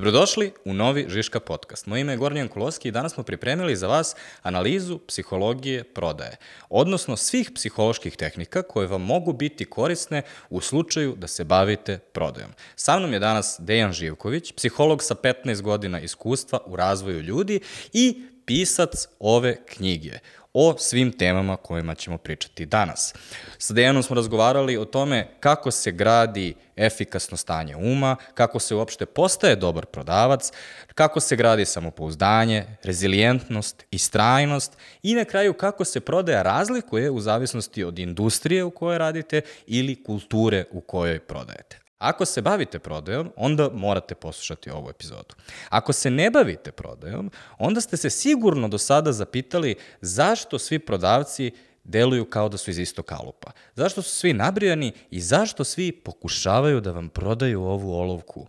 Dobrodošli 0.00 0.52
u 0.64 0.74
novi 0.74 1.06
Žiška 1.08 1.40
podcast. 1.40 1.86
Moje 1.86 2.00
ime 2.00 2.12
je 2.12 2.16
Gornjan 2.16 2.48
Kuloski 2.48 2.88
i 2.88 2.90
danas 2.90 3.12
smo 3.12 3.22
pripremili 3.22 3.76
za 3.76 3.86
vas 3.86 4.16
analizu 4.42 4.98
psihologije 4.98 5.84
prodaje, 5.84 6.36
odnosno 6.70 7.16
svih 7.16 7.50
psiholoških 7.54 8.16
tehnika 8.16 8.62
koje 8.62 8.86
vam 8.86 9.02
mogu 9.02 9.32
biti 9.32 9.64
korisne 9.64 10.22
u 10.50 10.60
slučaju 10.60 11.14
da 11.16 11.26
se 11.26 11.44
bavite 11.44 11.98
prodajom. 11.98 12.50
Sa 12.76 12.98
mnom 12.98 13.12
je 13.12 13.18
danas 13.18 13.56
Dejan 13.58 13.92
Živković, 13.92 14.52
psiholog 14.52 15.02
sa 15.02 15.14
15 15.14 15.62
godina 15.62 16.00
iskustva 16.00 16.58
u 16.66 16.76
razvoju 16.76 17.20
ljudi 17.20 17.60
i 17.92 18.22
pisac 18.44 19.06
ove 19.18 19.64
knjige 19.66 20.18
o 20.54 20.78
svim 20.78 21.12
temama 21.12 21.56
kojima 21.56 21.94
ćemo 21.94 22.18
pričati 22.18 22.66
danas. 22.66 23.14
Sa 23.58 23.74
Dejanom 23.74 24.02
smo 24.02 24.16
razgovarali 24.16 24.76
o 24.76 24.84
tome 24.84 25.28
kako 25.40 25.70
se 25.70 25.92
gradi 25.92 26.54
efikasno 26.76 27.36
stanje 27.36 27.76
uma, 27.76 28.16
kako 28.34 28.58
se 28.58 28.74
uopšte 28.74 29.06
postaje 29.06 29.56
dobar 29.56 29.86
prodavac, 29.86 30.52
kako 30.94 31.20
se 31.20 31.36
gradi 31.36 31.64
samopouzdanje, 31.64 32.64
rezilijentnost, 32.82 33.84
istrajnost 33.90 34.76
i 35.02 35.14
na 35.14 35.24
kraju 35.24 35.54
kako 35.54 35.84
se 35.84 36.00
prodaja 36.00 36.42
razlikuje 36.42 37.10
u 37.10 37.20
zavisnosti 37.20 37.84
od 37.84 37.98
industrije 37.98 38.64
u 38.64 38.70
kojoj 38.70 38.98
radite 38.98 39.40
ili 39.66 40.02
kulture 40.04 40.64
u 40.70 40.80
kojoj 40.80 41.18
prodajete. 41.18 41.79
Ako 42.00 42.24
se 42.24 42.42
bavite 42.42 42.78
prodajom, 42.78 43.32
onda 43.36 43.68
morate 43.72 44.14
poslušati 44.14 44.70
ovu 44.70 44.90
epizodu. 44.90 45.34
Ako 45.68 45.92
se 45.92 46.10
ne 46.10 46.30
bavite 46.30 46.72
prodajom, 46.72 47.30
onda 47.58 47.80
ste 47.80 47.96
se 47.96 48.10
sigurno 48.10 48.68
do 48.68 48.78
sada 48.78 49.12
zapitali 49.12 49.74
zašto 50.00 50.58
svi 50.58 50.78
prodavci 50.78 51.50
deluju 51.84 52.24
kao 52.24 52.48
da 52.48 52.56
su 52.56 52.70
iz 52.70 52.78
istog 52.78 53.04
kalupa. 53.04 53.50
Zašto 53.74 54.02
su 54.02 54.10
svi 54.10 54.32
nabrijani 54.32 54.92
i 55.10 55.20
zašto 55.20 55.64
svi 55.64 55.92
pokušavaju 55.92 56.80
da 56.80 56.92
vam 56.92 57.08
prodaju 57.08 57.62
ovu 57.62 57.92
olovku? 57.94 58.46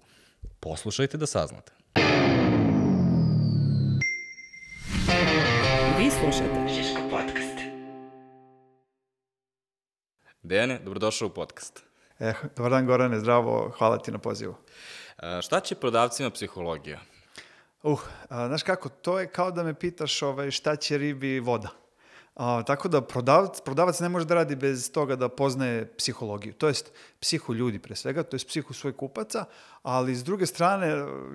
Poslušajte 0.60 1.18
da 1.18 1.26
saznate. 1.26 1.72
Vi 5.98 6.12
slušate 6.20 6.68
Žiško 6.76 7.02
podcast. 7.10 7.58
Dejane, 10.44 10.80
dobrodošao 10.80 11.28
u 11.28 11.34
podcast. 11.34 11.91
Eh, 12.22 12.34
dobar 12.56 12.72
dan 12.72 12.86
Gorane, 12.86 13.20
zdravo, 13.20 13.72
hvala 13.78 13.98
ti 13.98 14.12
na 14.12 14.18
pozivu. 14.18 14.56
E, 15.18 15.42
šta 15.42 15.60
će 15.60 15.76
prodavcima 15.76 16.30
psihologija? 16.30 17.00
Uh, 17.84 18.02
a, 18.30 18.48
znaš 18.48 18.64
kako, 18.64 18.90
to 18.90 19.20
je 19.20 19.28
kao 19.28 19.52
da 19.52 19.64
me 19.64 19.74
pitaš 19.74 20.22
ovaj, 20.22 20.52
šta 20.52 20.76
će 20.76 20.98
ribi 20.98 21.40
voda. 21.40 21.70
A, 22.36 22.64
tako 22.64 22.88
da 22.88 23.02
prodavac, 23.02 23.62
prodavac 23.62 24.00
ne 24.00 24.10
može 24.10 24.26
da 24.26 24.36
radi 24.36 24.56
bez 24.56 24.92
toga 24.92 25.16
da 25.16 25.30
poznaje 25.30 25.94
psihologiju, 25.98 26.54
to 26.54 26.68
jest 26.68 26.92
psihu 27.20 27.54
ljudi 27.54 27.80
pre 27.80 27.96
svega, 27.96 28.24
to 28.24 28.36
jest 28.36 28.48
psihu 28.48 28.74
svojih 28.74 28.96
kupaca, 28.96 29.46
ali 29.84 30.16
s 30.16 30.24
druge 30.24 30.46
strane, 30.46 30.88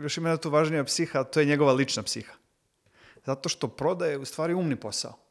još 0.03 0.17
ima 0.17 0.29
jedna 0.29 0.43
tu 0.43 0.51
važnija 0.51 0.85
psiha, 0.85 1.25
to 1.25 1.41
je 1.41 1.47
njegova 1.47 1.73
lična 1.73 2.03
psiha. 2.03 2.33
Zato 3.25 3.49
što 3.49 3.69
prodaje 3.69 4.19
u 4.19 4.25
stvari 4.25 4.55
umni 4.55 4.77
posao. 4.77 5.26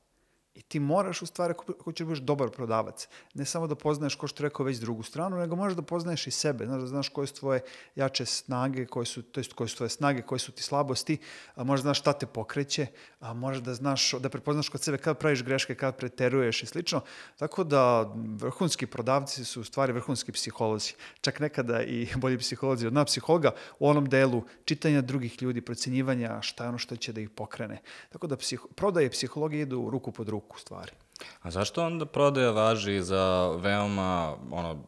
I 0.56 0.61
ti 0.61 0.80
moraš 0.80 1.22
u 1.22 1.25
stvari, 1.25 1.52
ako, 1.52 1.72
ako 1.80 1.92
ćeš 1.92 2.00
da 2.00 2.06
budeš 2.06 2.20
dobar 2.20 2.50
prodavac, 2.50 3.08
ne 3.34 3.45
samo 3.45 3.67
da 3.67 3.75
poznaješ, 3.75 4.16
ko 4.16 4.28
što 4.28 4.44
rekao, 4.44 4.66
već 4.66 4.78
drugu 4.78 5.03
stranu, 5.03 5.38
nego 5.38 5.56
možeš 5.56 5.75
da 5.75 5.81
poznaješ 5.81 6.28
i 6.28 6.31
sebe, 6.31 6.66
znaš, 6.66 6.81
da 6.81 6.88
znaš 6.88 7.09
koje 7.09 7.28
su 7.28 7.36
tvoje 7.36 7.61
jače 7.95 8.25
snage, 8.25 8.86
koje 8.86 9.06
su, 9.06 9.22
to 9.22 9.39
jest 9.39 9.53
koje 9.53 9.67
su 9.67 9.78
tvoje 9.78 9.89
snage, 9.89 10.22
koje 10.22 10.39
su 10.39 10.52
ti 10.52 10.64
slabosti, 10.64 11.17
a 11.56 11.64
možeš 11.64 11.83
da 11.83 11.88
znaš 11.88 12.00
šta 12.00 12.14
te 12.14 12.26
pokreće, 12.26 12.88
a 13.20 13.33
možeš 13.33 13.64
da 13.64 13.73
znaš, 13.73 14.11
da 14.11 14.30
prepoznaš 14.30 14.70
kod 14.70 14.81
sebe 14.81 14.98
kad 14.98 15.17
praviš 15.17 15.44
greške, 15.44 15.76
kad 15.76 15.98
preteruješ 15.98 16.64
i 16.64 16.66
slično. 16.66 17.02
Tako 17.38 17.64
da 17.64 18.14
vrhunski 18.39 18.86
prodavci 18.86 19.45
su 19.45 19.61
u 19.61 19.64
stvari 19.64 19.94
vrhunski 19.94 20.31
psiholozi. 20.31 20.94
Čak 21.22 21.39
nekada 21.39 21.83
i 21.83 22.08
bolji 22.22 22.38
psiholozi 22.38 22.88
od 22.88 22.94
nas 22.94 23.06
psihologa 23.06 23.52
u 23.80 23.89
onom 23.89 24.09
delu 24.09 24.44
čitanja 24.66 25.02
drugih 25.02 25.42
ljudi, 25.42 25.61
procenjivanja 25.61 26.42
šta 26.42 26.64
je 26.64 26.70
ono 26.70 26.78
što 26.78 26.95
će 26.95 27.14
da 27.14 27.22
ih 27.22 27.30
pokrene. 27.30 27.81
Tako 28.09 28.28
da 28.28 28.38
psiho, 28.38 28.67
prodaje 28.67 29.06
i 29.06 29.09
psihologija 29.09 29.61
idu 29.61 29.89
ruku 29.92 30.11
pod 30.11 30.30
ruku 30.30 30.44
u 30.55 30.57
stvari. 30.59 30.91
A 31.41 31.51
zašto 31.51 31.85
onda 31.85 32.05
prodaja 32.05 32.51
važi 32.51 33.02
za 33.02 33.49
veoma 33.49 34.36
ono, 34.52 34.83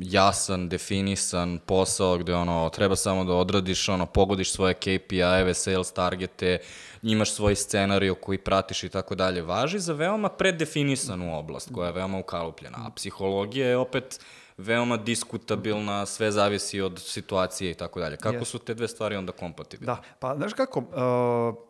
jasan, 0.00 0.68
definisan 0.68 1.58
posao 1.66 2.18
gde 2.18 2.34
ono, 2.34 2.70
treba 2.70 2.96
samo 2.96 3.24
da 3.24 3.32
odradiš, 3.32 3.88
ono, 3.88 4.06
pogodiš 4.06 4.52
svoje 4.52 4.74
KPI-eve, 4.74 5.54
sales 5.54 5.92
targete, 5.92 6.58
imaš 7.02 7.32
svoj 7.32 7.54
scenariju 7.54 8.14
koji 8.14 8.38
pratiš 8.38 8.84
i 8.84 8.88
tako 8.88 9.14
dalje. 9.14 9.42
Važi 9.42 9.78
za 9.78 9.92
veoma 9.92 10.28
predefinisanu 10.28 11.38
oblast 11.38 11.70
koja 11.74 11.86
je 11.86 11.92
veoma 11.92 12.18
ukalupljena. 12.18 12.78
A 12.86 12.90
psihologija 12.90 13.68
je 13.68 13.76
opet 13.76 14.20
veoma 14.56 14.96
diskutabilna, 14.96 16.06
sve 16.06 16.30
zavisi 16.30 16.80
od 16.80 17.02
situacije 17.04 17.70
i 17.70 17.74
tako 17.74 18.00
dalje. 18.00 18.16
Kako 18.16 18.36
Yes. 18.36 18.44
su 18.44 18.58
te 18.58 18.74
dve 18.74 18.88
stvari 18.88 19.16
onda 19.16 19.32
kompatibilne? 19.32 19.94
Da, 19.94 20.02
pa 20.18 20.36
znaš 20.36 20.52
kako, 20.52 20.80
uh, 20.80 20.86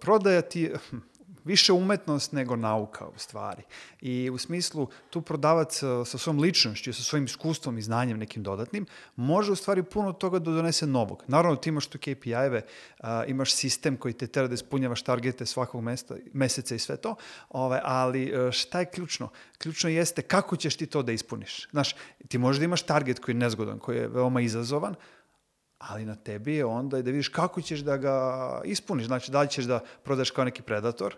prodaja 0.01 0.43
ti 0.43 0.73
više 1.45 1.73
umetnost 1.73 2.33
nego 2.33 2.57
nauka 2.57 3.07
u 3.07 3.19
stvari. 3.19 3.63
I 4.01 4.31
u 4.31 4.39
smislu 4.39 4.89
tu 5.11 5.23
prodavac 5.23 5.83
uh, 5.83 6.07
sa 6.07 6.19
svojom 6.19 6.41
ličnošću, 6.41 6.93
sa 6.93 7.03
svojim 7.03 7.25
iskustvom 7.25 7.79
i 7.79 7.83
znanjem 7.83 8.19
nekim 8.19 8.43
dodatnim, 8.43 8.87
može 9.17 9.53
u 9.53 9.57
stvari 9.57 9.83
puno 9.83 10.13
toga 10.13 10.39
da 10.39 10.51
donese 10.51 10.87
novog. 10.87 11.25
Naravno 11.27 11.57
ti 11.57 11.69
imaš 11.69 11.87
tu 11.87 11.99
KPI-eve, 11.99 12.63
uh, 12.99 13.07
imaš 13.27 13.55
sistem 13.55 13.97
koji 13.97 14.15
te 14.15 14.27
tera 14.27 14.49
da 14.49 14.55
ispunjavaš 14.55 15.03
targete 15.03 15.47
svakog 15.47 15.83
mesta, 15.83 16.15
meseca 16.33 16.75
i 16.75 16.79
sve 16.79 16.97
to, 16.97 17.17
ove, 17.49 17.81
ali 17.85 18.33
uh, 18.33 18.51
šta 18.51 18.81
je 18.81 18.91
ključno? 18.91 19.29
Ključno 19.59 19.91
jeste 19.91 20.23
kako 20.23 20.57
ćeš 20.57 20.77
ti 20.77 20.87
to 20.87 21.03
da 21.03 21.13
ispuniš. 21.13 21.69
Znaš, 21.71 21.95
ti 22.29 22.39
možeš 22.39 22.59
da 22.59 22.65
imaš 22.65 22.83
target 22.83 23.19
koji 23.19 23.35
je 23.35 23.39
nezgodan, 23.39 23.79
koji 23.79 23.97
je 23.97 24.09
veoma 24.09 24.41
izazovan, 24.41 24.95
ali 25.79 26.05
na 26.05 26.15
tebi 26.15 26.55
je 26.55 26.65
onda 26.65 27.03
da 27.03 27.11
vidiš 27.11 27.29
kako 27.29 27.61
ćeš 27.61 27.81
da 27.81 27.97
ga 27.97 28.61
ispuniš. 28.65 29.07
Znači, 29.07 29.31
da 29.31 29.41
li 29.41 29.49
ćeš 29.49 29.65
da 29.65 29.81
prodaš 30.03 30.31
kao 30.31 30.45
neki 30.45 30.63
predator, 30.63 31.17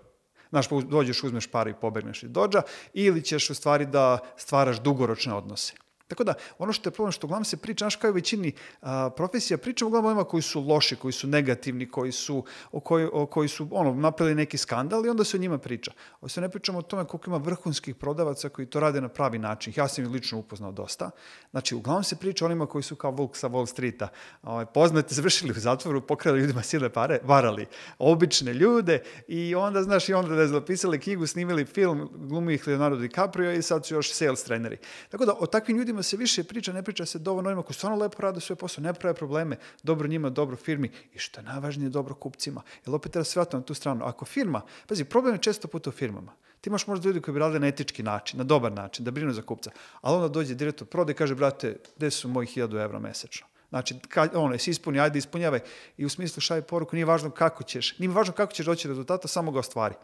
znaš, 0.54 0.68
dođeš, 0.68 1.22
uzmeš 1.24 1.46
pare 1.46 1.70
i 1.70 1.74
pobegneš 1.80 2.22
iz 2.22 2.30
dođa, 2.30 2.62
ili 2.92 3.22
ćeš 3.22 3.50
u 3.50 3.54
stvari 3.54 3.86
da 3.86 4.18
stvaraš 4.36 4.80
dugoročne 4.80 5.34
odnose. 5.34 5.74
Tako 6.14 6.24
da, 6.24 6.34
ono 6.58 6.72
što 6.72 6.88
je 6.88 6.92
problem, 6.92 7.12
što 7.12 7.26
uglavnom 7.26 7.44
se 7.44 7.56
priča, 7.56 7.82
znaš 7.84 7.96
kao 7.96 8.10
i 8.10 8.12
većini 8.12 8.52
a, 8.80 9.10
profesija, 9.16 9.58
pričamo 9.58 9.88
uglavnom 9.88 10.10
onima 10.10 10.24
koji 10.24 10.42
su 10.42 10.60
loši, 10.60 10.96
koji 10.96 11.12
su 11.12 11.26
negativni, 11.26 11.88
koji 11.90 12.12
su, 12.12 12.44
o 12.72 12.80
koji, 12.80 13.08
o 13.12 13.26
koji 13.26 13.48
su 13.48 13.68
ono, 13.70 13.94
napravili 13.94 14.34
neki 14.34 14.58
skandal 14.58 15.06
i 15.06 15.08
onda 15.08 15.24
se 15.24 15.36
o 15.36 15.40
njima 15.40 15.58
priča. 15.58 15.92
Ovo 16.20 16.28
se 16.28 16.40
ne 16.40 16.48
pričamo 16.48 16.78
o 16.78 16.82
tome 16.82 17.04
koliko 17.04 17.30
ima 17.30 17.36
vrhunskih 17.36 17.94
prodavaca 17.94 18.48
koji 18.48 18.66
to 18.66 18.80
rade 18.80 19.00
na 19.00 19.08
pravi 19.08 19.38
način. 19.38 19.72
Ja 19.76 19.88
sam 19.88 20.04
ih 20.04 20.10
lično 20.10 20.38
upoznao 20.38 20.72
dosta. 20.72 21.10
Znači, 21.50 21.74
uglavnom 21.74 22.04
se 22.04 22.16
priča 22.16 22.44
onima 22.44 22.66
koji 22.66 22.82
su 22.82 22.96
kao 22.96 23.10
Vuk 23.10 23.36
sa 23.36 23.48
Wall 23.48 23.66
Streeta. 23.66 24.08
Ovaj, 24.42 24.66
poznate, 24.66 25.14
završili 25.18 25.50
u 25.50 25.60
zatvoru, 25.60 26.00
pokrali 26.00 26.40
ljudima 26.40 26.62
sile 26.62 26.92
pare, 26.92 27.20
varali 27.24 27.66
obične 27.98 28.54
ljude 28.54 29.02
i 29.28 29.54
onda, 29.54 29.82
znaš, 29.82 30.08
i 30.08 30.14
onda 30.14 30.34
da 30.34 30.46
zapisali 30.46 31.00
knjigu, 31.00 31.26
snimili 31.26 31.64
film, 31.64 32.10
glumi 32.14 32.54
ih 32.54 32.68
Leonardo 32.68 32.96
DiCaprio 32.96 33.52
i 33.52 33.62
sad 33.62 33.86
su 33.86 33.94
još 33.94 34.12
sales 34.12 34.44
treneri. 34.44 34.78
Tako 35.08 35.24
da 35.24 35.34
o 35.38 35.46
takvim 35.46 35.76
ljudima 35.76 36.02
se 36.04 36.16
više 36.16 36.44
priča, 36.44 36.72
ne 36.72 36.82
priča 36.82 37.06
se 37.06 37.18
dovoljno 37.18 37.50
onima 37.50 37.62
koji 37.62 37.74
stvarno 37.74 37.98
lepo 37.98 38.22
rade 38.22 38.40
svoj 38.40 38.56
posao, 38.56 38.82
ne 38.82 38.94
prave 38.94 39.14
probleme, 39.14 39.56
dobro 39.82 40.08
njima, 40.08 40.30
dobro 40.30 40.56
firmi 40.56 40.90
i 41.14 41.18
što 41.18 41.40
je 41.40 41.44
najvažnije, 41.44 41.90
dobro 41.90 42.14
kupcima. 42.14 42.62
Jer 42.86 42.94
opet 42.94 43.12
treba 43.12 43.24
se 43.24 43.40
vratiti 43.40 43.56
na 43.56 43.62
tu 43.62 43.74
stranu. 43.74 44.04
Ako 44.04 44.24
firma, 44.24 44.62
pazi, 44.86 45.04
problem 45.04 45.34
je 45.34 45.42
često 45.42 45.68
puta 45.68 45.90
u 45.90 45.92
firmama. 45.92 46.32
Ti 46.60 46.70
imaš 46.70 46.86
možda 46.86 47.06
ljudi 47.06 47.20
koji 47.20 47.32
bi 47.32 47.38
radili 47.38 47.60
na 47.60 47.66
etički 47.66 48.02
način, 48.02 48.38
na 48.38 48.44
dobar 48.44 48.72
način, 48.72 49.04
da 49.04 49.10
brinu 49.10 49.32
za 49.32 49.42
kupca. 49.42 49.70
Ali 50.00 50.16
onda 50.16 50.28
dođe 50.28 50.54
direktor 50.54 50.88
prode 50.88 51.12
i 51.12 51.16
kaže, 51.16 51.34
brate, 51.34 51.76
gde 51.96 52.10
su 52.10 52.28
moji 52.28 52.46
1000 52.46 52.84
evra 52.84 52.98
mesečno? 52.98 53.46
Znači, 53.68 53.94
kad, 54.08 54.30
ono, 54.34 54.54
jesi 54.54 54.70
ispuni, 54.70 55.00
ajde 55.00 55.18
ispunjavaj. 55.18 55.60
I 55.96 56.04
u 56.04 56.08
smislu 56.08 56.40
šalje 56.40 56.62
poruku, 56.62 56.96
nije 56.96 57.04
važno 57.04 57.30
kako 57.30 57.64
ćeš, 57.64 57.98
nije 57.98 58.10
važno 58.10 58.32
kako 58.32 58.52
ćeš 58.52 58.66
doći 58.66 58.88
do 58.88 58.92
rezultata, 58.92 59.28
samo 59.28 59.52
ga 59.52 59.58
ostvari. 59.58 59.94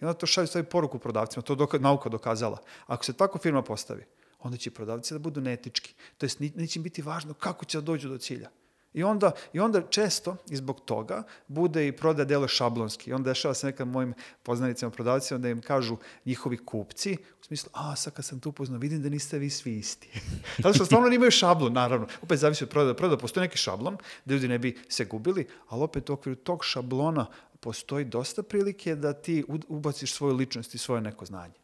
I 0.00 0.04
onda 0.04 0.14
to 0.14 0.26
šalje 0.26 0.46
stavi 0.46 0.64
poruku 0.64 0.98
prodavcima, 0.98 1.42
to 1.42 1.52
je 1.52 1.56
doka, 1.56 1.78
nauka 1.78 2.08
dokazala. 2.08 2.58
Ako 2.86 3.04
se 3.04 3.12
tako 3.12 3.38
firma 3.38 3.62
postavi, 3.62 4.04
onda 4.44 4.56
će 4.56 4.70
prodavci 4.70 5.14
da 5.14 5.18
budu 5.18 5.40
neetički. 5.40 5.94
To 6.18 6.26
jest, 6.26 6.40
neće 6.40 6.80
biti 6.80 7.02
važno 7.02 7.34
kako 7.34 7.64
će 7.64 7.78
da 7.78 7.82
dođu 7.82 8.08
do 8.08 8.18
cilja. 8.18 8.50
I 8.94 9.02
onda, 9.02 9.30
I 9.52 9.60
onda 9.60 9.82
često, 9.90 10.36
i 10.50 10.56
zbog 10.56 10.80
toga, 10.84 11.22
bude 11.48 11.88
i 11.88 11.92
prodaja 11.92 12.24
delo 12.24 12.48
šablonski. 12.48 13.10
I 13.10 13.12
onda 13.12 13.30
dešava 13.30 13.54
se 13.54 13.66
nekad 13.66 13.88
mojim 13.88 14.14
poznanicima 14.42 14.90
prodavcima 14.90 15.38
da 15.38 15.48
im 15.48 15.60
kažu 15.60 15.96
njihovi 16.24 16.56
kupci, 16.56 17.16
u 17.40 17.44
smislu, 17.44 17.70
a 17.72 17.96
sad 17.96 18.12
kad 18.12 18.24
sam 18.24 18.40
tu 18.40 18.48
upoznao, 18.48 18.78
vidim 18.78 19.02
da 19.02 19.08
niste 19.08 19.38
vi 19.38 19.50
svi 19.50 19.76
isti. 19.78 20.08
Zato 20.62 20.74
što 20.74 20.84
stvarno 20.84 21.08
nemaju 21.08 21.30
šablon, 21.30 21.72
naravno. 21.72 22.06
Opet 22.22 22.38
zavisi 22.38 22.64
od 22.64 22.70
prodaja. 22.70 22.94
Prodaja 22.94 23.18
postoji 23.18 23.46
neki 23.46 23.58
šablon, 23.58 23.96
da 24.24 24.34
ljudi 24.34 24.48
ne 24.48 24.58
bi 24.58 24.76
se 24.88 25.04
gubili, 25.04 25.48
ali 25.68 25.82
opet 25.82 26.10
u 26.10 26.12
okviru 26.12 26.36
tog 26.36 26.64
šablona 26.64 27.26
postoji 27.60 28.04
dosta 28.04 28.42
prilike 28.42 28.94
da 28.94 29.12
ti 29.12 29.44
ubaciš 29.68 30.14
svoju 30.14 30.34
ličnost 30.34 30.74
i 30.74 30.78
svoje 30.78 31.00
neko 31.00 31.24
znanje. 31.24 31.63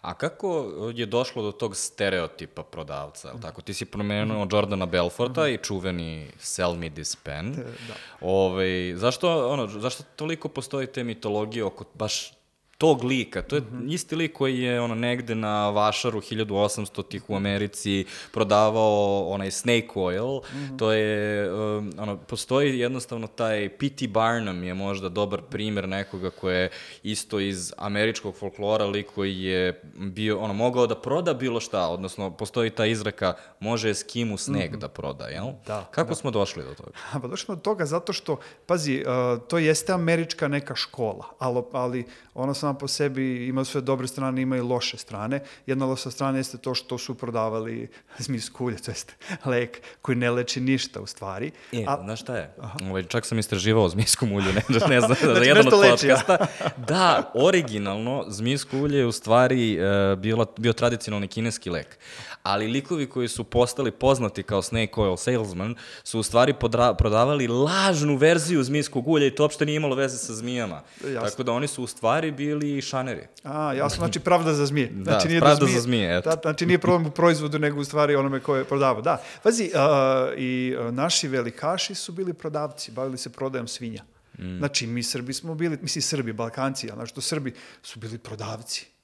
A 0.00 0.14
kako 0.14 0.72
je 0.94 1.06
došlo 1.06 1.42
do 1.42 1.52
tog 1.52 1.76
stereotipa 1.76 2.62
prodavca? 2.62 3.34
Mm. 3.34 3.40
Tako, 3.40 3.62
ti 3.62 3.74
si 3.74 3.84
promenuo 3.84 4.46
Jordana 4.52 4.86
Belforta 4.86 5.44
mm. 5.44 5.48
i 5.48 5.58
čuveni 5.58 6.30
Sell 6.38 6.74
Me 6.74 6.90
This 6.90 7.16
Pen. 7.16 7.52
da. 7.88 7.94
Ove, 8.20 8.96
zašto, 8.96 9.48
ono, 9.48 9.66
zašto 9.66 10.04
toliko 10.16 10.48
postoji 10.48 10.86
te 10.86 11.04
mitologije 11.04 11.64
oko 11.64 11.84
baš 11.94 12.32
tog 12.78 13.04
lika. 13.04 13.42
To 13.42 13.56
je 13.56 13.62
isti 13.88 14.16
lik 14.16 14.32
koji 14.32 14.60
je 14.60 14.80
ono 14.80 14.94
negde 14.94 15.34
na 15.34 15.70
Vašaru 15.70 16.20
1800-ih 16.20 17.30
u 17.30 17.36
Americi 17.36 18.04
prodavao 18.32 19.28
onaj 19.28 19.50
snake 19.50 19.88
oil. 19.94 20.40
To 20.78 20.92
je, 20.92 21.52
um, 21.52 21.92
ono, 21.98 22.16
postoji 22.16 22.78
jednostavno 22.78 23.26
taj 23.26 23.68
P.T. 23.68 24.08
Barnum 24.08 24.64
je 24.64 24.74
možda 24.74 25.08
dobar 25.08 25.42
primer 25.42 25.88
nekoga 25.88 26.30
ko 26.30 26.50
je 26.50 26.70
isto 27.02 27.40
iz 27.40 27.72
američkog 27.76 28.34
folklora 28.34 28.86
lik 28.86 29.06
koji 29.14 29.42
je 29.42 29.82
bio, 29.94 30.38
ono, 30.38 30.54
mogao 30.54 30.86
da 30.86 30.94
proda 30.94 31.34
bilo 31.34 31.60
šta, 31.60 31.88
odnosno 31.88 32.30
postoji 32.30 32.70
ta 32.70 32.86
izreka 32.86 33.34
može 33.60 33.90
Eskimu 33.90 34.36
sneg 34.36 34.76
da 34.76 34.88
proda, 34.88 35.24
jel? 35.24 35.46
Da, 35.66 35.88
Kako 35.90 36.14
smo 36.14 36.30
došli 36.30 36.62
do 36.62 36.74
toga? 36.74 36.90
Pa 37.12 37.28
došli 37.28 37.44
smo 37.44 37.54
do 37.54 37.60
toga 37.60 37.86
zato 37.86 38.12
što, 38.12 38.38
pazi, 38.66 39.04
uh, 39.06 39.42
to 39.48 39.58
jeste 39.58 39.92
američka 39.92 40.48
neka 40.48 40.74
škola, 40.74 41.24
ali, 41.38 41.62
ali 41.72 42.04
ona 42.34 42.54
sama 42.66 42.78
po 42.78 42.88
sebi 42.88 43.46
ima 43.46 43.64
sve 43.64 43.80
dobre 43.80 44.06
strane, 44.08 44.42
ima 44.42 44.56
i 44.56 44.60
loše 44.60 44.96
strane. 44.98 45.40
Jedna 45.66 45.86
loša 45.86 46.10
strana 46.10 46.38
jeste 46.38 46.58
to 46.58 46.74
što 46.74 46.98
su 46.98 47.14
prodavali 47.14 47.88
zmiz 48.26 48.50
kulje, 48.52 48.76
to 48.76 48.90
jeste 48.90 49.14
lek 49.44 49.80
koji 50.02 50.16
ne 50.16 50.30
leči 50.30 50.60
ništa 50.60 51.00
u 51.00 51.06
stvari. 51.06 51.50
E, 51.72 51.84
A- 51.86 52.02
znaš 52.04 52.20
šta 52.20 52.36
je? 52.36 52.54
Ovaj, 52.90 53.02
čak 53.04 53.26
sam 53.26 53.38
istraživao 53.38 53.88
zmijsku 53.88 54.26
mulju, 54.26 54.52
ne, 54.52 54.62
ne 54.88 55.00
znam, 55.00 55.14
za 55.20 55.26
Znači, 55.32 55.48
jedan 55.48 55.66
od 55.66 55.72
podcasta. 55.72 56.46
Da, 56.76 57.30
originalno, 57.34 58.24
zmijsko 58.28 58.76
ulje 58.78 58.98
je 58.98 59.06
u 59.06 59.12
stvari 59.12 59.78
uh, 59.78 60.18
bila, 60.18 60.46
bio 60.58 60.72
tradicionalni 60.72 61.28
kineski 61.28 61.70
lek. 61.70 61.98
Ali 62.42 62.66
likovi 62.66 63.06
koji 63.06 63.28
su 63.28 63.44
postali 63.44 63.90
poznati 63.90 64.42
kao 64.42 64.62
snake 64.62 64.92
oil 64.96 65.16
salesman 65.16 65.74
su 66.04 66.18
u 66.18 66.22
stvari 66.22 66.54
podra, 66.54 66.94
prodavali 66.94 67.48
lažnu 67.48 68.16
verziju 68.16 68.62
zmijskog 68.62 69.08
ulja 69.08 69.26
i 69.26 69.34
to 69.34 69.42
uopšte 69.42 69.66
nije 69.66 69.76
imalo 69.76 69.94
veze 69.94 70.18
sa 70.18 70.34
zmijama. 70.34 70.82
Jasno. 71.04 71.30
Tako 71.30 71.42
da 71.42 71.52
oni 71.52 71.66
su 71.66 71.82
u 71.82 71.86
stvari 71.86 72.30
bili 72.30 72.55
šaneri. 72.82 73.26
A, 73.44 73.72
jasno, 73.72 73.98
znači 73.98 74.20
pravda 74.20 74.54
za 74.54 74.66
zmije. 74.66 74.90
Da, 74.92 75.10
Znači, 75.10 75.28
nije 75.28 75.40
pravda 75.40 75.66
za 75.66 75.80
zmije, 75.80 76.18
eto. 76.18 76.30
Da, 76.30 76.40
znači 76.42 76.66
nije 76.66 76.78
problem 76.78 77.06
u 77.06 77.10
proizvodu, 77.10 77.58
nego 77.58 77.80
u 77.80 77.84
stvari 77.84 78.14
onome 78.14 78.40
koje 78.40 78.60
je 78.60 78.64
prodavao. 78.64 79.02
Da, 79.02 79.22
pazi, 79.42 79.70
a, 79.74 80.32
i 80.36 80.76
a, 80.78 80.90
naši 80.90 81.28
velikaši 81.28 81.94
su 81.94 82.12
bili 82.12 82.32
prodavci, 82.32 82.92
bavili 82.92 83.18
se 83.18 83.32
prodajom 83.32 83.68
svinja. 83.68 84.02
Mm. 84.38 84.58
Znači, 84.58 84.86
mi 84.86 85.02
Srbi 85.02 85.32
smo 85.32 85.54
bili, 85.54 85.78
misli 85.82 86.02
Srbi, 86.02 86.32
Balkanci, 86.32 86.90
a 86.90 86.94
znači 86.94 87.14
to 87.14 87.20
Srbi 87.20 87.54
su 87.82 88.00
bili 88.00 88.18
prodavci. 88.18 88.95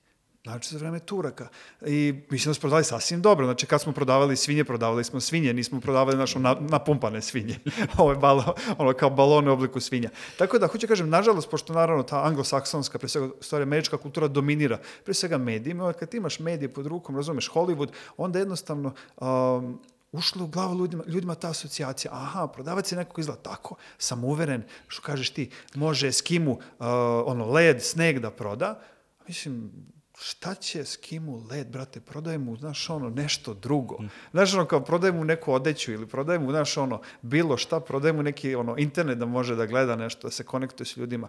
Znači, 0.45 0.75
za 0.75 0.79
vreme 0.79 0.99
Turaka. 0.99 1.49
I 1.87 2.23
mislim 2.31 2.51
da 2.51 2.55
smo 2.55 2.61
prodavali 2.61 2.85
sasvim 2.85 3.23
dobro. 3.23 3.47
Znači, 3.47 3.67
kad 3.67 3.81
smo 3.81 3.93
prodavali 3.93 4.37
svinje, 4.37 4.65
prodavali 4.65 5.05
smo 5.05 5.21
svinje, 5.21 5.53
nismo 5.53 5.81
prodavali 5.81 6.17
našu 6.17 6.39
na, 6.39 6.57
napumpane 6.61 7.23
svinje. 7.23 7.59
Ovo 7.99 8.11
je 8.11 8.17
balo, 8.17 8.55
ono 8.79 8.93
kao 8.93 9.11
balone 9.11 9.51
u 9.51 9.53
obliku 9.53 9.81
svinja. 9.81 10.11
Tako 10.39 10.59
da, 10.59 10.67
hoću 10.67 10.89
kažem, 10.89 11.09
nažalost, 11.09 11.51
pošto 11.51 11.73
naravno 11.73 12.03
ta 12.03 12.25
anglosaksonska, 12.25 12.99
pre 12.99 13.09
svega, 13.09 13.29
stvari 13.41 13.63
američka 13.63 13.97
kultura 13.97 14.29
dominira, 14.29 14.79
pre 15.05 15.15
svega 15.15 15.39
medijima, 15.39 15.93
kad 15.93 16.09
ti 16.09 16.17
imaš 16.17 16.39
medije 16.39 16.75
pod 16.75 16.87
rukom, 16.87 17.17
razumeš, 17.17 17.51
Hollywood, 17.51 17.89
onda 18.17 18.39
jednostavno 18.39 18.95
um, 19.17 19.81
ušlo 20.13 20.45
u 20.45 20.49
glavu 20.49 20.79
ljudima, 20.79 21.05
ljudima 21.07 21.35
ta 21.35 21.51
asocijacija. 21.51 22.13
Aha, 22.15 22.47
prodavac 22.47 22.93
je 22.93 22.99
nekog 22.99 23.19
izgleda 23.19 23.43
tako, 23.43 23.75
sam 23.99 24.25
uveren, 24.25 24.63
što 24.89 25.03
kažeš 25.03 25.31
ti, 25.31 25.51
može 25.75 26.09
Eskimu 26.09 26.53
uh, 26.53 26.87
ono, 27.27 27.47
led, 27.47 27.83
sneg 27.83 28.19
da 28.19 28.31
proda. 28.31 28.81
Mislim, 29.29 29.71
šta 30.19 30.55
će 30.55 30.85
Skimu 30.85 31.43
led, 31.51 31.67
brate, 31.67 32.01
prodaj 32.01 32.39
mu, 32.39 32.57
znaš, 32.57 32.91
ono, 32.91 33.11
nešto 33.11 33.55
drugo. 33.55 33.99
Znaš, 34.31 34.55
ono, 34.55 34.67
kao 34.67 34.85
prodaj 34.85 35.13
mu 35.13 35.25
neku 35.25 35.53
odeću 35.53 35.93
ili 35.93 36.07
prodaj 36.07 36.39
mu, 36.39 36.51
znaš, 36.51 36.77
ono, 36.77 37.01
bilo 37.23 37.57
šta, 37.57 37.81
prodaj 37.81 38.13
mu 38.13 38.23
neki, 38.23 38.55
ono, 38.55 38.75
internet 38.79 39.19
da 39.19 39.27
može 39.27 39.57
da 39.57 39.67
gleda 39.67 39.97
nešto, 39.97 40.29
da 40.29 40.31
se 40.31 40.45
konektuje 40.45 40.87
s 40.87 40.97
ljudima. 40.97 41.29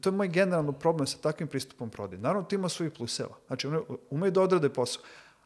To 0.00 0.08
je 0.08 0.12
moj 0.12 0.28
generalno 0.28 0.72
problem 0.72 1.06
sa 1.06 1.18
takvim 1.18 1.48
pristupom 1.48 1.90
prodaje. 1.90 2.20
Naravno, 2.20 2.48
to 2.48 2.54
ima 2.54 2.68
svojih 2.68 2.92
pluseva. 2.92 3.36
Znači, 3.46 3.66
one 3.66 3.80
umeju 4.10 4.30
da 4.30 4.42
odrade 4.42 4.68
posao. 4.68 5.02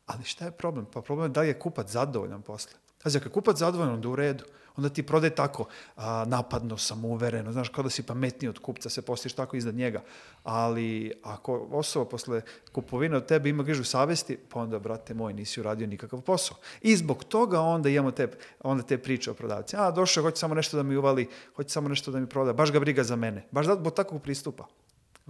Ali 0.07 0.25
šta 0.25 0.45
je 0.45 0.51
problem? 0.51 0.87
Pa 0.93 1.03
problem 1.03 1.31
je 1.31 1.33
da 1.33 1.41
li 1.41 1.49
je 1.49 1.59
kupac 1.59 1.91
zadovoljan 1.91 2.43
posle. 2.43 2.73
Znači, 3.03 3.17
ako 3.17 3.29
je 3.29 3.33
kupac 3.33 3.57
zadovoljan, 3.57 3.95
onda 3.95 4.09
u 4.09 4.17
redu. 4.17 4.45
Onda 4.77 4.89
ti 4.89 5.03
prodaj 5.03 5.31
tako 5.31 5.67
a, 5.97 6.25
napadno, 6.27 6.79
samouvereno, 6.79 7.53
znaš, 7.53 7.69
kao 7.69 7.85
da 7.85 7.91
si 7.91 8.03
pametniji 8.03 8.49
od 8.49 8.59
kupca, 8.59 8.91
se 8.91 9.03
postiš 9.03 9.33
tako 9.33 9.57
iznad 9.57 9.75
njega. 9.75 10.03
Ali 10.43 11.13
ako 11.23 11.69
osoba 11.71 12.05
posle 12.05 12.43
kupovine 12.73 13.17
od 13.17 13.27
tebe 13.27 13.49
ima 13.49 13.63
grižu 13.63 13.85
savesti, 13.85 14.39
pa 14.49 14.61
onda, 14.61 14.79
brate 14.79 15.15
moj, 15.15 15.33
nisi 15.33 15.61
uradio 15.61 15.87
nikakav 15.87 16.21
posao. 16.21 16.57
I 16.83 16.97
zbog 16.97 17.25
toga 17.25 17.61
onda 17.61 17.89
imamo 17.89 18.11
te, 18.11 18.29
onda 18.61 18.83
te 18.83 18.99
priče 18.99 19.31
o 19.31 19.35
prodavci. 19.35 19.77
A, 19.77 19.91
došao, 19.91 20.23
hoće 20.23 20.37
samo 20.37 20.55
nešto 20.55 20.77
da 20.77 20.83
mi 20.83 20.97
uvali, 20.97 21.29
hoće 21.57 21.69
samo 21.69 21.89
nešto 21.89 22.11
da 22.11 22.21
mi 22.21 22.27
proda, 22.27 22.53
baš 22.53 22.73
ga 22.73 22.81
briga 22.81 23.05
za 23.05 23.17
mene. 23.17 23.47
Baš 23.51 23.67
zbog 23.67 23.95
takvog 23.95 24.23
pristupa. 24.23 24.67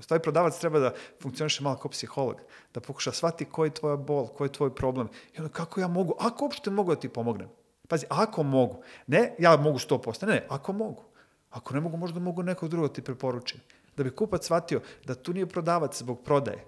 Taj 0.09 0.19
prodavac 0.19 0.59
treba 0.59 0.79
da 0.79 0.95
funkcioniše 1.23 1.63
malo 1.63 1.77
kao 1.77 1.91
psiholog, 1.91 2.41
da 2.75 2.81
pokuša 2.81 3.13
shvati 3.13 3.45
koji 3.45 3.69
je 3.69 3.75
tvoja 3.75 3.97
bol, 3.97 4.27
koji 4.27 4.49
je 4.49 4.53
tvoj 4.53 4.75
problem. 4.75 5.09
I 5.35 5.39
onda 5.39 5.53
kako 5.53 5.81
ja 5.81 5.89
mogu, 5.89 6.15
ako 6.21 6.45
uopšte 6.45 6.71
mogu 6.71 6.95
da 6.95 7.01
ti 7.01 7.09
pomognem. 7.09 7.49
Pazi, 7.95 8.07
ako 8.09 8.43
mogu. 8.43 8.83
Ne, 9.07 9.35
ja 9.39 9.57
mogu 9.57 9.79
100%, 9.79 10.27
ne, 10.27 10.33
ne, 10.33 10.47
ako 10.49 10.73
mogu. 10.73 11.05
Ako 11.51 11.75
ne 11.75 11.81
mogu, 11.81 11.97
možda 11.97 12.21
mogu 12.21 12.43
nekog 12.43 12.69
drugog 12.69 12.91
da 12.91 12.95
ti 12.95 13.03
preporučim. 13.03 13.61
Da 13.97 14.03
bi 14.05 14.11
kupac 14.11 14.45
shvatio 14.45 14.81
da 15.05 15.15
tu 15.15 15.33
nije 15.33 15.47
prodavac 15.47 15.99
zbog 15.99 16.25
prodaje, 16.25 16.65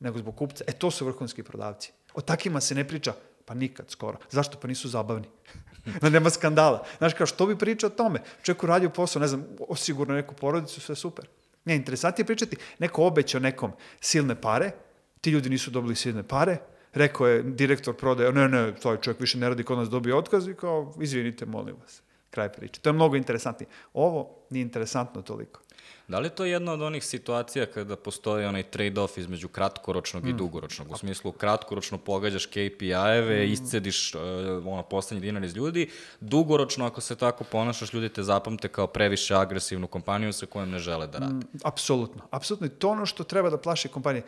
nego 0.00 0.18
zbog 0.18 0.36
kupca. 0.36 0.64
E, 0.66 0.72
to 0.72 0.90
su 0.90 1.06
vrhunski 1.06 1.42
prodavci. 1.42 1.92
O 2.14 2.20
takima 2.20 2.60
se 2.60 2.74
ne 2.74 2.88
priča, 2.88 3.14
pa 3.44 3.54
nikad 3.54 3.90
skoro. 3.90 4.18
Zašto? 4.30 4.58
Pa 4.58 4.68
nisu 4.68 4.88
zabavni. 4.88 5.28
da 6.02 6.10
nema 6.10 6.30
skandala. 6.30 6.82
Znaš, 6.98 7.14
kao 7.14 7.26
što 7.26 7.46
bi 7.46 7.58
pričao 7.58 7.86
o 7.86 7.96
tome? 7.96 8.22
Čovjek 8.42 8.62
uradio 8.62 8.90
posao, 8.90 9.20
ne 9.20 9.28
znam, 9.28 9.46
osigurno 9.68 10.14
neku 10.14 10.34
porodicu, 10.34 10.80
sve 10.80 10.96
super. 10.96 11.28
Ne, 11.64 11.76
interesantnije 11.76 12.22
je 12.22 12.26
pričati, 12.26 12.56
neko 12.78 13.06
obećao 13.06 13.40
nekom 13.40 13.72
silne 14.00 14.34
pare, 14.40 14.72
ti 15.20 15.30
ljudi 15.30 15.50
nisu 15.50 15.70
dobili 15.70 15.96
silne 15.96 16.22
pare, 16.22 16.58
rekao 16.94 17.26
je 17.26 17.42
direktor 17.42 17.94
prodaje, 17.96 18.32
ne, 18.32 18.48
ne, 18.48 18.74
taj 18.74 18.96
čovjek 18.96 19.20
više 19.20 19.38
ne 19.38 19.48
radi 19.48 19.64
kod 19.64 19.78
nas 19.78 19.88
dobio 19.88 20.18
otkaz 20.18 20.48
i 20.48 20.54
kao, 20.54 20.94
izvinite, 21.00 21.46
molim 21.46 21.76
vas. 21.80 22.02
Kraj 22.30 22.52
priče. 22.52 22.80
To 22.80 22.88
je 22.88 22.92
mnogo 22.92 23.16
interesantnije. 23.16 23.68
Ovo 23.94 24.30
nije 24.50 24.62
interesantno 24.62 25.22
toliko. 25.22 25.60
Da 26.08 26.18
li 26.18 26.26
je 26.26 26.34
to 26.34 26.44
jedna 26.44 26.72
od 26.72 26.82
onih 26.82 27.04
situacija 27.04 27.66
kada 27.66 27.96
postoji 27.96 28.46
onaj 28.46 28.62
trade-off 28.62 29.18
između 29.18 29.48
kratkoročnog 29.48 30.28
i 30.28 30.32
Mm. 30.32 30.36
dugoročnog? 30.36 30.90
U 30.92 30.96
smislu, 30.96 31.32
kratkoročno 31.32 31.98
pogađaš 31.98 32.46
KPI-eve, 32.46 33.46
Mm. 33.46 33.52
iscediš 33.52 34.14
uh, 34.14 34.20
ono, 34.66 34.82
poslednji 34.82 35.20
dinar 35.22 35.44
iz 35.44 35.56
ljudi, 35.56 35.90
dugoročno, 36.20 36.86
ako 36.86 37.00
se 37.00 37.16
tako 37.16 37.44
ponašaš, 37.44 37.92
ljudi 37.92 38.08
te 38.08 38.22
zapamte 38.22 38.68
kao 38.68 38.86
previše 38.86 39.34
agresivnu 39.34 39.86
kompaniju 39.86 40.32
sa 40.32 40.46
kojom 40.46 40.70
ne 40.70 40.78
žele 40.78 41.06
da 41.06 41.18
rade. 41.18 41.46
Apsolutno. 41.64 42.22
Apsolutno. 42.30 42.66
I 42.66 42.70
to 42.70 42.88
ono 42.88 43.06
što 43.06 43.24
treba 43.24 43.50
da 43.50 43.58
plaši 43.58 43.88
kompanije. 43.88 44.22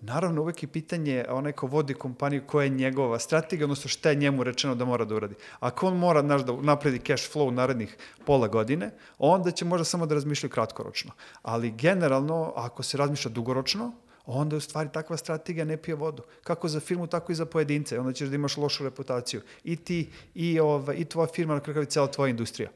Naravno, 0.00 0.42
uvek 0.42 0.62
je 0.62 0.68
pitanje 0.68 1.24
onaj 1.28 1.52
ko 1.52 1.66
vodi 1.66 1.94
kompaniju, 1.94 2.42
koja 2.46 2.64
je 2.64 2.70
njegova 2.70 3.18
strategija, 3.18 3.64
odnosno 3.64 3.88
šta 3.88 4.10
je 4.10 4.16
njemu 4.16 4.44
rečeno 4.44 4.74
da 4.74 4.84
mora 4.84 5.04
da 5.04 5.14
uradi. 5.14 5.34
Ako 5.60 5.86
on 5.86 5.96
mora 5.96 6.20
znaš, 6.22 6.44
da 6.44 6.52
napredi 6.52 6.98
cash 6.98 7.32
flow 7.34 7.50
narednih 7.50 7.96
pola 8.26 8.48
godine, 8.48 8.90
onda 9.18 9.50
će 9.50 9.64
možda 9.64 9.84
samo 9.84 10.06
da 10.06 10.14
razmišlja 10.14 10.48
kratkoročno. 10.48 11.12
Ali 11.42 11.70
generalno, 11.70 12.52
ako 12.56 12.82
se 12.82 12.96
razmišlja 12.96 13.30
dugoročno, 13.30 13.92
onda 14.26 14.56
u 14.56 14.60
stvari 14.60 14.88
takva 14.92 15.16
strategija 15.16 15.64
ne 15.64 15.76
pije 15.76 15.94
vodu. 15.94 16.22
Kako 16.44 16.68
za 16.68 16.80
firmu, 16.80 17.06
tako 17.06 17.32
i 17.32 17.34
za 17.34 17.46
pojedince. 17.46 17.98
Onda 17.98 18.12
ćeš 18.12 18.28
da 18.28 18.34
imaš 18.34 18.56
lošu 18.56 18.84
reputaciju. 18.84 19.40
I 19.64 19.76
ti, 19.76 20.10
i, 20.34 20.60
ova, 20.60 20.94
i 20.94 21.04
tvoja 21.04 21.26
firma, 21.26 21.54
na 21.54 21.60
kraju 21.60 21.86
cela 21.86 22.06
tvoja 22.06 22.30
industrija. 22.30 22.70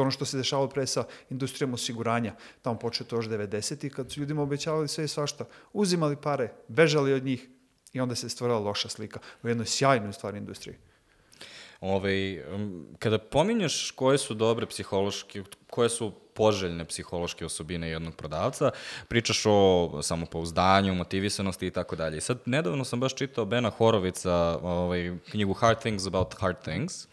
To 0.00 0.02
ono 0.02 0.10
što 0.10 0.24
se 0.24 0.36
dešavalo 0.36 0.68
pre 0.68 0.86
sa 0.86 1.04
industrijom 1.30 1.74
osiguranja. 1.74 2.34
Tamo 2.62 2.78
počeo 2.78 3.06
to 3.06 3.16
još 3.16 3.26
90. 3.26 3.88
kad 3.90 4.12
su 4.12 4.20
ljudima 4.20 4.42
obećavali 4.42 4.88
sve 4.88 5.04
i 5.04 5.08
svašta. 5.08 5.44
Uzimali 5.72 6.16
pare, 6.16 6.52
bežali 6.68 7.12
od 7.12 7.24
njih 7.24 7.48
i 7.92 8.00
onda 8.00 8.14
se 8.14 8.28
stvorila 8.28 8.58
loša 8.58 8.88
slika 8.88 9.20
u 9.42 9.48
jednoj 9.48 9.66
sjajnoj 9.66 10.12
stvari 10.12 10.38
industriji. 10.38 10.76
Ove, 11.80 12.44
um, 12.54 12.86
kada 12.98 13.18
pominješ 13.18 13.90
koje 13.90 14.18
su 14.18 14.34
dobre 14.34 14.66
psihološke, 14.66 15.42
koje 15.70 15.88
su 15.88 16.12
poželjne 16.34 16.84
psihološke 16.84 17.44
osobine 17.44 17.90
jednog 17.90 18.14
prodavca, 18.16 18.70
pričaš 19.08 19.42
o 19.46 20.02
samopouzdanju, 20.02 20.94
motivisanosti 20.94 21.66
i 21.66 21.70
tako 21.70 21.96
dalje. 21.96 22.20
Sad, 22.20 22.38
nedavno 22.46 22.84
sam 22.84 23.00
baš 23.00 23.14
čitao 23.14 23.44
Bena 23.44 23.70
Horovica, 23.70 24.58
ovaj, 24.62 25.12
knjigu 25.30 25.52
Hard 25.52 25.80
Things 25.80 26.06
About 26.06 26.34
Hard 26.38 26.62
Things, 26.62 27.06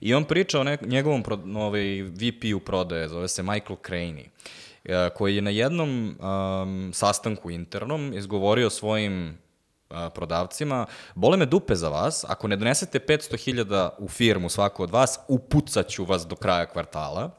i 0.00 0.14
on 0.14 0.24
priča 0.24 0.60
o 0.60 0.64
nek, 0.64 0.82
njegovom 0.82 1.24
ovaj, 1.56 2.02
VP-u 2.02 2.60
prodaje, 2.60 3.08
zove 3.08 3.28
se 3.28 3.42
Michael 3.42 3.76
Craney, 3.88 4.26
eh, 4.84 5.10
koji 5.14 5.36
je 5.36 5.42
na 5.42 5.50
jednom 5.50 6.16
um, 6.18 6.92
sastanku 6.92 7.50
internom 7.50 8.12
izgovorio 8.14 8.70
svojim 8.70 9.38
prodavcima, 10.14 10.86
bole 11.14 11.36
me 11.36 11.46
dupe 11.46 11.74
za 11.74 11.88
vas, 11.88 12.24
ako 12.28 12.48
ne 12.48 12.56
donesete 12.56 12.98
500.000 12.98 13.90
u 13.98 14.08
firmu 14.08 14.48
svako 14.48 14.82
od 14.82 14.90
vas, 14.90 15.18
upucaću 15.28 16.04
vas 16.04 16.26
do 16.26 16.36
kraja 16.36 16.66
kvartala. 16.66 17.30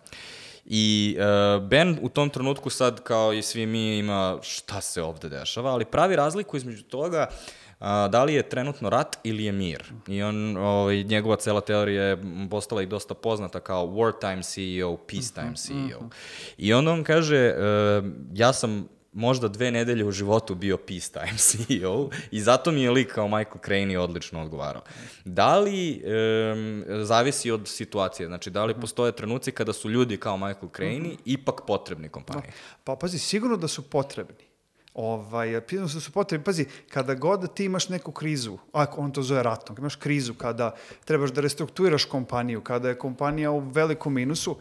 I 0.66 1.18
uh, 1.20 1.64
Ben 1.64 2.00
u 2.02 2.10
tom 2.10 2.30
trenutku 2.30 2.70
sad, 2.70 3.04
kao 3.04 3.34
i 3.34 3.42
svi 3.42 3.66
mi, 3.66 3.98
ima 3.98 4.38
šta 4.42 4.82
se 4.82 5.04
ovde 5.04 5.30
dešava, 5.30 5.72
ali 5.72 5.86
pravi 5.86 6.16
razliku 6.16 6.58
između 6.58 6.84
toga 6.84 7.28
uh, 7.30 7.88
da 8.10 8.24
li 8.24 8.34
je 8.34 8.50
trenutno 8.50 8.90
rat 8.90 9.18
ili 9.24 9.44
je 9.44 9.52
mir. 9.52 9.84
I 10.08 10.24
on, 10.24 10.58
ovaj, 10.58 11.04
njegova 11.04 11.36
cela 11.36 11.62
teorija 11.62 12.04
je 12.04 12.18
postala 12.50 12.82
i 12.82 12.86
dosta 12.86 13.14
poznata 13.14 13.60
kao 13.60 13.88
wartime 13.88 14.44
CEO, 14.44 14.98
peacetime 14.98 15.56
CEO. 15.56 16.10
I 16.58 16.74
onda 16.74 16.92
on 16.92 17.04
kaže, 17.04 17.54
uh, 17.58 18.06
ja 18.34 18.54
sam 18.54 18.88
možda 19.16 19.48
dve 19.48 19.72
nedelje 19.72 20.06
u 20.06 20.12
životu 20.12 20.56
bio 20.56 20.78
peace 20.78 21.12
time 21.12 21.38
CEO 21.48 22.10
i 22.32 22.42
zato 22.42 22.72
mi 22.72 22.82
je 22.82 22.92
lik 22.92 23.14
kao 23.14 23.28
Michael 23.28 23.58
Crane 23.66 24.00
odlično 24.00 24.42
odgovarao. 24.42 24.82
Da 25.26 25.60
li, 25.60 26.04
um, 26.04 26.84
zavisi 27.06 27.52
od 27.52 27.68
situacije, 27.68 28.28
znači 28.28 28.50
da 28.50 28.66
li 28.66 28.80
postoje 28.82 29.12
trenuci 29.12 29.52
kada 29.52 29.74
su 29.74 29.90
ljudi 29.90 30.18
kao 30.18 30.38
Michael 30.38 30.70
Crane 30.76 31.16
ipak 31.26 31.62
potrebni 31.68 32.10
kompaniji? 32.10 32.52
Pa 32.84 32.96
pazi, 32.96 33.20
sigurno 33.20 33.58
da 33.58 33.68
su 33.68 33.90
potrebni. 33.90 34.46
Ovaj, 34.94 35.62
pitano 35.62 35.88
su 35.88 35.98
da 35.98 36.02
su 36.02 36.12
potrebni. 36.12 36.44
Pazi, 36.44 36.66
kada 36.90 37.14
god 37.14 37.54
ti 37.54 37.66
imaš 37.66 37.90
neku 37.90 38.12
krizu, 38.12 38.58
a 38.74 38.86
on 38.98 39.12
to 39.12 39.22
zove 39.22 39.44
ratom, 39.44 39.76
imaš 39.80 39.96
krizu 39.96 40.34
kada 40.34 40.76
trebaš 41.06 41.32
da 41.32 41.42
restrukturiraš 41.42 42.06
kompaniju, 42.06 42.62
kada 42.62 42.90
je 42.90 42.98
kompanija 42.98 43.52
u 43.52 43.60
velikom 43.60 44.14
minusu, 44.14 44.58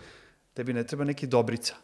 tebi 0.55 0.73
ne 0.73 0.87
treba 0.87 1.05
neki 1.05 1.27
dobrica. 1.27 1.75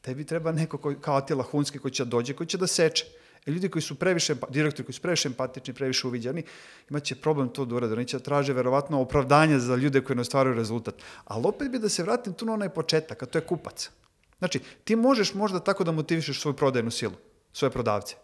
Tebi 0.00 0.24
treba 0.24 0.52
neko 0.52 0.78
ko, 0.78 0.94
kao 1.00 1.16
Atila 1.16 1.42
Hunski 1.42 1.78
koji 1.78 1.92
će 1.92 2.04
da 2.04 2.10
dođe, 2.10 2.34
koji 2.34 2.46
će 2.46 2.58
da 2.58 2.66
seče. 2.66 3.06
E 3.46 3.50
ljudi 3.50 3.68
koji 3.68 3.82
su 3.82 3.94
previše, 3.94 4.34
direktori 4.48 4.84
koji 4.86 4.94
su 4.94 5.02
previše 5.02 5.28
empatični, 5.28 5.74
previše 5.74 6.06
uviđani, 6.06 6.42
imaće 6.90 7.14
problem 7.14 7.48
to 7.48 7.64
da 7.64 7.74
urade. 7.74 7.94
Oni 7.94 8.04
će 8.04 8.18
da 8.18 8.24
traže 8.24 8.52
verovatno 8.52 9.00
opravdanje 9.00 9.58
za 9.58 9.76
ljude 9.76 10.00
koji 10.00 10.16
ne 10.16 10.20
ostvaruju 10.20 10.54
rezultat. 10.54 10.94
Ali 11.24 11.46
opet 11.46 11.70
bi 11.70 11.78
da 11.78 11.88
se 11.88 12.02
vratim 12.02 12.32
tu 12.32 12.46
na 12.46 12.52
onaj 12.52 12.68
početak, 12.68 13.22
a 13.22 13.26
to 13.26 13.38
je 13.38 13.46
kupac. 13.46 13.90
Znači, 14.38 14.60
ti 14.84 14.96
možeš 14.96 15.34
možda 15.34 15.60
tako 15.60 15.84
da 15.84 15.92
motivišeš 15.92 16.40
svoju 16.40 16.56
prodajnu 16.56 16.90
silu, 16.90 17.16
svoje 17.52 17.70
prodavce 17.70 18.16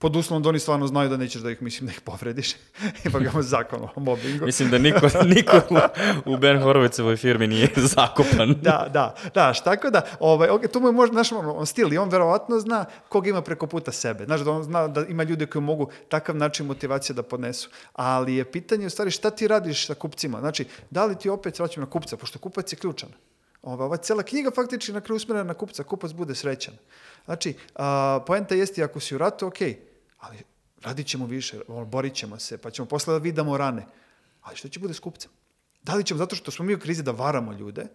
pod 0.00 0.16
uslovom 0.16 0.42
da 0.42 0.48
oni 0.48 0.58
stvarno 0.58 0.86
znaju 0.86 1.08
da 1.08 1.16
nećeš 1.16 1.42
da 1.42 1.50
ih, 1.50 1.62
mislim, 1.62 1.86
da 1.86 1.92
ih 1.92 2.00
povrediš. 2.00 2.54
Ipak 3.06 3.22
imamo 3.22 3.42
zakon 3.42 3.88
o 3.96 4.00
mobbingu. 4.00 4.44
Mislim 4.44 4.70
da 4.70 4.78
niko, 4.78 5.06
niko 5.34 5.60
u, 6.24 6.36
Ben 6.36 6.62
Horovicevoj 6.62 7.16
firmi 7.16 7.46
nije 7.46 7.68
zakopan. 7.96 8.54
da, 8.62 8.86
da, 8.92 9.14
da, 9.34 9.52
tako 9.64 9.90
da, 9.90 10.02
ovaj, 10.20 10.48
okay, 10.48 10.70
to 10.70 10.80
mu 10.80 10.88
je 10.88 10.92
možda 10.92 11.16
naš 11.16 11.32
on 11.32 11.66
stil 11.66 11.92
i 11.92 11.98
on 11.98 12.08
verovatno 12.08 12.60
zna 12.60 12.84
koga 13.08 13.28
ima 13.28 13.42
preko 13.42 13.66
puta 13.66 13.92
sebe. 13.92 14.24
Znaš, 14.24 14.40
da 14.40 14.50
on 14.50 14.62
zna 14.62 14.88
da 14.88 15.04
ima 15.06 15.22
ljude 15.22 15.46
koji 15.46 15.62
mogu 15.62 15.90
takav 16.08 16.36
način 16.36 16.66
motivacije 16.66 17.14
da 17.14 17.22
podnesu. 17.22 17.70
Ali 17.92 18.34
je 18.34 18.44
pitanje 18.52 18.86
u 18.86 18.90
stvari 18.90 19.10
šta 19.10 19.30
ti 19.30 19.48
radiš 19.48 19.86
sa 19.86 19.94
kupcima? 19.94 20.40
Znači, 20.40 20.66
da 20.90 21.04
li 21.04 21.18
ti 21.18 21.28
opet 21.28 21.58
vraćam 21.58 21.84
na 21.84 21.90
kupca, 21.90 22.16
pošto 22.16 22.38
kupac 22.38 22.72
je 22.72 22.76
ključan. 22.76 23.08
Ova, 23.62 23.84
ova 23.84 23.96
cela 23.96 24.22
knjiga 24.22 24.50
faktički 24.54 24.92
na 24.92 25.00
kraju 25.00 25.16
usmjerena 25.16 25.44
na 25.44 25.54
kupca, 25.54 25.82
kupac 25.82 26.12
bude 26.12 26.34
srećan. 26.34 26.74
Znači, 27.24 27.54
a, 27.74 28.20
poenta 28.26 28.54
jeste 28.54 28.82
ako 28.82 29.00
si 29.00 29.14
u 29.14 29.18
ratu, 29.18 29.46
okej, 29.46 29.68
okay, 29.68 29.89
ali 30.20 30.38
radit 30.82 31.06
ćemo 31.06 31.26
više, 31.26 31.60
borit 31.86 32.14
ćemo 32.14 32.38
se, 32.38 32.58
pa 32.58 32.70
ćemo 32.70 32.88
posle 32.88 33.12
da 33.12 33.18
vidamo 33.18 33.56
rane. 33.56 33.86
Ali 34.42 34.56
što 34.56 34.68
će 34.68 34.80
bude 34.80 34.94
s 34.94 35.00
kupcem? 35.00 35.30
Da 35.82 35.94
li 35.94 36.04
ćemo, 36.04 36.18
zato 36.18 36.36
što 36.36 36.50
smo 36.50 36.64
mi 36.64 36.74
u 36.74 36.78
krizi 36.78 37.02
da 37.02 37.10
varamo 37.10 37.52
ljude, 37.52 37.86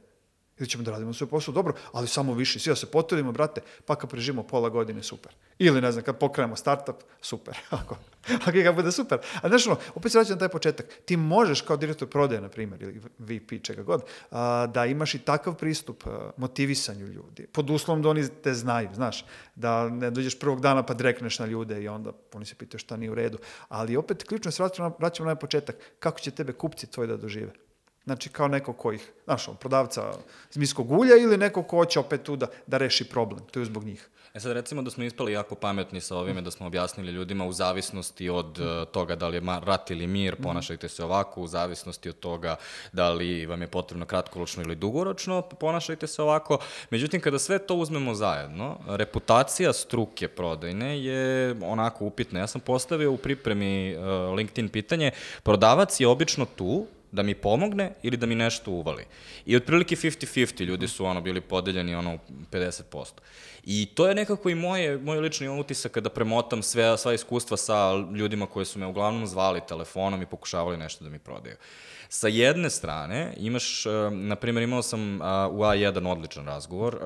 ili 0.59 0.69
ćemo 0.69 0.83
da 0.83 0.91
radimo 0.91 1.13
svoj 1.13 1.29
posao 1.29 1.53
dobro, 1.53 1.73
ali 1.91 2.07
samo 2.07 2.33
više, 2.33 2.59
svi 2.59 2.71
da 2.71 2.75
se 2.75 2.85
potrudimo, 2.85 3.31
brate, 3.31 3.61
pa 3.85 3.95
kad 3.95 4.09
preživimo 4.09 4.43
pola 4.43 4.69
godine, 4.69 5.03
super. 5.03 5.31
Ili, 5.59 5.81
ne 5.81 5.91
znam, 5.91 6.03
kad 6.03 6.17
pokrenemo 6.17 6.55
startup, 6.55 6.95
super. 7.21 7.57
Ako, 7.69 7.97
ako 8.35 8.51
kad 8.63 8.75
bude 8.75 8.91
super. 8.91 9.19
A 9.41 9.47
znaš, 9.47 9.67
ono, 9.67 9.77
opet 9.95 10.11
se 10.11 10.17
vraćam 10.17 10.33
na 10.33 10.39
taj 10.39 10.49
početak. 10.49 10.85
Ti 11.05 11.17
možeš 11.17 11.61
kao 11.61 11.77
direktor 11.77 12.09
prodaje, 12.09 12.41
na 12.41 12.49
primjer, 12.49 12.81
ili 12.81 13.01
VP, 13.19 13.63
čega 13.63 13.83
god, 13.83 14.01
a, 14.31 14.67
da 14.67 14.85
imaš 14.85 15.15
i 15.15 15.19
takav 15.19 15.55
pristup 15.55 16.07
a, 16.07 16.31
motivisanju 16.37 17.07
ljudi. 17.07 17.47
Pod 17.47 17.69
uslovom 17.69 18.01
da 18.01 18.09
oni 18.09 18.27
te 18.43 18.53
znaju, 18.53 18.89
znaš, 18.93 19.25
da 19.55 19.89
ne 19.89 20.11
dođeš 20.11 20.39
prvog 20.39 20.61
dana 20.61 20.83
pa 20.83 20.93
drekneš 20.93 21.39
na 21.39 21.45
ljude 21.45 21.83
i 21.83 21.87
onda 21.87 22.11
oni 22.33 22.45
se 22.45 22.55
pitaju 22.55 22.79
šta 22.79 22.97
nije 22.97 23.11
u 23.11 23.15
redu. 23.15 23.37
Ali 23.67 23.97
opet, 23.97 24.23
ključno 24.23 24.51
se 24.51 24.63
vraćamo 24.63 24.89
na, 24.89 24.95
vraćamo 24.99 25.29
na 25.29 25.35
početak. 25.35 25.75
Kako 25.99 26.19
će 26.19 26.31
tebe 26.31 26.53
kupci 26.53 26.91
tvoji 26.91 27.07
da 27.07 27.17
dožive? 27.17 27.64
Znači, 28.05 28.29
kao 28.29 28.47
neko 28.47 28.73
ko 28.73 28.91
ih, 28.91 29.11
znaš, 29.25 29.47
prodavca 29.59 30.13
zmijskog 30.51 30.91
ulja 30.91 31.17
ili 31.17 31.37
neko 31.37 31.63
ko 31.63 31.77
hoće 31.77 31.99
opet 31.99 32.23
tu 32.23 32.35
da, 32.35 32.47
da 32.67 32.77
reši 32.77 33.09
problem. 33.09 33.39
To 33.51 33.59
je 33.59 33.65
zbog 33.65 33.83
njih. 33.83 34.09
E 34.35 34.39
sad 34.39 34.51
recimo 34.51 34.81
da 34.81 34.91
smo 34.91 35.03
ispali 35.03 35.31
jako 35.31 35.55
pametni 35.55 36.01
sa 36.01 36.17
ovime, 36.17 36.41
da 36.41 36.51
smo 36.51 36.67
objasnili 36.67 37.11
ljudima 37.11 37.45
u 37.45 37.51
zavisnosti 37.51 38.29
od 38.29 38.59
uh, 38.59 38.87
toga 38.91 39.15
da 39.15 39.27
li 39.27 39.37
je 39.37 39.41
rat 39.63 39.91
ili 39.91 40.07
mir, 40.07 40.35
ponašajte 40.35 40.89
se 40.89 41.03
ovako, 41.03 41.41
u 41.41 41.47
zavisnosti 41.47 42.09
od 42.09 42.19
toga 42.19 42.55
da 42.93 43.09
li 43.09 43.45
vam 43.45 43.61
je 43.61 43.67
potrebno 43.67 44.05
kratkoročno 44.05 44.63
ili 44.63 44.75
dugoročno, 44.75 45.41
ponašajte 45.41 46.07
se 46.07 46.21
ovako. 46.21 46.59
Međutim, 46.89 47.21
kada 47.21 47.39
sve 47.39 47.59
to 47.59 47.75
uzmemo 47.75 48.13
zajedno, 48.15 48.77
reputacija 48.87 49.73
struke 49.73 50.27
prodajne 50.27 51.03
je 51.03 51.55
onako 51.61 52.05
upitna. 52.05 52.39
Ja 52.39 52.47
sam 52.47 52.61
postavio 52.61 53.11
u 53.11 53.17
pripremi 53.17 53.95
uh, 53.95 54.35
LinkedIn 54.35 54.69
pitanje, 54.69 55.11
prodavac 55.43 55.99
je 55.99 56.07
obično 56.07 56.45
tu 56.55 56.87
da 57.11 57.23
mi 57.23 57.35
pomogne 57.35 57.93
ili 58.03 58.17
da 58.17 58.25
mi 58.25 58.35
nešto 58.35 58.71
uvali. 58.71 59.05
I 59.45 59.55
otprilike 59.55 59.95
50-50 59.95 60.65
ljudi 60.65 60.87
su 60.87 61.05
ono 61.05 61.21
bili 61.21 61.41
podeljeni 61.41 61.95
ono 61.95 62.17
50%. 62.51 63.05
I 63.63 63.85
to 63.85 64.07
je 64.07 64.15
nekako 64.15 64.49
i 64.49 64.55
moje, 64.55 64.97
moj 64.97 65.19
lični 65.19 65.49
utisak 65.49 65.91
kada 65.91 66.09
premotam 66.09 66.63
sve, 66.63 66.97
sva 66.97 67.13
iskustva 67.13 67.57
sa 67.57 67.93
ljudima 68.15 68.45
koji 68.45 68.65
su 68.65 68.79
me 68.79 68.85
uglavnom 68.85 69.27
zvali 69.27 69.61
telefonom 69.67 70.21
i 70.21 70.25
pokušavali 70.25 70.77
nešto 70.77 71.03
da 71.03 71.09
mi 71.09 71.19
prodaju. 71.19 71.55
Sa 72.15 72.27
jedne 72.27 72.69
strane, 72.69 73.33
imaš, 73.37 73.83
na 74.11 74.35
primjer, 74.35 74.63
imao 74.63 74.81
sam 74.81 75.15
u 75.51 75.59
A1 75.67 76.07
odličan 76.11 76.45
razgovor, 76.45 76.99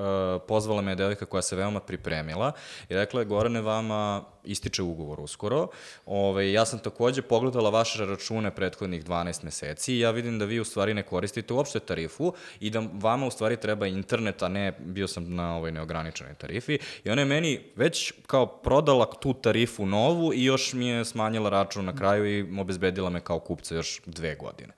pozvala 0.48 0.82
me 0.82 0.96
devojka 0.96 1.26
koja 1.26 1.42
se 1.42 1.56
veoma 1.56 1.80
pripremila 1.80 2.52
i 2.90 2.94
rekla 2.94 3.22
je, 3.22 3.26
Gorane, 3.26 3.62
vama 3.62 4.24
ističe 4.44 4.84
ugovor 4.84 5.20
uskoro. 5.20 5.68
Ove, 6.06 6.52
ja 6.52 6.66
sam 6.66 6.80
takođe 6.80 7.22
pogledala 7.22 7.70
vaše 7.70 8.06
račune 8.06 8.56
prethodnih 8.56 9.06
12 9.06 9.44
meseci 9.44 9.94
i 9.94 10.00
ja 10.00 10.12
vidim 10.12 10.40
da 10.40 10.46
vi 10.46 10.60
u 10.60 10.66
stvari 10.66 10.94
ne 10.94 11.04
koristite 11.04 11.54
uopšte 11.54 11.80
tarifu 11.80 12.34
i 12.60 12.70
da 12.70 12.84
vama 12.94 13.26
u 13.28 13.32
stvari 13.32 13.58
treba 13.58 13.88
internet, 13.88 14.44
a 14.44 14.48
ne 14.48 14.72
bio 14.80 15.08
sam 15.08 15.36
na 15.36 15.56
ovoj 15.56 15.72
neograničenoj 15.72 16.34
tarifi. 16.34 16.80
I 17.04 17.10
ona 17.10 17.22
je 17.22 17.26
meni 17.26 17.60
već 17.76 18.14
kao 18.28 18.48
prodala 18.48 19.06
tu 19.06 19.34
tarifu 19.34 19.86
novu 19.86 20.34
i 20.34 20.44
još 20.44 20.74
mi 20.74 20.88
je 20.88 21.06
smanjila 21.06 21.50
račun 21.50 21.86
na 21.86 21.96
kraju 21.96 22.26
i 22.26 22.60
obezbedila 22.60 23.10
me 23.10 23.22
kao 23.22 23.40
kupca 23.40 23.76
još 23.76 24.02
dve 24.06 24.36
godine. 24.36 24.74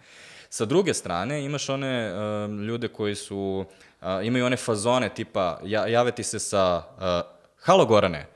Sa 0.52 0.66
druge 0.66 0.94
strane, 0.94 1.46
imaš 1.46 1.70
one 1.70 2.14
uh, 2.14 2.52
ljude 2.68 2.88
koji 2.88 3.16
su, 3.16 3.66
uh, 4.02 4.08
imaju 4.24 4.46
one 4.46 4.58
fazone 4.58 5.10
tipa, 5.10 5.60
ja, 5.64 5.88
jave 5.88 6.12
ti 6.12 6.24
se 6.24 6.40
sa, 6.40 6.84
uh, 6.98 7.04
halo 7.64 7.86
Gorane, 7.86 8.28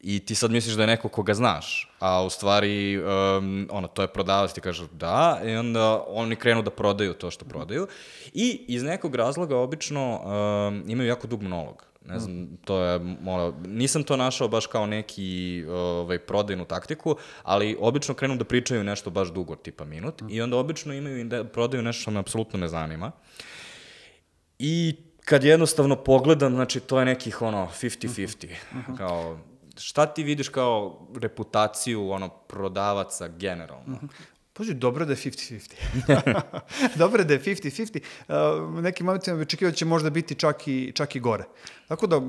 i 0.00 0.20
ti 0.20 0.34
sad 0.34 0.50
misliš 0.50 0.74
da 0.74 0.82
je 0.82 0.86
neko 0.86 1.08
koga 1.08 1.34
znaš, 1.34 1.90
a 1.98 2.24
u 2.24 2.30
stvari, 2.30 2.98
um, 2.98 3.68
ono, 3.70 3.88
to 3.88 4.02
je 4.02 4.08
prodavac, 4.08 4.52
ti 4.52 4.60
kažu 4.60 4.86
da, 4.92 5.40
i 5.44 5.56
onda 5.56 6.04
oni 6.08 6.36
krenu 6.36 6.62
da 6.62 6.70
prodaju 6.70 7.14
to 7.14 7.30
što 7.30 7.44
prodaju. 7.44 7.86
I 8.34 8.64
iz 8.68 8.82
nekog 8.82 9.14
razloga 9.14 9.56
obično 9.56 10.20
um, 10.20 10.84
imaju 10.88 11.08
jako 11.08 11.26
dug 11.26 11.42
monolog. 11.42 11.84
Ne 12.04 12.18
znam, 12.18 12.56
to 12.64 12.78
je, 12.82 12.94
ono, 13.26 13.54
nisam 13.66 14.04
to 14.04 14.16
našao 14.16 14.48
baš 14.48 14.66
kao 14.66 14.86
neki 14.86 15.64
ovaj, 15.68 16.18
prodajnu 16.18 16.64
taktiku, 16.64 17.16
ali 17.42 17.76
obično 17.80 18.14
krenu 18.14 18.36
da 18.36 18.44
pričaju 18.44 18.84
nešto 18.84 19.10
baš 19.10 19.32
dugo, 19.32 19.56
tipa 19.56 19.84
minut, 19.84 20.22
i 20.28 20.42
onda 20.42 20.56
obično 20.56 20.94
imaju 20.94 21.18
i 21.18 21.24
da 21.24 21.44
prodaju 21.44 21.82
nešto 21.82 22.02
što 22.02 22.10
me 22.10 22.20
apsolutno 22.20 22.58
ne 22.58 22.68
zanima. 22.68 23.12
I 24.58 24.96
kad 25.24 25.44
jednostavno 25.44 25.96
pogledam, 25.96 26.54
znači, 26.54 26.80
to 26.80 26.98
je 26.98 27.04
nekih, 27.04 27.42
ono, 27.42 27.68
50-50, 27.80 28.48
kao, 28.98 29.38
šta 29.78 30.06
ti 30.06 30.22
vidiš 30.22 30.48
kao 30.48 31.06
reputaciju 31.20 32.10
ono 32.10 32.28
prodavaca 32.28 33.28
generalno? 33.28 33.98
Pazi, 34.56 34.74
dobro 34.74 35.04
da 35.04 35.12
je 35.12 35.16
50-50. 35.16 36.40
dobro 37.02 37.24
da 37.24 37.32
je 37.32 37.42
50-50. 37.42 38.00
Uh, 38.28 38.82
nekim 38.82 39.06
momentima 39.06 39.36
bi 39.36 39.46
da 39.60 39.72
će 39.72 39.84
možda 39.84 40.10
biti 40.10 40.34
čak 40.34 40.68
i, 40.68 40.92
čak 40.94 41.16
i 41.16 41.20
gore. 41.20 41.44
Tako 41.88 42.06
da, 42.06 42.20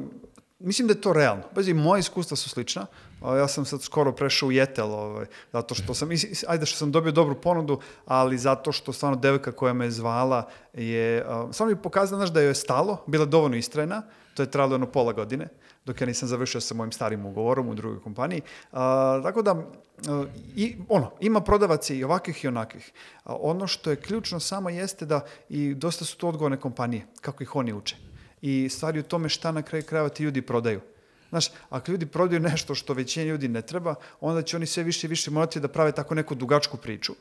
mislim 0.60 0.88
da 0.88 0.94
je 0.94 1.02
to 1.02 1.14
realno. 1.14 1.44
Pazi, 1.56 1.74
moje 1.74 2.00
iskustva 2.00 2.38
su 2.38 2.50
slična. 2.50 2.86
Uh, 3.22 3.38
ja 3.38 3.48
sam 3.48 3.66
sad 3.66 3.82
skoro 3.82 4.12
prešao 4.12 4.50
u 4.50 4.52
Jetel, 4.52 4.94
ovaj, 4.94 5.26
zato 5.54 5.76
što 5.76 5.94
sam, 5.94 6.10
ajde 6.48 6.66
što 6.66 6.78
sam 6.78 6.92
dobio 6.92 7.12
dobru 7.12 7.42
ponudu, 7.42 7.80
ali 8.06 8.38
zato 8.38 8.72
što 8.72 8.94
stvarno 8.94 9.18
devojka 9.18 9.52
koja 9.52 9.74
me 9.74 9.92
zvala 9.92 10.50
je, 10.74 11.26
uh, 11.26 11.50
samo 11.52 11.70
mi 11.70 11.76
pokazala, 11.76 12.20
znaš, 12.20 12.34
da 12.34 12.42
joj 12.42 12.48
je 12.48 12.56
stalo, 12.56 13.04
bila 13.08 13.26
dovoljno 13.26 13.58
istrajna, 13.58 14.02
to 14.34 14.44
je 14.44 14.52
trajalo 14.52 14.74
jedno 14.74 14.88
pola 14.88 15.14
godine 15.14 15.50
dok 15.86 16.02
ja 16.02 16.08
nisam 16.08 16.30
završio 16.30 16.62
sa 16.62 16.74
mojim 16.74 16.92
starim 16.92 17.26
ugovorom 17.26 17.70
u 17.70 17.76
drugoj 17.76 18.02
kompaniji. 18.02 18.42
A, 18.72 19.22
tako 19.24 19.42
da, 19.42 19.52
a, 19.52 20.26
i, 20.56 20.76
ono, 20.90 21.12
ima 21.20 21.42
prodavaca 21.42 21.94
i 21.94 22.04
ovakvih 22.04 22.44
i 22.44 22.48
onakvih. 22.48 22.92
A, 23.24 23.36
ono 23.36 23.68
što 23.68 23.90
je 23.90 23.96
ključno 23.96 24.40
samo 24.40 24.70
jeste 24.70 25.06
da 25.06 25.26
i 25.50 25.74
dosta 25.74 26.06
su 26.06 26.18
to 26.18 26.28
odgovorne 26.28 26.58
kompanije, 26.58 27.06
kako 27.22 27.44
ih 27.44 27.56
oni 27.56 27.74
uče. 27.74 27.96
I 28.42 28.70
stvari 28.70 29.00
u 29.00 29.04
tome 29.04 29.30
šta 29.30 29.52
na 29.52 29.62
kraju 29.62 29.84
krajeva 29.84 30.10
ti 30.10 30.24
ljudi 30.24 30.42
prodaju. 30.42 30.82
Znaš, 31.30 31.52
ako 31.70 31.92
ljudi 31.92 32.06
prodaju 32.06 32.40
nešto 32.40 32.76
što 32.76 32.94
većina 32.94 33.26
ljudi 33.26 33.48
ne 33.48 33.62
treba, 33.62 33.96
onda 34.22 34.42
će 34.42 34.56
oni 34.56 34.66
sve 34.66 34.84
više 34.84 35.08
i 35.08 35.10
više 35.10 35.32
morati 35.32 35.60
da 35.60 35.68
prave 35.68 35.92
tako 35.92 36.16
neku 36.16 36.36
dugačku 36.36 36.78
priču, 36.78 37.14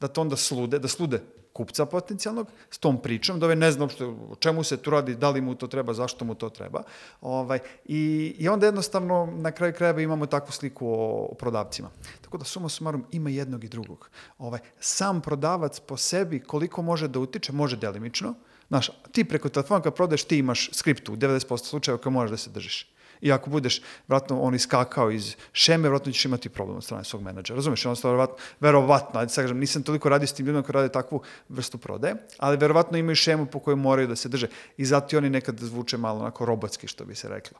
da 0.00 0.08
to 0.08 0.20
onda 0.20 0.36
slude, 0.36 0.78
da 0.78 0.88
slude 0.88 1.22
kupca 1.52 1.86
potencijalnog 1.86 2.46
s 2.70 2.78
tom 2.78 3.02
pričom, 3.02 3.40
da 3.40 3.46
ovaj 3.46 3.56
ne 3.56 3.72
zna 3.72 3.84
uopšte 3.84 4.04
o 4.04 4.36
čemu 4.38 4.64
se 4.64 4.76
tu 4.76 4.90
radi, 4.90 5.14
da 5.14 5.30
li 5.30 5.40
mu 5.40 5.54
to 5.54 5.66
treba, 5.66 5.92
zašto 5.92 6.24
mu 6.24 6.34
to 6.34 6.48
treba. 6.50 6.82
Ovaj, 7.20 7.58
i, 7.84 8.34
I 8.38 8.48
onda 8.48 8.66
jednostavno 8.66 9.28
na 9.36 9.52
kraju 9.52 9.72
krajeva 9.72 10.00
imamo 10.00 10.26
takvu 10.26 10.52
sliku 10.52 10.88
o, 10.88 11.26
o 11.30 11.34
prodavcima. 11.34 11.90
Tako 12.20 12.38
da 12.38 12.44
suma 12.44 12.68
sumarum 12.68 13.04
ima 13.12 13.30
jednog 13.30 13.64
i 13.64 13.68
drugog. 13.68 14.10
Ovaj, 14.38 14.60
sam 14.80 15.20
prodavac 15.20 15.80
po 15.80 15.96
sebi 15.96 16.40
koliko 16.40 16.82
može 16.82 17.08
da 17.08 17.20
utiče, 17.20 17.52
može 17.52 17.76
delimično. 17.76 18.34
Znaš, 18.68 18.90
ti 19.12 19.24
preko 19.24 19.48
telefona 19.48 19.82
kad 19.82 19.94
prodaješ, 19.94 20.24
ti 20.24 20.38
imaš 20.38 20.70
skriptu 20.72 21.12
u 21.12 21.16
90% 21.16 21.56
slučajeva 21.58 22.02
koje 22.02 22.12
možeš 22.12 22.30
da 22.30 22.36
se 22.36 22.50
držiš 22.50 22.92
I 23.22 23.32
ako 23.32 23.50
budeš, 23.50 23.80
vratno, 24.08 24.40
on 24.40 24.54
iskakao 24.54 25.10
iz 25.10 25.36
šeme, 25.52 25.88
vratno 25.88 26.12
ćeš 26.12 26.24
imati 26.24 26.48
problem 26.48 26.76
od 26.76 26.84
strane 26.84 27.04
svog 27.04 27.22
menadžera. 27.22 27.56
Razumeš? 27.56 27.84
Jednostavno, 27.84 28.16
verovatno, 28.16 28.36
verovatno, 28.60 29.20
ajde 29.20 29.32
sad 29.32 29.44
kažem, 29.44 29.58
nisam 29.58 29.82
toliko 29.82 30.08
radio 30.08 30.26
s 30.26 30.32
tim 30.32 30.46
ljudima 30.46 30.62
koji 30.62 30.74
rade 30.74 30.88
takvu 30.88 31.22
vrstu 31.48 31.78
prodaje, 31.78 32.14
ali 32.38 32.56
verovatno 32.56 32.98
imaju 32.98 33.16
šemu 33.16 33.46
po 33.46 33.58
kojoj 33.58 33.76
moraju 33.76 34.08
da 34.08 34.16
se 34.16 34.28
drže. 34.28 34.48
I 34.76 34.84
zato 34.84 35.16
i 35.16 35.18
oni 35.18 35.30
nekad 35.30 35.58
zvuče 35.58 35.96
malo 35.96 36.20
onako 36.20 36.44
robotski, 36.44 36.86
što 36.86 37.04
bi 37.04 37.14
se 37.14 37.28
reklo. 37.28 37.58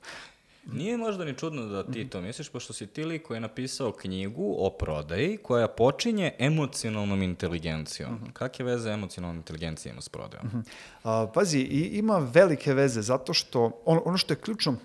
Nije 0.72 0.96
možda 0.96 1.24
ni 1.24 1.34
čudno 1.34 1.66
da 1.66 1.84
ti 1.84 2.08
to 2.08 2.20
misliš, 2.20 2.48
pošto 2.48 2.72
si 2.72 2.86
ti 2.86 3.04
lik 3.04 3.22
koji 3.22 3.36
je 3.36 3.40
napisao 3.40 3.92
knjigu 3.92 4.54
o 4.58 4.70
prodaji 4.70 5.36
koja 5.36 5.68
počinje 5.68 6.32
emocionalnom 6.38 7.22
inteligencijom. 7.22 8.14
Uh 8.14 8.20
-huh. 8.20 8.32
Kakve 8.32 8.64
veze 8.64 8.90
emocionalna 8.90 9.36
inteligencija 9.36 9.92
ima 9.92 10.00
s 10.00 10.08
prodajom? 10.08 10.46
Uh 10.46 10.52
-huh. 10.52 10.62
A, 11.02 11.26
pazi, 11.34 11.58
i, 11.58 11.98
ima 11.98 12.18
velike 12.18 12.74
veze 12.74 13.02
zato 13.02 13.32
što 13.34 13.82
on, 13.84 14.00
ono 14.04 14.18
što 14.18 14.32
je 14.32 14.38
ključno 14.38 14.76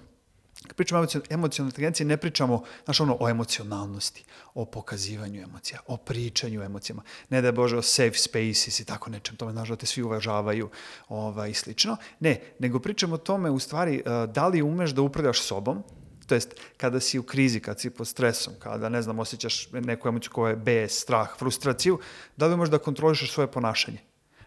Kad 0.63 0.75
pričamo 0.75 1.01
o 1.01 1.07
emocionalnoj 1.29 1.69
inteligenciji, 1.69 2.07
ne 2.07 2.17
pričamo 2.17 2.63
znaš, 2.85 2.99
ono, 2.99 3.17
o 3.19 3.29
emocionalnosti, 3.29 4.23
o 4.53 4.65
pokazivanju 4.65 5.41
emocija, 5.41 5.79
o 5.87 5.97
pričanju 5.97 6.63
emocijama. 6.63 7.03
Ne 7.29 7.41
da 7.41 7.47
je 7.47 7.51
Bože 7.51 7.77
o 7.77 7.81
safe 7.81 8.17
spaces 8.17 8.79
i 8.79 8.85
tako 8.85 9.09
nečem, 9.09 9.35
tome 9.35 9.51
znaš 9.51 9.69
da 9.69 9.75
te 9.75 9.85
svi 9.85 10.03
uvažavaju 10.03 10.69
ovaj, 11.09 11.49
i 11.49 11.53
slično. 11.53 11.97
Ne, 12.19 12.41
nego 12.59 12.79
pričamo 12.79 13.15
o 13.15 13.17
tome 13.17 13.49
u 13.49 13.59
stvari 13.59 14.03
da 14.33 14.47
li 14.47 14.61
umeš 14.61 14.91
da 14.91 15.01
upravljaš 15.01 15.41
sobom, 15.41 15.83
to 16.27 16.35
jest 16.35 16.55
kada 16.77 16.99
si 16.99 17.19
u 17.19 17.23
krizi, 17.23 17.59
kad 17.59 17.79
si 17.79 17.89
pod 17.89 18.07
stresom, 18.07 18.53
kada, 18.59 18.89
ne 18.89 19.01
znam, 19.01 19.19
osjećaš 19.19 19.71
neku 19.71 20.07
emociju 20.07 20.31
koja 20.31 20.49
je 20.49 20.55
bes, 20.55 21.01
strah, 21.01 21.37
frustraciju, 21.37 21.99
da 22.37 22.47
li 22.47 22.53
umeš 22.53 22.69
da 22.69 22.77
kontrolišeš 22.77 23.31
svoje 23.31 23.51
ponašanje? 23.51 23.97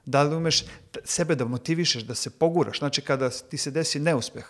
Da 0.04 0.22
li 0.22 0.36
umeš 0.36 0.64
sebe 1.04 1.34
da 1.34 1.44
motivišeš, 1.44 2.02
da 2.02 2.14
se 2.14 2.30
poguraš? 2.30 2.78
Znači, 2.78 3.00
kada 3.00 3.30
ti 3.30 3.56
se 3.56 3.70
desi 3.70 4.00
neuspeh, 4.00 4.44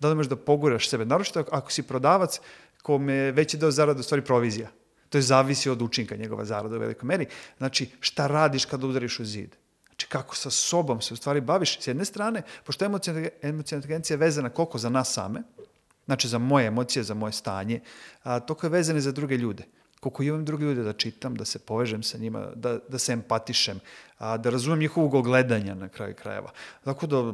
da 0.00 0.08
li 0.08 0.14
možeš 0.14 0.30
da 0.30 0.36
poguraš 0.36 0.88
sebe, 0.88 1.04
naročito 1.04 1.44
ako 1.50 1.72
si 1.72 1.82
prodavac 1.82 2.40
kome 2.82 3.12
je 3.12 3.32
veći 3.32 3.56
deo 3.56 3.70
zarada 3.70 4.00
u 4.00 4.02
stvari 4.02 4.24
provizija. 4.24 4.68
To 5.08 5.18
je 5.18 5.22
zavisi 5.22 5.70
od 5.70 5.82
učinka 5.82 6.16
njegova 6.16 6.44
zarada 6.44 6.76
u 6.76 6.78
velikoj 6.78 7.06
meri. 7.06 7.26
Znači, 7.58 7.90
šta 8.00 8.26
radiš 8.26 8.64
kada 8.64 8.86
udariš 8.86 9.20
u 9.20 9.24
zid? 9.24 9.56
Znači, 9.86 10.06
kako 10.06 10.36
sa 10.36 10.50
sobom 10.50 11.00
se 11.00 11.14
u 11.14 11.16
stvari 11.16 11.40
baviš? 11.40 11.80
S 11.80 11.86
jedne 11.86 12.04
strane, 12.04 12.42
pošto 12.64 12.84
je 12.84 12.86
emocijna 13.42 13.76
inteligencija 13.78 14.14
je 14.14 14.18
vezana 14.18 14.50
koliko 14.50 14.78
za 14.78 14.88
nas 14.88 15.12
same, 15.12 15.42
znači 16.06 16.28
za 16.28 16.38
moje 16.38 16.66
emocije, 16.66 17.02
za 17.02 17.14
moje 17.14 17.32
stanje, 17.32 17.80
a, 18.22 18.40
toliko 18.40 18.66
je 18.66 18.70
vezana 18.70 19.00
za 19.00 19.12
druge 19.12 19.36
ljude 19.36 19.64
koliko 20.00 20.22
imam 20.22 20.44
druge 20.44 20.64
ljude 20.64 20.82
da 20.82 20.92
čitam, 20.92 21.34
da 21.34 21.44
se 21.44 21.58
povežem 21.58 22.02
sa 22.02 22.18
njima, 22.18 22.46
da, 22.54 22.78
da 22.88 22.98
se 22.98 23.12
empatišem, 23.12 23.80
a, 24.18 24.36
da 24.36 24.50
razumem 24.50 24.78
njihovog 24.78 25.24
gledanja 25.24 25.74
na 25.74 25.88
kraju 25.88 26.14
krajeva. 26.14 26.52
Tako 26.84 27.06
da, 27.06 27.32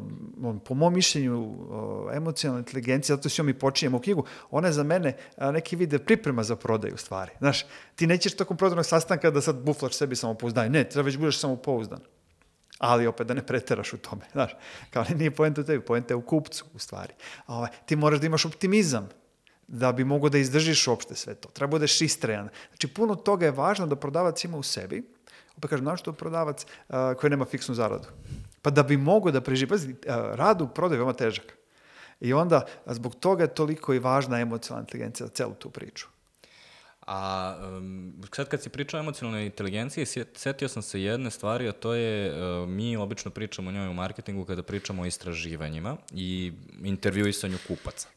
po 0.65 0.75
mom 0.75 0.95
mišljenju, 0.95 1.55
o, 1.71 2.11
emocionalna 2.15 2.59
inteligencija, 2.59 3.17
zato 3.17 3.29
s 3.29 3.39
njom 3.39 3.49
i 3.49 3.59
počinjemo 3.59 4.01
knjigu, 4.01 4.25
ona 4.51 4.69
je 4.69 4.73
za 4.73 4.83
mene 4.83 5.17
neki 5.53 5.77
vide 5.77 5.99
priprema 5.99 6.43
za 6.43 6.57
prodaju 6.57 6.97
stvari. 6.97 7.33
Znaš, 7.39 7.67
ti 7.97 8.07
nećeš 8.07 8.37
tokom 8.37 8.57
prodajnog 8.57 8.87
sastanka 8.87 9.31
da 9.31 9.41
sad 9.41 9.57
buflaš 9.57 9.93
sebi 9.93 10.17
samopouzdanje. 10.17 10.71
Ne, 10.71 10.85
treba 10.85 11.07
već 11.07 11.17
budeš 11.17 11.39
samopouzdan 11.39 12.01
ali 12.79 13.07
opet 13.07 13.27
da 13.27 13.35
ne 13.35 13.47
preteraš 13.47 13.93
u 13.93 13.99
tome, 13.99 14.23
znaš, 14.33 14.57
kao 14.91 15.05
nije 15.17 15.31
poenta 15.31 15.61
u 15.61 15.65
tebi, 15.65 15.85
poenta 15.85 16.15
je 16.15 16.17
u 16.17 16.23
kupcu, 16.23 16.65
u 16.75 16.79
stvari. 16.79 17.13
A, 17.47 17.57
ovaj, 17.57 17.71
ti 17.87 17.97
moraš 17.97 18.21
da 18.21 18.27
imaš 18.27 18.45
optimizam, 18.45 19.09
da 19.69 19.93
bi 19.93 20.05
mogo 20.05 20.29
da 20.29 20.39
izdržiš 20.39 20.87
uopšte 20.87 21.15
sve 21.15 21.35
to. 21.35 21.49
Treba 21.49 21.71
budeš 21.71 22.01
istrajan. 22.01 22.49
Znači, 22.69 22.89
puno 22.89 23.15
toga 23.15 23.47
je 23.47 23.53
važno 23.53 23.87
da 23.87 23.97
prodavac 23.97 24.45
ima 24.45 24.57
u 24.57 24.63
sebi, 24.63 25.03
opet 25.57 25.71
kažem, 25.71 25.85
znaš 25.85 26.01
što 26.01 26.11
je 26.11 26.15
prodavac 26.15 26.65
uh, 26.65 26.95
koji 27.21 27.31
nema 27.31 27.45
fiksnu 27.45 27.75
zaradu. 27.75 28.09
Pa 28.63 28.71
da 28.71 28.83
bi 28.83 28.97
mogo 28.97 29.31
da 29.31 29.41
preživi, 29.41 29.69
pazi, 29.69 29.91
uh, 29.91 29.97
rad 30.35 30.63
u 30.63 30.69
prodaju 30.69 30.97
je 30.97 31.05
veoma 31.05 31.13
težak. 31.13 31.57
I 32.21 32.33
onda, 32.33 32.67
zbog 32.87 33.15
toga 33.15 33.45
je 33.45 33.55
toliko 33.55 33.95
i 33.95 33.99
važna 33.99 34.41
emocionalna 34.41 34.83
inteligencija 34.83 35.27
za 35.27 35.33
celu 35.33 35.55
tu 35.55 35.71
priču. 35.71 36.07
A 37.07 37.57
um, 37.79 38.23
sad 38.33 38.49
kad 38.49 38.63
si 38.63 38.69
pričao 38.69 39.01
o 39.01 39.03
emocionalnoj 39.03 39.47
inteligenciji, 39.47 40.07
setio 40.35 40.69
sam 40.69 40.83
se 40.83 41.03
jedne 41.03 41.31
stvari, 41.31 41.69
a 41.69 41.73
to 41.73 41.95
je, 41.95 42.33
uh, 42.33 42.69
mi 42.69 42.97
obično 42.97 43.31
pričamo 43.31 43.69
o 43.69 43.73
njoj 43.73 43.89
u 43.89 43.95
marketingu 43.95 44.45
kada 44.45 44.63
pričamo 44.63 45.03
o 45.03 45.07
istraživanjima 45.07 45.97
i 46.13 46.53
intervjuisanju 46.83 47.59
kupaca. 47.69 48.09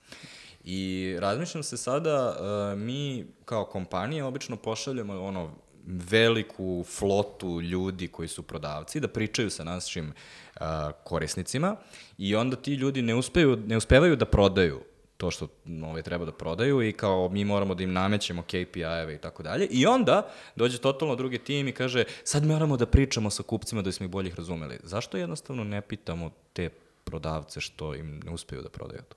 I 0.69 1.15
razmišljam 1.19 1.63
se 1.63 1.77
sada, 1.77 2.29
uh, 2.29 2.79
mi 2.79 3.25
kao 3.45 3.65
kompanije 3.65 4.23
obično 4.23 4.55
pošaljemo 4.55 5.21
ono 5.21 5.51
veliku 5.85 6.83
flotu 6.87 7.61
ljudi 7.61 8.07
koji 8.07 8.27
su 8.27 8.43
prodavci 8.43 8.99
da 8.99 9.07
pričaju 9.07 9.49
sa 9.49 9.63
našim 9.63 10.13
uh, 10.55 10.61
korisnicima 11.03 11.75
i 12.17 12.35
onda 12.35 12.55
ti 12.55 12.73
ljudi 12.73 13.01
ne, 13.01 13.15
uspeju, 13.15 13.57
ne 13.65 13.77
uspevaju 13.77 14.15
da 14.15 14.25
prodaju 14.25 14.81
to 15.17 15.31
što 15.31 15.47
ovaj, 15.83 16.01
treba 16.01 16.25
da 16.25 16.31
prodaju 16.31 16.81
i 16.81 16.91
kao 16.91 17.29
mi 17.29 17.45
moramo 17.45 17.75
da 17.75 17.83
im 17.83 17.93
namećemo 17.93 18.41
KPI-eve 18.41 19.15
i 19.15 19.17
tako 19.17 19.43
dalje. 19.43 19.67
I 19.71 19.85
onda 19.85 20.29
dođe 20.55 20.77
totalno 20.77 21.15
drugi 21.15 21.37
tim 21.37 21.67
i 21.67 21.71
kaže 21.71 22.03
sad 22.23 22.45
moramo 22.45 22.77
da 22.77 22.85
pričamo 22.85 23.29
sa 23.29 23.43
kupcima 23.43 23.81
da 23.81 23.91
smo 23.91 24.05
ih 24.05 24.11
boljih 24.11 24.35
razumeli. 24.35 24.79
Zašto 24.83 25.17
jednostavno 25.17 25.63
ne 25.63 25.81
pitamo 25.81 26.31
te 26.53 26.69
prodavce 27.03 27.61
što 27.61 27.95
im 27.95 28.21
ne 28.25 28.31
uspeju 28.31 28.61
da 28.61 28.69
prodaju 28.69 29.01
to? 29.09 29.15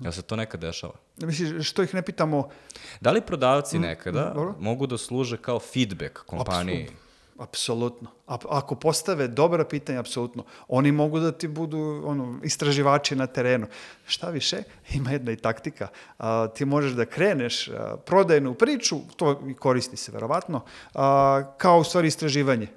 Jel 0.00 0.12
se 0.12 0.22
to 0.22 0.36
nekad 0.36 0.60
dešava? 0.60 0.94
Misliš, 1.16 1.68
što 1.68 1.82
ih 1.82 1.94
ne 1.94 2.02
pitamo... 2.02 2.48
Da 3.00 3.10
li 3.10 3.20
prodavci 3.20 3.78
nekada 3.78 4.34
mm, 4.36 4.64
mogu 4.64 4.86
da 4.86 4.98
služe 4.98 5.36
kao 5.36 5.58
feedback 5.58 6.18
kompaniji? 6.26 6.88
Apsolutno. 7.38 8.10
A, 8.26 8.38
ako 8.48 8.74
postave 8.74 9.28
dobra 9.28 9.64
pitanja, 9.64 10.00
apsolutno. 10.00 10.44
Oni 10.68 10.92
mogu 10.92 11.20
da 11.20 11.32
ti 11.32 11.48
budu 11.48 12.02
ono, 12.06 12.40
istraživači 12.42 13.16
na 13.16 13.26
terenu. 13.26 13.66
Šta 14.06 14.30
više, 14.30 14.62
ima 14.96 15.10
jedna 15.10 15.32
i 15.32 15.36
taktika. 15.36 15.88
A, 16.18 16.48
ti 16.48 16.64
možeš 16.64 16.92
da 16.92 17.04
kreneš 17.04 17.68
a, 17.68 17.96
prodajnu 17.96 18.54
priču, 18.54 18.96
to 19.16 19.42
koristi 19.58 19.96
se 19.96 20.12
verovatno, 20.12 20.64
a, 20.94 21.42
kao 21.58 21.78
u 21.78 21.84
stvari 21.84 22.08
istraživanje. 22.08 22.68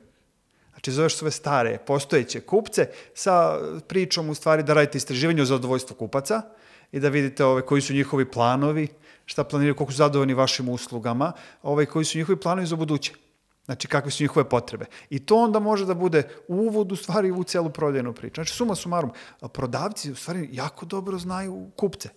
Znači, 0.71 0.91
zoveš 0.91 1.15
sve 1.15 1.31
stare, 1.31 1.77
postojeće 1.77 2.39
kupce 2.41 2.89
sa 3.13 3.60
pričom 3.88 4.29
u 4.29 4.36
stvari 4.36 4.63
da 4.63 4.73
radite 4.73 4.97
istraživanje 4.97 5.41
o 5.41 5.45
zadovoljstvu 5.45 5.95
kupaca, 5.95 6.41
i 6.91 7.00
da 7.00 7.10
vidite 7.10 7.45
ove, 7.45 7.62
koji 7.62 7.82
su 7.82 7.93
njihovi 7.93 8.32
planovi, 8.32 8.88
šta 9.26 9.43
planiraju, 9.43 9.76
koliko 9.76 9.91
su 9.91 9.97
zadovoljni 9.97 10.34
vašim 10.34 10.69
uslugama, 10.69 11.32
ove, 11.63 11.86
koji 11.86 12.06
su 12.06 12.17
njihovi 12.17 12.39
planovi 12.39 12.67
za 12.67 12.76
buduće. 12.76 13.13
Znači, 13.65 13.88
kakve 13.88 14.12
su 14.12 14.23
njihove 14.23 14.50
potrebe. 14.50 14.86
I 15.10 15.19
to 15.19 15.36
onda 15.36 15.60
može 15.60 15.86
da 15.86 15.93
bude 15.93 16.23
uvod 16.47 16.91
u 16.91 16.95
stvari 16.95 17.32
u 17.32 17.43
celu 17.43 17.69
prodajnu 17.69 18.13
priču. 18.13 18.36
Znači, 18.36 18.54
suma 18.54 18.76
sumarum, 18.76 19.12
prodavci 19.54 20.12
u 20.12 20.15
stvari 20.15 20.50
jako 20.52 20.86
dobro 20.86 21.17
znaju 21.17 21.69
kupce. 21.76 22.10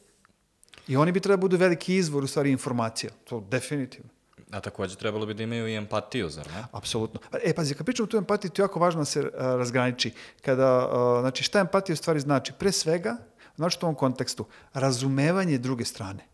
I 0.89 0.97
oni 0.97 1.13
bi 1.13 1.21
trebali 1.21 1.39
da 1.39 1.41
budu 1.41 1.57
veliki 1.57 1.97
izvor 1.97 2.25
u 2.25 2.27
stvari 2.27 2.51
informacija. 2.51 3.11
To 3.25 3.41
definitivno. 3.41 4.11
A 4.51 4.61
takođe 4.61 4.97
trebalo 4.97 5.27
bi 5.27 5.35
da 5.35 5.43
imaju 5.43 5.69
i 5.69 5.75
empatiju, 5.75 6.29
zar 6.31 6.47
ne? 6.47 6.65
Apsolutno. 6.73 7.21
E, 7.45 7.55
pazi, 7.55 7.75
kad 7.75 7.87
pričamo 7.87 8.07
tu 8.07 8.17
empatiju, 8.17 8.51
to 8.51 8.63
je 8.63 8.65
jako 8.65 8.81
važno 8.81 9.01
da 9.01 9.05
se 9.05 9.21
uh, 9.21 9.29
razgraniči. 9.35 10.13
Kada, 10.43 10.87
uh, 10.87 11.21
znači, 11.21 11.45
šta 11.45 11.61
empatija 11.61 11.95
u 11.95 11.97
stvari 11.97 12.21
znači? 12.21 12.53
Pre 12.59 12.73
svega, 12.73 13.17
Znači, 13.61 13.79
u 13.83 13.87
ovom 13.87 13.95
kontekstu, 13.95 14.45
razumevanje 14.73 15.59
druge 15.59 15.85
strane. 15.85 16.25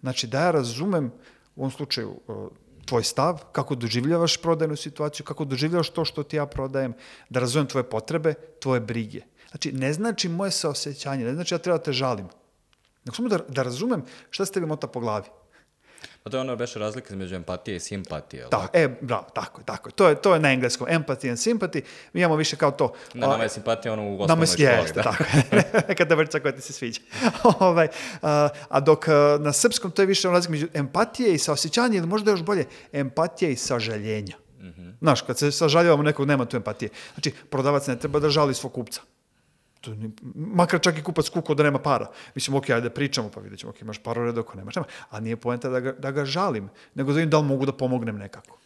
Znači, 0.00 0.26
da 0.26 0.40
ja 0.40 0.50
razumem, 0.50 1.12
u 1.56 1.60
ovom 1.60 1.70
slučaju, 1.70 2.16
tvoj 2.84 3.04
stav, 3.04 3.44
kako 3.52 3.74
doživljavaš 3.74 4.36
prodajnu 4.42 4.76
situaciju, 4.76 5.26
kako 5.26 5.44
doživljavaš 5.44 5.90
to 5.90 6.04
što 6.04 6.22
ti 6.22 6.36
ja 6.36 6.46
prodajem, 6.46 6.94
da 7.30 7.40
razumem 7.40 7.66
tvoje 7.66 7.84
potrebe, 7.84 8.34
tvoje 8.60 8.80
brige. 8.80 9.22
Znači, 9.50 9.72
ne 9.72 9.92
znači 9.92 10.28
moje 10.28 10.50
saosećanje, 10.50 11.24
ne 11.24 11.34
znači 11.34 11.54
ja 11.54 11.58
treba 11.58 11.78
da 11.78 11.84
te 11.84 11.92
žalim. 11.92 12.26
Nego 13.04 13.14
samo 13.16 13.28
da, 13.28 13.38
da 13.48 13.62
razumem 13.62 14.02
šta 14.30 14.46
ste 14.46 14.54
tebi 14.54 14.66
mota 14.66 14.86
po 14.86 15.00
glavi. 15.00 15.30
Pa 16.28 16.30
to 16.30 16.36
je 16.36 16.40
ono 16.40 16.56
beše 16.56 16.78
razlika 16.78 17.14
između 17.14 17.34
empatije 17.34 17.76
i 17.76 17.80
simpatije. 17.80 18.46
Da, 18.50 18.68
e, 18.72 18.88
bravo, 19.00 19.26
tako 19.34 19.60
je, 19.60 19.64
tako 19.64 19.88
je. 19.88 19.92
To 19.92 20.08
je, 20.08 20.14
to 20.14 20.34
je 20.34 20.40
na 20.40 20.52
engleskom, 20.52 20.86
empathy 20.90 21.28
and 21.28 21.38
sympathy. 21.38 21.82
Mi 22.12 22.20
imamo 22.20 22.36
više 22.36 22.56
kao 22.56 22.70
to. 22.70 22.92
Na 23.14 23.26
nama 23.26 23.42
je 23.42 23.48
simpatija 23.48 23.92
ono 23.92 24.10
u 24.10 24.22
osnovnoj 24.22 24.46
školi. 24.46 24.62
Jeste, 24.62 24.92
da. 24.94 25.02
tako 25.02 25.24
je. 25.24 25.62
Neka 25.88 26.14
vrca 26.14 26.40
koja 26.40 26.52
ti 26.52 26.60
se 26.60 26.72
sviđa. 26.72 27.00
ovaj, 27.60 27.88
a, 28.22 28.48
a 28.68 28.80
dok 28.80 29.06
na 29.40 29.52
srpskom 29.52 29.90
to 29.90 30.02
je 30.02 30.06
više 30.06 30.28
ono 30.28 30.36
razlika 30.36 30.50
među 30.50 30.66
empatije 30.74 31.34
i 31.34 31.38
saosjećanje, 31.38 31.98
ili 31.98 32.06
možda 32.06 32.30
još 32.30 32.42
bolje, 32.42 32.64
empatije 32.92 33.52
i 33.52 33.56
sažaljenja. 33.56 34.36
Mm 34.60 34.66
-hmm. 34.66 34.92
Znaš, 35.00 35.22
kad 35.22 35.38
se 35.38 35.52
sažaljavamo 35.52 36.02
nekog, 36.02 36.26
nema 36.26 36.44
tu 36.44 36.56
empatije. 36.56 36.88
Znači, 37.14 37.32
prodavac 37.50 37.86
ne 37.86 37.98
treba 37.98 38.20
da 38.20 38.30
žali 38.30 38.54
svog 38.54 38.72
kupca. 38.72 39.00
To 39.80 39.94
ni, 39.94 40.10
makar 40.34 40.80
čak 40.80 40.98
i 40.98 41.02
kupac 41.02 41.28
kuko 41.28 41.54
da 41.54 41.62
nema 41.62 41.78
para. 41.78 42.10
Mislim, 42.34 42.56
ok, 42.56 42.70
ajde 42.70 42.88
da 42.88 42.94
pričamo, 42.94 43.30
pa 43.30 43.40
vidjet 43.40 43.60
ćemo, 43.60 43.70
ok, 43.70 43.80
imaš 43.80 43.98
paru 43.98 44.24
redu, 44.24 44.40
ako 44.40 44.58
nemaš, 44.58 44.76
nema. 44.76 44.86
A 45.10 45.20
nije 45.20 45.36
poenta 45.36 45.68
da 45.68 45.80
ga, 45.80 45.92
da 45.92 46.10
ga 46.10 46.24
žalim, 46.24 46.68
nego 46.94 47.12
da 47.12 47.16
vidim 47.16 47.30
da 47.30 47.38
li 47.38 47.44
mogu 47.44 47.66
da 47.66 47.72
pomognem 47.72 48.18
nekako. 48.18 48.58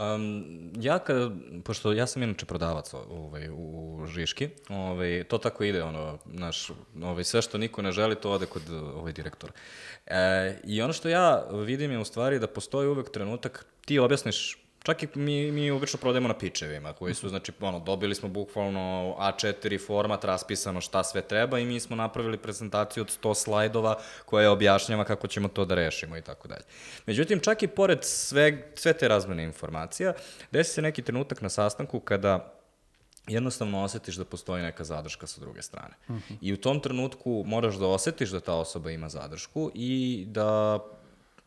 Um, 0.00 0.72
ja 0.80 0.98
kad, 0.98 1.32
pošto 1.64 1.92
ja 1.92 2.06
sam 2.06 2.22
inače 2.22 2.46
prodavac 2.46 2.94
ovaj, 2.94 3.48
u 3.52 4.06
Žiški, 4.06 4.48
ovaj, 4.68 5.24
to 5.28 5.38
tako 5.38 5.64
ide, 5.64 5.82
ono, 5.82 6.18
naš, 6.24 6.70
ovaj, 7.02 7.24
sve 7.24 7.42
što 7.42 7.58
niko 7.58 7.82
ne 7.82 7.92
želi, 7.92 8.16
to 8.16 8.30
ode 8.30 8.46
kod 8.46 8.70
ovaj, 8.70 9.12
direktora. 9.12 9.52
E, 10.06 10.58
I 10.64 10.82
ono 10.82 10.92
što 10.92 11.08
ja 11.08 11.46
vidim 11.52 11.90
je 11.90 11.98
u 11.98 12.04
stvari 12.04 12.38
da 12.38 12.46
postoji 12.46 12.88
uvek 12.88 13.10
trenutak, 13.10 13.66
ti 13.84 13.98
objasniš 13.98 14.58
Čak 14.82 15.02
i 15.02 15.08
mi, 15.14 15.52
mi 15.52 15.70
obično 15.70 15.98
prodajemo 15.98 16.28
na 16.28 16.38
pičevima, 16.38 16.92
koji 16.92 17.14
su, 17.14 17.28
znači, 17.28 17.52
ono, 17.60 17.80
dobili 17.80 18.14
smo 18.14 18.28
bukvalno 18.28 19.16
A4 19.18 19.86
format, 19.86 20.24
raspisano 20.24 20.80
šta 20.80 21.04
sve 21.04 21.22
treba 21.22 21.58
i 21.58 21.64
mi 21.64 21.80
smo 21.80 21.96
napravili 21.96 22.38
prezentaciju 22.38 23.02
od 23.02 23.18
100 23.22 23.34
slajdova 23.34 23.98
koja 24.24 24.52
objašnjava 24.52 25.04
kako 25.04 25.26
ćemo 25.26 25.48
to 25.48 25.64
da 25.64 25.74
rešimo 25.74 26.16
i 26.16 26.22
tako 26.22 26.48
dalje. 26.48 26.62
Međutim, 27.06 27.40
čak 27.40 27.62
i 27.62 27.68
pored 27.68 27.98
sve, 28.02 28.72
sve 28.74 28.92
te 28.92 29.08
razmene 29.08 29.44
informacija, 29.44 30.12
desi 30.50 30.72
se 30.72 30.82
neki 30.82 31.02
trenutak 31.02 31.40
na 31.40 31.48
sastanku 31.48 32.00
kada 32.00 32.54
jednostavno 33.28 33.82
osetiš 33.82 34.14
da 34.14 34.24
postoji 34.24 34.62
neka 34.62 34.84
zadrška 34.84 35.26
sa 35.26 35.40
druge 35.40 35.62
strane. 35.62 35.94
Uh 36.08 36.16
-huh. 36.16 36.36
I 36.40 36.52
u 36.52 36.56
tom 36.56 36.80
trenutku 36.80 37.44
moraš 37.46 37.74
da 37.74 37.86
osetiš 37.86 38.30
da 38.30 38.40
ta 38.40 38.54
osoba 38.54 38.90
ima 38.90 39.08
zadršku 39.08 39.70
i 39.74 40.24
da 40.28 40.78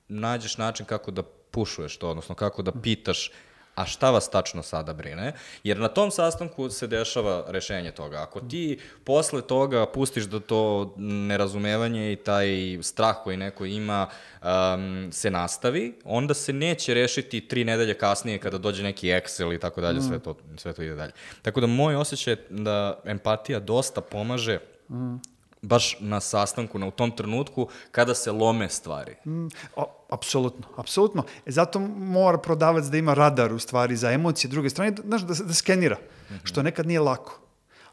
nađeš 0.07 0.57
način 0.57 0.85
kako 0.85 1.11
da 1.11 1.23
pušuješ 1.53 1.97
to, 1.97 2.09
odnosno 2.09 2.35
kako 2.35 2.61
da 2.61 2.71
pitaš 2.71 3.31
a 3.75 3.85
šta 3.85 4.11
vas 4.11 4.29
tačno 4.29 4.63
sada 4.63 4.93
brine, 4.93 5.33
jer 5.63 5.79
na 5.79 5.87
tom 5.87 6.11
sastanku 6.11 6.69
se 6.69 6.87
dešava 6.87 7.45
rešenje 7.47 7.91
toga. 7.91 8.21
Ako 8.21 8.39
ti 8.39 8.79
posle 9.03 9.41
toga 9.41 9.85
pustiš 9.85 10.23
da 10.23 10.39
to 10.39 10.93
nerazumevanje 10.97 12.11
i 12.13 12.15
taj 12.15 12.47
strah 12.81 13.15
koji 13.23 13.37
neko 13.37 13.65
ima 13.65 14.07
um, 14.41 15.09
se 15.11 15.31
nastavi, 15.31 15.93
onda 16.03 16.33
se 16.33 16.53
neće 16.53 16.93
rešiti 16.93 17.47
tri 17.47 17.65
nedelje 17.65 17.93
kasnije 17.93 18.39
kada 18.39 18.57
dođe 18.57 18.83
neki 18.83 19.07
Excel 19.07 19.55
i 19.55 19.59
tako 19.59 19.81
dalje, 19.81 20.01
sve 20.01 20.19
to, 20.19 20.37
sve 20.57 20.73
to 20.73 20.83
ide 20.83 20.95
dalje. 20.95 21.11
Tako 21.41 21.61
da 21.61 21.67
moj 21.67 21.95
osjećaj 21.95 22.33
je 22.33 22.45
da 22.49 23.01
empatija 23.05 23.59
dosta 23.59 24.01
pomaže 24.01 24.59
mm 24.89 25.32
baš 25.63 25.97
na 25.99 26.19
sastanku, 26.19 26.79
na 26.79 26.87
u 26.87 26.91
tom 26.91 27.11
trenutku, 27.11 27.67
kada 27.91 28.15
se 28.15 28.31
lome 28.31 28.69
stvari. 28.69 29.15
Mm, 29.25 29.47
o, 29.75 29.85
apsolutno, 30.09 30.67
apsolutno. 30.77 31.23
E, 31.45 31.51
zato 31.51 31.79
mora 31.79 32.37
prodavac 32.37 32.85
da 32.85 32.97
ima 32.97 33.13
radar 33.13 33.53
u 33.53 33.59
stvari 33.59 33.95
za 33.95 34.11
emocije 34.11 34.49
druge 34.49 34.69
strane, 34.69 34.95
znaš, 35.03 35.21
da, 35.21 35.33
da 35.43 35.53
skenira, 35.53 35.95
mm 35.95 36.33
-hmm. 36.33 36.39
što 36.43 36.63
nekad 36.63 36.87
nije 36.87 36.99
lako. 36.99 37.39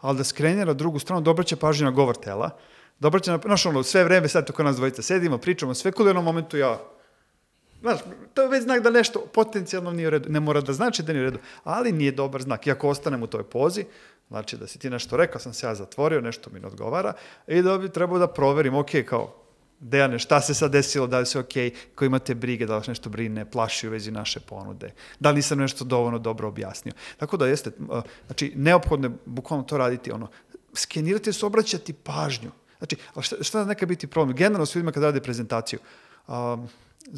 Ali 0.00 0.18
da 0.18 0.24
skenira 0.24 0.72
drugu 0.72 0.98
stranu, 0.98 1.22
dobro 1.22 1.44
će 1.44 1.56
pažnju 1.56 1.84
na 1.84 1.90
govor 1.90 2.16
tela, 2.16 2.50
dobro 2.98 3.20
će 3.20 3.30
na, 3.30 3.38
znaš, 3.44 3.66
ono, 3.66 3.82
sve 3.82 4.04
vreme 4.04 4.28
sad 4.28 4.46
to 4.46 4.52
kod 4.52 4.64
nas 4.64 4.76
dvojica 4.76 5.02
sedimo, 5.02 5.38
pričamo, 5.38 5.74
sve 5.74 5.92
kod 5.92 6.06
u 6.06 6.08
jednom 6.08 6.24
momentu 6.24 6.56
ja 6.56 6.78
Znaš, 7.80 8.00
to 8.34 8.42
je 8.42 8.48
već 8.48 8.62
znak 8.62 8.82
da 8.82 8.90
nešto 8.90 9.20
potencijalno 9.32 9.92
nije 9.92 10.06
u 10.06 10.10
redu. 10.10 10.28
Ne 10.28 10.40
mora 10.40 10.60
da 10.60 10.72
znači 10.72 11.02
da 11.02 11.12
nije 11.12 11.22
u 11.22 11.30
redu, 11.30 11.38
ali 11.64 11.92
nije 11.92 12.12
dobar 12.12 12.42
znak. 12.42 12.66
I 12.66 12.70
ako 12.70 12.88
ostanem 12.88 13.22
u 13.22 13.26
toj 13.26 13.42
pozi, 13.42 13.84
Znači 14.30 14.56
da 14.56 14.66
si 14.66 14.78
ti 14.78 14.90
nešto 14.90 15.16
rekao, 15.16 15.40
sam 15.40 15.52
se 15.52 15.66
ja 15.66 15.74
zatvorio, 15.74 16.20
nešto 16.20 16.50
mi 16.50 16.60
ne 16.60 16.66
odgovara 16.66 17.12
i 17.46 17.62
da 17.62 17.78
bi 17.78 17.88
trebao 17.88 18.18
da 18.18 18.28
proverim, 18.28 18.74
ok, 18.74 18.90
kao 19.08 19.36
Dejane, 19.80 20.18
šta 20.18 20.40
se 20.40 20.54
sad 20.54 20.72
desilo, 20.72 21.06
da 21.06 21.18
li 21.18 21.26
se 21.26 21.38
ok, 21.38 21.52
ko 21.94 22.04
imate 22.04 22.34
brige, 22.34 22.66
da 22.66 22.76
li 22.76 22.84
nešto 22.88 23.10
brine, 23.10 23.50
plaši 23.50 23.88
u 23.88 23.90
vezi 23.90 24.10
naše 24.10 24.40
ponude, 24.40 24.92
da 25.20 25.30
li 25.30 25.42
sam 25.42 25.58
nešto 25.58 25.84
dovoljno 25.84 26.18
dobro 26.18 26.48
objasnio. 26.48 26.92
Tako 27.16 27.36
da 27.36 27.46
jeste, 27.46 27.70
znači, 28.26 28.52
neophodno 28.56 29.08
je 29.08 29.12
bukvalno 29.26 29.64
to 29.64 29.78
raditi, 29.78 30.12
ono, 30.12 30.28
skenirati 30.74 31.32
se, 31.32 31.46
obraćati 31.46 31.92
pažnju. 31.92 32.50
Znači, 32.78 32.96
šta, 33.20 33.36
šta 33.40 33.64
neka 33.64 33.86
biti 33.86 34.06
problem? 34.06 34.36
Generalno 34.36 34.66
s 34.66 34.74
ljudima 34.74 34.92
kad 34.92 35.02
rade 35.02 35.20
prezentaciju, 35.20 35.78
um, 36.28 36.68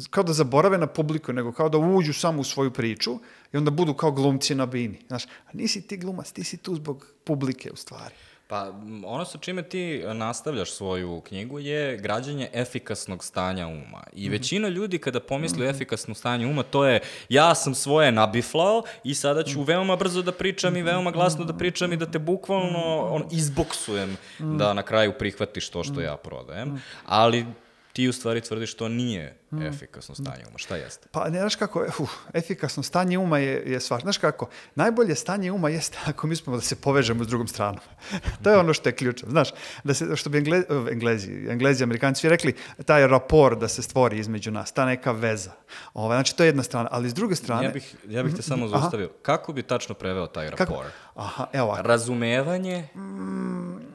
kao 0.09 0.23
da 0.23 0.33
zaborave 0.33 0.77
na 0.77 0.87
publiku, 0.87 1.33
nego 1.33 1.51
kao 1.51 1.69
da 1.69 1.77
uđu 1.77 2.13
samo 2.13 2.41
u 2.41 2.43
svoju 2.43 2.71
priču 2.71 3.19
i 3.53 3.57
onda 3.57 3.71
budu 3.71 3.93
kao 3.93 4.11
glumci 4.11 4.55
na 4.55 4.65
bini. 4.65 4.99
Znaš, 5.07 5.25
a 5.25 5.49
nisi 5.53 5.87
ti 5.87 5.97
glumac, 5.97 6.31
ti 6.31 6.43
si 6.43 6.57
tu 6.57 6.75
zbog 6.75 7.07
publike 7.23 7.71
u 7.71 7.75
stvari. 7.75 8.15
Pa 8.47 8.71
ono 9.05 9.25
sa 9.25 9.37
čime 9.37 9.63
ti 9.63 10.03
nastavljaš 10.13 10.71
svoju 10.71 11.21
knjigu 11.21 11.59
je 11.59 11.97
građanje 11.97 12.49
efikasnog 12.53 13.23
stanja 13.23 13.67
uma. 13.67 14.03
I 14.13 14.21
mm 14.21 14.27
-hmm. 14.27 14.31
većina 14.31 14.67
ljudi 14.67 14.97
kada 14.97 15.19
pomisli 15.19 15.57
mm 15.57 15.61
-hmm. 15.61 15.75
efikasno 15.75 16.15
stanje 16.15 16.47
uma, 16.47 16.63
to 16.63 16.85
je 16.85 17.01
ja 17.29 17.55
sam 17.55 17.75
svoje 17.75 18.11
nabiflao 18.11 18.83
i 19.03 19.15
sada 19.15 19.43
ću 19.43 19.59
mm 19.59 19.61
-hmm. 19.61 19.67
veoma 19.67 19.95
brzo 19.95 20.21
da 20.21 20.31
pričam 20.31 20.77
i 20.77 20.83
veoma 20.83 21.11
glasno 21.11 21.45
da 21.45 21.53
pričam 21.53 21.93
i 21.93 21.97
da 21.97 22.05
te 22.05 22.19
bukvalno 22.19 23.07
on, 23.11 23.23
izboksujem 23.31 24.09
mm 24.09 24.17
-hmm. 24.39 24.57
da 24.57 24.73
na 24.73 24.83
kraju 24.83 25.13
prihvatiš 25.19 25.69
to 25.69 25.83
što 25.83 26.01
ja 26.01 26.17
prodajem. 26.17 26.81
Ali 27.05 27.45
ti 27.93 28.07
u 28.09 28.13
stvari 28.13 28.41
tvrdiš 28.41 28.73
to 28.73 28.89
nije 28.89 29.37
mm. 29.51 29.61
efikasno 29.61 30.15
stanje 30.15 30.43
uma. 30.49 30.57
Šta 30.57 30.75
jeste? 30.75 31.07
Pa 31.11 31.29
ne, 31.29 31.39
znaš 31.39 31.55
kako, 31.55 31.85
uh, 31.99 32.09
efikasno 32.33 32.83
stanje 32.83 33.17
uma 33.17 33.37
je, 33.37 33.63
je 33.71 33.79
svaš. 33.79 34.01
Znaš 34.01 34.17
kako, 34.17 34.49
najbolje 34.75 35.15
stanje 35.15 35.51
uma 35.51 35.69
jeste 35.69 35.97
ako 36.09 36.27
mi 36.27 36.35
smo 36.35 36.55
da 36.55 36.61
se 36.61 36.75
povežemo 36.75 37.23
s 37.23 37.27
drugom 37.27 37.47
stranom. 37.47 37.79
to 38.43 38.49
je 38.49 38.57
ono 38.57 38.73
što 38.73 38.89
je 38.89 38.93
ključno. 38.93 39.29
Znaš, 39.29 39.49
da 39.83 39.93
se, 39.93 40.15
što 40.15 40.29
bi 40.29 40.37
Engle, 40.37 40.63
Englezi, 40.91 41.31
Englezi, 41.49 41.83
Amerikanci 41.83 42.19
svi 42.21 42.29
rekli, 42.29 42.55
taj 42.85 43.07
rapor 43.07 43.57
da 43.57 43.67
se 43.67 43.81
stvori 43.81 44.19
između 44.19 44.51
nas, 44.51 44.71
ta 44.71 44.85
neka 44.85 45.11
veza. 45.11 45.51
Ove, 45.93 46.15
znači, 46.15 46.37
to 46.37 46.43
je 46.43 46.47
jedna 46.47 46.63
strana. 46.63 46.89
Ali 46.91 47.09
s 47.09 47.13
druge 47.13 47.35
strane... 47.35 47.63
Ja 47.63 47.71
bih, 47.71 47.95
ja 48.07 48.23
bih 48.23 48.35
te 48.35 48.41
samo 48.41 48.67
zaustavio. 48.67 49.05
Aha. 49.05 49.15
Kako 49.21 49.53
bi 49.53 49.63
tačno 49.63 49.95
preveo 49.95 50.27
taj 50.27 50.49
rapor? 50.49 50.67
Kako? 50.67 50.83
Aha, 51.15 51.47
evo 51.53 51.67
ovako. 51.67 51.87
Razumevanje? 51.87 52.87
Mm, 52.95 53.92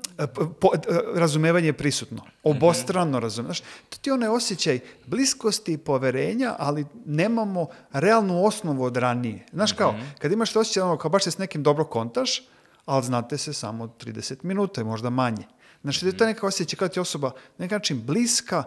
po, 0.61 0.71
razumevanje 1.15 1.67
je 1.67 1.73
prisutno. 1.73 2.23
Obostrano 2.43 3.21
razumevanje. 3.21 3.55
Znaš, 3.55 3.71
to 3.89 3.99
ti 4.01 4.11
onaj 4.11 4.29
osjećaj 4.29 4.81
bliskosti 5.07 5.73
i 5.73 5.79
poverenja, 5.79 6.55
ali 6.59 6.87
nemamo 7.05 7.67
realnu 7.93 8.45
osnovu 8.45 8.85
od 8.85 8.97
ranije. 8.97 9.47
Znaš 9.53 9.73
kao, 9.73 9.93
mhm. 9.93 10.03
kad 10.19 10.33
imaš 10.33 10.53
to 10.53 10.61
osjećaj, 10.61 10.83
ono, 10.83 10.97
kao 10.97 11.11
baš 11.11 11.25
se 11.25 11.31
s 11.31 11.39
nekim 11.39 11.63
dobro 11.63 11.85
kontaš, 11.85 12.43
ali 12.87 13.05
znate 13.05 13.39
se 13.39 13.53
samo 13.53 13.87
30 13.87 14.37
minuta 14.43 14.81
i 14.81 14.85
možda 14.85 15.11
manje. 15.11 15.45
Znači, 15.83 16.13
to 16.13 16.25
je 16.25 16.29
neka 16.29 16.47
osjećaj 16.47 16.77
kada 16.79 16.93
ti 16.93 17.01
osoba 17.01 17.29
na 17.29 17.65
neki 17.65 17.75
način 17.75 18.03
bliska, 18.07 18.65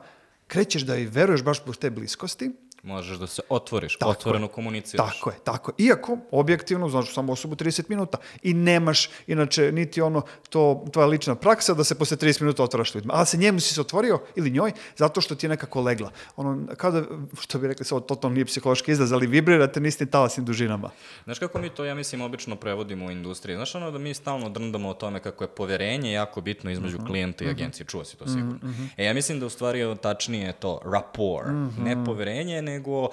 krećeš 0.47 0.81
da 0.81 0.95
i 0.95 1.05
veruješ 1.05 1.43
baš 1.43 1.63
zbog 1.63 1.75
te 1.75 1.89
bliskosti, 1.89 2.51
Možeš 2.83 3.17
da 3.17 3.27
se 3.27 3.41
otvoriš, 3.49 3.97
tako 3.97 4.11
otvoreno 4.11 4.45
je, 4.45 4.51
komuniciraš. 4.51 5.13
Tako 5.13 5.29
je, 5.29 5.35
tako 5.43 5.71
je. 5.71 5.85
Iako, 5.85 6.17
objektivno, 6.31 6.89
znaš 6.89 7.13
samo 7.13 7.33
osobu 7.33 7.55
30 7.55 7.83
minuta 7.89 8.17
i 8.43 8.53
nemaš, 8.53 9.09
inače, 9.27 9.71
niti 9.71 10.01
ono, 10.01 10.21
to 10.49 10.85
tvoja 10.91 11.07
lična 11.07 11.35
praksa 11.35 11.73
da 11.73 11.83
se 11.83 11.97
posle 11.97 12.17
30 12.17 12.41
minuta 12.41 12.63
otvaraš 12.63 12.95
ljudima. 12.95 13.13
Ali 13.13 13.25
se 13.25 13.37
njemu 13.37 13.59
si 13.59 13.73
se 13.73 13.81
otvorio 13.81 14.19
ili 14.35 14.49
njoj 14.49 14.71
zato 14.97 15.21
što 15.21 15.35
ti 15.35 15.45
je 15.45 15.49
nekako 15.49 15.81
legla. 15.81 16.11
Ono, 16.35 16.67
kao 16.77 16.91
da, 16.91 17.03
što 17.41 17.59
bi 17.59 17.67
rekli, 17.67 17.85
to 17.85 17.99
totalno 17.99 18.33
nije 18.33 18.45
psihološki 18.45 18.91
izraz, 18.91 19.11
ali 19.11 19.27
vibrirate 19.27 19.79
na 19.79 19.87
istim 19.87 20.07
talasnim 20.07 20.45
dužinama. 20.45 20.89
Znaš 21.23 21.39
kako 21.39 21.59
mi 21.59 21.69
to, 21.69 21.85
ja 21.85 21.95
mislim, 21.95 22.21
obično 22.21 22.55
prevodimo 22.55 23.05
u 23.05 23.11
industriji? 23.11 23.55
Znaš 23.55 23.75
ono 23.75 23.91
da 23.91 23.97
mi 23.97 24.13
stalno 24.13 24.49
drndamo 24.49 24.89
o 24.89 24.93
tome 24.93 25.19
kako 25.19 25.43
je 25.43 25.47
poverenje 25.47 26.11
jako 26.11 26.41
bitno 26.41 26.71
između 26.71 26.95
uh 26.95 27.01
mhm, 27.01 27.07
-huh, 27.07 27.11
klijenta 27.11 27.43
i 27.43 27.47
mhm. 27.47 27.55
agencije. 27.55 27.85
Čuo 27.85 28.03
si 28.05 28.17
to 28.17 28.27
sigurno. 28.27 28.55
Uh 28.55 28.69
mhm, 28.69 28.83
-huh. 28.83 28.87
E, 28.97 29.05
ja 29.05 29.13
mislim 29.13 29.39
da 29.39 29.45
u 29.45 29.49
stvari 29.49 29.95
tačnije 30.01 30.53
to 30.53 30.81
rapport, 30.85 31.47
uh 31.47 31.53
-huh. 31.53 31.83
ne 31.83 32.05
poverenje, 32.05 32.61
nego 32.73 33.01
uh, 33.01 33.11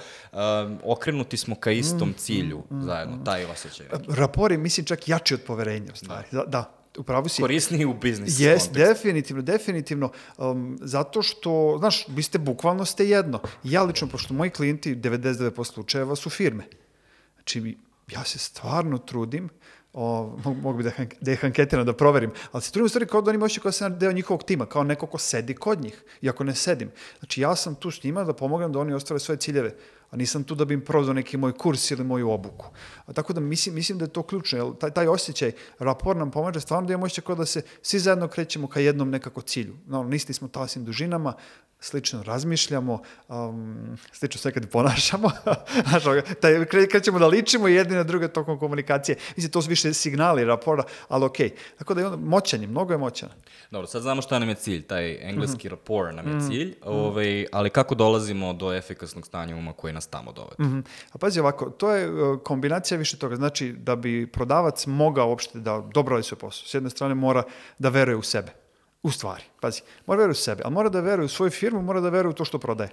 okrenuti 0.84 1.36
smo 1.36 1.54
ka 1.54 1.70
istom 1.70 2.08
mm, 2.08 2.14
cilju 2.16 2.62
mm, 2.70 2.76
mm, 2.76 2.84
zajedno, 2.84 3.18
taj 3.24 3.44
osjećaj. 3.44 3.86
Rapor 4.08 4.52
je, 4.52 4.58
mislim, 4.58 4.86
čak 4.86 5.08
jači 5.08 5.34
od 5.34 5.40
poverenja, 5.46 5.92
u 5.92 5.96
stvari. 5.96 6.28
Da, 6.32 6.44
da 6.46 6.78
upravo 6.98 7.28
si. 7.28 7.42
Korisniji 7.42 7.84
u 7.84 7.94
biznis 7.94 8.40
Jes, 8.40 8.62
kontekst. 8.62 8.72
definitivno, 8.72 9.42
definitivno. 9.42 10.10
Um, 10.38 10.78
zato 10.80 11.22
što, 11.22 11.76
znaš, 11.78 12.08
vi 12.08 12.22
ste 12.22 12.38
bukvalno 12.38 12.84
ste 12.84 13.08
jedno. 13.08 13.40
Ja 13.64 13.82
lično, 13.82 14.08
pošto 14.08 14.34
moji 14.34 14.50
klijenti 14.50 14.96
99% 14.96 15.64
slučajeva 15.64 16.16
su 16.16 16.30
firme. 16.30 16.64
Znači, 17.34 17.76
ja 18.12 18.24
se 18.24 18.38
stvarno 18.38 18.98
trudim 18.98 19.48
o, 20.00 20.38
mogu 20.62 20.78
bi 20.78 20.84
da, 20.84 20.90
da 21.20 21.32
ih 21.32 21.44
anketiram, 21.44 21.86
da 21.86 21.92
proverim, 21.92 22.30
ali 22.52 22.62
se 22.62 22.72
trudim 22.72 22.86
u 22.86 22.88
stvari 22.88 23.06
kao 23.06 23.22
da 23.22 23.30
oni 23.30 23.38
moći 23.38 23.60
kao 23.60 23.68
da 23.68 23.72
sam 23.72 23.98
deo 23.98 24.12
njihovog 24.12 24.44
tima, 24.44 24.66
kao 24.66 24.84
neko 24.84 25.06
ko 25.06 25.18
sedi 25.18 25.54
kod 25.54 25.80
njih, 25.80 26.04
iako 26.22 26.44
ne 26.44 26.54
sedim. 26.54 26.90
Znači 27.18 27.40
ja 27.40 27.56
sam 27.56 27.74
tu 27.74 27.90
s 27.90 28.02
njima 28.02 28.24
da 28.24 28.32
pomogam 28.32 28.72
da 28.72 28.78
oni 28.78 28.94
ostvare 28.94 29.20
svoje 29.20 29.38
ciljeve 29.38 29.74
a 30.10 30.16
nisam 30.16 30.44
tu 30.44 30.54
da 30.54 30.64
bi 30.64 30.74
im 30.74 30.84
prodao 30.84 31.12
neki 31.12 31.36
moj 31.36 31.52
kurs 31.52 31.90
ili 31.90 32.04
moju 32.04 32.30
obuku. 32.30 32.66
A 33.06 33.12
tako 33.12 33.32
da 33.32 33.40
mislim, 33.40 33.74
mislim 33.74 33.98
da 33.98 34.04
je 34.04 34.12
to 34.12 34.22
ključno, 34.22 34.58
jer 34.58 34.78
taj, 34.80 34.90
taj 34.90 35.08
osjećaj, 35.08 35.52
rapor 35.78 36.16
nam 36.16 36.30
pomaže 36.30 36.60
stvarno 36.60 36.86
da 36.86 36.92
imamo 36.92 37.06
osjećaj 37.06 37.24
kao 37.24 37.34
da 37.34 37.46
se 37.46 37.62
svi 37.82 37.98
zajedno 37.98 38.28
krećemo 38.28 38.68
ka 38.68 38.80
jednom 38.80 39.10
nekako 39.10 39.42
cilju. 39.42 39.76
No, 39.86 40.02
nisti 40.02 40.32
smo 40.32 40.48
talasnim 40.48 40.84
dužinama, 40.84 41.34
slično 41.80 42.22
razmišljamo, 42.22 43.02
um, 43.28 43.96
slično 44.12 44.40
sve 44.40 44.52
kad 44.52 44.70
ponašamo, 44.70 45.30
taj, 46.40 46.64
krećemo 46.64 47.18
da 47.18 47.26
ličimo 47.26 47.68
jedni 47.68 47.96
na 47.96 48.02
druge 48.02 48.28
tokom 48.28 48.58
komunikacije. 48.58 49.16
Mislim, 49.36 49.52
to 49.52 49.62
su 49.62 49.68
više 49.68 49.94
signali 49.94 50.44
rapora, 50.44 50.82
ali 51.08 51.24
okej. 51.24 51.48
Okay. 51.48 51.78
Tako 51.78 51.94
da 51.94 52.00
je 52.00 52.06
on 52.06 52.20
moćan 52.20 52.60
je, 52.62 52.66
mnogo 52.66 52.92
je 52.92 52.98
moćan. 52.98 53.28
Dobro, 53.70 53.86
sad 53.86 54.02
znamo 54.02 54.22
šta 54.22 54.38
nam 54.38 54.48
je 54.48 54.54
cilj, 54.54 54.82
taj 54.82 55.28
engleski 55.28 55.56
mm 55.56 55.70
-hmm. 55.70 55.70
rapor 55.70 56.14
nam 56.14 56.28
je 56.28 56.34
mm 56.34 56.40
-hmm. 56.40 56.48
cilj, 56.50 56.76
ovaj, 56.84 57.46
ali 57.52 57.70
kako 57.70 57.94
dolazimo 57.94 58.52
do 58.52 58.74
efikasnog 58.74 59.26
stanja 59.26 59.56
uma 59.56 59.72
koji 59.72 59.92
nas 59.92 60.06
tamo 60.06 60.32
dovede? 60.32 60.64
Mm 60.64 60.66
-hmm. 60.66 60.82
A 61.12 61.18
pazi 61.18 61.40
ovako, 61.40 61.70
to 61.70 61.92
je 61.92 62.10
uh, 62.10 62.40
kombinacija 62.42 62.98
više 62.98 63.18
toga, 63.18 63.36
znači 63.36 63.72
da 63.72 63.96
bi 63.96 64.26
prodavac 64.26 64.86
mogao 64.86 65.28
uopšte 65.28 65.58
da 65.58 65.82
dobro 65.94 66.16
radi 66.16 66.26
svoj 66.26 66.38
posao. 66.38 66.66
S 66.66 66.74
jedne 66.74 66.90
strane 66.90 67.14
mora 67.14 67.42
da 67.78 67.88
veruje 67.88 68.16
u 68.16 68.22
sebe 68.22 68.57
U 69.02 69.10
stvari, 69.10 69.44
pazi, 69.60 69.82
mora 70.06 70.18
veruje 70.18 70.32
u 70.32 70.34
sebe, 70.34 70.62
ali 70.64 70.74
mora 70.74 70.88
da 70.88 71.00
veruje 71.00 71.26
u 71.26 71.28
svoju 71.28 71.50
firmu, 71.50 71.82
mora 71.82 72.00
da 72.00 72.08
veruje 72.08 72.30
u 72.30 72.34
to 72.34 72.44
što 72.44 72.58
prodaje. 72.58 72.90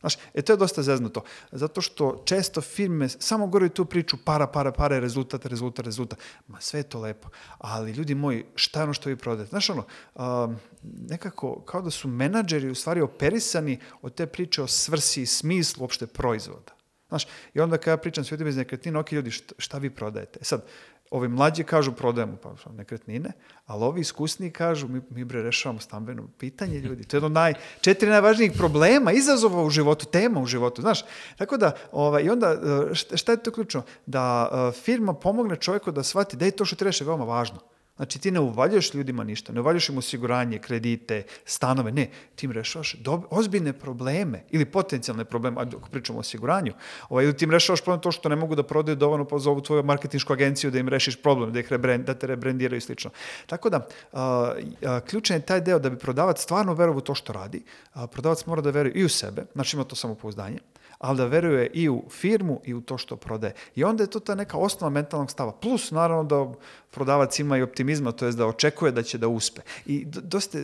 Znaš, 0.00 0.14
e 0.34 0.42
to 0.42 0.52
je 0.52 0.56
dosta 0.56 0.82
zeznuto, 0.82 1.24
zato 1.52 1.80
što 1.80 2.22
često 2.24 2.60
firme 2.60 3.08
samo 3.08 3.46
gore 3.46 3.68
tu 3.68 3.84
priču 3.84 4.16
para, 4.24 4.46
para, 4.46 4.72
para, 4.72 4.98
rezultat, 4.98 5.46
rezultat, 5.46 5.84
rezultat. 5.84 6.18
Ma 6.46 6.60
sve 6.60 6.80
je 6.80 6.84
to 6.84 7.00
lepo, 7.00 7.28
ali 7.58 7.92
ljudi 7.92 8.14
moji, 8.14 8.44
šta 8.54 8.80
je 8.80 8.84
ono 8.84 8.92
što 8.92 9.08
vi 9.08 9.16
prodajete? 9.16 9.50
Znaš 9.50 9.70
ono, 9.70 9.84
um, 10.14 10.56
nekako 10.82 11.60
kao 11.60 11.82
da 11.82 11.90
su 11.90 12.08
menadžeri 12.08 12.70
u 12.70 12.74
stvari 12.74 13.00
operisani 13.00 13.78
od 14.02 14.14
te 14.14 14.26
priče 14.26 14.62
o 14.62 14.66
svrsi 14.66 15.22
i 15.22 15.26
smislu 15.26 15.82
uopšte 15.82 16.06
proizvoda. 16.06 16.78
Znaš, 17.08 17.26
i 17.54 17.60
onda 17.60 17.78
kada 17.78 17.90
ja 17.90 17.96
pričam 17.96 18.24
s 18.24 18.30
ljudima 18.30 18.50
iz 18.50 18.56
nekretnina, 18.56 19.00
ok, 19.00 19.12
ljudi, 19.12 19.30
šta, 19.30 19.54
šta 19.58 19.78
vi 19.78 19.90
prodajete? 19.90 20.38
E 20.42 20.44
sad, 20.44 20.64
ovi 21.10 21.28
mlađi 21.28 21.64
kažu 21.64 21.92
prodajemo 21.92 22.36
pa 22.36 22.56
šta, 22.56 22.70
nekretnine, 22.72 23.32
ali 23.66 23.84
ovi 23.84 24.00
iskusniji 24.00 24.50
kažu 24.50 24.88
mi, 24.88 25.00
mi 25.10 25.24
bre 25.24 25.42
rešavamo 25.42 25.80
stambeno 25.80 26.28
pitanje 26.38 26.78
ljudi. 26.78 27.04
To 27.04 27.16
je 27.16 27.18
jedno 27.18 27.28
naj, 27.28 27.54
četiri 27.80 28.10
najvažnijih 28.10 28.52
problema, 28.56 29.12
izazova 29.12 29.62
u 29.62 29.70
životu, 29.70 30.06
tema 30.06 30.40
u 30.40 30.46
životu, 30.46 30.82
znaš. 30.82 31.04
Tako 31.36 31.56
da, 31.56 31.72
ovaj, 31.92 32.22
i 32.22 32.30
onda, 32.30 32.46
e, 32.90 32.94
šta, 32.94 33.32
je 33.32 33.42
to 33.42 33.50
ključno? 33.50 33.82
Da 34.06 34.48
uh, 34.52 34.74
firma 34.82 35.14
pomogne 35.14 35.56
čovjeku 35.56 35.90
da 35.90 36.02
shvati 36.02 36.36
da 36.36 36.44
je 36.44 36.50
to 36.50 36.64
što 36.64 36.76
ti 36.76 36.84
reši 36.84 37.04
veoma 37.04 37.24
važno. 37.24 37.58
Znači 37.98 38.18
ti 38.18 38.30
ne 38.30 38.40
uvaljuješ 38.40 38.94
ljudima 38.94 39.24
ništa, 39.24 39.52
ne 39.52 39.60
uvaljuješ 39.60 39.88
im 39.88 39.98
osiguranje, 39.98 40.58
kredite, 40.58 41.22
stanove, 41.44 41.92
ne, 41.92 42.10
ti 42.34 42.46
im 42.46 42.52
rešavaš 42.52 42.96
ozbiljne 43.30 43.72
probleme 43.72 44.44
ili 44.50 44.64
potencijalne 44.64 45.24
probleme, 45.24 45.60
ako 45.60 45.90
pričamo 45.90 46.18
o 46.18 46.20
osiguranju, 46.20 46.72
ovaj, 47.08 47.24
ili 47.24 47.36
ti 47.36 47.44
im 47.44 47.50
rešavaš 47.50 47.82
problem 47.82 48.00
to 48.00 48.12
što 48.12 48.28
ne 48.28 48.36
mogu 48.36 48.54
da 48.54 48.62
prodaju 48.62 48.96
dovoljno 48.96 49.24
pa 49.24 49.38
zovu 49.38 49.60
tvoju 49.60 49.82
marketinšku 49.82 50.32
agenciju 50.32 50.70
da 50.70 50.78
im 50.78 50.88
rešiš 50.88 51.22
problem, 51.22 51.52
da 51.52 51.60
ih 51.60 51.72
rebrand, 51.72 52.06
da 52.06 52.14
te 52.14 52.26
rebrendiraju 52.26 52.78
i 52.78 52.80
slično. 52.80 53.10
Tako 53.46 53.70
da, 53.70 53.86
a, 54.12 54.54
a, 54.86 55.00
ključan 55.00 55.36
je 55.36 55.46
taj 55.46 55.60
deo 55.60 55.78
da 55.78 55.90
bi 55.90 55.98
prodavac 55.98 56.42
stvarno 56.42 56.74
verovao 56.74 57.00
to 57.00 57.14
što 57.14 57.32
radi, 57.32 57.64
a, 57.92 58.06
prodavac 58.06 58.46
mora 58.46 58.62
da 58.62 58.70
veruje 58.70 58.92
i 58.94 59.04
u 59.04 59.08
sebe, 59.08 59.46
znači 59.54 59.76
ima 59.76 59.84
to 59.84 59.96
samopouzdanje, 59.96 60.58
ali 60.98 61.16
da 61.16 61.26
veruje 61.26 61.70
i 61.74 61.88
u 61.88 62.04
firmu 62.10 62.60
i 62.64 62.74
u 62.74 62.80
to 62.80 62.98
što 62.98 63.16
prodaje. 63.16 63.54
I 63.74 63.84
onda 63.84 64.02
je 64.02 64.10
to 64.10 64.20
ta 64.20 64.34
neka 64.34 64.58
osnova 64.58 64.90
mentalnog 64.90 65.30
stava. 65.30 65.52
Plus, 65.52 65.90
naravno, 65.90 66.24
da 66.24 66.52
prodavac 66.90 67.38
ima 67.38 67.58
i 67.58 67.62
optimizma, 67.62 68.12
to 68.12 68.26
je 68.26 68.32
da 68.32 68.46
očekuje 68.46 68.92
da 68.92 69.02
će 69.02 69.18
da 69.18 69.28
uspe. 69.28 69.60
I 69.86 70.04
dosta, 70.04 70.58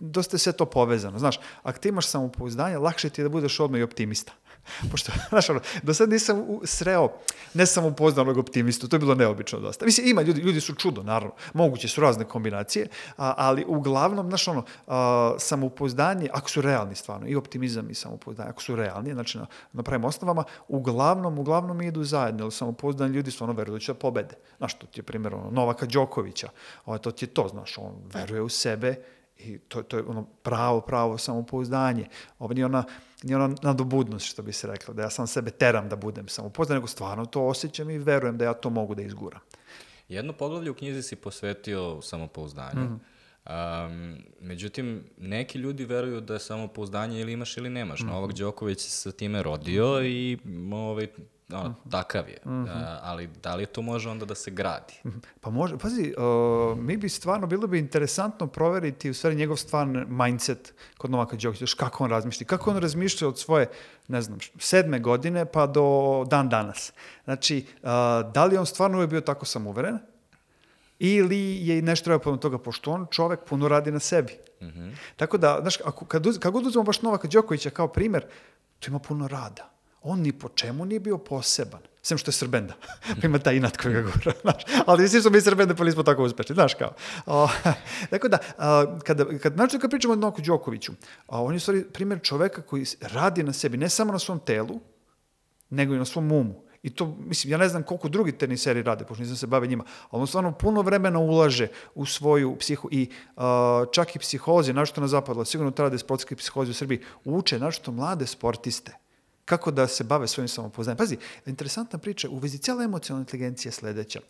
dosta 0.00 0.34
je 0.34 0.38
sve 0.38 0.52
to 0.52 0.66
povezano. 0.66 1.18
Znaš, 1.18 1.40
ako 1.62 1.78
ti 1.78 1.88
imaš 1.88 2.06
samopouzdanje, 2.06 2.78
lakše 2.78 3.10
ti 3.10 3.20
je 3.20 3.22
da 3.22 3.28
budeš 3.28 3.60
odmah 3.60 3.80
i 3.80 3.84
optimista. 3.84 4.32
Pošto, 4.90 5.12
znaš, 5.28 5.50
ono, 5.50 5.60
do 5.82 5.94
sad 5.94 6.10
nisam 6.10 6.38
u- 6.38 6.60
sreo 6.64 7.08
ne 7.54 7.66
samo 7.66 7.88
upoznanog 7.88 8.38
optimistu, 8.38 8.88
to 8.88 8.96
je 8.96 9.00
bilo 9.00 9.14
neobično 9.14 9.60
dosta. 9.60 9.84
Mislim, 9.84 10.08
ima, 10.08 10.22
ljudi, 10.22 10.40
ljudi 10.40 10.60
su 10.60 10.74
čudo, 10.74 11.02
naravno, 11.02 11.34
moguće 11.54 11.88
su 11.88 12.00
razne 12.00 12.24
kombinacije, 12.24 12.88
a, 13.16 13.34
ali 13.36 13.64
uglavnom, 13.68 14.28
znaš, 14.28 14.48
ono, 14.48 14.64
a, 14.86 15.34
samopouzdanje, 15.38 16.28
ako 16.32 16.50
su 16.50 16.60
realni 16.60 16.94
stvarno, 16.94 17.28
i 17.28 17.36
optimizam 17.36 17.90
i 17.90 17.94
samopouzdanje, 17.94 18.50
ako 18.50 18.62
su 18.62 18.76
realni, 18.76 19.12
znači 19.12 19.38
na, 19.38 19.46
na 19.72 19.82
pravim 19.82 20.04
osnovama, 20.04 20.44
uglavnom, 20.68 21.38
uglavnom 21.38 21.82
idu 21.82 22.04
zajedno, 22.04 22.44
jer 22.44 22.52
samopouzdani 22.52 23.14
ljudi 23.14 23.30
stvarno 23.30 23.54
veruju 23.54 23.76
da 23.76 23.80
će 23.80 23.92
da 23.92 23.98
pobede. 23.98 24.34
Znaš, 24.58 24.78
to 24.78 24.86
ti 24.86 25.00
je 25.00 25.04
primjer 25.04 25.34
ono, 25.34 25.50
Novaka 25.50 25.86
Đokovića, 25.86 26.48
ovo, 26.84 26.98
to 26.98 27.10
ti 27.10 27.24
je 27.24 27.28
to, 27.28 27.48
znaš, 27.48 27.78
on 27.78 27.94
veruje 28.12 28.42
u 28.42 28.48
sebe, 28.48 28.96
i 29.38 29.58
to, 29.58 29.82
to 29.82 29.96
je 29.96 30.02
ono 30.02 30.24
pravo, 30.42 30.80
pravo 30.80 31.18
samopouzdanje. 31.18 32.08
Ovo 32.38 32.54
nije 32.54 32.66
ona, 32.66 32.84
nije 33.22 33.36
ona 33.36 33.54
nadobudnost, 33.62 34.26
što 34.26 34.42
bi 34.42 34.52
se 34.52 34.66
reklo, 34.66 34.94
da 34.94 35.02
ja 35.02 35.10
sam 35.10 35.26
sebe 35.26 35.50
teram 35.50 35.88
da 35.88 35.96
budem 35.96 36.28
samopouzdan, 36.28 36.76
nego 36.76 36.86
stvarno 36.86 37.26
to 37.26 37.46
osjećam 37.46 37.90
i 37.90 37.98
verujem 37.98 38.38
da 38.38 38.44
ja 38.44 38.54
to 38.54 38.70
mogu 38.70 38.94
da 38.94 39.02
izguram. 39.02 39.40
Jedno 40.08 40.32
poglavlje 40.32 40.70
u 40.70 40.74
knjizi 40.74 41.02
si 41.02 41.16
posvetio 41.16 42.02
samopouzdanju. 42.02 42.84
Mhm. 42.84 42.94
Um, 43.46 44.16
međutim, 44.40 45.04
neki 45.18 45.58
ljudi 45.58 45.84
veruju 45.84 46.20
da 46.20 46.32
je 46.34 46.40
samopouzdanje 46.40 47.20
ili 47.20 47.32
imaš 47.32 47.56
ili 47.56 47.70
nemaš. 47.70 48.00
Mhm. 48.00 48.08
Novak 48.10 48.32
Đoković 48.32 48.80
se 48.80 48.90
sa 48.90 49.12
time 49.12 49.42
rodio 49.42 50.02
i 50.02 50.38
ovaj, 50.72 51.08
ono, 51.52 51.68
Mhm. 51.68 51.90
takav 51.90 52.28
je. 52.28 52.38
A, 52.44 52.98
ali 53.02 53.28
da 53.42 53.54
li 53.54 53.66
to 53.66 53.82
može 53.82 54.08
onda 54.10 54.24
da 54.24 54.34
se 54.34 54.50
gradi? 54.50 54.94
Pa 55.40 55.50
može, 55.50 55.78
pazi, 55.78 56.14
uh, 56.18 56.78
mi 56.78 56.96
bi 56.96 57.08
stvarno, 57.08 57.46
bilo 57.46 57.66
bi 57.66 57.78
interesantno 57.78 58.46
proveriti 58.46 59.10
u 59.10 59.14
stvari 59.14 59.36
njegov 59.36 59.56
stvarni 59.56 60.04
mindset 60.06 60.74
kod 60.98 61.10
Novaka 61.10 61.36
Đokovića, 61.36 61.62
još 61.62 61.74
kako 61.74 62.04
on 62.04 62.10
razmišlja, 62.10 62.46
kako 62.46 62.70
on 62.70 62.76
razmišlja 62.76 63.28
od 63.28 63.38
svoje, 63.38 63.66
ne 64.08 64.22
znam, 64.22 64.38
sedme 64.58 64.98
godine 64.98 65.44
pa 65.46 65.66
do 65.66 65.84
dan 66.26 66.48
danas. 66.48 66.92
Znači, 67.24 67.64
uh, 67.76 67.88
da 68.34 68.44
li 68.44 68.54
je 68.54 68.60
on 68.60 68.66
stvarno 68.66 68.96
uvijek 68.98 69.10
bio 69.10 69.20
tako 69.20 69.44
samuveren, 69.44 69.98
ili 70.98 71.68
je 71.68 71.82
nešto 71.82 72.04
treba 72.04 72.18
puno 72.18 72.36
toga, 72.36 72.58
pošto 72.58 72.90
on 72.90 73.06
čovek 73.10 73.40
puno 73.48 73.68
radi 73.68 73.90
na 73.90 73.98
sebi. 73.98 74.32
Tako 75.16 75.38
da, 75.38 75.58
znaš, 75.60 75.80
ako, 75.84 76.04
kad, 76.04 76.26
uz- 76.26 76.38
kad 76.38 76.52
god 76.52 76.66
uzmemo 76.66 76.84
baš 76.84 77.02
Novaka 77.02 77.28
Đokovića 77.28 77.70
kao 77.70 77.88
primer, 77.88 78.26
to 78.78 78.88
ima 78.90 78.98
puno 78.98 79.28
rada. 79.28 79.72
On 80.02 80.20
ni 80.20 80.32
po 80.32 80.48
čemu 80.48 80.84
nije 80.84 81.00
bio 81.00 81.18
poseban. 81.18 81.80
Sem 82.02 82.18
što 82.18 82.28
je 82.28 82.32
Srbenda. 82.32 82.74
pa 83.20 83.26
ima 83.26 83.38
taj 83.38 83.56
inat 83.56 83.76
koji 83.76 83.94
ga 83.94 84.02
gura. 84.02 84.32
Znaš. 84.42 84.62
Ali 84.86 85.08
svi 85.08 85.20
smo 85.20 85.30
mi 85.30 85.40
Srbende 85.40 85.74
pa 85.74 85.84
nismo 85.84 86.02
tako 86.02 86.22
uspešni. 86.22 86.54
Znaš 86.54 86.74
kao. 86.74 86.94
O, 87.26 87.48
tako 88.10 88.28
da, 88.28 88.38
a, 88.58 88.98
kada, 89.04 89.38
kad, 89.38 89.54
znači 89.54 89.78
kad 89.78 89.90
pričamo 89.90 90.12
o 90.14 90.16
Novaku 90.16 90.42
Đokoviću, 90.42 90.92
a, 91.26 91.42
on 91.42 91.52
je 91.52 91.56
u 91.56 91.60
stvari 91.60 91.84
primjer 91.92 92.20
čoveka 92.22 92.62
koji 92.62 92.84
radi 93.00 93.42
na 93.42 93.52
sebi, 93.52 93.76
ne 93.76 93.88
samo 93.88 94.12
na 94.12 94.18
svom 94.18 94.38
telu, 94.38 94.80
nego 95.70 95.94
i 95.94 95.98
na 95.98 96.04
svom 96.04 96.32
umu. 96.32 96.65
I 96.82 96.90
to, 96.90 97.16
mislim, 97.26 97.50
ja 97.50 97.58
ne 97.58 97.68
znam 97.68 97.82
koliko 97.82 98.08
drugi 98.08 98.32
teniseri 98.32 98.82
rade, 98.82 99.04
pošto 99.04 99.22
nisam 99.22 99.36
se 99.36 99.46
bave 99.46 99.66
njima, 99.66 99.84
ali 100.10 100.20
on 100.20 100.26
stvarno 100.26 100.52
puno 100.52 100.82
vremena 100.82 101.18
ulaže 101.18 101.68
u 101.94 102.06
svoju 102.06 102.56
psihu 102.56 102.88
i 102.92 103.10
uh, 103.36 103.42
čak 103.92 104.16
i 104.16 104.18
psiholozi, 104.18 104.72
našto 104.72 105.00
na 105.00 105.08
zapadu, 105.08 105.38
ali 105.38 105.46
sigurno 105.46 105.70
to 105.70 105.82
rade 105.82 105.98
sportski 105.98 106.36
psiholozi 106.36 106.70
u 106.70 106.74
Srbiji, 106.74 107.00
uče 107.24 107.58
našto 107.58 107.92
mlade 107.92 108.26
sportiste 108.26 108.96
kako 109.44 109.70
da 109.70 109.86
se 109.86 110.04
bave 110.04 110.28
svojim 110.28 110.48
samopoznanjem. 110.48 110.98
Pazi, 110.98 111.16
interesantna 111.46 111.98
priča, 111.98 112.28
u 112.28 112.38
vezi 112.38 112.58
cijela 112.58 112.84
emocionalna 112.84 113.22
inteligencija 113.22 113.68
je 113.68 113.72
sledeća. 113.72 114.20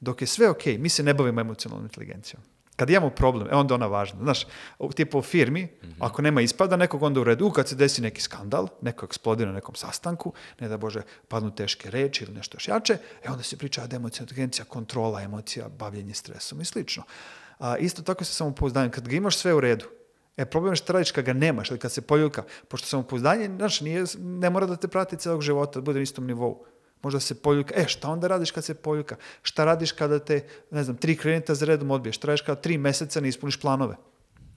Dok 0.00 0.20
je 0.20 0.26
sve 0.26 0.50
okej, 0.50 0.78
mi 0.78 0.88
se 0.88 1.02
ne 1.02 1.14
bavimo 1.14 1.40
emocionalnom 1.40 1.86
inteligencijom. 1.86 2.42
Kad 2.76 2.90
imamo 2.90 3.10
problem, 3.10 3.48
e 3.50 3.54
onda 3.54 3.74
ona 3.74 3.86
važna. 3.86 4.18
Znaš, 4.22 4.46
tipa 4.94 5.18
u 5.18 5.22
firmi, 5.22 5.68
ako 5.98 6.22
nema 6.22 6.40
ispada 6.40 6.76
nekog, 6.76 7.02
onda 7.02 7.20
u 7.20 7.24
redu. 7.24 7.50
Kad 7.50 7.68
se 7.68 7.74
desi 7.74 8.02
neki 8.02 8.20
skandal, 8.20 8.68
neko 8.82 9.06
eksplodira 9.06 9.50
na 9.50 9.54
nekom 9.54 9.74
sastanku, 9.74 10.32
ne 10.60 10.68
da 10.68 10.76
Bože, 10.76 11.02
padnu 11.28 11.54
teške 11.54 11.90
reči 11.90 12.24
ili 12.24 12.34
nešto 12.34 12.56
još 12.56 12.68
jače, 12.68 12.98
e 13.24 13.30
onda 13.30 13.42
se 13.42 13.56
priča 13.56 13.86
da 13.86 13.96
emocionalna 13.96 14.24
inteligencija, 14.24 14.64
kontrola 14.64 15.22
emocija, 15.22 15.68
bavljenje 15.68 16.14
stresom 16.14 16.60
i 16.60 16.64
slično. 16.64 17.02
A, 17.58 17.76
isto 17.76 18.02
tako 18.02 18.24
se 18.24 18.34
samopouzdanjem. 18.34 18.90
Kad 18.90 19.08
ga 19.08 19.16
imaš 19.16 19.36
sve 19.36 19.54
u 19.54 19.60
redu, 19.60 19.86
E, 20.36 20.44
problem 20.44 20.72
je 20.72 20.76
što 20.76 20.92
radiš 20.92 21.10
kad 21.10 21.24
ga 21.24 21.32
nemaš 21.32 21.70
ili 21.70 21.78
kad 21.78 21.92
se 21.92 22.02
poljulka. 22.02 22.42
Pošto 22.68 22.88
samopouzdanje, 22.88 23.46
znaš, 23.56 23.80
nije, 23.80 24.04
ne 24.18 24.50
mora 24.50 24.66
da 24.66 24.76
te 24.76 24.88
prati 24.88 25.16
celog 25.16 25.42
života, 25.42 25.80
da 25.80 25.84
bude 25.84 25.98
na 25.98 26.02
istom 26.02 26.26
nivou. 26.26 26.64
Možda 27.04 27.20
se 27.20 27.34
poljulka. 27.42 27.74
E, 27.76 27.84
šta 27.88 28.08
onda 28.08 28.26
radiš 28.26 28.50
kad 28.50 28.64
se 28.64 28.74
poljulka? 28.74 29.16
Šta 29.42 29.64
radiš 29.64 29.92
kada 29.92 30.18
te, 30.18 30.46
ne 30.70 30.84
znam, 30.84 30.96
tri 30.96 31.16
kredita 31.16 31.54
za 31.54 31.66
redom 31.66 31.90
odbiješ? 31.90 32.16
Šta 32.16 32.26
radiš 32.26 32.40
kada 32.40 32.60
tri 32.60 32.78
meseca 32.78 33.20
ne 33.20 33.28
ispuniš 33.28 33.60
planove? 33.60 33.96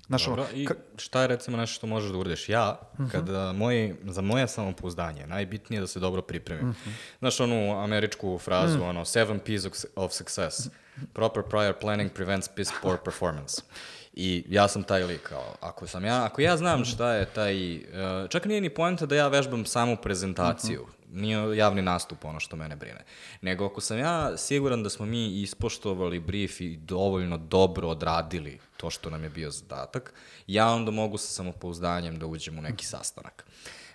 Znaš, 0.08 0.28
ono, 0.28 0.36
Dobro, 0.36 0.52
i 0.54 0.68
ka- 0.68 0.76
šta 0.98 1.22
je 1.22 1.28
recimo 1.28 1.58
nešto 1.58 1.74
što 1.76 1.88
možeš 1.88 2.12
da 2.12 2.18
uradiš? 2.18 2.50
Ja, 2.50 2.80
kada 3.12 3.54
moji, 3.54 3.96
za 4.04 4.22
moje 4.22 4.48
samopouzdanje, 4.48 5.28
najbitnije 5.28 5.78
je 5.78 5.82
da 5.82 5.88
se 5.88 6.00
dobro 6.00 6.22
pripremim. 6.22 6.76
Znaš 7.20 7.40
onu 7.40 7.84
američku 7.84 8.38
frazu, 8.38 8.84
ono, 8.84 9.06
seven 9.06 9.40
P's 9.46 9.68
of, 9.68 9.74
of 9.96 10.14
success. 10.14 10.70
Proper 11.14 11.44
prior 11.44 11.74
planning 11.82 12.12
prevents 12.12 12.48
piss 12.48 12.72
poor 12.82 12.98
performance. 13.04 13.62
I 14.14 14.46
ja 14.50 14.68
sam 14.68 14.84
taj 14.84 15.04
lik, 15.04 15.22
kao, 15.22 15.56
ako 15.62 15.88
sam 15.88 16.06
ja, 16.06 16.26
ako 16.26 16.42
ja 16.42 16.58
znam 16.58 16.86
šta 16.86 17.14
je 17.14 17.26
taj, 17.26 17.76
uh, 17.78 17.84
čak 18.30 18.46
nije 18.46 18.62
ni 18.62 18.70
poenta 18.70 19.06
da 19.06 19.16
ja 19.16 19.28
vežbam 19.28 19.66
samu 19.66 19.98
prezentaciju, 19.98 20.88
nije 21.12 21.58
javni 21.58 21.82
nastup 21.82 22.26
ono 22.26 22.40
što 22.40 22.56
mene 22.56 22.76
brine. 22.76 23.04
Nego 23.42 23.66
ako 23.66 23.82
sam 23.82 24.00
ja 24.00 24.38
siguran 24.38 24.84
da 24.84 24.90
smo 24.90 25.06
mi 25.06 25.42
ispoštovali 25.42 26.20
brief 26.20 26.62
i 26.62 26.78
dovoljno 26.78 27.38
dobro 27.38 27.88
odradili 27.88 28.60
to 28.78 28.90
što 28.90 29.10
nam 29.10 29.24
je 29.24 29.30
bio 29.30 29.52
zadatak, 29.52 30.14
ja 30.48 30.68
onda 30.68 30.92
mogu 30.92 31.18
sa 31.18 31.28
samopouzdanjem 31.28 32.20
da 32.20 32.26
uđem 32.26 32.60
u 32.60 32.62
neki 32.62 32.86
sastanak. 32.86 33.46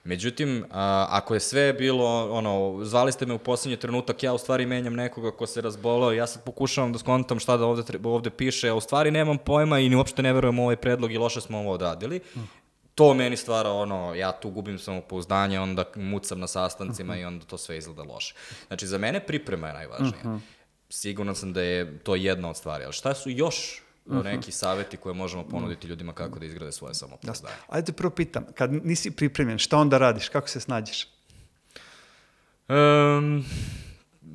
Međutim, 0.04 0.64
a, 0.70 1.06
ako 1.10 1.34
je 1.34 1.40
sve 1.40 1.72
bilo, 1.72 2.30
ono, 2.30 2.84
zvali 2.84 3.12
ste 3.12 3.26
me 3.26 3.34
u 3.34 3.38
posljednji 3.38 3.76
trenutak, 3.76 4.22
ja 4.22 4.32
u 4.32 4.38
stvari 4.38 4.66
menjam 4.66 4.94
nekoga 4.94 5.30
ko 5.30 5.46
se 5.46 5.60
razbolao, 5.60 6.12
ja 6.12 6.26
sad 6.26 6.44
pokušavam 6.44 6.92
da 6.92 6.98
skontam 6.98 7.38
šta 7.38 7.56
da 7.56 7.66
ovde, 7.66 7.82
treba, 7.82 8.10
ovde 8.10 8.30
piše, 8.30 8.68
a 8.68 8.74
u 8.74 8.80
stvari 8.80 9.10
nemam 9.10 9.38
pojma 9.38 9.78
i 9.78 9.88
ni 9.88 9.96
uopšte 9.96 10.22
ne 10.22 10.32
verujem 10.32 10.58
u 10.58 10.62
ovaj 10.62 10.76
predlog 10.76 11.12
i 11.12 11.18
loše 11.18 11.40
smo 11.40 11.58
ovo 11.58 11.72
odradili. 11.72 12.20
To 12.94 13.14
meni 13.14 13.36
stvara 13.36 13.70
ono, 13.70 14.14
ja 14.14 14.32
tu 14.32 14.50
gubim 14.50 14.78
samopouzdanje, 14.78 15.60
onda 15.60 15.84
mucam 15.96 16.40
na 16.40 16.46
sastancima 16.46 17.16
i 17.16 17.24
onda 17.24 17.44
to 17.44 17.58
sve 17.58 17.78
izgleda 17.78 18.02
loše. 18.02 18.34
Znači, 18.66 18.86
za 18.86 18.98
mene 18.98 19.26
priprema 19.26 19.66
je 19.66 19.74
najvažnija. 19.74 20.38
Siguran 20.88 21.34
sam 21.34 21.52
da 21.52 21.62
je 21.62 21.98
to 21.98 22.14
jedna 22.14 22.50
od 22.50 22.56
stvari, 22.56 22.84
ali 22.84 22.92
šta 22.92 23.14
su 23.14 23.30
još 23.30 23.82
neki 24.06 24.52
saveti 24.52 24.96
koje 24.96 25.14
možemo 25.14 25.48
ponuditi 25.48 25.86
ljudima 25.86 26.12
kako 26.12 26.38
da 26.38 26.46
izgrade 26.46 26.72
svoje 26.72 26.94
samopouzdanje? 26.94 27.54
Ajde 27.68 27.86
te 27.86 27.92
prvo 27.92 28.10
pitam, 28.10 28.46
kad 28.54 28.72
nisi 28.72 29.10
pripremljen, 29.10 29.58
šta 29.58 29.78
onda 29.78 29.98
radiš? 29.98 30.28
Kako 30.28 30.48
se 30.48 30.60
snađeš? 30.60 31.08
Um, 32.68 33.44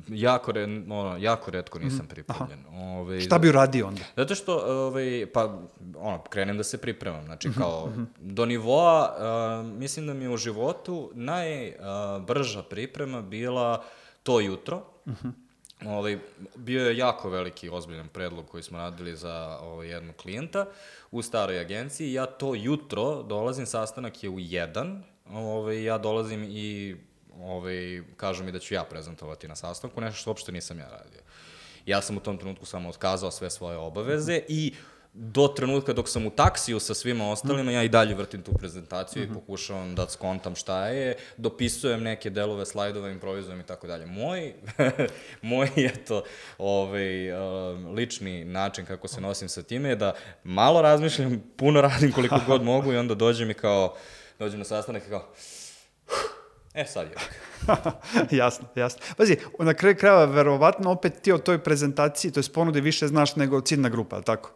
jako, 0.08 0.52
re, 0.52 0.64
ono, 0.64 1.16
jako 1.20 1.50
redko 1.50 1.78
nisam 1.78 2.06
pripremljen. 2.06 2.64
Ove, 2.72 3.20
Šta 3.20 3.38
bi 3.38 3.48
uradio 3.48 3.86
onda? 3.86 4.02
Zato 4.16 4.34
što, 4.34 4.56
ovaj, 4.86 5.26
pa, 5.34 5.58
ono, 5.96 6.22
krenem 6.22 6.56
da 6.56 6.64
se 6.64 6.78
pripremam. 6.78 7.24
Znači, 7.24 7.48
kao, 7.58 7.92
do 8.20 8.46
nivoa, 8.46 9.14
uh, 9.60 9.78
mislim 9.78 10.06
da 10.06 10.14
mi 10.14 10.24
je 10.24 10.30
u 10.30 10.36
životu 10.36 11.10
najbrža 11.14 12.62
priprema 12.62 13.22
bila 13.22 13.84
to 14.22 14.40
jutro. 14.40 14.82
Ovaj, 15.86 16.18
bio 16.56 16.88
je 16.88 16.96
jako 16.96 17.30
veliki 17.30 17.68
ozbiljan 17.68 18.08
predlog 18.08 18.48
koji 18.48 18.62
smo 18.62 18.78
radili 18.78 19.16
za 19.16 19.58
ovaj, 19.62 19.88
jednog 19.88 20.16
klijenta 20.16 20.66
u 21.10 21.22
staroj 21.22 21.60
agenciji. 21.60 22.12
Ja 22.12 22.26
to 22.26 22.54
jutro 22.54 23.22
dolazim, 23.22 23.66
sastanak 23.66 24.24
je 24.24 24.30
u 24.30 24.38
jedan, 24.38 25.02
ovaj, 25.32 25.84
ja 25.84 25.98
dolazim 25.98 26.44
i 26.48 26.96
ovaj, 27.40 28.02
kažu 28.16 28.44
mi 28.44 28.52
da 28.52 28.58
ću 28.58 28.74
ja 28.74 28.84
prezentovati 28.84 29.48
na 29.48 29.56
sastanku, 29.56 30.00
nešto 30.00 30.20
što 30.20 30.30
uopšte 30.30 30.52
nisam 30.52 30.78
ja 30.78 30.88
radio. 30.88 31.20
Ja 31.86 32.02
sam 32.02 32.16
u 32.16 32.20
tom 32.20 32.38
trenutku 32.38 32.66
samo 32.66 32.88
otkazao 32.88 33.30
sve 33.30 33.50
svoje 33.50 33.76
obaveze 33.76 34.40
i 34.48 34.74
do 35.12 35.48
trenutka 35.48 35.92
dok 35.92 36.08
sam 36.08 36.26
u 36.26 36.30
taksiju 36.30 36.80
sa 36.80 36.94
svima 36.94 37.30
ostalima, 37.30 37.72
ja 37.72 37.82
i 37.82 37.88
dalje 37.88 38.14
vrtim 38.14 38.42
tu 38.42 38.52
prezentaciju 38.52 39.22
i 39.22 39.34
pokušavam 39.34 39.94
da 39.94 40.08
skontam 40.08 40.54
šta 40.54 40.88
je, 40.88 41.16
dopisujem 41.36 42.02
neke 42.02 42.30
delove 42.30 42.66
slajdova, 42.66 43.10
improvizujem 43.10 43.60
i 43.60 43.66
tako 43.66 43.86
dalje. 43.86 44.06
Moj, 44.06 44.54
moj 45.42 45.68
eto, 45.76 46.22
ovaj, 46.58 47.32
um, 47.32 47.94
lični 47.94 48.44
način 48.44 48.86
kako 48.86 49.08
se 49.08 49.20
nosim 49.20 49.48
sa 49.48 49.62
time 49.62 49.88
je 49.88 49.96
da 49.96 50.14
malo 50.44 50.82
razmišljam, 50.82 51.42
puno 51.56 51.80
radim 51.80 52.12
koliko 52.12 52.40
god 52.46 52.62
mogu 52.62 52.92
i 52.92 52.96
onda 52.96 53.14
dođem 53.14 53.50
i 53.50 53.54
kao, 53.54 53.94
dođem 54.38 54.58
na 54.58 54.64
sastanak 54.64 55.02
i 55.06 55.10
kao, 55.10 55.28
e 56.74 56.84
sad 56.84 57.06
je. 57.06 57.14
jasno, 58.38 58.66
jasno. 58.74 59.00
Pazi, 59.16 59.36
na 59.58 59.74
kraju 59.74 59.96
krajeva, 59.96 60.24
verovatno 60.24 60.90
opet 60.90 61.22
ti 61.22 61.32
o 61.32 61.38
toj 61.38 61.58
prezentaciji, 61.58 62.30
to 62.30 62.40
je 62.40 62.52
ponudi 62.54 62.80
više 62.80 63.06
znaš 63.06 63.36
nego 63.36 63.60
ciljna 63.60 63.88
grupa, 63.88 64.16
ali 64.16 64.24
tako? 64.24 64.50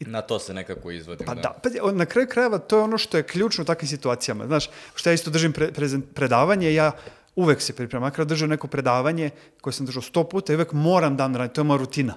Na 0.00 0.20
to 0.22 0.38
se 0.38 0.54
nekako 0.54 0.90
izvodim. 0.90 1.26
Pa 1.26 1.34
da, 1.34 1.54
pazi, 1.62 1.78
on- 1.82 1.96
na 1.96 2.06
kraju 2.06 2.28
krajeva 2.28 2.58
to 2.58 2.76
je 2.76 2.82
ono 2.82 2.98
što 2.98 3.16
je 3.16 3.22
ključno 3.22 3.62
u 3.62 3.66
takvim 3.66 3.88
situacijama. 3.88 4.46
Znaš, 4.46 4.66
što 4.94 5.10
ja 5.10 5.14
isto 5.14 5.30
držim 5.30 5.52
pre, 5.52 5.66
prezent- 5.68 6.12
predavanje, 6.14 6.74
ja 6.74 6.92
uvek 7.36 7.60
se 7.60 7.72
pripremam. 7.72 8.06
Makar 8.06 8.24
držam 8.24 8.48
neko 8.48 8.66
predavanje 8.66 9.30
koje 9.60 9.72
sam 9.72 9.86
držao 9.86 10.02
sto 10.02 10.24
puta 10.24 10.52
i 10.52 10.56
uvek 10.56 10.72
moram 10.72 11.16
dan 11.16 11.34
raditi, 11.34 11.54
to 11.54 11.60
je 11.60 11.64
moja 11.64 11.78
rutina. 11.78 12.14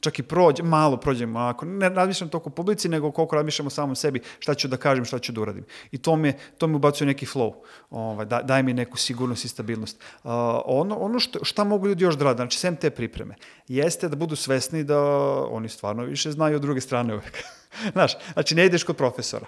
Čak 0.00 0.18
i 0.18 0.22
prođe, 0.22 0.62
malo 0.62 0.96
prođem 0.96 1.36
onako, 1.36 1.66
ne 1.66 1.88
razmišljam 1.88 2.30
toliko 2.30 2.48
o 2.48 2.52
publici, 2.52 2.88
nego 2.88 3.10
koliko 3.10 3.36
razmišljam 3.36 3.66
o 3.66 3.70
samom 3.70 3.96
sebi, 3.96 4.20
šta 4.38 4.54
ću 4.54 4.68
da 4.68 4.76
kažem, 4.76 5.04
šta 5.04 5.18
ću 5.18 5.32
da 5.32 5.40
uradim. 5.40 5.64
I 5.90 5.98
to 5.98 6.16
mi, 6.16 6.32
to 6.58 6.66
mi 6.66 6.76
ubacuje 6.76 7.06
neki 7.06 7.26
flow, 7.26 7.54
ovaj, 7.90 8.26
da, 8.26 8.42
daje 8.42 8.62
mi 8.62 8.74
neku 8.74 8.96
sigurnost 8.96 9.44
i 9.44 9.48
stabilnost. 9.48 10.00
Uh, 10.24 10.30
ono, 10.64 10.96
ono 10.96 11.20
što, 11.20 11.44
šta 11.44 11.64
mogu 11.64 11.88
ljudi 11.88 12.04
još 12.04 12.14
da 12.14 12.24
rade, 12.24 12.36
znači 12.36 12.58
sem 12.58 12.76
te 12.76 12.90
pripreme, 12.90 13.34
jeste 13.68 14.08
da 14.08 14.16
budu 14.16 14.36
svesni 14.36 14.84
da 14.84 15.00
oni 15.44 15.68
stvarno 15.68 16.04
više 16.04 16.30
znaju 16.30 16.56
od 16.56 16.62
druge 16.62 16.80
strane 16.80 17.14
uvek. 17.14 17.42
Znaš, 17.92 18.12
znači 18.32 18.54
ne 18.54 18.66
ideš 18.66 18.84
kod 18.84 18.96
profesora. 18.96 19.46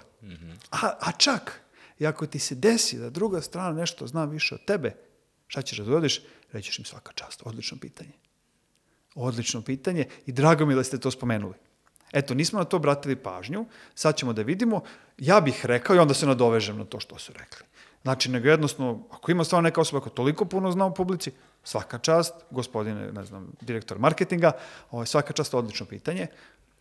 A, 0.71 0.93
a 1.01 1.13
čak, 1.13 1.61
i 1.99 2.07
ako 2.07 2.27
ti 2.27 2.39
se 2.39 2.55
desi 2.55 2.99
da 2.99 3.11
druga 3.11 3.41
strana 3.41 3.73
nešto 3.73 4.07
zna 4.07 4.25
više 4.25 4.55
od 4.55 4.65
tebe, 4.65 4.93
šta 5.47 5.63
ćeš 5.63 5.79
da 5.79 5.91
uradiš? 5.91 6.23
Rećeš 6.53 6.79
im 6.79 6.85
svaka 6.85 7.13
čast, 7.13 7.43
odlično 7.45 7.79
pitanje. 7.81 8.22
Odlično 9.15 9.63
pitanje 9.63 10.07
i 10.27 10.33
drago 10.33 10.67
mi 10.67 10.75
da 10.75 10.85
ste 10.85 10.99
to 10.99 11.11
spomenuli. 11.11 11.55
Eto, 12.13 12.35
nismo 12.35 12.59
na 12.59 12.65
to 12.65 12.77
obratili 12.77 13.17
pažnju, 13.17 13.67
sad 13.95 14.17
ćemo 14.17 14.33
da 14.33 14.43
vidimo, 14.43 14.81
ja 15.19 15.41
bih 15.41 15.67
rekao 15.67 15.97
i 15.97 15.99
onda 15.99 16.15
se 16.15 16.27
nadovežem 16.27 16.79
na 16.79 16.85
to 16.85 17.01
što 17.01 17.19
su 17.19 17.33
rekli. 17.33 17.67
Znači, 18.03 18.31
nego 18.31 18.49
jednostavno, 18.49 19.07
ako 19.11 19.31
ima 19.31 19.45
stvarno 19.45 19.69
neka 19.69 19.81
osoba 19.81 20.01
koja 20.01 20.13
toliko 20.13 20.45
puno 20.45 20.71
zna 20.71 20.87
u 20.87 20.95
publici, 20.95 21.33
svaka 21.65 21.99
čast, 21.99 22.35
gospodine, 22.51 23.13
ne 23.13 23.25
znam, 23.25 23.53
direktor 23.61 23.99
marketinga, 23.99 24.53
ovaj, 24.91 25.07
svaka 25.07 25.33
čast, 25.33 25.55
odlično 25.55 25.87
pitanje. 25.87 26.27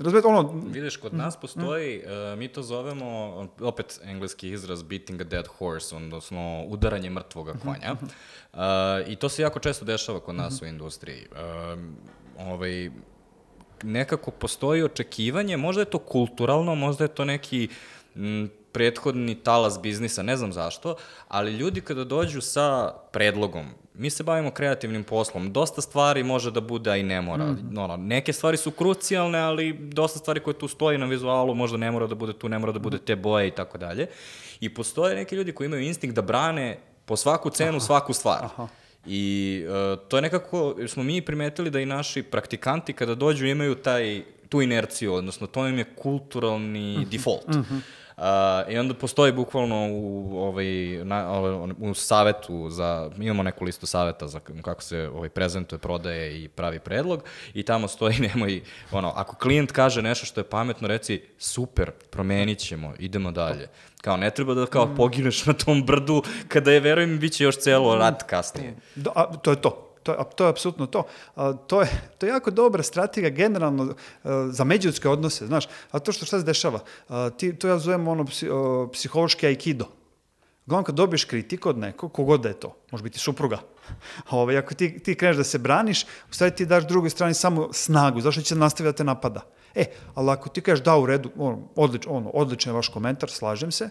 Razumete, 0.01 0.27
ono, 0.27 0.53
Vidiš, 0.67 0.97
kod 0.97 1.13
nas 1.13 1.37
postoji, 1.37 2.03
uh, 2.03 2.39
mi 2.39 2.47
to 2.47 2.63
zovemo, 2.63 3.47
opet 3.61 3.99
engleski 4.03 4.49
izraz 4.49 4.83
beating 4.83 5.21
a 5.21 5.23
dead 5.23 5.47
horse, 5.47 5.95
odnosno 5.95 6.63
udaranje 6.67 7.09
mrtvoga 7.09 7.53
konja. 7.63 7.95
Uh, 8.53 8.59
I 9.07 9.15
to 9.15 9.29
se 9.29 9.41
jako 9.41 9.59
često 9.59 9.85
dešava 9.85 10.19
kod 10.19 10.35
nas 10.35 10.61
u 10.61 10.65
industriji. 10.65 11.27
Um, 11.73 11.95
ovaj, 12.39 12.89
nekako 13.83 14.31
postoji 14.31 14.83
očekivanje, 14.83 15.57
možda 15.57 15.81
je 15.81 15.89
to 15.89 15.99
kulturalno, 15.99 16.75
možda 16.75 17.03
je 17.03 17.07
to 17.07 17.25
neki 17.25 17.67
m, 18.15 18.49
prethodni 18.71 19.35
talas 19.35 19.81
biznisa, 19.81 20.23
ne 20.23 20.37
znam 20.37 20.53
zašto, 20.53 20.95
ali 21.27 21.51
ljudi 21.51 21.81
kada 21.81 22.03
dođu 22.03 22.41
sa 22.41 22.93
predlogom, 23.11 23.65
mi 23.93 24.09
se 24.09 24.23
bavimo 24.23 24.51
kreativnim 24.51 25.03
poslom, 25.03 25.53
dosta 25.53 25.81
stvari 25.81 26.23
može 26.23 26.51
da 26.51 26.61
bude, 26.61 26.91
a 26.91 26.95
i 26.95 27.03
ne 27.03 27.21
mora. 27.21 27.45
Mm. 27.45 27.77
Ono, 27.77 27.97
neke 27.97 28.33
stvari 28.33 28.57
su 28.57 28.71
krucijalne, 28.71 29.39
ali 29.39 29.73
dosta 29.73 30.19
stvari 30.19 30.39
koje 30.39 30.59
tu 30.59 30.67
stoji 30.67 30.97
na 30.97 31.05
vizualu 31.05 31.55
možda 31.55 31.77
ne 31.77 31.91
mora 31.91 32.07
da 32.07 32.15
bude 32.15 32.33
tu, 32.33 32.49
ne 32.49 32.59
mora 32.59 32.71
da 32.71 32.79
bude 32.79 32.97
te 32.97 33.15
boje 33.15 33.47
i 33.47 33.51
tako 33.51 33.77
dalje. 33.77 34.07
I 34.59 34.73
postoje 34.73 35.15
neki 35.15 35.35
ljudi 35.35 35.51
koji 35.51 35.65
imaju 35.65 35.83
instinkt 35.83 36.15
da 36.15 36.21
brane 36.21 36.77
po 37.05 37.17
svaku 37.17 37.49
cenu 37.49 37.79
svaku 37.79 38.13
stvar. 38.13 38.43
Aha. 38.43 38.67
I 39.05 39.63
uh, 39.67 39.99
to 40.07 40.17
je 40.17 40.21
nekako, 40.21 40.75
smo 40.87 41.03
mi 41.03 41.21
primetili 41.21 41.69
da 41.69 41.79
i 41.79 41.85
naši 41.85 42.23
praktikanti 42.23 42.93
kada 42.93 43.15
dođu 43.15 43.45
imaju 43.45 43.75
taj, 43.75 44.23
tu 44.49 44.61
inerciju, 44.61 45.13
odnosno 45.13 45.47
to 45.47 45.67
im 45.67 45.77
je 45.77 45.95
kulturalni 45.95 47.07
default. 47.11 47.47
Uh, 47.47 47.65
I 48.69 48.77
onda 48.77 48.93
postoji 48.93 49.31
bukvalno 49.31 49.87
u, 49.91 50.37
ovaj, 50.39 50.65
na, 51.03 51.31
ovaj, 51.31 51.71
u 51.79 51.93
savetu 51.93 52.69
za, 52.69 53.11
imamo 53.19 53.43
neku 53.43 53.65
listu 53.65 53.85
saveta 53.85 54.27
za 54.27 54.39
kako 54.61 54.81
se 54.81 55.09
ovaj, 55.13 55.29
prezentuje, 55.29 55.79
prodaje 55.79 56.43
i 56.43 56.47
pravi 56.47 56.79
predlog 56.79 57.23
i 57.53 57.63
tamo 57.63 57.87
stoji 57.87 58.15
nemoj, 58.33 58.61
ono, 58.91 59.13
ako 59.15 59.35
klijent 59.35 59.71
kaže 59.71 60.01
nešto 60.01 60.25
što 60.25 60.39
je 60.39 60.49
pametno, 60.49 60.87
reci 60.87 61.21
super, 61.37 61.91
promenit 61.91 62.59
ćemo, 62.59 62.93
idemo 62.99 63.31
dalje. 63.31 63.69
Kao 64.01 64.17
ne 64.17 64.29
treba 64.29 64.53
da 64.53 64.65
kao 64.65 64.95
pogineš 64.95 65.45
na 65.45 65.53
tom 65.53 65.85
brdu 65.85 66.23
kada 66.47 66.71
je, 66.71 66.79
verujem, 66.79 67.19
bit 67.19 67.33
će 67.33 67.43
još 67.43 67.57
celo 67.57 67.95
rat 67.95 68.23
kasnije. 68.23 68.75
Do, 68.95 69.11
a, 69.15 69.37
to 69.37 69.51
je 69.51 69.61
to. 69.61 69.90
To, 70.03 70.23
to 70.35 70.43
je 70.43 70.49
apsolutno 70.49 70.85
to. 70.85 71.03
A, 71.35 71.53
to, 71.53 71.81
je, 71.81 71.89
to 72.17 72.25
je 72.25 72.29
jako 72.29 72.51
dobra 72.51 72.83
strategija 72.83 73.29
generalno 73.29 73.93
a, 74.23 74.47
za 74.51 74.63
međuljudske 74.63 75.09
odnose, 75.09 75.45
znaš. 75.45 75.67
A 75.91 75.99
to 75.99 76.11
što 76.11 76.25
šta 76.25 76.39
se 76.39 76.45
dešava? 76.45 76.79
A, 77.09 77.29
ti, 77.29 77.55
to 77.55 77.67
ja 77.67 77.79
zovem 77.79 78.07
ono 78.07 78.25
psi, 78.25 78.49
o, 78.49 78.89
psihološki 78.93 79.47
aikido. 79.47 79.85
Uglavnom 80.65 80.85
kad 80.85 80.95
dobiješ 80.95 81.25
kritiku 81.25 81.69
od 81.69 81.77
nekog, 81.77 82.13
kogod 82.13 82.41
da 82.41 82.49
je 82.49 82.59
to, 82.59 82.75
može 82.91 83.03
biti 83.03 83.19
supruga, 83.19 83.57
Ove, 84.31 84.57
ako 84.57 84.73
ti, 84.73 84.99
ti 84.99 85.15
kreneš 85.15 85.37
da 85.37 85.43
se 85.43 85.57
braniš, 85.57 86.03
u 86.03 86.33
stvari 86.33 86.55
ti 86.55 86.65
daš 86.65 86.87
drugoj 86.87 87.09
strani 87.09 87.33
samo 87.33 87.69
snagu, 87.73 88.21
zašto 88.21 88.41
će 88.41 88.55
nastaviti 88.55 88.93
da 88.93 88.97
te 88.97 89.03
napada. 89.03 89.41
E, 89.75 89.85
ali 90.15 90.31
ako 90.31 90.49
ti 90.49 90.61
kažeš 90.61 90.85
da 90.85 90.97
u 90.97 91.05
redu, 91.05 91.29
ono, 91.37 91.69
odlič, 91.75 92.07
ono, 92.07 92.29
odličan 92.29 92.71
je 92.71 92.75
vaš 92.75 92.89
komentar, 92.89 93.29
slažem 93.29 93.71
se, 93.71 93.89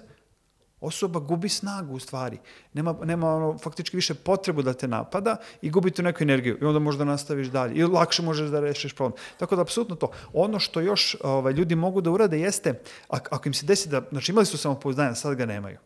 osoba 0.80 1.20
gubi 1.20 1.48
snagu 1.48 1.94
u 1.94 1.98
stvari. 1.98 2.38
Nema, 2.72 2.96
nema 3.04 3.34
ono, 3.34 3.58
faktički 3.58 3.96
više 3.96 4.14
potrebu 4.14 4.62
da 4.62 4.72
te 4.72 4.88
napada 4.88 5.36
i 5.62 5.70
gubi 5.70 5.90
tu 5.90 6.02
neku 6.02 6.22
energiju 6.22 6.58
i 6.60 6.64
onda 6.64 6.78
možda 6.78 7.04
nastaviš 7.04 7.48
dalje 7.48 7.74
i 7.74 7.84
lakše 7.84 8.22
možeš 8.22 8.50
da 8.50 8.60
rešiš 8.60 8.94
problem. 8.94 9.20
Tako 9.38 9.56
da, 9.56 9.62
apsolutno 9.62 9.96
to. 9.96 10.10
Ono 10.32 10.58
što 10.58 10.80
još 10.80 11.16
ovaj, 11.24 11.52
ljudi 11.52 11.74
mogu 11.74 12.00
da 12.00 12.10
urade 12.10 12.40
jeste, 12.40 12.80
ak- 13.08 13.28
ako 13.30 13.48
im 13.48 13.54
se 13.54 13.66
desi 13.66 13.88
da, 13.88 14.02
znači 14.10 14.32
imali 14.32 14.46
su 14.46 14.58
samopouzdanje, 14.58 15.14
sad 15.14 15.34
ga 15.34 15.46
nemaju 15.46 15.78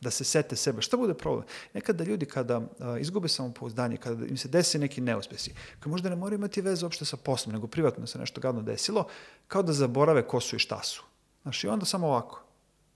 da 0.00 0.10
se 0.10 0.24
sete 0.24 0.56
sebe. 0.56 0.82
Šta 0.82 0.96
bude 0.96 1.14
problem? 1.14 1.46
Nekada 1.74 2.04
ljudi 2.04 2.26
kada 2.26 2.60
a, 2.80 2.98
izgube 2.98 3.28
samopouzdanje, 3.28 3.96
kada 3.96 4.26
im 4.26 4.36
se 4.36 4.48
desi 4.48 4.78
neki 4.78 5.00
neuspesi, 5.00 5.54
koji 5.82 5.90
možda 5.90 6.08
ne 6.08 6.16
moraju 6.16 6.38
imati 6.38 6.60
veze 6.60 6.86
uopšte 6.86 7.04
sa 7.04 7.16
poslom, 7.16 7.52
nego 7.54 7.66
privatno 7.66 8.06
se 8.06 8.18
nešto 8.18 8.40
gadno 8.40 8.62
desilo, 8.62 9.06
kao 9.48 9.62
da 9.62 9.72
zaborave 9.72 10.26
ko 10.26 10.40
su 10.40 10.56
i 10.56 10.58
šta 10.58 10.82
su. 10.82 11.02
Znaš, 11.42 11.64
i 11.64 11.68
onda 11.68 11.86
samo 11.86 12.06
ovako. 12.06 12.43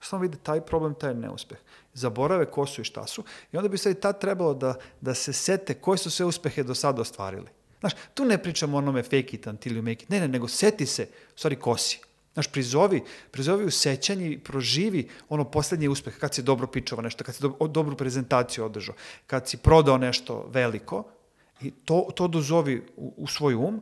Samo 0.00 0.22
vide 0.22 0.38
taj 0.42 0.60
problem, 0.60 0.94
taj 0.94 1.14
neuspeh. 1.14 1.58
Zaborave 1.94 2.46
ko 2.50 2.66
su 2.66 2.80
i 2.80 2.84
šta 2.84 3.06
su. 3.06 3.24
I 3.52 3.56
onda 3.56 3.68
bi 3.68 3.78
sad 3.78 3.92
i 3.92 4.00
tad 4.00 4.20
trebalo 4.20 4.54
da, 4.54 4.74
da 5.00 5.14
se 5.14 5.32
sete 5.32 5.74
koje 5.74 5.98
su 5.98 6.10
sve 6.10 6.26
uspehe 6.26 6.62
do 6.62 6.74
sada 6.74 7.02
ostvarili. 7.02 7.48
Znaš, 7.80 7.92
tu 8.14 8.24
ne 8.24 8.42
pričamo 8.42 8.76
o 8.76 8.78
onome 8.78 9.02
fake 9.02 9.36
it 9.36 9.46
until 9.46 9.72
you 9.72 9.82
make 9.82 10.04
it. 10.04 10.08
Ne, 10.08 10.20
ne, 10.20 10.28
nego 10.28 10.48
seti 10.48 10.86
se, 10.86 11.08
u 11.34 11.38
stvari, 11.38 11.56
ko 11.56 11.76
si. 11.76 12.00
Znaš, 12.32 12.52
prizovi, 12.52 13.02
prizovi 13.30 13.64
u 13.64 13.70
sećanji, 13.70 14.38
proživi 14.38 15.08
ono 15.28 15.44
poslednji 15.44 15.88
uspeh, 15.88 16.18
kad 16.18 16.34
si 16.34 16.42
dobro 16.42 16.66
pičava 16.66 17.02
nešto, 17.02 17.24
kad 17.24 17.34
si 17.34 17.42
do, 17.42 17.66
dobru 17.68 17.96
prezentaciju 17.96 18.64
održao, 18.64 18.94
kad 19.26 19.48
si 19.48 19.56
prodao 19.56 19.98
nešto 19.98 20.46
veliko, 20.52 21.04
i 21.60 21.70
to, 21.70 22.08
to 22.14 22.28
dozovi 22.28 22.86
u, 22.96 23.14
u 23.16 23.26
svoj 23.26 23.54
um, 23.54 23.80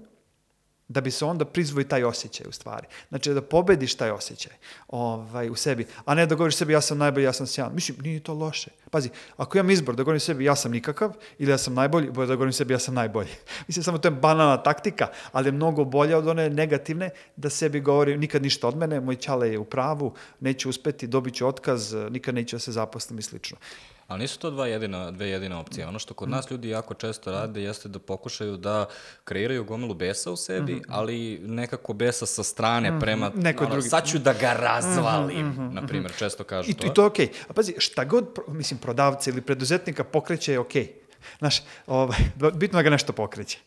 da 0.88 1.00
bi 1.00 1.10
se 1.10 1.24
onda 1.24 1.44
prizvoji 1.44 1.88
taj 1.88 2.04
osjećaj 2.04 2.46
u 2.48 2.52
stvari. 2.52 2.86
Znači 3.08 3.34
da 3.34 3.42
pobediš 3.42 3.94
taj 3.94 4.10
osjećaj 4.10 4.52
ovaj, 4.88 5.50
u 5.50 5.54
sebi, 5.54 5.86
a 6.04 6.14
ne 6.14 6.26
da 6.26 6.34
govoriš 6.34 6.56
sebi 6.56 6.72
ja 6.72 6.80
sam 6.80 6.98
najbolji, 6.98 7.24
ja 7.24 7.32
sam 7.32 7.46
sjajan. 7.46 7.74
Mislim, 7.74 7.98
nije 8.02 8.20
to 8.20 8.34
loše. 8.34 8.70
Pazi, 8.90 9.08
ako 9.36 9.58
imam 9.58 9.70
izbor 9.70 9.96
da 9.96 10.02
govorim 10.02 10.20
sebi 10.20 10.44
ja 10.44 10.56
sam 10.56 10.72
nikakav 10.72 11.12
ili 11.38 11.50
ja 11.50 11.58
sam 11.58 11.74
najbolji, 11.74 12.10
bolje 12.10 12.26
da 12.26 12.34
govorim 12.34 12.52
sebi 12.52 12.74
ja 12.74 12.78
sam 12.78 12.94
najbolji. 12.94 13.28
Mislim, 13.68 13.84
samo 13.84 13.98
to 13.98 14.08
je 14.08 14.12
banalna 14.12 14.62
taktika, 14.62 15.08
ali 15.32 15.48
je 15.48 15.52
mnogo 15.52 15.84
bolja 15.84 16.18
od 16.18 16.28
one 16.28 16.50
negativne 16.50 17.10
da 17.36 17.50
sebi 17.50 17.80
govori 17.80 18.16
nikad 18.16 18.42
ništa 18.42 18.68
od 18.68 18.76
mene, 18.76 19.00
moj 19.00 19.16
ćale 19.16 19.50
je 19.50 19.58
u 19.58 19.64
pravu, 19.64 20.14
neću 20.40 20.70
uspeti, 20.70 21.06
dobit 21.06 21.34
ću 21.34 21.46
otkaz, 21.46 21.94
nikad 22.10 22.34
neću 22.34 22.56
da 22.56 22.60
se 22.60 22.72
zaposlim 22.72 23.18
i 23.18 23.22
slično. 23.22 23.56
Ali 24.06 24.20
nisu 24.20 24.38
to 24.38 24.50
dva 24.50 24.66
jedina, 24.66 25.10
dve 25.10 25.28
jedine 25.28 25.56
opcije. 25.56 25.86
Ono 25.86 25.98
što 25.98 26.14
kod 26.14 26.28
nas 26.28 26.50
ljudi 26.50 26.68
jako 26.68 26.94
često 26.94 27.32
rade 27.32 27.62
jeste 27.62 27.88
da 27.88 27.98
pokušaju 27.98 28.56
da 28.56 28.88
kreiraju 29.24 29.64
gomilu 29.64 29.94
besa 29.94 30.30
u 30.30 30.36
sebi, 30.36 30.82
ali 30.88 31.38
nekako 31.42 31.92
besa 31.92 32.26
sa 32.26 32.42
strane 32.42 33.00
prema, 33.00 33.30
Neko 33.34 33.64
ono, 33.64 33.74
drugi. 33.74 33.88
sad 33.88 34.06
ću 34.06 34.18
da 34.18 34.32
ga 34.32 34.52
razvalim, 34.52 35.70
na 35.72 35.86
primjer, 35.86 36.12
često 36.18 36.44
kažu 36.44 36.70
I, 36.70 36.74
to. 36.74 36.86
I 36.86 36.94
to 36.94 37.02
je 37.02 37.06
okej. 37.06 37.28
A 37.48 37.52
pazi, 37.52 37.74
šta 37.78 38.04
god, 38.04 38.38
mislim, 38.48 38.78
prodavca 38.80 39.30
ili 39.30 39.40
preduzetnika 39.40 40.04
pokreće 40.04 40.52
je 40.52 40.58
okej. 40.58 40.92
Znaš, 41.38 41.62
ovaj, 41.86 42.18
bitno 42.54 42.78
da 42.78 42.82
ga 42.82 42.90
nešto 42.90 43.12
pokreće. 43.12 43.58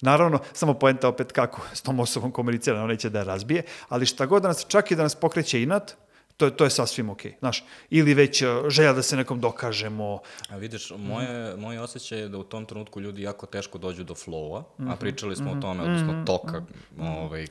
Naravno, 0.00 0.38
samo 0.52 0.74
poenta 0.74 1.08
opet 1.08 1.32
kako 1.32 1.60
s 1.72 1.82
tom 1.82 2.00
osobom 2.00 2.32
komunicira, 2.32 2.76
ona 2.76 2.86
neće 2.86 3.10
da 3.10 3.18
je 3.18 3.24
razbije, 3.24 3.62
ali 3.88 4.06
šta 4.06 4.26
god 4.26 4.42
da 4.42 4.48
nas, 4.48 4.66
čak 4.68 4.90
i 4.90 4.96
da 4.96 5.02
nas 5.02 5.14
pokreće 5.14 5.62
inat, 5.62 5.94
To, 6.38 6.44
je- 6.44 6.50
to 6.52 6.64
je 6.64 6.70
sasvim 6.70 7.10
okej, 7.10 7.34
znaš. 7.38 7.64
Ili 7.90 8.14
već 8.14 8.42
uh, 8.42 8.48
želja 8.68 8.92
da 8.92 9.02
se 9.02 9.16
nekom 9.16 9.40
dokažemo. 9.40 10.18
A 10.48 10.56
vidiš, 10.56 10.92
moje, 10.92 11.28
moj 11.56 11.78
osjećaj 11.78 12.18
je 12.18 12.28
da 12.28 12.38
u 12.38 12.44
tom 12.44 12.66
trenutku 12.66 13.00
ljudi 13.00 13.22
jako 13.22 13.46
teško 13.46 13.78
dođu 13.78 14.04
do 14.04 14.14
flowa, 14.16 14.62
a 14.80 14.96
pričali 14.96 15.36
smo 15.36 15.50
o 15.50 15.56
tome, 15.56 15.82
odnosno 15.82 16.22
toka, 16.26 16.62
ovaj, 17.00 17.42
uh, 17.42 17.48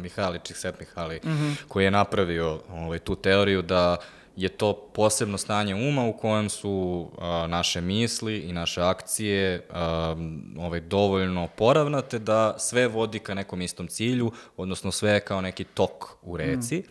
Mihali, 0.00 0.40
Čikset 0.40 0.80
Mihali, 0.80 1.20
koji 1.68 1.84
je 1.84 1.90
napravio 1.90 2.60
ovaj, 2.70 2.98
tu 2.98 3.16
teoriju 3.16 3.62
da 3.62 3.96
je 4.36 4.48
to 4.48 4.72
posebno 4.94 5.38
stanje 5.38 5.74
uma 5.74 6.04
u 6.04 6.12
kojem 6.12 6.48
su 6.48 6.74
a, 7.18 7.46
naše 7.48 7.80
misli 7.80 8.38
i 8.38 8.52
naše 8.52 8.82
akcije 8.82 9.66
a, 9.70 10.16
ovaj, 10.58 10.80
dovoljno 10.80 11.48
poravnate 11.48 12.18
da 12.18 12.54
sve 12.58 12.88
vodi 12.88 13.18
ka 13.18 13.34
nekom 13.34 13.62
istom 13.62 13.86
cilju, 13.88 14.32
odnosno 14.56 14.92
sve 14.92 15.10
je 15.10 15.20
kao 15.20 15.40
neki 15.40 15.64
tok 15.64 15.90
u 16.22 16.36
reci. 16.36 16.82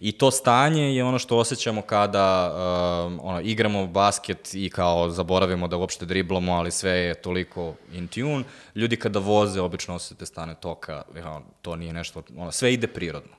I 0.00 0.12
to 0.12 0.30
stanje 0.30 0.94
je 0.94 1.04
ono 1.04 1.18
što 1.18 1.38
osjećamo 1.38 1.82
kada 1.82 2.54
um, 3.06 3.20
ono, 3.22 3.40
igramo 3.40 3.86
basket 3.86 4.54
i 4.54 4.70
kao 4.70 5.10
zaboravimo 5.10 5.68
da 5.68 5.76
uopšte 5.76 6.06
driblamo, 6.06 6.52
ali 6.52 6.70
sve 6.70 6.90
je 6.90 7.14
toliko 7.14 7.74
in 7.92 8.08
tune. 8.08 8.44
Ljudi 8.74 8.96
kada 8.96 9.18
voze, 9.18 9.60
obično 9.60 9.94
osjete 9.94 10.26
stane 10.26 10.54
toka, 10.54 11.02
ono, 11.16 11.42
to 11.62 11.76
nije 11.76 11.92
nešto, 11.92 12.22
ono, 12.36 12.52
sve 12.52 12.72
ide 12.72 12.86
prirodno. 12.86 13.36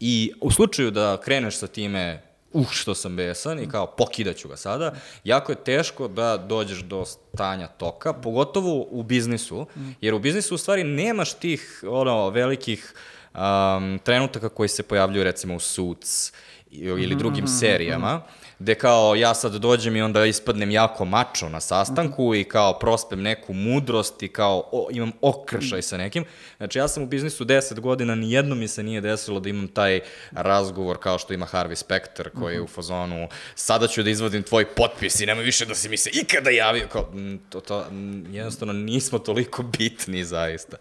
I 0.00 0.32
u 0.40 0.50
slučaju 0.50 0.90
da 0.90 1.20
kreneš 1.24 1.56
sa 1.56 1.66
time 1.66 2.22
uh, 2.22 2.34
što 2.70 2.94
sam 2.94 3.16
besan 3.16 3.62
i 3.62 3.68
kao 3.68 3.86
pokidaću 3.86 4.48
ga 4.48 4.56
sada, 4.56 4.94
jako 5.24 5.52
je 5.52 5.64
teško 5.64 6.08
da 6.08 6.36
dođeš 6.36 6.78
do 6.78 7.04
stanja 7.04 7.66
toka, 7.66 8.12
pogotovo 8.12 8.86
u 8.90 9.02
biznisu, 9.02 9.66
jer 10.00 10.14
u 10.14 10.18
biznisu 10.18 10.54
u 10.54 10.58
stvari 10.58 10.84
nemaš 10.84 11.34
tih 11.34 11.84
ono, 11.88 12.30
velikih 12.30 12.94
um, 13.34 13.98
trenutaka 14.04 14.48
koji 14.48 14.68
se 14.68 14.82
pojavljuju 14.82 15.24
recimo 15.24 15.54
u 15.54 15.60
Suits 15.60 16.32
ili 16.70 17.14
drugim 17.14 17.46
serijama, 17.46 18.22
gde 18.64 18.74
kao 18.74 19.14
ja 19.14 19.34
sad 19.34 19.54
dođem 19.54 19.96
i 19.96 20.02
onda 20.02 20.24
ispadnem 20.24 20.70
jako 20.70 21.04
mačo 21.04 21.48
na 21.48 21.60
sastanku 21.60 22.34
i 22.34 22.44
kao 22.44 22.78
prospem 22.78 23.22
neku 23.22 23.52
mudrost 23.52 24.22
i 24.22 24.28
kao 24.28 24.68
o, 24.72 24.88
imam 24.90 25.12
okršaj 25.20 25.82
sa 25.82 25.96
nekim. 25.96 26.24
Znači 26.56 26.78
ja 26.78 26.88
sam 26.88 27.02
u 27.02 27.06
biznisu 27.06 27.44
10 27.44 27.80
godina, 27.80 28.14
nijedno 28.14 28.54
mi 28.54 28.68
se 28.68 28.82
nije 28.82 29.00
desilo 29.00 29.40
da 29.40 29.48
imam 29.48 29.68
taj 29.68 30.00
razgovor 30.32 30.98
kao 30.98 31.18
što 31.18 31.34
ima 31.34 31.46
Harvey 31.46 31.74
Specter 31.74 32.30
koji 32.30 32.54
je 32.54 32.62
u 32.62 32.66
fazonu 32.66 33.28
sada 33.54 33.86
ću 33.86 34.02
da 34.02 34.10
izvodim 34.10 34.42
tvoj 34.42 34.64
potpis 34.64 35.20
i 35.20 35.26
nemoj 35.26 35.44
više 35.44 35.66
da 35.66 35.74
si 35.74 35.88
mi 35.88 35.96
se 35.96 36.10
ikada 36.12 36.50
javio. 36.50 36.88
Kao, 36.92 37.02
mm, 37.02 37.38
to, 37.50 37.60
to, 37.60 37.90
mm, 37.90 38.34
jednostavno 38.34 38.72
nismo 38.72 39.18
toliko 39.18 39.62
bitni 39.62 40.24
zaista. 40.24 40.76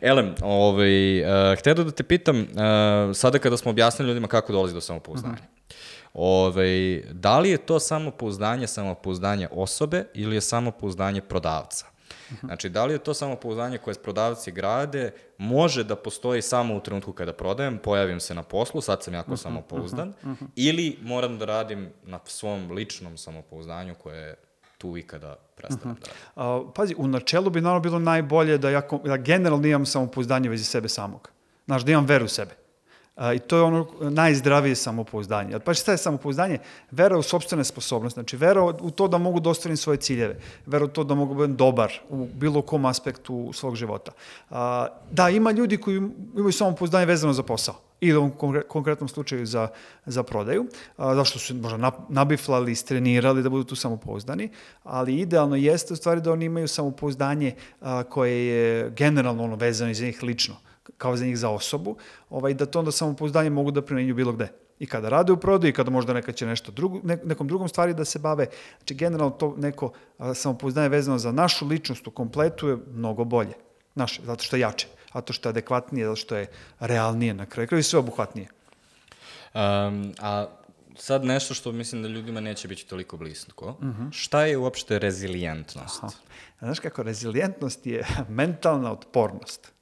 Elem, 0.00 0.34
ovaj, 0.42 1.20
uh, 1.22 1.58
htio 1.58 1.74
da 1.74 1.90
te 1.90 2.02
pitam, 2.02 2.40
uh, 2.40 2.46
sada 3.16 3.38
kada 3.38 3.56
smo 3.56 3.70
objasnili 3.70 4.08
ljudima 4.08 4.28
kako 4.28 4.52
dolazi 4.52 4.74
do 4.74 4.80
samopouzdanja, 4.80 5.57
Ovaj, 6.14 7.02
da 7.12 7.38
li 7.38 7.50
je 7.50 7.58
to 7.58 7.80
samopouzdanje 7.80 8.66
samopouzdanje 8.66 9.48
osobe 9.52 10.04
ili 10.14 10.34
je 10.34 10.40
samopouzdanje 10.40 11.20
prodavca? 11.20 11.86
Znači, 12.40 12.68
da 12.68 12.84
li 12.84 12.92
je 12.92 12.98
to 12.98 13.14
samopouzdanje 13.14 13.78
koje 13.78 13.94
prodavci 13.94 14.52
grade, 14.52 15.12
može 15.38 15.84
da 15.84 15.96
postoji 15.96 16.42
samo 16.42 16.76
u 16.76 16.80
trenutku 16.80 17.12
kada 17.12 17.32
prodajem, 17.32 17.78
pojavim 17.78 18.20
se 18.20 18.34
na 18.34 18.42
poslu, 18.42 18.80
sad 18.80 19.02
sam 19.02 19.14
jako 19.14 19.36
samopouzdan, 19.36 20.12
ili 20.56 20.98
moram 21.02 21.38
da 21.38 21.44
radim 21.44 21.92
na 22.02 22.20
svom 22.24 22.70
ličnom 22.70 23.16
samopouzdanju 23.16 23.94
koje 23.94 24.18
je 24.18 24.34
tu 24.78 24.96
i 24.96 25.02
kada 25.02 25.36
prestanem 25.56 25.96
da 26.00 26.06
radim. 26.06 26.22
A, 26.36 26.72
pazi, 26.74 26.94
u 26.98 27.06
načelu 27.06 27.50
bi 27.50 27.60
naravno 27.60 27.80
bilo 27.80 27.98
najbolje 27.98 28.58
da 28.58 28.70
ja, 28.70 28.82
ja 29.06 29.16
generalno 29.16 29.66
imam 29.66 29.86
samopouzdanje 29.86 30.48
vezi 30.48 30.64
sebe 30.64 30.88
samog. 30.88 31.30
Znaš, 31.66 31.82
da 31.82 31.92
imam 31.92 32.06
veru 32.06 32.24
u 32.24 32.28
sebe. 32.28 32.67
A, 33.18 33.34
I 33.34 33.38
to 33.38 33.56
je 33.56 33.62
ono 33.62 33.86
najzdravije 34.00 34.74
samopouzdanje. 34.76 35.58
Pa 35.58 35.74
šta 35.74 35.92
je 35.92 35.98
samopouzdanje? 35.98 36.58
Vera 36.90 37.18
u 37.18 37.22
sobstvene 37.22 37.64
sposobnosti. 37.64 38.14
Znači, 38.14 38.36
vera 38.36 38.62
u 38.64 38.90
to 38.90 39.08
da 39.08 39.18
mogu 39.18 39.40
da 39.40 39.50
ostvarim 39.50 39.76
svoje 39.76 39.96
ciljeve. 39.96 40.38
Vera 40.66 40.84
u 40.84 40.88
to 40.88 41.04
da 41.04 41.14
mogu 41.14 41.34
biti 41.34 41.52
dobar 41.58 41.92
u 42.08 42.26
bilo 42.34 42.62
kom 42.62 42.84
aspektu 42.84 43.50
svog 43.52 43.76
života. 43.76 44.12
A, 44.50 44.86
da, 45.10 45.28
ima 45.28 45.50
ljudi 45.50 45.76
koji 45.76 45.96
imaju 46.36 46.52
samopouzdanje 46.52 47.06
vezano 47.06 47.32
za 47.32 47.42
posao 47.42 47.74
ili 48.00 48.16
u 48.16 48.20
ovom 48.20 48.32
konkre- 48.38 48.62
konkretnom 48.68 49.08
slučaju 49.08 49.46
za, 49.46 49.68
za 50.06 50.22
prodaju, 50.22 50.66
a, 50.96 51.14
zašto 51.14 51.38
su 51.38 51.54
možda 51.54 51.78
nab- 51.78 52.06
nabiflali, 52.08 52.72
istrenirali 52.72 53.42
da 53.42 53.50
budu 53.50 53.64
tu 53.64 53.76
samopouzdani, 53.76 54.48
ali 54.84 55.16
idealno 55.16 55.56
jeste 55.56 55.92
u 55.92 55.96
stvari 55.96 56.20
da 56.20 56.32
oni 56.32 56.44
imaju 56.44 56.68
samopouzdanje 56.68 57.54
koje 58.08 58.46
je 58.46 58.90
generalno 58.90 59.44
ono 59.44 59.56
vezano 59.56 59.94
za 59.94 60.04
njih 60.04 60.22
lično, 60.22 60.54
kao 60.98 61.16
za 61.16 61.24
njih 61.24 61.38
za 61.38 61.50
osobu, 61.50 61.96
ovaj, 62.30 62.54
da 62.54 62.66
to 62.66 62.78
onda 62.78 62.92
samopouzdanje 62.92 63.50
mogu 63.50 63.70
da 63.70 63.82
primenjuju 63.82 64.14
bilo 64.14 64.32
gde. 64.32 64.48
I 64.78 64.86
kada 64.86 65.08
rade 65.08 65.32
u 65.32 65.36
prodaju, 65.36 65.70
i 65.70 65.74
kada 65.74 65.90
možda 65.90 66.12
neka 66.12 66.32
će 66.32 66.46
nešto 66.46 66.72
drugo, 66.72 67.00
ne, 67.02 67.18
nekom 67.24 67.48
drugom 67.48 67.68
stvari 67.68 67.94
da 67.94 68.04
se 68.04 68.18
bave. 68.18 68.46
Znači, 68.78 68.94
generalno 68.94 69.30
to 69.30 69.54
neko 69.56 69.92
a, 70.18 70.34
samopouzdanje 70.34 70.88
vezano 70.88 71.18
za 71.18 71.32
našu 71.32 71.66
ličnost 71.66 72.06
u 72.06 72.10
kompletu 72.10 72.68
je 72.68 72.78
mnogo 72.92 73.24
bolje. 73.24 73.52
Naše, 73.94 74.22
zato 74.24 74.44
što 74.44 74.56
je 74.56 74.60
jače, 74.60 74.86
zato 75.14 75.32
što 75.32 75.48
je 75.48 75.50
adekvatnije, 75.50 76.06
zato 76.06 76.16
što 76.16 76.36
je 76.36 76.46
realnije 76.80 77.34
na 77.34 77.46
kraju, 77.46 77.68
kraju 77.68 77.80
i 77.80 77.82
sve 77.82 77.98
obuhvatnije. 77.98 78.48
Um, 79.54 80.14
a 80.20 80.46
sad 80.98 81.24
nešto 81.24 81.54
što 81.54 81.72
mislim 81.72 82.02
da 82.02 82.08
ljudima 82.08 82.40
neće 82.40 82.68
biti 82.68 82.86
toliko 82.86 83.16
blisko. 83.16 83.76
Šta 84.10 84.44
je 84.44 84.58
uopšte 84.58 84.98
rezilijentnost? 84.98 85.98
Aha. 86.04 86.12
Znaš 86.58 86.80
kako, 86.80 87.02
rezilijentnost 87.02 87.86
je 87.86 88.06
mentalna 88.28 88.92
otpornost. 88.92 89.72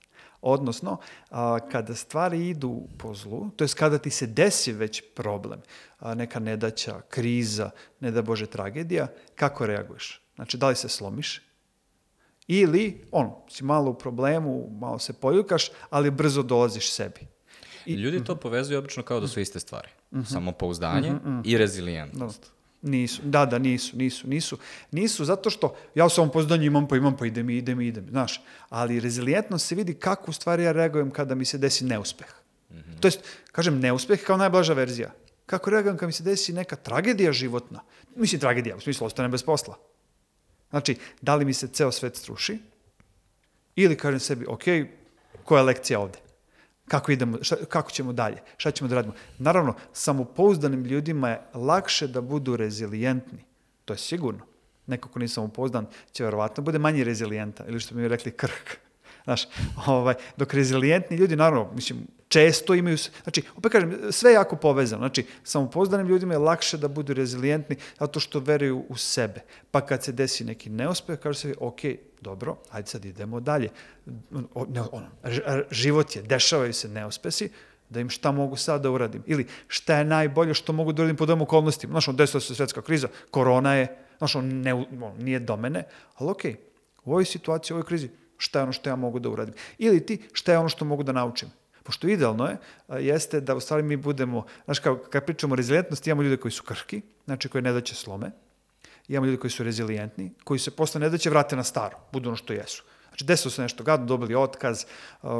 Odnosno, 0.40 0.98
a, 1.30 1.58
kada 1.72 1.94
stvari 1.94 2.48
idu 2.48 2.82
po 2.98 3.14
zlu, 3.14 3.50
to 3.56 3.64
je 3.64 3.68
kada 3.76 3.98
ti 3.98 4.10
se 4.10 4.26
desi 4.26 4.72
već 4.72 5.02
problem, 5.14 5.60
a, 5.98 6.14
neka 6.14 6.40
nedaća, 6.40 7.00
kriza, 7.08 7.70
ne 8.00 8.10
da 8.10 8.22
Bože 8.22 8.46
tragedija, 8.46 9.06
kako 9.34 9.66
reaguješ? 9.66 10.22
Znači, 10.34 10.56
da 10.56 10.68
li 10.68 10.76
se 10.76 10.88
slomiš? 10.88 11.42
Ili, 12.48 13.04
ono, 13.12 13.44
si 13.48 13.64
malo 13.64 13.90
u 13.90 13.98
problemu, 13.98 14.68
malo 14.70 14.98
se 14.98 15.12
poljukaš, 15.12 15.70
ali 15.90 16.10
brzo 16.10 16.42
dolaziš 16.42 16.92
sebi. 16.92 17.20
I, 17.86 17.94
Ljudi 17.94 18.24
to 18.24 18.36
povezuju 18.36 18.78
obično 18.78 19.02
kao 19.02 19.20
da 19.20 19.28
su 19.28 19.40
iste 19.40 19.60
stvari. 19.60 19.88
Samopouzdanje 20.26 21.12
i 21.44 21.58
rezilijentnost. 21.58 22.55
Nisu, 22.82 23.22
da, 23.24 23.46
da, 23.46 23.58
nisu, 23.58 23.96
nisu, 23.96 24.28
nisu. 24.28 24.58
Nisu 24.90 25.24
zato 25.24 25.50
što 25.50 25.76
ja 25.94 26.06
u 26.06 26.10
samom 26.10 26.30
pozdanju 26.30 26.64
imam 26.64 26.88
pa 26.88 26.96
imam 26.96 27.16
pa 27.16 27.26
idem, 27.26 27.50
i 27.50 27.56
idem, 27.56 27.80
i 27.80 27.86
idem, 27.86 28.06
znaš. 28.10 28.40
Ali 28.68 29.00
rezilijentnost 29.00 29.66
se 29.66 29.74
vidi 29.74 29.94
kako 29.94 30.30
u 30.30 30.34
stvari 30.34 30.64
ja 30.64 30.72
reagujem 30.72 31.10
kada 31.10 31.34
mi 31.34 31.44
se 31.44 31.58
desi 31.58 31.84
neuspeh. 31.84 32.26
To 33.00 33.08
jest, 33.08 33.20
kažem, 33.52 33.80
neuspeh 33.80 34.22
kao 34.24 34.36
najblaža 34.36 34.72
verzija. 34.72 35.12
Kako 35.46 35.70
reagujem 35.70 35.96
kada 35.96 36.06
mi 36.06 36.12
se 36.12 36.22
desi 36.22 36.52
neka 36.52 36.76
tragedija 36.76 37.32
životna? 37.32 37.80
Mislim, 38.16 38.40
tragedija, 38.40 38.76
u 38.76 38.80
smislu, 38.80 39.06
ostanem 39.06 39.30
bez 39.30 39.42
posla. 39.42 39.76
Znači, 40.70 40.96
da 41.22 41.34
li 41.36 41.44
mi 41.44 41.54
se 41.54 41.68
ceo 41.68 41.92
svet 41.92 42.16
struši, 42.16 42.58
ili 43.76 43.96
kažem 43.96 44.20
sebi, 44.20 44.46
ok, 44.48 44.62
koja 45.44 45.58
je 45.58 45.64
lekcija 45.64 46.00
ovde? 46.00 46.18
Kako 46.88 47.12
idemo, 47.12 47.38
šta, 47.42 47.56
kako 47.68 47.90
ćemo 47.90 48.12
dalje? 48.12 48.36
Šta 48.56 48.70
ćemo 48.70 48.88
da 48.88 48.94
radimo? 48.94 49.14
Naravno, 49.38 49.74
samopouzdanim 49.92 50.84
ljudima 50.84 51.28
je 51.28 51.40
lakše 51.54 52.06
da 52.06 52.20
budu 52.20 52.56
rezilijentni. 52.56 53.44
To 53.84 53.94
je 53.94 53.98
sigurno. 53.98 54.40
Neko 54.86 55.08
ko 55.08 55.18
nije 55.18 55.28
samopouzdan 55.28 55.86
će 56.12 56.24
verovatno 56.24 56.62
bude 56.62 56.78
manje 56.78 57.04
rezilijentan, 57.04 57.66
ili 57.68 57.80
što 57.80 57.94
bi 57.94 58.00
mi 58.00 58.08
rekli 58.08 58.32
krk. 58.32 58.78
Znaš, 59.24 59.48
ovaj, 59.86 60.14
dok 60.36 60.54
rezilijentni 60.54 61.16
ljudi, 61.16 61.36
naravno, 61.36 61.72
mislim, 61.74 62.06
često 62.28 62.74
imaju, 62.74 62.96
znači, 63.22 63.42
opet 63.56 63.72
kažem, 63.72 63.98
sve 64.10 64.30
je 64.30 64.34
jako 64.34 64.56
povezano. 64.56 65.00
Znači, 65.00 65.26
samopouzdanim 65.44 66.06
ljudima 66.06 66.34
je 66.34 66.38
lakše 66.38 66.78
da 66.78 66.88
budu 66.88 67.14
rezilijentni 67.14 67.76
zato 67.98 68.20
što 68.20 68.40
veruju 68.40 68.84
u 68.88 68.96
sebe. 68.96 69.40
Pa 69.70 69.80
kad 69.80 70.04
se 70.04 70.12
desi 70.12 70.44
neki 70.44 70.70
neuspeh, 70.70 71.18
kažu 71.18 71.40
se, 71.40 71.54
ok, 71.60 71.80
dobro, 72.20 72.56
ajde 72.70 72.88
sad 72.88 73.04
idemo 73.04 73.40
dalje. 73.40 73.68
O, 74.54 74.66
ne, 74.68 74.80
ono, 74.92 75.06
život 75.70 76.16
je, 76.16 76.22
dešavaju 76.22 76.72
se 76.72 76.88
neuspesi, 76.88 77.50
da 77.90 78.00
im 78.00 78.10
šta 78.10 78.32
mogu 78.32 78.56
sad 78.56 78.82
da 78.82 78.90
uradim. 78.90 79.22
Ili 79.26 79.46
šta 79.68 79.98
je 79.98 80.04
najbolje 80.04 80.54
što 80.54 80.72
mogu 80.72 80.92
da 80.92 81.02
uradim 81.02 81.16
pod 81.16 81.30
ovim 81.30 81.42
okolnostima. 81.42 81.92
Znaš, 81.92 82.08
ono, 82.08 82.16
desila 82.16 82.40
se 82.40 82.54
svetska 82.54 82.82
kriza, 82.82 83.08
korona 83.30 83.74
je, 83.74 83.96
znaš, 84.18 84.36
ono, 84.36 84.48
ne, 84.48 84.74
ono, 84.74 85.14
nije 85.18 85.38
do 85.38 85.56
mene, 85.56 85.84
ali 86.14 86.30
okej, 86.30 86.56
u 87.04 87.10
ovoj 87.10 87.24
situaciji, 87.24 87.74
u 87.74 87.76
ovoj 87.76 87.86
krizi, 87.86 88.10
šta 88.38 88.58
je 88.58 88.62
ono 88.62 88.72
što 88.72 88.90
ja 88.90 88.96
mogu 88.96 89.18
da 89.18 89.28
uradim. 89.28 89.54
Ili 89.78 90.06
ti, 90.06 90.22
šta 90.32 90.52
je 90.52 90.58
ono 90.58 90.68
što 90.68 90.84
mogu 90.84 91.02
da 91.02 91.12
naučim. 91.12 91.48
Pošto 91.82 92.08
idealno 92.08 92.46
je, 92.46 92.56
jeste 93.00 93.40
da 93.40 93.54
u 93.54 93.60
stvari 93.60 93.82
mi 93.82 93.96
budemo, 93.96 94.44
znaš, 94.64 94.78
kao, 94.78 94.96
kad 94.96 95.24
pričamo 95.24 95.52
o 95.52 95.56
rezilijentnosti, 95.56 96.10
imamo 96.10 96.22
ljude 96.22 96.36
koji 96.36 96.52
su 96.52 96.62
krhki, 96.62 97.02
znači 97.24 97.48
koji 97.48 97.62
ne 97.62 97.72
daće 97.72 97.94
slome, 97.94 98.30
imamo 99.08 99.26
ljude 99.26 99.38
koji 99.38 99.50
su 99.50 99.64
rezilijentni, 99.64 100.32
koji 100.44 100.58
se 100.58 100.70
posle 100.70 101.00
ne 101.00 101.10
daće 101.10 101.30
vrate 101.30 101.56
na 101.56 101.64
staro, 101.64 101.98
budu 102.12 102.28
ono 102.28 102.36
što 102.36 102.52
jesu. 102.52 102.84
Znači, 103.08 103.24
desilo 103.24 103.50
se 103.50 103.62
nešto 103.62 103.84
gadno, 103.84 104.06
dobili 104.06 104.34
otkaz, 104.34 104.84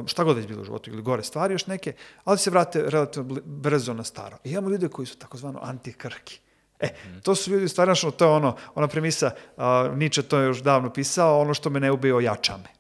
šta 0.07 0.25
god 0.25 0.37
da 0.37 0.41
je 0.41 0.49
bilo 0.49 0.63
u 0.63 0.65
životu 0.65 0.91
ili 0.91 1.03
gore 1.03 1.23
stvari 1.23 1.55
još 1.55 1.67
neke, 1.67 1.93
ali 2.25 2.39
se 2.39 2.51
vrate 2.51 2.83
relativno 2.87 3.41
brzo 3.45 3.95
na 3.95 4.05
staro. 4.05 4.39
I 4.45 4.51
imamo 4.51 4.71
ljude 4.71 4.89
koji 4.89 5.07
su 5.07 5.19
takozvano 5.19 5.59
antikrhki. 5.63 6.41
E, 6.81 6.89
to 7.23 7.35
su 7.35 7.51
ljudi, 7.51 7.69
stvarno, 7.69 7.95
to 7.95 8.25
je 8.25 8.31
ono, 8.31 8.57
ona 8.75 8.89
premisa, 8.89 9.31
uh, 9.57 9.63
Nietzsche 9.97 10.23
to 10.23 10.39
je 10.39 10.47
još 10.47 10.63
davno 10.63 10.93
pisao, 10.93 11.41
ono 11.41 11.55
što 11.55 11.71
me 11.71 11.81
ne 11.81 11.93
ubije 11.93 12.15
ojača 12.15 12.57
me. 12.57 12.76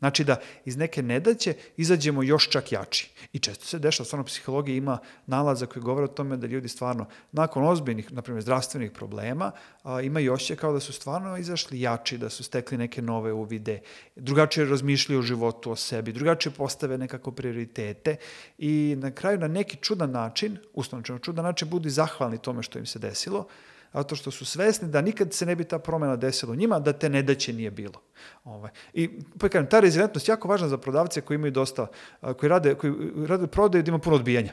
Znači 0.00 0.24
da 0.24 0.36
iz 0.64 0.76
neke 0.76 1.02
nedaće 1.02 1.54
izađemo 1.76 2.22
još 2.22 2.48
čak 2.48 2.72
jači. 2.72 3.10
I 3.32 3.38
često 3.38 3.64
se 3.64 3.78
dešava, 3.78 4.04
stvarno 4.04 4.24
psihologija 4.24 4.76
ima 4.76 4.98
nalaza 5.26 5.66
koji 5.66 5.82
govore 5.82 6.04
o 6.04 6.08
tome 6.08 6.36
da 6.36 6.46
ljudi 6.46 6.68
stvarno 6.68 7.06
nakon 7.32 7.64
ozbiljnih, 7.64 8.12
na 8.12 8.22
primjer, 8.22 8.42
zdravstvenih 8.42 8.90
problema, 8.90 9.50
a, 9.82 10.00
imaju 10.00 10.32
osjećaj 10.32 10.56
kao 10.56 10.72
da 10.72 10.80
su 10.80 10.92
stvarno 10.92 11.36
izašli 11.36 11.80
jači, 11.80 12.18
da 12.18 12.28
su 12.30 12.44
stekli 12.44 12.78
neke 12.78 13.02
nove 13.02 13.32
uvide, 13.32 13.80
drugačije 14.16 14.66
razmišljaju 14.66 15.18
o 15.18 15.22
životu, 15.22 15.70
o 15.70 15.76
sebi, 15.76 16.12
drugačije 16.12 16.52
postave 16.52 16.98
nekako 16.98 17.30
prioritete 17.30 18.16
i 18.58 18.96
na 18.98 19.10
kraju 19.10 19.38
na 19.38 19.48
neki 19.48 19.76
čudan 19.76 20.10
način, 20.10 20.58
ustanočeno 20.74 21.18
čudan 21.18 21.44
način, 21.44 21.68
budu 21.68 21.90
zahvalni 21.90 22.38
tome 22.38 22.62
što 22.62 22.78
im 22.78 22.86
se 22.86 22.98
desilo, 22.98 23.46
zato 23.92 24.16
što 24.16 24.30
su 24.30 24.44
svesni 24.44 24.88
da 24.88 25.00
nikad 25.00 25.32
se 25.32 25.46
ne 25.46 25.56
bi 25.56 25.64
ta 25.64 25.78
promjena 25.78 26.16
desila 26.16 26.52
u 26.52 26.56
njima, 26.56 26.78
da 26.78 26.92
te 26.92 27.08
nedaće 27.08 27.52
nije 27.52 27.70
bilo. 27.70 28.00
Ovaj. 28.44 28.70
I 28.92 29.10
pa 29.38 29.48
kažem, 29.48 29.68
ta 29.70 29.80
rezilientnost 29.80 30.28
je 30.28 30.32
jako 30.32 30.48
važna 30.48 30.68
za 30.68 30.78
prodavce 30.78 31.20
koji 31.20 31.34
imaju 31.34 31.50
dosta, 31.50 31.86
koji 32.20 32.50
rade, 32.50 32.74
koji 32.74 32.92
rade 33.26 33.46
prodaju 33.46 33.82
da 33.82 33.88
ima 33.88 33.98
puno 33.98 34.16
odbijanja. 34.16 34.52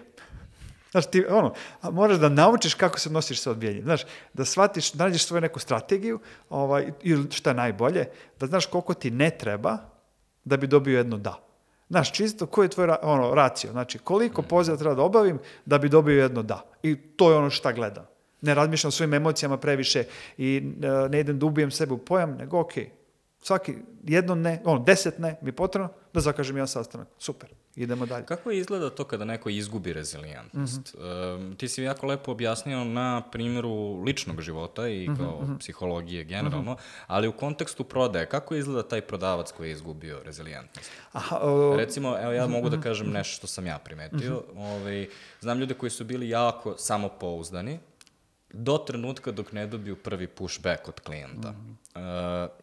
Znaš, 0.91 1.05
ti, 1.05 1.25
ono, 1.29 1.53
moraš 1.91 2.17
da 2.17 2.29
naučiš 2.29 2.73
kako 2.73 2.99
se 2.99 3.09
nosiš 3.09 3.41
sa 3.41 3.51
odbijanjem. 3.51 3.83
Znaš, 3.83 4.01
da 4.33 4.45
shvatiš, 4.45 4.91
da 4.91 5.03
nađeš 5.03 5.25
svoju 5.25 5.41
neku 5.41 5.59
strategiju, 5.59 6.19
ovaj, 6.49 6.91
ili 7.03 7.31
šta 7.31 7.49
je 7.49 7.53
najbolje, 7.53 8.05
da 8.39 8.47
znaš 8.47 8.65
koliko 8.65 8.93
ti 8.93 9.11
ne 9.11 9.29
treba 9.29 9.77
da 10.43 10.57
bi 10.57 10.67
dobio 10.67 10.97
jedno 10.97 11.17
da. 11.17 11.43
Znaš, 11.89 12.11
čisto 12.11 12.45
koji 12.45 12.65
je 12.65 12.69
tvoj 12.69 12.89
ono, 13.01 13.33
racio. 13.35 13.71
Znači, 13.71 13.99
koliko 13.99 14.41
poziva 14.41 14.77
treba 14.77 14.95
da 14.95 15.01
obavim 15.01 15.39
da 15.65 15.77
bi 15.77 15.89
dobio 15.89 16.21
jedno 16.21 16.43
da. 16.43 16.61
I 16.83 16.95
to 16.95 17.31
je 17.31 17.37
ono 17.37 17.49
šta 17.49 17.71
gledam. 17.71 18.05
Ne 18.41 18.53
razmišljam 18.53 18.87
o 18.87 18.91
svojim 18.91 19.13
emocijama 19.13 19.57
previše 19.57 20.03
i 20.37 20.73
e, 20.83 21.09
ne 21.09 21.19
idem 21.19 21.39
da 21.39 21.45
ubijem 21.45 21.71
sebe 21.71 21.93
u 21.93 21.97
pojam, 21.97 22.31
nego 22.31 22.59
ok, 22.59 22.73
svaki 23.41 23.75
jedno 24.03 24.35
ne, 24.35 24.61
ono, 24.65 24.83
deset 24.83 25.19
ne 25.19 25.35
mi 25.41 25.49
je 25.49 25.53
potrebno 25.55 25.89
da 26.13 26.19
zakažem 26.19 26.57
jedan 26.57 26.67
sastanak. 26.67 27.07
Super, 27.19 27.49
idemo 27.75 28.05
dalje. 28.05 28.25
Kako 28.25 28.51
izgleda 28.51 28.89
to 28.89 29.03
kada 29.03 29.25
neko 29.25 29.49
izgubi 29.49 29.93
rezilijentnost? 29.93 30.95
Um, 30.95 31.55
ti 31.55 31.67
si 31.67 31.83
jako 31.83 32.07
lepo 32.07 32.31
objasnio 32.31 32.83
na 32.83 33.21
primjeru 33.31 34.01
ličnog 34.03 34.41
života 34.41 34.87
i 34.87 35.09
kao 35.17 35.41
psihologije 35.59 36.23
generalno, 36.23 36.77
ali 37.07 37.27
u 37.27 37.31
kontekstu 37.31 37.83
prodaje, 37.83 38.29
kako 38.29 38.55
izgleda 38.55 38.87
taj 38.87 39.01
prodavac 39.01 39.51
koji 39.51 39.67
je 39.67 39.71
izgubio 39.71 40.23
rezilijentnost? 40.23 40.91
Aha, 41.11 41.37
o, 41.41 41.75
Recimo, 41.77 42.17
evo 42.21 42.31
ja 42.31 42.47
mogu 42.47 42.69
da 42.69 42.81
kažem 42.81 43.11
nešto 43.11 43.37
što 43.37 43.47
sam 43.47 43.65
ja 43.65 43.79
primetio. 43.79 44.43
Ovaj, 44.55 45.07
znam 45.41 45.59
ljude 45.59 45.73
koji 45.73 45.89
su 45.89 46.05
bili 46.05 46.29
jako 46.29 46.75
samopouzdani, 46.77 47.79
do 48.53 48.77
trenutka 48.77 49.31
dok 49.31 49.51
ne 49.51 49.67
dobiju 49.67 49.95
prvi 49.95 50.27
pushback 50.27 50.87
od 50.87 50.99
klijenta. 50.99 51.53
Uh, 51.95 52.01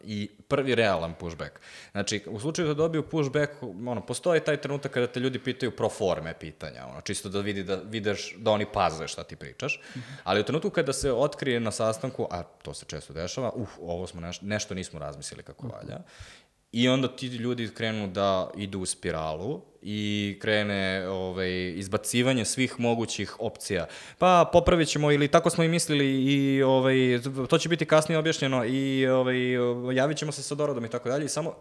I 0.03 0.29
prvi 0.47 0.75
realan 0.75 1.13
pushback. 1.13 1.59
Znači, 1.91 2.23
u 2.27 2.39
slučaju 2.39 2.67
da 2.67 2.73
dobiju 2.73 3.09
pushback, 3.09 3.51
ono, 3.61 4.05
postoji 4.05 4.39
taj 4.39 4.61
trenutak 4.61 4.91
kada 4.91 5.07
te 5.07 5.19
ljudi 5.19 5.39
pitaju 5.39 5.75
pro 5.75 5.89
forme 5.89 6.33
pitanja, 6.39 6.85
ono, 6.87 7.01
čisto 7.01 7.29
da 7.29 7.39
vidi 7.39 7.63
da 7.63 7.75
vidiš 7.75 8.35
da 8.37 8.51
oni 8.51 8.65
paze 8.73 9.07
šta 9.07 9.23
ti 9.23 9.35
pričaš. 9.35 9.81
Ali 10.23 10.39
u 10.39 10.43
trenutku 10.43 10.69
kada 10.69 10.93
se 10.93 11.11
otkrije 11.11 11.59
na 11.59 11.71
sastanku, 11.71 12.27
a 12.31 12.43
to 12.43 12.73
se 12.73 12.85
često 12.85 13.13
dešava, 13.13 13.51
uf, 13.55 13.69
ovo 13.81 14.07
smo 14.07 14.21
neš, 14.21 14.41
nešto 14.41 14.73
nismo 14.73 14.99
razmislili 14.99 15.43
kako 15.43 15.67
valja, 15.67 15.99
I 16.71 16.89
onda 16.89 17.15
ti 17.15 17.27
ljudi 17.27 17.69
krenu 17.73 18.07
da 18.07 18.51
idu 18.57 18.79
u 18.79 18.85
spiralu 18.85 19.61
i 19.81 20.37
krene 20.41 21.07
ovaj, 21.09 21.73
izbacivanje 21.75 22.45
svih 22.45 22.79
mogućih 22.79 23.35
opcija. 23.39 23.87
Pa 24.17 24.49
popravit 24.53 24.87
ćemo 24.87 25.11
ili 25.11 25.27
tako 25.27 25.49
smo 25.49 25.63
i 25.63 25.67
mislili 25.67 26.23
i 26.23 26.63
ovaj, 26.63 26.95
to 27.49 27.57
će 27.57 27.69
biti 27.69 27.85
kasnije 27.85 28.19
objašnjeno 28.19 28.65
i 28.65 29.07
ovaj, 29.07 29.37
javit 29.95 30.17
ćemo 30.17 30.31
se 30.31 30.43
sa 30.43 30.55
dorodom 30.55 30.85
i 30.85 30.89
tako 30.89 31.09
dalje 31.09 31.25
i 31.25 31.29
samo 31.29 31.55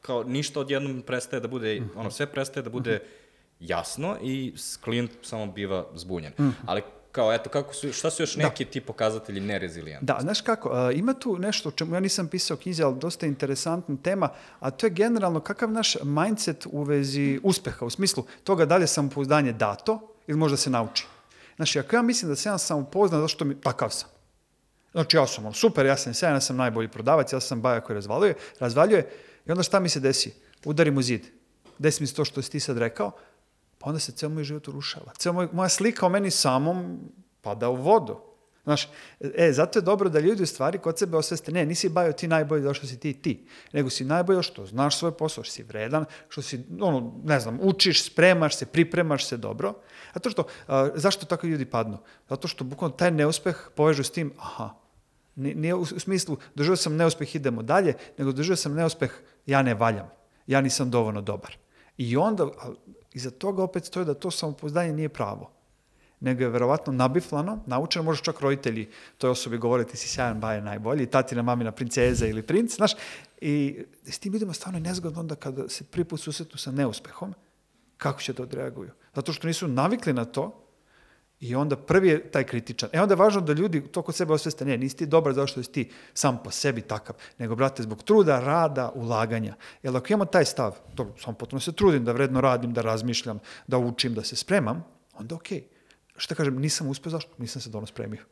kao 0.00 0.24
ništa 0.24 0.60
odjednom 0.60 1.02
prestaje 1.02 1.40
da 1.40 1.48
bude, 1.48 1.82
ono 1.96 2.10
sve 2.10 2.26
prestaje 2.26 2.62
da 2.62 2.70
bude 2.70 3.00
jasno 3.60 4.16
i 4.22 4.54
klijent 4.84 5.10
samo 5.22 5.46
biva 5.46 5.86
zbunjen. 5.94 6.32
Ali 6.66 6.82
kao, 7.12 7.32
eto, 7.32 7.50
kako 7.50 7.74
su, 7.74 7.92
šta 7.92 8.10
su 8.10 8.22
još 8.22 8.36
neki 8.36 8.64
ti 8.64 8.80
pokazatelji 8.80 9.40
nerezilijentnosti? 9.40 10.06
Da, 10.06 10.18
znaš 10.20 10.40
kako, 10.40 10.70
a, 10.72 10.92
ima 10.92 11.14
tu 11.14 11.38
nešto 11.38 11.68
o 11.68 11.72
čemu 11.72 11.94
ja 11.94 12.00
nisam 12.00 12.28
pisao 12.28 12.54
u 12.54 12.58
knjizi, 12.58 12.82
ali 12.82 12.96
dosta 12.98 13.26
interesantna 13.26 13.96
tema, 14.02 14.28
a 14.60 14.70
to 14.70 14.86
je 14.86 14.90
generalno 14.90 15.40
kakav 15.40 15.70
naš 15.70 15.96
mindset 16.02 16.66
u 16.70 16.82
vezi 16.82 17.40
uspeha, 17.42 17.84
u 17.84 17.90
smislu 17.90 18.24
toga 18.44 18.64
da 18.64 18.76
li 18.76 18.82
je 18.82 18.86
samopouzdanje 18.86 19.52
dato 19.52 20.14
ili 20.26 20.38
možda 20.38 20.56
se 20.56 20.70
nauči. 20.70 21.06
Znači, 21.56 21.78
ako 21.78 21.96
ja 21.96 22.02
mislim 22.02 22.28
da 22.28 22.36
se 22.36 22.48
ja 22.48 22.58
samopouznan, 22.58 23.20
zašto 23.20 23.44
mi, 23.44 23.60
takav 23.60 23.90
sam. 23.90 24.08
Znači, 24.92 25.16
ja 25.16 25.26
sam 25.26 25.52
super, 25.54 25.86
ja 25.86 25.96
sam 25.96 26.14
sjajan, 26.14 26.36
ja 26.36 26.40
sam 26.40 26.56
najbolji 26.56 26.88
prodavac, 26.88 27.32
ja 27.32 27.40
sam 27.40 27.60
baja 27.60 27.80
koji 27.80 27.94
razvaljuje, 27.94 28.34
razvaljuje, 28.60 29.10
i 29.46 29.50
onda 29.50 29.62
šta 29.62 29.80
mi 29.80 29.88
se 29.88 30.00
desi? 30.00 30.32
Udarim 30.64 30.98
u 30.98 31.02
zid. 31.02 31.26
Desi 31.78 32.02
mi 32.02 32.06
se 32.06 32.14
to 32.14 32.24
što 32.24 32.42
si 32.42 32.50
ti 32.50 32.60
sad 32.60 32.78
rekao, 32.78 33.12
pa 33.80 33.88
onda 33.88 34.00
se 34.00 34.12
ceo 34.12 34.28
moj 34.28 34.44
život 34.44 34.68
urušava. 34.68 35.12
Ceo 35.18 35.32
moj, 35.32 35.48
moja 35.52 35.68
slika 35.68 36.06
o 36.06 36.08
meni 36.08 36.30
samom 36.30 36.98
pada 37.40 37.68
u 37.68 37.76
vodu. 37.76 38.20
Znaš, 38.64 38.88
e, 39.20 39.52
zato 39.52 39.78
je 39.78 39.82
dobro 39.82 40.08
da 40.08 40.20
ljudi 40.20 40.42
u 40.42 40.46
stvari 40.46 40.78
kod 40.78 40.98
sebe 40.98 41.16
osveste, 41.16 41.52
ne, 41.52 41.66
nisi 41.66 41.88
bajo 41.88 42.12
ti 42.12 42.28
najbolji 42.28 42.62
zato 42.62 42.74
što 42.74 42.86
si 42.86 43.00
ti 43.00 43.12
ti, 43.12 43.46
nego 43.72 43.90
si 43.90 44.04
najbolji 44.04 44.42
što 44.42 44.66
znaš 44.66 44.98
svoj 44.98 45.16
posao, 45.16 45.44
što 45.44 45.52
si 45.52 45.62
vredan, 45.62 46.04
što 46.28 46.42
si, 46.42 46.60
ono, 46.80 47.20
ne 47.24 47.40
znam, 47.40 47.58
učiš, 47.62 48.04
spremaš 48.04 48.56
se, 48.56 48.66
pripremaš 48.66 49.26
se 49.26 49.36
dobro. 49.36 49.74
Zato 50.14 50.30
što, 50.30 50.44
a, 50.66 50.88
zašto 50.94 51.26
tako 51.26 51.46
ljudi 51.46 51.64
padnu? 51.64 51.98
Zato 52.28 52.48
što 52.48 52.64
bukvalno 52.64 52.96
taj 52.96 53.10
neuspeh 53.10 53.70
povežu 53.76 54.02
s 54.02 54.10
tim, 54.10 54.32
aha, 54.38 54.74
Ni- 55.36 55.54
Nije 55.54 55.74
u, 55.74 55.86
smislu, 55.86 56.36
doživio 56.54 56.76
sam 56.76 56.96
neuspeh, 56.96 57.34
idemo 57.34 57.62
dalje, 57.62 57.94
nego 58.18 58.32
doživio 58.32 58.56
sam 58.56 58.74
neuspeh, 58.74 59.12
ja 59.46 59.62
ne 59.62 59.74
valjam, 59.74 60.10
ja 60.46 60.60
nisam 60.60 60.90
dovoljno 60.90 61.20
dobar. 61.20 61.56
I 61.96 62.16
onda, 62.16 62.44
a, 62.44 62.72
iza 63.12 63.30
toga 63.30 63.62
opet 63.62 63.84
stoji 63.84 64.06
da 64.06 64.14
to 64.14 64.30
samopouzdanje 64.30 64.92
nije 64.92 65.08
pravo 65.08 65.50
nego 66.20 66.42
je 66.42 66.48
verovatno 66.48 66.92
nabiflano, 66.92 67.58
naučeno, 67.66 68.02
možda 68.02 68.24
čak 68.24 68.40
roditelji 68.40 68.88
toj 69.18 69.30
osobi 69.30 69.58
govore 69.58 69.84
ti 69.84 69.96
si 69.96 70.08
sjajan, 70.08 70.40
baje 70.40 70.60
najbolji, 70.60 71.06
tatina, 71.06 71.42
mamina 71.42 71.72
princeza 71.72 72.26
ili 72.26 72.42
princ, 72.42 72.76
znaš, 72.76 72.92
i 73.40 73.84
s 74.04 74.18
tim 74.18 74.32
ljudima 74.32 74.52
stvarno 74.52 74.78
je 74.78 74.82
nezgodno 74.82 75.20
onda 75.20 75.34
kada 75.34 75.68
se 75.68 75.84
prvi 75.84 76.04
put 76.04 76.20
susretnu 76.20 76.58
sa 76.58 76.72
neuspehom, 76.72 77.34
kako 77.96 78.20
će 78.20 78.32
da 78.32 78.42
odreaguju. 78.42 78.90
Zato 79.14 79.32
što 79.32 79.46
nisu 79.46 79.68
navikli 79.68 80.12
na 80.12 80.24
to 80.24 80.66
i 81.40 81.54
onda 81.54 81.76
prvi 81.76 82.08
je 82.08 82.30
taj 82.30 82.44
kritičan. 82.44 82.88
E 82.92 83.00
onda 83.00 83.12
je 83.14 83.18
važno 83.18 83.40
da 83.40 83.52
ljudi 83.52 83.82
to 83.92 84.02
kod 84.02 84.14
sebe 84.14 84.32
osveste, 84.32 84.64
ne, 84.64 84.76
nisi 84.78 84.96
ti 84.96 85.06
dobar 85.06 85.32
zato 85.32 85.46
što 85.46 85.62
si 85.62 85.72
ti 85.72 85.90
sam 86.14 86.42
po 86.44 86.50
sebi 86.50 86.80
takav, 86.80 87.16
nego, 87.38 87.56
brate, 87.56 87.82
zbog 87.82 88.02
truda, 88.02 88.40
rada, 88.40 88.90
ulaganja. 88.94 89.54
Jer 89.82 89.96
ako 89.96 90.06
imamo 90.08 90.24
taj 90.24 90.44
stav, 90.44 90.76
dobro, 90.94 91.14
sam 91.18 91.34
potpuno 91.34 91.60
se 91.60 91.72
trudim 91.72 92.04
da 92.04 92.12
vredno 92.12 92.40
radim, 92.40 92.72
da 92.72 92.82
razmišljam, 92.82 93.38
da 93.66 93.78
učim, 93.78 94.14
da 94.14 94.24
se 94.24 94.36
spremam, 94.36 94.84
onda 95.14 95.34
okej. 95.34 95.64
Šta 96.16 96.34
kažem, 96.34 96.58
nisam 96.60 96.88
uspeo, 96.88 97.10
zašto? 97.10 97.30
Nisam 97.38 97.62
se 97.62 97.70
dovoljno 97.70 97.86
spremio. 97.86 98.24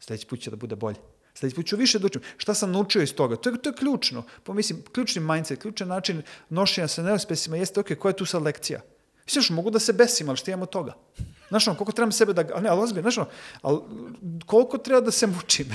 Sljedeći 0.00 0.26
put 0.26 0.40
će 0.40 0.50
da 0.50 0.56
bude 0.56 0.76
bolje. 0.76 0.96
Sljedeći 1.34 1.56
put 1.56 1.66
ću 1.66 1.76
više 1.76 1.98
da 1.98 2.06
učim. 2.06 2.22
Šta 2.36 2.54
sam 2.54 2.72
naučio 2.72 3.02
iz 3.02 3.14
toga? 3.14 3.36
To 3.36 3.50
je, 3.50 3.58
to 3.62 3.68
je 3.70 3.76
ključno. 3.76 4.22
Pa 4.44 4.54
mislim, 4.54 4.82
ključni 4.92 5.22
mindset, 5.22 5.62
ključan 5.62 5.88
način 5.88 6.22
nošenja 6.48 6.88
sa 6.88 7.02
neuspesima 7.02 7.56
jeste, 7.56 7.80
ok, 7.80 7.86
koja 7.98 8.10
je 8.10 8.16
tu 8.16 8.26
sad 8.26 8.42
lekcija? 8.42 8.80
Mislim, 9.24 9.42
što 9.42 9.54
mogu 9.54 9.70
da 9.70 9.78
se 9.78 9.92
besim, 9.92 10.28
ali 10.28 10.36
šta 10.36 10.50
imamo 10.50 10.66
toga? 10.66 10.94
Znaš, 11.52 11.68
ono, 11.68 11.76
koliko 11.76 11.92
trebam 11.92 12.12
sebe 12.12 12.32
da... 12.32 12.42
Ne, 12.42 12.68
ali 12.68 12.80
ozbiljno, 12.80 13.10
znaš, 13.10 13.18
ono, 13.18 13.28
ali 13.62 13.78
koliko 14.46 14.78
treba 14.78 15.00
da 15.00 15.10
se 15.10 15.26
mučim? 15.26 15.66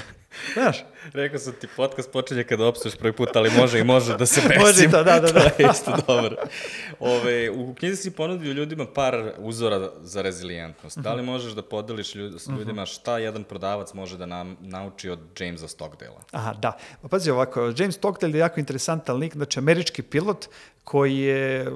Znaš, 0.54 0.84
Rekao 1.14 1.40
sam 1.40 1.54
ti, 1.54 1.68
podcast 1.76 2.12
počinje 2.12 2.44
kada 2.44 2.66
opsuješ 2.66 2.96
prvi 2.96 3.14
put, 3.14 3.36
ali 3.36 3.52
može 3.58 3.80
i 3.80 3.84
može 3.84 4.18
da 4.18 4.26
se 4.26 4.42
besim. 4.42 4.62
Može 4.66 4.84
i 4.84 4.92
to, 4.92 5.04
da, 5.04 5.20
da, 5.20 5.32
da. 5.32 5.50
to 5.50 5.64
je 5.64 5.70
isto 5.72 5.94
dobro. 6.08 6.36
Ove, 7.00 7.50
u 7.50 7.74
knjizi 7.74 7.96
si 7.96 8.12
ponudio 8.12 8.54
ljudima 8.54 8.86
par 8.86 9.32
uzora 9.38 9.90
za 10.02 10.22
rezilijentnost. 10.22 10.98
Da 10.98 11.14
li 11.14 11.24
možeš 11.24 11.54
da 11.54 11.62
podeliš 11.62 12.16
ljud, 12.16 12.42
s 12.42 12.48
ljudima 12.48 12.86
šta 12.86 13.18
jedan 13.18 13.44
prodavac 13.44 13.94
može 13.94 14.18
da 14.18 14.26
nam 14.26 14.58
nauči 14.62 15.10
od 15.10 15.20
Jamesa 15.40 15.68
Stockdale-a? 15.68 16.22
Aha, 16.32 16.54
da. 16.54 16.78
Pa 17.02 17.08
pazi 17.08 17.32
ovako, 17.32 17.74
James 17.78 17.96
Stockdale 17.96 18.34
je 18.34 18.40
jako 18.40 18.60
interesantan 18.60 19.18
lik, 19.18 19.34
znači 19.34 19.60
američki 19.60 20.02
pilot 20.02 20.46
koji 20.84 21.18
je 21.18 21.72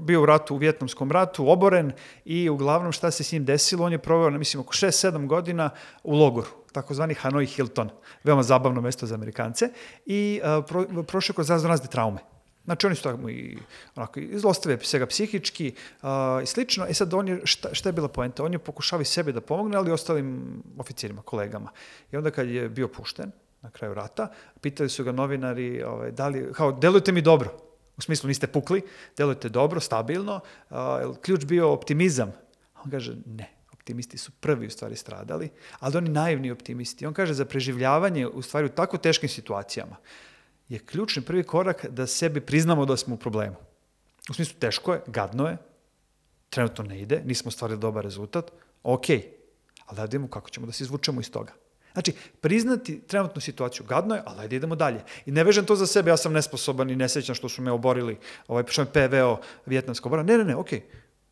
bio 0.00 0.22
u 0.22 0.26
ratu, 0.26 0.54
u 0.54 0.58
Vjetnamskom 0.58 1.12
ratu, 1.12 1.50
oboren 1.50 1.92
i 2.24 2.48
uglavnom 2.48 2.92
šta 2.92 3.10
se 3.10 3.24
s 3.24 3.32
njim 3.32 3.44
desilo, 3.44 3.86
on 3.86 3.92
je 3.92 3.98
proveo, 3.98 4.30
ne 4.30 4.38
mislim, 4.38 4.60
oko 4.60 4.72
6-7 4.72 5.26
godina 5.26 5.70
u 6.02 6.14
logoru 6.14 6.63
takozvani 6.74 7.14
Hanoi 7.14 7.46
Hilton, 7.46 7.90
veoma 8.24 8.42
zabavno 8.42 8.80
mesto 8.80 9.06
za 9.06 9.14
Amerikance, 9.14 9.70
i 10.06 10.40
uh, 10.42 10.64
pro, 10.68 11.04
prošao 11.06 11.34
kroz 11.34 11.50
razne 11.50 11.86
traume. 11.86 12.20
Znači 12.64 12.86
oni 12.86 12.96
su 12.96 13.02
tamo 13.02 13.30
i 13.30 13.58
onako 13.94 14.20
i 14.20 14.38
zlostave 14.38 14.78
se 14.82 14.98
ga 14.98 15.06
psihički 15.06 15.74
uh, 16.02 16.08
i 16.42 16.46
slično. 16.46 16.86
E 16.88 16.94
sad 16.94 17.14
on 17.14 17.28
je, 17.28 17.40
šta, 17.44 17.74
šta 17.74 17.88
je 17.88 17.92
bila 17.92 18.08
poenta? 18.08 18.44
On 18.44 18.52
je 18.52 18.58
pokušao 18.58 19.00
i 19.00 19.04
sebi 19.04 19.32
da 19.32 19.40
pomogne, 19.40 19.76
ali 19.76 19.90
i 19.90 19.92
ostalim 19.92 20.62
oficirima, 20.78 21.22
kolegama. 21.22 21.70
I 22.12 22.16
onda 22.16 22.30
kad 22.30 22.48
je 22.48 22.68
bio 22.68 22.88
pušten 22.88 23.32
na 23.62 23.70
kraju 23.70 23.94
rata, 23.94 24.28
pitali 24.60 24.88
su 24.88 25.04
ga 25.04 25.12
novinari, 25.12 25.82
ovaj, 25.82 26.10
da 26.10 26.28
li, 26.28 26.52
kao, 26.52 26.72
delujete 26.72 27.12
mi 27.12 27.22
dobro. 27.22 27.52
U 27.96 28.00
smislu 28.00 28.28
niste 28.28 28.46
pukli, 28.46 28.82
delujete 29.16 29.48
dobro, 29.48 29.80
stabilno. 29.80 30.40
Uh, 30.70 30.76
jel 31.00 31.14
ključ 31.14 31.44
bio 31.44 31.72
optimizam? 31.72 32.32
A 32.74 32.80
On 32.84 32.90
kaže 32.90 33.16
ne, 33.26 33.50
optimisti 33.84 34.18
su 34.18 34.32
prvi 34.40 34.66
u 34.66 34.70
stvari 34.70 34.96
stradali, 34.96 35.50
ali 35.80 35.96
oni 35.96 36.08
naivni 36.08 36.50
optimisti. 36.50 37.06
On 37.06 37.14
kaže 37.14 37.34
za 37.34 37.44
preživljavanje 37.44 38.26
u 38.26 38.42
stvari 38.42 38.66
u 38.66 38.68
tako 38.68 38.98
teškim 38.98 39.28
situacijama 39.28 39.96
je 40.68 40.78
ključni 40.78 41.22
prvi 41.22 41.42
korak 41.42 41.86
da 41.86 42.06
sebi 42.06 42.40
priznamo 42.40 42.86
da 42.86 42.96
smo 42.96 43.14
u 43.14 43.18
problemu. 43.18 43.56
U 44.30 44.34
smislu, 44.34 44.56
teško 44.58 44.92
je, 44.92 45.00
gadno 45.06 45.48
je, 45.48 45.56
trenutno 46.50 46.84
ne 46.84 47.00
ide, 47.00 47.20
nismo 47.24 47.50
stvarili 47.50 47.80
dobar 47.80 48.04
rezultat, 48.04 48.50
ok, 48.82 49.10
ali 49.86 49.96
da 49.96 50.02
vidimo 50.02 50.28
kako 50.28 50.50
ćemo 50.50 50.66
da 50.66 50.72
se 50.72 50.84
izvučemo 50.84 51.20
iz 51.20 51.30
toga. 51.30 51.52
Znači, 51.92 52.12
priznati 52.40 53.00
trenutnu 53.00 53.40
situaciju 53.40 53.86
gadno 53.86 54.14
je, 54.14 54.22
ali 54.26 54.40
ajde 54.40 54.56
idemo 54.56 54.74
dalje. 54.74 55.04
I 55.26 55.32
ne 55.32 55.44
vežem 55.44 55.64
to 55.64 55.76
za 55.76 55.86
sebe, 55.86 56.10
ja 56.10 56.16
sam 56.16 56.32
nesposoban 56.32 56.90
i 56.90 56.96
nesrećan 56.96 57.34
što 57.34 57.48
su 57.48 57.62
me 57.62 57.72
oborili, 57.72 58.18
ovaj, 58.48 58.64
što 58.68 58.84
me 58.84 58.92
PVO 58.92 59.40
vjetnamska 59.66 60.08
obora. 60.08 60.22
Ne, 60.22 60.38
ne, 60.38 60.44
ne, 60.44 60.56
okej. 60.56 60.82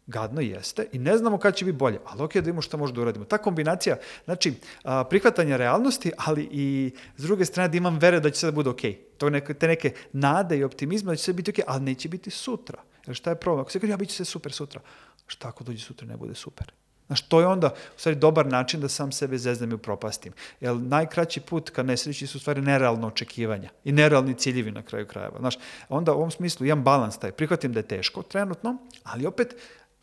Gadno 0.07 0.41
jeste 0.41 0.87
i 0.93 0.99
ne 0.99 1.17
znamo 1.19 1.39
kad 1.39 1.55
će 1.55 1.65
biti 1.65 1.77
bolje, 1.77 1.99
ali 2.05 2.23
ok, 2.23 2.35
da 2.35 2.41
vidimo 2.41 2.63
šta 2.63 2.77
možda 2.77 3.01
uradimo. 3.01 3.25
Ta 3.25 3.39
kombinacija, 3.39 3.97
znači, 4.25 4.55
a, 4.85 5.05
prihvatanje 5.05 5.57
realnosti, 5.57 6.13
ali 6.17 6.49
i 6.51 6.95
s 7.17 7.23
druge 7.23 7.45
strane 7.45 7.69
da 7.69 7.77
imam 7.77 7.99
vere 7.99 8.21
da 8.21 8.31
će 8.31 8.39
sve 8.39 8.51
da 8.51 8.55
bude 8.55 8.71
ok. 8.71 8.81
To 9.19 9.31
neke, 9.31 9.55
te 9.55 9.69
neke 9.69 9.93
nade 10.13 10.59
i 10.59 10.65
optimizma 10.65 11.13
da 11.13 11.17
će 11.17 11.23
sve 11.23 11.35
biti 11.35 11.51
ok, 11.51 11.67
ali 11.67 11.83
neće 11.83 12.09
biti 12.09 12.31
sutra. 12.31 12.83
Jer 13.07 13.17
šta 13.17 13.31
je 13.31 13.37
problem? 13.37 13.61
Ako 13.61 13.71
se 13.71 13.81
kaže, 13.81 13.91
ja 13.91 13.97
bit 13.97 14.09
će 14.09 14.15
sve 14.15 14.25
super 14.25 14.53
sutra. 14.53 14.81
Šta 15.27 15.49
ako 15.49 15.65
dođe 15.65 15.85
sutra 15.85 16.07
ne 16.07 16.17
bude 16.17 16.35
super? 16.35 16.73
Znaš, 17.07 17.23
to 17.29 17.41
je 17.41 17.47
onda 17.47 17.67
u 17.67 17.99
stvari 17.99 18.17
dobar 18.17 18.47
način 18.47 18.81
da 18.81 18.89
sam 18.89 19.13
sebe 19.13 19.39
zeznem 19.39 19.71
i 19.71 19.75
upropastim. 19.75 20.33
Jer 20.61 20.77
najkraći 20.77 21.41
put 21.41 21.71
ka 21.71 21.83
nesreći 21.83 22.27
su 22.27 22.39
u 22.39 22.41
stvari 22.41 22.61
nerealno 22.61 23.07
očekivanja 23.07 23.71
i 23.85 23.93
nerealni 23.93 24.35
ciljevi 24.35 24.71
na 24.71 24.83
kraju 24.83 25.07
krajeva. 25.07 25.39
Znaš, 25.39 25.59
onda 25.89 26.13
u 26.13 26.17
ovom 26.17 26.31
smislu 26.31 26.67
imam 26.67 26.85
balans 26.85 27.19
taj. 27.19 27.33
Prihvatim 27.33 27.73
da 27.73 27.79
je 27.79 27.89
teško 27.89 28.23
trenutno, 28.23 28.77
ali 29.05 29.27
opet 29.27 29.57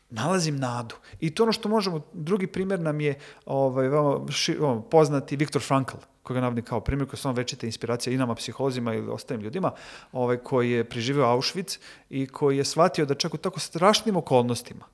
nalazim 0.09 0.57
nadu. 0.57 0.95
I 1.19 1.35
to 1.35 1.43
ono 1.43 1.51
što 1.51 1.69
možemo, 1.69 2.01
drugi 2.13 2.47
primjer 2.47 2.79
nam 2.79 3.01
je 3.01 3.19
ovaj, 3.45 3.87
veoma 3.87 4.31
ši, 4.31 4.57
ovaj, 4.61 4.81
poznati 4.91 5.35
Viktor 5.35 5.61
Frankl, 5.61 5.97
koga 6.23 6.41
navodim 6.41 6.65
kao 6.65 6.79
primjer, 6.79 7.07
koji 7.09 7.17
je 7.17 7.21
samo 7.21 7.33
večita 7.33 7.65
inspiracija 7.65 8.13
i 8.13 8.17
nama 8.17 8.35
psiholozima 8.35 8.93
ili 8.93 9.09
ostalim 9.09 9.43
ljudima, 9.43 9.71
ovaj, 10.11 10.37
koji 10.37 10.71
je 10.71 10.83
preživio 10.83 11.25
Auschwitz 11.25 11.79
i 12.09 12.27
koji 12.27 12.57
je 12.57 12.65
shvatio 12.65 13.05
da 13.05 13.15
čak 13.15 13.33
u 13.33 13.37
tako 13.37 13.59
strašnim 13.59 14.15
okolnostima, 14.15 14.85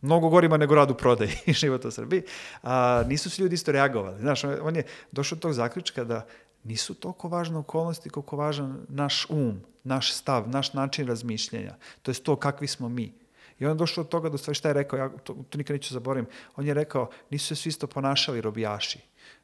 mnogo 0.00 0.28
gorima 0.28 0.56
nego 0.56 0.74
rad 0.74 0.90
u 0.90 0.94
prodaji 0.94 1.30
i 1.46 1.52
život 1.52 1.84
u 1.84 1.90
Srbiji, 1.90 2.22
a, 2.62 3.02
nisu 3.06 3.30
svi 3.30 3.42
ljudi 3.42 3.54
isto 3.54 3.72
reagovali. 3.72 4.20
Znaš, 4.20 4.44
on, 4.44 4.56
on 4.62 4.76
je 4.76 4.84
došao 5.12 5.36
do 5.36 5.40
tog 5.40 5.52
zaključka 5.52 6.04
da 6.04 6.26
nisu 6.64 6.94
toliko 6.94 7.28
važne 7.28 7.58
okolnosti 7.58 8.10
koliko 8.10 8.36
važan 8.36 8.78
naš 8.88 9.26
um, 9.30 9.60
naš 9.84 10.12
stav, 10.12 10.48
naš 10.48 10.72
način 10.72 11.06
razmišljanja. 11.06 11.74
To 12.02 12.10
je 12.10 12.14
to 12.14 12.36
kakvi 12.36 12.66
smo 12.66 12.88
mi. 12.88 13.12
I 13.58 13.64
on 13.64 13.70
je 13.70 13.74
došao 13.74 14.02
od 14.04 14.08
toga 14.08 14.28
da 14.28 14.38
sve 14.38 14.54
šta 14.54 14.68
je 14.68 14.74
rekao, 14.74 14.96
ja 14.98 15.08
to, 15.08 15.44
to 15.50 15.58
nikad 15.58 15.74
neću 15.74 15.94
zaboravim, 15.94 16.26
on 16.56 16.66
je 16.66 16.74
rekao, 16.74 17.10
nisu 17.30 17.46
se 17.46 17.56
svi 17.56 17.68
isto 17.68 17.86
ponašali 17.86 18.40
robijaši. 18.40 18.98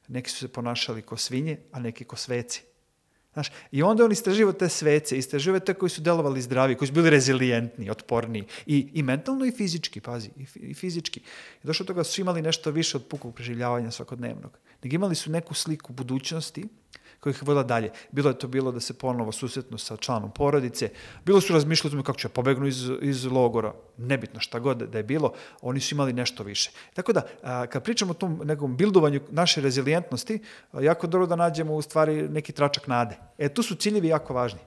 Neki 0.08 0.30
su 0.30 0.38
se 0.38 0.48
ponašali 0.48 1.02
ko 1.02 1.16
svinje, 1.16 1.58
a 1.72 1.80
neki 1.80 2.04
ko 2.04 2.16
sveci. 2.16 2.62
Znaš, 3.34 3.50
I 3.72 3.82
onda 3.82 4.04
on 4.04 4.12
istraživa 4.12 4.52
te 4.52 4.68
svece, 4.68 5.18
istraživa 5.18 5.58
te 5.58 5.74
koji 5.74 5.90
su 5.90 6.00
delovali 6.00 6.42
zdravi, 6.42 6.74
koji 6.74 6.88
su 6.88 6.94
bili 6.94 7.10
rezilijentni, 7.10 7.90
otporni, 7.90 8.44
i, 8.66 8.88
i 8.92 9.02
mentalno 9.02 9.44
i 9.44 9.50
fizički, 9.50 10.00
pazi, 10.00 10.30
i, 10.36 10.46
i 10.54 10.74
fizički. 10.74 11.20
I 11.64 11.66
došlo 11.66 11.84
do 11.84 11.86
toga 11.86 12.00
da 12.00 12.04
su 12.04 12.20
imali 12.20 12.42
nešto 12.42 12.70
više 12.70 12.96
od 12.96 13.06
pukog 13.06 13.34
preživljavanja 13.34 13.90
svakodnevnog. 13.90 14.58
Nego 14.82 14.94
imali 14.94 15.14
su 15.14 15.30
neku 15.30 15.54
sliku 15.54 15.92
budućnosti, 15.92 16.64
koja 17.24 17.30
ih 17.30 17.42
vodila 17.42 17.62
dalje. 17.62 17.90
Bilo 18.12 18.30
je 18.30 18.38
to 18.38 18.48
bilo 18.48 18.72
da 18.72 18.80
se 18.80 18.94
ponovo 18.94 19.32
susretnu 19.32 19.78
sa 19.78 19.96
članom 19.96 20.30
porodice, 20.30 20.90
bilo 21.24 21.40
su 21.40 21.52
razmišljali 21.52 22.02
kako 22.02 22.18
će 22.18 22.28
pobegnu 22.28 22.66
iz, 22.66 22.90
iz 23.00 23.24
logora, 23.24 23.72
nebitno 23.96 24.40
šta 24.40 24.58
god 24.58 24.82
da 24.92 24.98
je 24.98 25.04
bilo, 25.04 25.32
oni 25.62 25.80
su 25.80 25.94
imali 25.94 26.12
nešto 26.12 26.44
više. 26.44 26.70
Tako 26.94 27.12
da, 27.12 27.22
a, 27.42 27.66
kad 27.66 27.84
pričamo 27.84 28.10
o 28.10 28.14
tom 28.14 28.40
nekom 28.44 28.76
bildovanju 28.76 29.20
naše 29.30 29.60
rezilijentnosti, 29.60 30.38
a, 30.72 30.80
jako 30.80 31.06
dobro 31.06 31.26
da 31.26 31.36
nađemo 31.36 31.74
u 31.74 31.82
stvari 31.82 32.28
neki 32.28 32.52
tračak 32.52 32.86
nade. 32.86 33.16
E, 33.38 33.48
tu 33.48 33.62
su 33.62 33.74
ciljevi 33.74 34.08
jako 34.08 34.34
važni. 34.34 34.60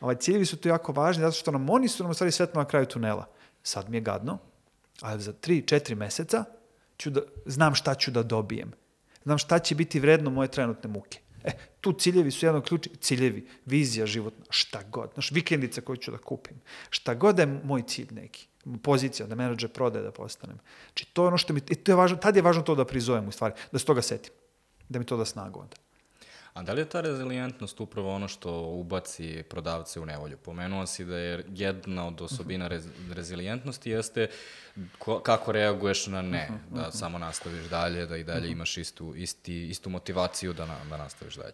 Ovaj, 0.00 0.16
ciljevi 0.16 0.46
su 0.46 0.56
tu 0.56 0.68
jako 0.68 0.92
važni 0.92 1.22
zato 1.22 1.36
što 1.36 1.50
nam 1.50 1.70
oni 1.70 1.88
su 1.88 2.02
nam 2.02 2.10
u 2.10 2.14
stvari 2.14 2.32
svetlo 2.32 2.62
na 2.62 2.68
kraju 2.68 2.86
tunela. 2.86 3.26
Sad 3.62 3.90
mi 3.90 3.96
je 3.96 4.00
gadno, 4.00 4.38
ali 5.00 5.22
za 5.22 5.32
3-4 5.32 5.94
meseca 5.94 6.44
ću 6.96 7.10
da, 7.10 7.20
znam 7.46 7.74
šta 7.74 7.94
ću 7.94 8.10
da 8.10 8.22
dobijem. 8.22 8.72
Znam 9.24 9.38
šta 9.38 9.58
će 9.58 9.74
biti 9.74 10.00
vredno 10.00 10.30
moje 10.30 10.48
trenutne 10.48 10.90
muke. 10.90 11.18
E, 11.44 11.50
tu 11.80 11.92
ciljevi 11.92 12.30
su 12.30 12.46
jedan 12.46 12.62
ključ, 12.62 12.88
ciljevi, 13.00 13.46
vizija 13.66 14.06
životna, 14.06 14.44
šta 14.50 14.82
god, 14.82 15.10
znaš, 15.14 15.30
vikendice 15.30 15.80
koju 15.80 15.96
ću 15.96 16.10
da 16.10 16.18
kupim, 16.18 16.60
šta 16.90 17.14
god 17.14 17.36
da 17.36 17.42
je 17.42 17.60
moj 17.64 17.82
cilj 17.82 18.08
neki, 18.10 18.48
pozicija, 18.82 19.26
da 19.26 19.34
menadžer 19.34 19.70
prodaje 19.70 20.04
da 20.04 20.12
postanem. 20.12 20.58
Znači, 20.86 21.06
to 21.12 21.22
je 21.22 21.28
ono 21.28 21.38
što 21.38 21.52
mi, 21.52 21.60
i 21.70 21.74
to 21.74 21.92
je 21.92 21.96
važno, 21.96 22.16
tad 22.16 22.36
je 22.36 22.42
važno 22.42 22.62
to 22.62 22.74
da 22.74 22.84
prizovem 22.84 23.28
u 23.28 23.32
stvari, 23.32 23.54
da 23.72 23.78
se 23.78 23.84
toga 23.84 24.02
setim, 24.02 24.32
da 24.88 24.98
mi 24.98 25.06
to 25.06 25.16
da 25.16 25.24
snagu 25.24 25.60
onda. 25.60 25.76
A 26.58 26.62
da 26.62 26.72
li 26.72 26.80
je 26.80 26.88
ta 26.88 27.00
rezilijentnost 27.00 27.80
upravo 27.80 28.14
ono 28.14 28.28
što 28.28 28.60
ubaci 28.60 29.42
prodavce 29.48 30.00
u 30.00 30.06
nevolju? 30.06 30.36
Pomenuo 30.36 30.86
si 30.86 31.04
da 31.04 31.18
je 31.18 31.44
jedna 31.54 32.06
od 32.06 32.20
osobina 32.20 32.68
rez, 32.68 32.88
rezilijentnosti 33.12 33.90
jeste 33.90 34.28
ko, 34.98 35.20
kako 35.20 35.52
reaguješ 35.52 36.06
na 36.06 36.22
ne, 36.22 36.48
da 36.70 36.90
samo 36.90 37.18
nastaviš 37.18 37.64
dalje, 37.64 38.06
da 38.06 38.16
i 38.16 38.24
dalje 38.24 38.50
imaš 38.50 38.76
istu, 38.76 39.14
isti, 39.16 39.68
istu 39.68 39.90
motivaciju 39.90 40.52
da, 40.52 40.66
na, 40.66 40.76
da 40.90 40.96
nastaviš 40.96 41.34
dalje. 41.34 41.52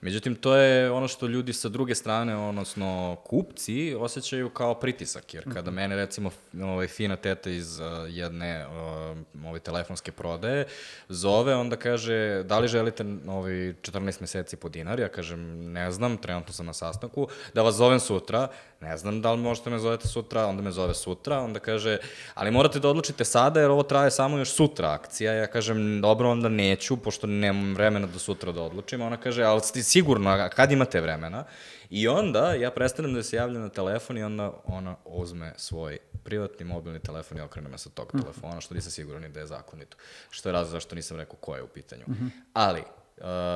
Međutim, 0.00 0.34
to 0.34 0.56
je 0.56 0.90
ono 0.90 1.08
što 1.08 1.26
ljudi 1.26 1.52
sa 1.52 1.68
druge 1.68 1.94
strane, 1.94 2.36
odnosno 2.36 3.16
kupci, 3.24 3.94
osjećaju 3.98 4.50
kao 4.50 4.74
pritisak, 4.74 5.34
jer 5.34 5.52
kada 5.52 5.70
mene 5.70 5.96
recimo 5.96 6.30
ovaj, 6.62 6.86
fina 6.86 7.16
teta 7.16 7.50
iz 7.50 7.80
uh, 7.80 7.86
jedne 8.08 8.66
uh, 8.66 9.46
ove 9.46 9.58
telefonske 9.58 10.12
prodaje 10.12 10.66
zove, 11.08 11.54
onda 11.54 11.76
kaže, 11.76 12.42
da 12.42 12.58
li 12.58 12.68
želite 12.68 13.04
ovaj, 13.28 13.52
14 13.52 14.20
meseci 14.20 14.56
po 14.56 14.68
dinar? 14.68 15.00
Ja 15.00 15.08
kažem, 15.08 15.72
ne 15.72 15.90
znam, 15.90 16.16
trenutno 16.16 16.52
sam 16.52 16.66
na 16.66 16.72
sastanku, 16.72 17.28
da 17.54 17.62
vas 17.62 17.74
zovem 17.74 18.00
sutra, 18.00 18.48
ne 18.80 18.96
znam 18.96 19.22
da 19.22 19.32
li 19.32 19.40
možete 19.40 19.70
me 19.70 19.78
zovete 19.78 20.08
sutra, 20.08 20.46
onda 20.46 20.62
me 20.62 20.70
zove 20.70 20.94
sutra, 20.94 21.40
onda 21.40 21.60
kaže, 21.60 21.98
ali 22.34 22.50
morate 22.60 22.80
da 22.80 22.88
odlučite 22.88 23.24
sada 23.24 23.60
jer 23.60 23.70
ovo 23.70 23.82
traje 23.82 24.10
samo 24.10 24.38
još 24.38 24.52
sutra 24.52 24.92
akcija. 24.92 25.32
Ja 25.32 25.46
kažem, 25.46 26.00
dobro, 26.00 26.30
onda 26.30 26.48
neću, 26.48 26.96
pošto 26.96 27.26
nemam 27.26 27.74
vremena 27.74 28.06
do 28.06 28.18
sutra 28.18 28.52
da 28.52 28.62
odlučim. 28.62 29.00
Ona 29.00 29.16
kaže, 29.16 29.42
ali 29.42 29.60
ste 29.60 29.82
sigurno, 29.82 30.30
a 30.30 30.48
kad 30.48 30.72
imate 30.72 31.00
vremena? 31.00 31.44
I 31.90 32.08
onda 32.08 32.52
ja 32.54 32.70
prestanem 32.70 33.14
da 33.14 33.22
se 33.22 33.36
javljam 33.36 33.62
na 33.62 33.68
telefon 33.68 34.18
i 34.18 34.22
onda 34.22 34.52
ona 34.64 34.96
uzme 35.04 35.54
svoj 35.56 35.98
privatni 36.24 36.64
mobilni 36.64 37.00
telefon 37.00 37.38
i 37.38 37.40
okrene 37.40 37.68
me 37.68 37.78
sa 37.78 37.90
tog 37.90 38.12
telefona, 38.12 38.60
što 38.60 38.74
nisam 38.74 38.90
siguran 38.90 39.22
ni 39.22 39.28
da 39.28 39.40
je 39.40 39.46
zakonito. 39.46 39.96
Što 40.30 40.48
je 40.48 40.52
razlog 40.52 40.72
zašto 40.72 40.94
nisam 40.94 41.16
rekao 41.16 41.36
ko 41.36 41.56
je 41.56 41.62
u 41.62 41.68
pitanju. 41.68 42.04
Ali, 42.52 42.82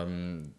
um, 0.05 0.55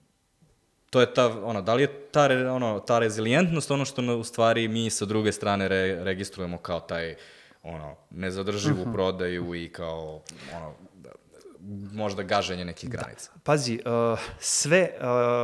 to 0.89 1.01
je 1.01 1.13
ta, 1.13 1.27
ono, 1.43 1.61
da 1.61 1.73
li 1.73 1.83
je 1.83 2.09
ta, 2.11 2.27
re- 2.27 2.49
ono, 2.49 2.79
ta 2.79 2.99
rezilijentnost 2.99 3.71
ono 3.71 3.85
što 3.85 4.01
na- 4.01 4.15
u 4.15 4.23
stvari 4.23 4.67
mi 4.67 4.89
sa 4.89 5.05
druge 5.05 5.31
strane 5.31 5.67
re, 5.67 6.03
registrujemo 6.03 6.57
kao 6.57 6.79
taj, 6.79 7.15
ono, 7.65 7.95
nezadrživu 8.09 8.81
uh 8.81 8.87
-huh. 8.87 8.93
prodaju 8.93 9.55
i 9.55 9.69
kao, 9.69 10.21
ono, 10.55 10.73
da- 10.93 11.11
možda 11.93 12.23
gaženje 12.23 12.65
nekih 12.65 12.89
granica. 12.89 13.31
Pazi, 13.43 13.79
uh, 13.85 14.19
sve, 14.39 14.89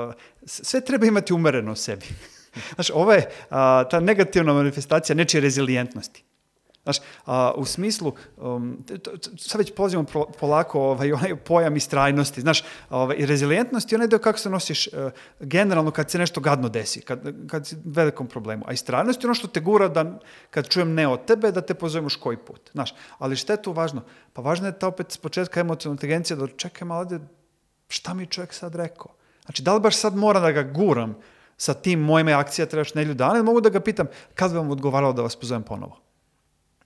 uh, 0.07 0.13
sve 0.45 0.81
treba 0.81 1.05
imati 1.05 1.33
umereno 1.33 1.71
u 1.71 1.75
sebi. 1.75 2.05
Znaš, 2.75 2.89
ovo 2.93 3.13
je 3.13 3.19
uh, 3.27 3.55
ta 3.89 3.99
negativna 3.99 4.53
manifestacija 4.53 5.15
nečije 5.15 5.41
rezilijentnosti. 5.41 6.23
Znaš, 6.83 6.97
a, 7.25 7.53
u 7.55 7.65
smislu, 7.65 8.13
um, 8.37 8.85
sad 9.37 9.59
već 9.59 9.73
pozivamo 9.75 10.07
polako 10.39 10.81
ovaj, 10.81 11.13
onaj 11.19 11.35
pojam 11.35 11.75
istrajnosti, 11.75 12.41
znaš, 12.41 12.63
ovaj, 12.89 13.15
i 13.19 13.25
rezilijentnost 13.25 13.91
je 13.91 13.95
onaj 13.95 14.07
deo 14.07 14.19
kako 14.19 14.39
se 14.39 14.49
nosiš 14.49 14.87
uh, 14.87 15.11
generalno 15.39 15.91
kad 15.91 16.11
se 16.11 16.17
nešto 16.17 16.41
gadno 16.41 16.69
desi, 16.69 17.01
kad, 17.01 17.33
kad 17.47 17.67
si 17.67 17.75
u 17.75 17.79
velikom 17.85 18.27
problemu. 18.27 18.63
A 18.67 18.73
istrajnost 18.73 19.23
je 19.23 19.27
ono 19.27 19.33
što 19.33 19.47
te 19.47 19.59
gura 19.59 19.87
da, 19.87 20.19
kad 20.49 20.67
čujem 20.67 20.93
ne 20.93 21.07
od 21.07 21.25
tebe, 21.25 21.51
da 21.51 21.61
te 21.61 21.73
pozovem 21.73 22.05
još 22.05 22.15
koji 22.15 22.37
put. 22.37 22.69
Znaš, 22.71 22.95
ali 23.17 23.35
šta 23.35 23.53
je 23.53 23.61
tu 23.61 23.71
važno? 23.71 24.01
Pa 24.33 24.41
važno 24.41 24.67
je 24.67 24.79
ta 24.79 24.87
opet 24.87 25.11
s 25.11 25.17
početka 25.17 25.59
emocionalna 25.59 25.95
inteligencija 25.95 26.37
da 26.37 26.47
čekaj 26.47 26.87
malo 26.87 27.05
da 27.05 27.19
šta 27.87 28.13
mi 28.13 28.23
je 28.23 28.27
čovjek 28.27 28.53
sad 28.53 28.75
rekao? 28.75 29.13
Znači, 29.45 29.63
da 29.63 29.73
li 29.73 29.79
baš 29.79 29.95
sad 29.95 30.15
moram 30.15 30.43
da 30.43 30.51
ga 30.51 30.63
guram 30.63 31.15
sa 31.57 31.73
tim 31.73 31.99
mojime 31.99 32.33
akcija 32.33 32.65
trebaš 32.65 32.93
nelju 32.93 33.13
dana 33.13 33.35
ili 33.35 33.43
mogu 33.43 33.61
da 33.61 33.69
ga 33.69 33.79
pitam 33.79 34.07
kad 34.35 34.51
bi 34.51 34.57
vam 34.57 34.71
odgovaralo 34.71 35.13
da 35.13 35.21
vas 35.21 35.35
pozovem 35.35 35.63
ponovo? 35.63 36.10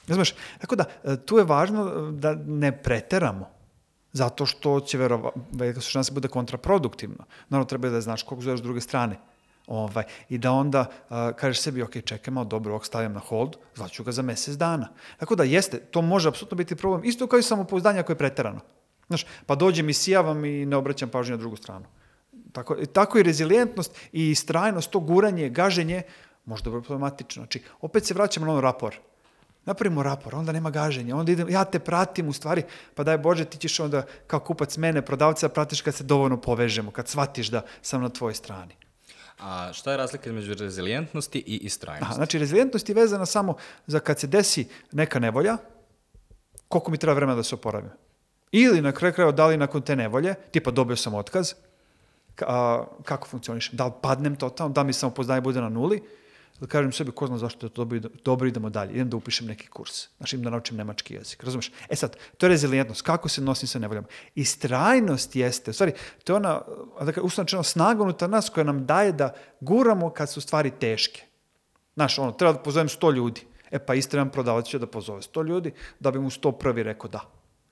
Razumeš? 0.08 0.36
Tako 0.62 0.76
da, 0.76 0.86
e, 1.04 1.18
tu 1.26 1.38
je 1.38 1.44
važno 1.44 1.88
e, 1.88 2.12
da 2.12 2.36
ne 2.36 2.72
preteramo. 2.84 3.50
Zato 4.14 4.46
što 4.46 4.80
će 4.80 4.98
verova, 4.98 5.32
velika 5.52 5.82
su 5.82 5.92
šanse 5.92 6.12
da 6.12 6.16
bude 6.16 6.28
kontraproduktivno. 6.28 7.26
Naravno, 7.50 7.66
treba 7.66 7.90
da 7.90 8.02
znaš 8.02 8.24
koliko 8.24 8.44
zoveš 8.44 8.60
s 8.60 8.64
druge 8.64 8.82
strane. 8.82 9.18
Ovaj, 9.68 10.04
I 10.30 10.38
da 10.38 10.52
onda 10.52 10.80
uh, 10.80 11.18
kažeš 11.36 11.62
sebi, 11.62 11.82
ok, 11.82 11.92
čekaj 12.06 12.34
malo, 12.34 12.46
dobro, 12.46 12.72
ovog 12.72 12.86
stavljam 12.86 13.14
na 13.14 13.20
hold, 13.20 13.58
zvaću 13.76 14.04
ga 14.04 14.12
za 14.12 14.22
mesec 14.22 14.56
dana. 14.56 14.88
Tako 15.18 15.36
da 15.36 15.44
jeste, 15.44 15.80
to 15.80 16.02
može 16.02 16.30
apsolutno 16.30 16.56
biti 16.56 16.76
problem. 16.76 17.02
Isto 17.06 17.28
kao 17.28 17.40
i 17.40 17.44
samopouzdanje 17.44 18.00
ako 18.00 18.12
je 18.12 18.18
preterano. 18.18 18.60
Znaš, 19.08 19.26
pa 19.46 19.56
dođem 19.56 19.90
i 19.90 19.94
sijavam 19.94 20.46
i 20.46 20.66
ne 20.66 20.76
obraćam 20.76 21.10
pažnju 21.10 21.32
na 21.32 21.38
drugu 21.38 21.56
stranu. 21.56 21.86
Tako, 22.52 22.76
tako 22.94 23.20
i 23.20 23.24
rezilijentnost 23.24 23.98
i 24.12 24.30
istrajnost, 24.30 24.92
to 24.92 25.00
guranje, 25.00 25.50
gaženje, 25.50 26.02
možda 26.46 26.70
bude 26.70 26.84
problematično. 26.84 27.42
Znači, 27.42 27.64
opet 27.82 28.06
se 28.06 28.14
vraćamo 28.14 28.46
na 28.46 28.52
ono 28.52 28.62
rapor 28.62 28.96
napravimo 29.66 30.04
rapor, 30.04 30.36
onda 30.36 30.52
nema 30.52 30.70
gaženja, 30.70 31.16
onda 31.16 31.32
idem, 31.32 31.50
ja 31.50 31.66
te 31.66 31.80
pratim 31.80 32.28
u 32.28 32.34
stvari, 32.34 32.64
pa 32.96 33.04
daj 33.04 33.18
Bože, 33.18 33.46
ti 33.46 33.58
ćeš 33.58 33.80
onda 33.80 34.04
kao 34.28 34.40
kupac 34.40 34.78
mene, 34.78 35.02
prodavca, 35.02 35.50
pratiš 35.50 35.82
kad 35.82 35.96
se 35.96 36.04
dovoljno 36.04 36.42
povežemo, 36.42 36.92
kad 36.92 37.08
shvatiš 37.08 37.48
da 37.48 37.62
sam 37.82 38.02
na 38.02 38.10
tvojoj 38.10 38.34
strani. 38.34 38.76
A 39.40 39.74
šta 39.74 39.92
je 39.92 39.98
razlika 39.98 40.30
između 40.30 40.54
rezilijentnosti 40.54 41.40
i 41.40 41.58
istrajnosti? 41.58 42.06
Aha, 42.06 42.14
znači, 42.14 42.40
rezilijentnost 42.40 42.90
je 42.90 42.96
vezana 42.96 43.26
samo 43.26 43.56
za 43.88 44.00
kad 44.00 44.20
se 44.20 44.28
desi 44.28 44.68
neka 44.92 45.20
nevolja, 45.20 45.58
koliko 46.68 46.92
mi 46.92 46.98
treba 46.98 47.14
vremena 47.14 47.36
da 47.36 47.44
se 47.44 47.56
oporavim. 47.56 47.90
Ili 48.52 48.82
na 48.82 48.92
kraju 48.92 49.14
krajeva, 49.14 49.32
da 49.32 49.48
li 49.48 49.58
nakon 49.58 49.82
te 49.82 49.96
nevolje, 49.96 50.36
tipa 50.52 50.72
dobio 50.72 50.96
sam 50.96 51.14
otkaz, 51.14 51.54
ka- 52.36 52.46
a, 52.48 52.86
kako 53.04 53.28
funkcionišem? 53.28 53.78
Da 53.78 53.86
li 53.86 53.92
padnem 54.02 54.36
totalno, 54.36 54.74
da 54.74 54.84
mi 54.84 54.94
samopoznanje 54.94 55.42
bude 55.42 55.62
na 55.62 55.70
nuli, 55.70 56.04
da 56.60 56.68
kažem 56.68 56.92
sebi, 56.92 57.12
ko 57.12 57.28
zna 57.28 57.38
zašto 57.38 57.66
je 57.66 57.70
to 57.70 57.86
dobro, 57.86 58.10
dobro 58.24 58.48
idemo 58.48 58.70
dalje, 58.70 58.94
idem 58.94 59.10
da 59.10 59.18
upišem 59.18 59.48
neki 59.48 59.68
kurs, 59.68 60.08
znači 60.18 60.38
da 60.38 60.50
naučim 60.50 60.78
nemački 60.78 61.14
jezik, 61.14 61.44
razumeš? 61.44 61.72
E 61.90 61.96
sad, 61.96 62.18
to 62.38 62.46
je 62.46 62.50
rezilijentnost, 62.50 63.02
kako 63.02 63.30
se 63.30 63.42
nosim 63.42 63.68
sa 63.68 63.80
nevoljama. 63.80 64.08
Istrajnost 64.36 65.36
jeste, 65.36 65.72
u 65.72 65.74
stvari, 65.74 65.94
to 66.24 66.34
je 66.34 66.38
ona, 66.38 66.62
dakle, 67.02 67.24
uslovno 67.24 67.64
snaga 67.64 68.04
unutar 68.04 68.30
nas 68.30 68.50
koja 68.50 68.64
nam 68.64 68.86
daje 68.86 69.12
da 69.12 69.34
guramo 69.60 70.10
kad 70.10 70.30
su 70.30 70.42
stvari 70.42 70.72
teške. 70.80 71.24
Znaš, 71.96 72.20
ono, 72.20 72.32
treba 72.32 72.54
da 72.54 72.60
pozovem 72.60 72.88
100 72.88 73.16
ljudi. 73.16 73.42
E 73.72 73.80
pa 73.80 73.96
istrajan 73.96 74.30
prodavac 74.30 74.66
će 74.66 74.80
da 74.80 74.88
pozove 74.88 75.22
100 75.22 75.48
ljudi 75.48 75.72
da 76.00 76.12
bi 76.12 76.20
mu 76.20 76.30
101. 76.30 76.84
rekao 76.84 77.10
da. 77.10 77.22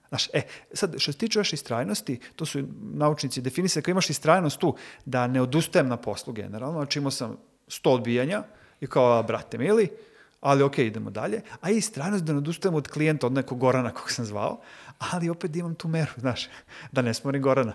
Znaš, 0.09 0.29
e, 0.33 0.41
sad, 0.73 0.95
što 0.97 1.11
se 1.11 1.17
tiče 1.17 1.39
još 1.39 1.53
istrajnosti, 1.53 2.19
to 2.35 2.45
su 2.45 2.63
naučnici 2.93 3.41
definisali, 3.41 3.81
ako 3.81 3.91
imaš 3.91 4.09
istrajnost 4.09 4.59
tu, 4.59 4.75
da 5.05 5.27
ne 5.27 5.41
odustajem 5.41 5.87
na 5.87 5.97
poslu 5.97 6.33
generalno, 6.33 6.79
znači 6.79 6.99
imao 6.99 7.11
sam 7.11 7.37
100 7.67 7.89
odbijanja 7.89 8.43
i 8.83 8.87
kao, 8.87 9.19
a, 9.19 9.23
brate 9.23 9.57
mili, 9.57 9.89
ali 10.41 10.63
ok, 10.63 10.77
idemo 10.77 11.09
dalje, 11.09 11.41
a 11.61 11.71
i 11.71 11.77
istrajnost 11.77 12.23
da 12.23 12.33
ne 12.33 12.37
odustajem 12.37 12.75
od 12.75 12.87
klijenta, 12.87 13.27
od 13.27 13.33
nekog 13.33 13.59
Gorana 13.59 13.91
kog 13.91 14.11
sam 14.11 14.25
zvao, 14.25 14.59
ali 14.99 15.29
opet 15.29 15.51
da 15.51 15.59
imam 15.59 15.75
tu 15.75 15.87
meru, 15.87 16.11
znaš, 16.17 16.49
da 16.91 17.01
ne 17.01 17.13
smorim 17.13 17.41
Gorana. 17.41 17.73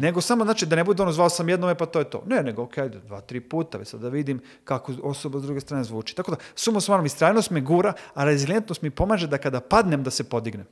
Nego 0.00 0.20
samo, 0.20 0.44
znači, 0.44 0.66
da 0.66 0.76
ne 0.76 0.84
bude 0.84 1.02
ono, 1.02 1.12
zvao 1.12 1.28
sam 1.28 1.48
jednome, 1.48 1.74
pa 1.74 1.86
to 1.86 1.98
je 1.98 2.10
to. 2.10 2.22
Ne, 2.26 2.42
nego, 2.42 2.62
ok, 2.62 2.78
dva, 3.06 3.20
tri 3.20 3.40
puta, 3.40 3.78
već 3.78 3.88
sad 3.88 4.00
da 4.00 4.08
vidim 4.08 4.40
kako 4.64 4.92
osoba 5.02 5.38
s 5.38 5.42
druge 5.42 5.60
strane 5.60 5.84
zvuči. 5.84 6.14
Tako 6.14 6.30
da, 6.30 6.36
sumo 6.54 6.80
smarom, 6.80 7.06
istrajnost 7.06 7.50
me 7.50 7.60
gura, 7.60 7.92
a 8.14 8.24
rezilijentnost 8.24 8.82
mi 8.82 8.90
pomaže 8.90 9.26
da 9.26 9.38
kada 9.38 9.60
padnem, 9.60 10.02
da 10.02 10.10
se 10.10 10.24
podignem. 10.24 10.66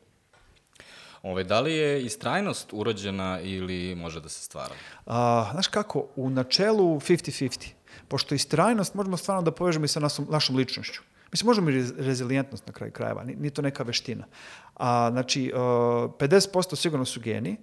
Ove, 1.22 1.44
da 1.44 1.60
li 1.60 1.74
je 1.74 2.02
istrajnost 2.02 2.68
urođena 2.72 3.40
ili 3.40 3.94
može 3.94 4.20
da 4.20 4.28
se 4.28 4.42
stvara? 4.42 4.74
A, 5.06 5.48
znaš 5.52 5.68
kako, 5.68 6.06
u 6.16 6.30
načelu 6.30 7.00
50-50, 7.00 7.68
pošto 8.08 8.34
istrajnost 8.34 8.94
možemo 8.94 9.16
stvarno 9.16 9.42
da 9.42 9.50
povežemo 9.52 9.84
i 9.84 9.88
sa 9.88 10.00
nasom, 10.00 10.26
našom 10.30 10.56
ličnošću. 10.56 11.00
Mislim, 11.32 11.46
možemo 11.46 11.70
i 11.70 11.74
rez- 11.74 11.92
rezilijentnost 11.98 12.66
na 12.66 12.72
kraju 12.72 12.92
krajeva, 12.92 13.24
ni- 13.24 13.36
nije 13.36 13.50
to 13.50 13.62
neka 13.62 13.82
veština. 13.82 14.24
A, 14.76 15.08
znači, 15.10 15.52
uh, 15.54 15.60
50% 16.12 16.76
sigurno 16.76 17.04
su 17.04 17.20
geni, 17.20 17.56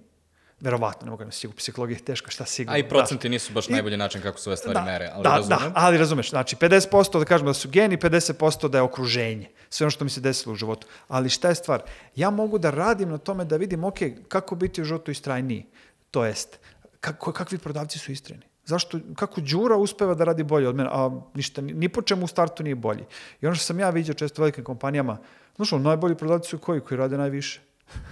verovatno, 0.60 1.04
ne 1.04 1.10
mogu 1.10 1.24
na 1.24 1.30
sigurno, 1.32 1.56
psihologija 1.56 1.96
je 1.96 2.04
teška, 2.04 2.30
šta 2.30 2.44
sigurno. 2.44 2.74
A 2.74 2.78
i 2.78 2.88
procenti 2.88 3.22
znaš. 3.22 3.30
nisu 3.30 3.52
baš 3.52 3.68
I- 3.68 3.72
najbolji 3.72 3.96
način 3.96 4.22
kako 4.22 4.38
se 4.38 4.50
ove 4.50 4.56
stvari 4.56 4.80
mere, 4.84 5.10
ali 5.14 5.22
da, 5.22 5.36
razumem. 5.36 5.58
Da, 5.58 5.72
ali 5.74 5.98
razumeš, 5.98 6.30
znači 6.30 6.56
50% 6.56 7.18
da 7.18 7.24
kažemo 7.24 7.50
da 7.50 7.54
su 7.54 7.68
geni, 7.68 7.96
50% 7.96 8.68
da 8.68 8.78
je 8.78 8.82
okruženje, 8.82 9.50
sve 9.70 9.84
ono 9.84 9.90
što 9.90 10.04
mi 10.04 10.10
se 10.10 10.20
desilo 10.20 10.52
u 10.52 10.56
životu. 10.56 10.86
Ali 11.08 11.28
šta 11.28 11.48
je 11.48 11.54
stvar? 11.54 11.82
Ja 12.16 12.30
mogu 12.30 12.58
da 12.58 12.70
radim 12.70 13.08
na 13.08 13.18
tome 13.18 13.44
da 13.44 13.56
vidim, 13.56 13.84
ok, 13.84 13.98
kako 14.28 14.54
biti 14.54 14.82
u 14.82 14.84
životu 14.84 15.10
istrajniji. 15.10 15.66
To 16.10 16.24
jest, 16.24 16.58
kako, 17.00 17.32
kakvi 17.32 17.58
prodavci 17.58 17.98
su 17.98 18.12
istrajni. 18.12 18.44
Zašto, 18.70 18.98
kako 19.16 19.40
Đura 19.40 19.76
uspeva 19.76 20.14
da 20.14 20.24
radi 20.24 20.44
bolje 20.46 20.68
od 20.68 20.76
mene, 20.76 20.88
a 20.92 21.10
ništa, 21.34 21.62
ni, 21.62 21.88
po 21.88 22.02
čemu 22.02 22.24
u 22.24 22.28
startu 22.30 22.62
nije 22.62 22.74
bolji. 22.74 23.04
I 23.40 23.46
ono 23.46 23.54
što 23.54 23.64
sam 23.64 23.78
ja 23.78 23.90
vidio 23.90 24.14
često 24.14 24.42
u 24.42 24.44
velikim 24.44 24.64
kompanijama, 24.64 25.18
znaš, 25.56 25.70
najbolji 25.70 26.16
prodavci 26.16 26.48
su 26.48 26.58
koji? 26.58 26.80
Koji 26.80 26.98
rade 26.98 27.18
najviše. 27.18 27.60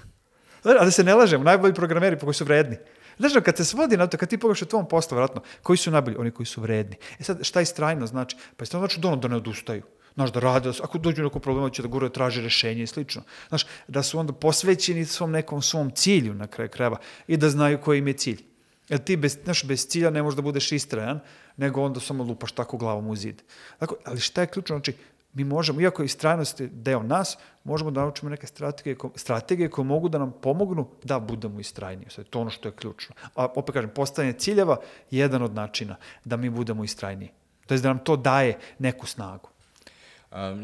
A 0.64 0.84
da 0.84 0.90
se 0.90 1.04
ne 1.04 1.14
lažemo, 1.14 1.44
najbolji 1.44 1.74
programeri 1.74 2.18
pa 2.18 2.26
koji 2.26 2.34
su 2.34 2.44
vredni. 2.44 2.76
Znaš, 3.18 3.32
kad 3.44 3.56
se 3.56 3.64
svodi 3.64 3.96
na 3.96 4.06
to, 4.06 4.18
kad 4.18 4.28
ti 4.28 4.38
pogledaš 4.38 4.62
u 4.62 4.66
tvom 4.66 4.88
poslu, 4.88 5.16
vratno, 5.16 5.42
koji 5.62 5.76
su 5.76 5.90
najbolji? 5.90 6.16
Oni 6.18 6.30
koji 6.30 6.46
su 6.46 6.60
vredni. 6.60 6.96
E 7.18 7.24
sad, 7.24 7.44
šta 7.44 7.60
je 7.60 7.66
strajno 7.66 8.06
znači? 8.06 8.36
Pa 8.56 8.62
isto 8.62 8.78
znači 8.78 9.00
da, 9.00 9.08
ono, 9.08 9.16
da 9.16 9.28
ne 9.28 9.36
odustaju. 9.36 9.82
Znaš, 10.14 10.32
da 10.32 10.40
rade, 10.40 10.72
ako 10.82 10.98
dođu 10.98 11.22
neko 11.22 11.38
problema, 11.38 11.70
će 11.70 11.82
da 11.82 11.88
guraju, 11.88 12.10
traže 12.10 12.42
rešenje 12.42 12.82
i 12.82 12.86
slično. 12.86 13.22
Znaš, 13.48 13.66
da 13.88 14.02
su 14.02 14.18
onda 14.18 14.32
posvećeni 14.32 15.04
svom 15.04 15.30
nekom 15.30 15.62
svom 15.62 15.90
cilju 15.90 16.34
na 16.34 16.46
kraju 16.46 16.70
krajeva 16.70 16.98
i 17.26 17.36
da 17.36 17.50
znaju 17.50 17.78
koji 17.80 17.98
im 17.98 18.08
je 18.08 18.12
cilj. 18.12 18.42
Jer 18.88 19.04
ti 19.04 19.16
bez, 19.16 19.38
znaš, 19.44 19.64
bez 19.64 19.86
cilja 19.88 20.10
ne 20.10 20.22
možeš 20.22 20.36
da 20.36 20.42
budeš 20.42 20.72
istrajan, 20.72 21.20
nego 21.56 21.82
onda 21.82 22.00
samo 22.00 22.24
lupaš 22.24 22.52
tako 22.52 22.76
glavom 22.76 23.10
u 23.10 23.16
zid. 23.16 23.42
Dakle, 23.80 23.96
ali 24.04 24.20
šta 24.20 24.40
je 24.40 24.46
ključno? 24.46 24.76
Znači, 24.76 24.94
mi 25.32 25.44
možemo, 25.44 25.80
iako 25.80 26.02
je 26.02 26.06
istrajnost 26.06 26.60
deo 26.60 27.02
nas, 27.02 27.38
možemo 27.64 27.90
da 27.90 28.00
naučimo 28.00 28.30
neke 28.30 28.46
strategije, 28.46 28.96
strategije 29.14 29.70
koje 29.70 29.84
mogu 29.84 30.08
da 30.08 30.18
nam 30.18 30.32
pomognu 30.42 30.88
da 31.04 31.18
budemo 31.20 31.60
istrajniji. 31.60 32.10
Sad, 32.10 32.28
to 32.28 32.38
je 32.38 32.40
ono 32.40 32.50
što 32.50 32.68
je 32.68 32.72
ključno. 32.72 33.14
A 33.34 33.46
opet 33.54 33.74
kažem, 33.74 33.90
postavljanje 33.90 34.38
ciljeva 34.38 34.76
je 35.10 35.20
jedan 35.20 35.42
od 35.42 35.54
načina 35.54 35.96
da 36.24 36.36
mi 36.36 36.50
budemo 36.50 36.84
istrajniji. 36.84 37.30
To 37.66 37.74
je 37.74 37.80
da 37.80 37.88
nam 37.88 37.98
to 37.98 38.16
daje 38.16 38.58
neku 38.78 39.06
snagu. 39.06 39.48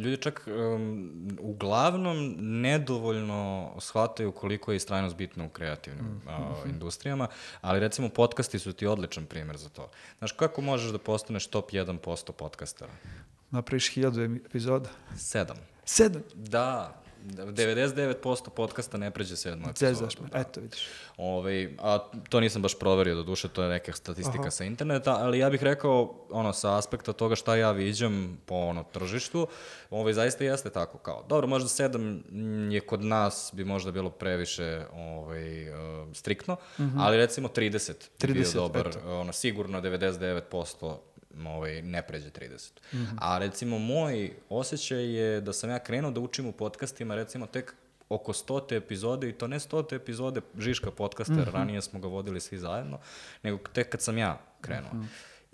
Ljudi 0.03 0.17
čak 0.17 0.47
um, 0.47 1.29
uglavnom 1.41 2.37
nedovoljno 2.39 3.73
shvataju 3.81 4.33
koliko 4.33 4.73
je 4.73 4.77
istrajnost 4.77 5.17
bitna 5.17 5.45
u 5.45 5.49
kreativnim 5.49 6.21
a, 6.29 6.55
industrijama, 6.67 7.29
ali 7.61 7.81
recimo 7.81 8.09
podcasti 8.09 8.59
su 8.59 8.73
ti 8.73 8.87
odličan 8.87 9.27
primjer 9.27 9.57
za 9.57 9.69
to. 9.69 9.91
Znaš, 10.19 10.33
kako 10.33 10.61
možeš 10.61 10.93
da 10.93 10.99
postaneš 10.99 11.47
top 11.47 11.71
1% 11.71 12.33
podcastera? 12.33 12.93
Napraviš 13.51 13.95
hiljadu 13.95 14.23
epizoda. 14.23 14.89
Sedam. 15.17 15.57
Sedam. 15.85 16.23
Da, 16.35 17.04
99% 17.25 18.49
podcasta 18.51 18.99
ne 18.99 19.11
pređe 19.11 19.37
sedmu 19.37 19.65
epizodu. 19.71 19.95
Zezaš 19.95 20.19
me. 20.19 20.29
da. 20.33 20.39
Eto, 20.39 20.61
vidiš. 20.61 20.87
Ovaj, 21.17 21.77
a 21.79 21.99
to 22.29 22.41
nisam 22.41 22.63
baš 22.63 22.79
proverio 22.79 23.15
do 23.15 23.23
duše, 23.23 23.49
to 23.49 23.63
je 23.63 23.69
neka 23.69 23.93
statistika 23.93 24.41
Aha. 24.41 24.51
sa 24.51 24.65
interneta, 24.65 25.17
ali 25.21 25.39
ja 25.39 25.51
bih 25.51 25.63
rekao, 25.63 26.27
ono, 26.31 26.53
sa 26.53 26.79
aspekta 26.79 27.13
toga 27.13 27.37
šta 27.37 27.57
ja 27.57 27.71
viđam 27.71 28.39
po 28.47 28.55
ono, 28.55 28.85
tržištu, 28.85 29.47
ovaj, 29.91 30.13
zaista 30.13 30.45
jeste 30.45 30.71
tako 30.71 30.99
kao. 30.99 31.25
Dobro, 31.29 31.47
možda 31.47 31.69
sedam 31.69 32.03
mm, 32.03 32.71
je 32.71 32.81
kod 32.81 33.05
nas 33.05 33.51
bi 33.53 33.65
možda 33.65 33.91
bilo 33.91 34.11
previše 34.11 34.85
ovaj, 34.93 35.67
striktno, 36.13 36.57
ali 36.99 37.17
recimo 37.17 37.49
30 37.49 37.93
bi 38.27 38.33
bio 38.33 38.43
30, 38.43 38.55
dobar, 38.55 38.87
eto. 38.87 39.21
ono, 39.21 39.33
sigurno 39.33 39.81
99% 39.81 40.97
ovaj, 41.47 41.83
ne 41.83 42.03
pređe 42.03 42.31
30. 42.31 42.71
A 43.19 43.39
recimo 43.39 43.79
moj 43.79 44.33
osjećaj 44.49 45.15
je 45.15 45.41
da 45.41 45.53
sam 45.53 45.71
ja 45.71 45.79
krenuo 45.79 46.11
da 46.11 46.21
učim 46.21 46.47
u 46.47 46.53
podcastima 46.53 47.15
recimo 47.15 47.47
tek 47.47 47.75
oko 48.09 48.33
stote 48.33 48.77
epizode 48.77 49.29
i 49.29 49.33
to 49.33 49.47
ne 49.47 49.61
stote 49.61 49.97
epizode 49.97 50.41
Žiška 50.59 50.91
podcasta, 50.91 51.35
jer 51.35 51.53
ranije 51.53 51.83
smo 51.83 52.01
ga 52.01 52.09
vodili 52.09 52.41
svi 52.41 52.59
zajedno, 52.59 52.99
nego 53.43 53.59
tek 53.73 53.89
kad 53.89 54.03
sam 54.03 54.19
ja 54.19 54.41
krenuo. 54.61 54.91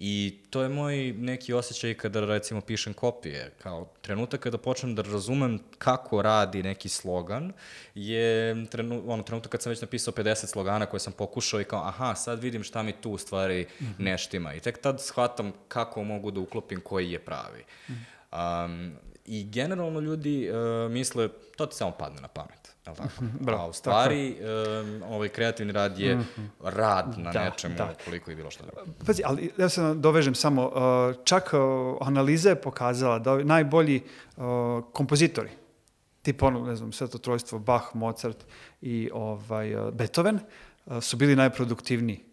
I 0.02 0.38
to 0.50 0.62
je 0.62 0.68
moj 0.68 1.12
neki 1.12 1.52
osjećaj 1.52 1.94
kada 1.94 2.20
recimo 2.20 2.60
pišem 2.60 2.94
kopije, 2.94 3.52
kao 3.62 3.88
trenutak 4.00 4.40
kada 4.40 4.58
počnem 4.58 4.94
da 4.94 5.02
razumem 5.02 5.58
kako 5.78 6.22
radi 6.22 6.62
neki 6.62 6.88
slogan 6.88 7.52
je 7.94 8.66
trenu, 8.66 9.02
ono, 9.06 9.22
trenutak 9.22 9.52
kad 9.52 9.62
sam 9.62 9.70
već 9.70 9.80
napisao 9.80 10.14
50 10.14 10.46
slogana 10.46 10.86
koje 10.86 11.00
sam 11.00 11.12
pokušao 11.12 11.60
i 11.60 11.64
kao 11.64 11.84
aha, 11.84 12.14
sad 12.14 12.42
vidim 12.42 12.62
šta 12.62 12.82
mi 12.82 12.92
tu 12.92 13.10
u 13.10 13.18
stvari 13.18 13.66
ne 13.98 14.18
štima. 14.18 14.54
I 14.54 14.60
tek 14.60 14.78
tad 14.78 15.02
shvatam 15.02 15.52
kako 15.68 16.04
mogu 16.04 16.30
da 16.30 16.40
uklopim 16.40 16.80
koji 16.80 17.12
je 17.12 17.18
pravi. 17.18 17.64
Um, 18.32 18.92
I 19.32 19.44
generalno 19.44 20.00
ljudi 20.00 20.50
uh, 20.50 20.90
misle, 20.92 21.28
to 21.56 21.66
ti 21.66 21.76
samo 21.76 21.90
padne 21.90 22.20
na 22.20 22.28
pamet, 22.28 22.74
je 22.86 22.90
li 22.90 22.96
tako? 22.96 23.24
Bravo, 23.40 23.62
A 23.62 23.66
u 23.68 23.72
stvari, 23.72 24.36
um, 24.40 25.02
ovaj 25.02 25.28
kreativni 25.28 25.72
rad 25.72 25.98
je 25.98 26.18
rad 26.60 27.14
na 27.18 27.32
Da, 27.32 27.44
nečemu, 27.44 27.74
da. 27.74 27.94
koliko 28.04 28.30
je 28.30 28.36
bilo 28.36 28.50
što 28.50 28.62
drugo. 28.64 28.80
Pazi, 29.06 29.22
ali 29.24 29.52
ja 29.58 29.68
se 29.68 29.94
dovežem 29.94 30.34
samo, 30.34 30.66
uh, 30.66 31.24
čak 31.24 31.50
uh, 31.52 31.60
analiza 32.08 32.48
je 32.48 32.60
pokazala 32.60 33.18
da 33.18 33.44
najbolji 33.44 34.02
uh, 34.36 34.44
kompozitori, 34.92 35.50
tipa 36.22 36.46
ono, 36.46 36.66
ne 36.66 36.76
znam, 36.76 36.92
sveto 36.92 37.18
trojstvo, 37.18 37.58
Bach, 37.58 37.84
Mozart 37.94 38.44
i 38.80 39.10
ovaj, 39.12 39.74
uh, 39.74 39.94
Beethoven, 39.94 40.38
uh, 40.86 41.02
su 41.02 41.16
bili 41.16 41.36
najproduktivniji. 41.36 42.29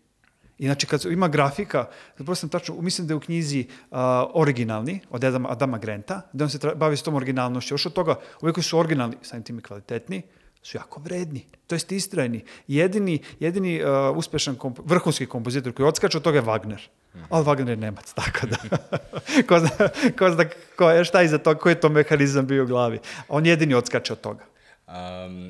I 0.60 0.66
znači, 0.66 0.88
kad 0.88 1.05
ima 1.05 1.28
grafika, 1.28 1.86
zapravo 2.18 2.36
sam 2.36 2.49
tačno, 2.49 2.82
mislim 2.82 3.08
da 3.08 3.12
je 3.12 3.16
u 3.16 3.20
knjizi 3.20 3.68
uh, 3.91 3.97
originalni, 4.34 4.99
od 5.10 5.24
Adama, 5.24 5.51
Adama 5.51 5.78
Granta, 5.78 6.22
da 6.34 6.43
on 6.43 6.49
se 6.49 6.58
tra- 6.58 6.76
bavi 6.76 6.97
s 6.97 7.03
tom 7.03 7.16
originalnošću. 7.16 7.74
Još 7.74 7.86
od 7.86 7.93
toga, 7.93 8.16
uvijek 8.41 8.55
koji 8.55 8.64
su 8.64 8.80
originalni, 8.80 9.16
samim 9.22 9.43
tim 9.43 9.60
i 9.60 9.62
kvalitetni, 9.62 10.22
su 10.64 10.78
jako 10.78 10.99
vredni, 10.99 11.45
to 11.68 11.76
jest 11.76 11.91
istrajni. 11.91 12.43
Jedini, 12.68 13.20
jedini 13.39 13.84
uh, 13.84 14.18
uspešan 14.18 14.55
komp 14.55 14.80
vrhunski 14.86 15.26
kompozitor 15.26 15.74
koji 15.74 15.88
odskače 15.88 16.18
od 16.18 16.24
toga 16.24 16.38
je 16.38 16.45
Wagner. 16.45 16.88
Ali 17.30 17.45
Wagner 17.45 17.70
je 17.70 17.76
Nemac, 17.76 18.14
tako 18.14 18.47
da. 18.47 18.58
ko 19.47 19.60
zna, 19.60 19.70
ko 20.18 20.32
zna 20.32 20.45
ko 20.76 20.89
je, 20.89 21.05
šta 21.05 21.20
je 21.20 21.26
iza 21.26 21.38
toga, 21.38 21.60
koji 21.60 21.72
je 21.72 21.80
to 21.80 21.89
mehanizam 21.89 22.47
bio 22.47 22.64
u 22.64 22.68
glavi. 22.68 22.99
On 23.28 23.45
jedini 23.45 23.74
odskače 23.74 24.14
od 24.14 24.22
toga. 24.22 24.45
Um, 24.88 24.94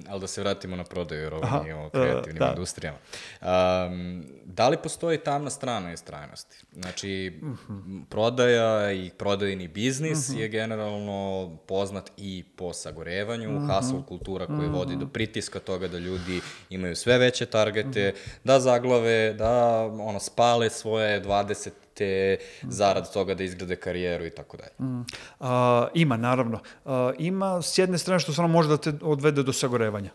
ali 0.10 0.20
da 0.20 0.28
se 0.28 0.42
vratimo 0.42 0.76
na 0.76 0.84
prodaju, 0.84 1.22
jer 1.22 1.34
ovo 1.34 1.44
Aha, 1.44 1.60
nije 1.60 1.76
o 1.76 1.86
e, 1.86 1.90
kreativnim 1.92 2.40
da. 2.40 2.50
industrijama. 2.50 2.98
Um, 3.42 4.24
da 4.46 4.70
li 4.70 4.78
postoji 4.78 5.18
tamna 5.18 5.50
strana 5.50 5.94
istrajnosti? 5.94 6.58
Znači, 6.74 7.40
Mhm. 7.42 8.02
prodaja 8.02 8.92
i 8.94 9.10
prodajni 9.10 9.68
biznis 9.68 10.30
je 10.32 10.48
generalno 10.48 11.50
poznat 11.58 12.12
i 12.18 12.44
po 12.56 12.74
sagorevanju, 12.74 13.50
Mhm. 13.52 13.68
hustle 13.68 14.00
kultura 14.08 14.46
koja 14.48 14.70
vodi 14.70 14.96
do 14.96 15.08
pritiska 15.08 15.60
toga 15.60 15.88
da 15.88 15.98
ljudi 15.98 16.42
imaju 16.70 16.96
sve 16.96 17.18
veće 17.18 17.46
targete, 17.46 18.14
da 18.44 18.60
zaglave, 18.60 19.34
da 19.34 19.52
ono, 19.84 20.20
spale 20.20 20.70
svoje 20.70 21.22
20 21.22 21.70
te 21.98 22.38
zarad 22.64 23.14
toga 23.14 23.34
da 23.34 23.44
izgrade 23.44 23.76
karijeru 23.76 24.26
i 24.26 24.30
tako 24.30 24.58
dalje. 24.58 25.04
A, 25.40 25.88
ima, 25.94 26.18
naravno. 26.18 26.60
A, 26.86 27.12
ima 27.20 27.62
s 27.62 27.78
jedne 27.78 27.98
strane 27.98 28.20
što 28.20 28.32
stvarno 28.32 28.54
može 28.54 28.70
da 28.70 28.78
te 28.78 28.94
odvede 29.02 29.44
do 29.44 29.54
sagorevanja. 29.54 30.12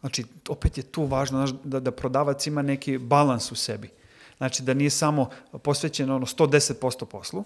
Znači, 0.00 0.24
opet 0.48 0.78
je 0.78 0.82
tu 0.82 1.04
važno 1.04 1.38
znaš, 1.38 1.60
da, 1.64 1.80
da 1.80 1.90
prodavac 1.90 2.46
ima 2.46 2.62
neki 2.62 2.98
balans 2.98 3.52
u 3.52 3.54
sebi. 3.54 3.90
Znači, 4.36 4.62
da 4.62 4.74
nije 4.74 4.90
samo 4.90 5.30
posvećen 5.62 6.10
ono 6.10 6.26
110% 6.26 7.04
poslu. 7.04 7.44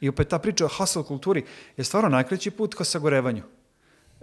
I 0.00 0.08
opet 0.08 0.28
ta 0.28 0.38
priča 0.38 0.64
o 0.64 0.68
hustle 0.78 1.02
kulturi 1.02 1.44
je 1.76 1.84
stvarno 1.84 2.08
najkraći 2.08 2.50
put 2.50 2.74
ka 2.74 2.84
sagorevanju. 2.84 3.42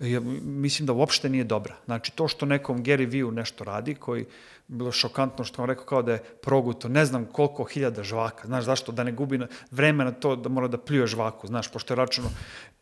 Ja 0.02 0.20
mislim 0.44 0.86
da 0.86 0.94
uopšte 0.94 1.30
nije 1.30 1.44
dobra. 1.44 1.76
Znači, 1.86 2.12
to 2.12 2.28
što 2.28 2.46
nekom 2.46 2.84
Gary 2.84 3.12
Vee 3.12 3.32
nešto 3.32 3.64
radi, 3.64 3.96
koji 3.96 4.26
bilo 4.68 4.92
šokantno 4.92 5.46
što 5.46 5.62
on 5.62 5.70
rekao 5.70 5.86
kao 5.86 6.02
da 6.02 6.14
je 6.14 6.20
proguto 6.20 6.88
ne 6.90 7.06
znam 7.06 7.26
koliko 7.26 7.64
hiljada 7.64 8.04
žvaka. 8.04 8.48
Znaš, 8.48 8.66
zašto? 8.66 8.92
Da 8.92 9.04
ne 9.04 9.12
gubi 9.12 9.40
vreme 9.72 10.06
na 10.06 10.12
to 10.12 10.36
da 10.36 10.50
mora 10.50 10.68
da 10.68 10.78
pljuje 10.78 11.08
žvaku, 11.08 11.48
znaš, 11.48 11.72
pošto 11.72 11.94
je 11.94 11.96
računo. 11.96 12.30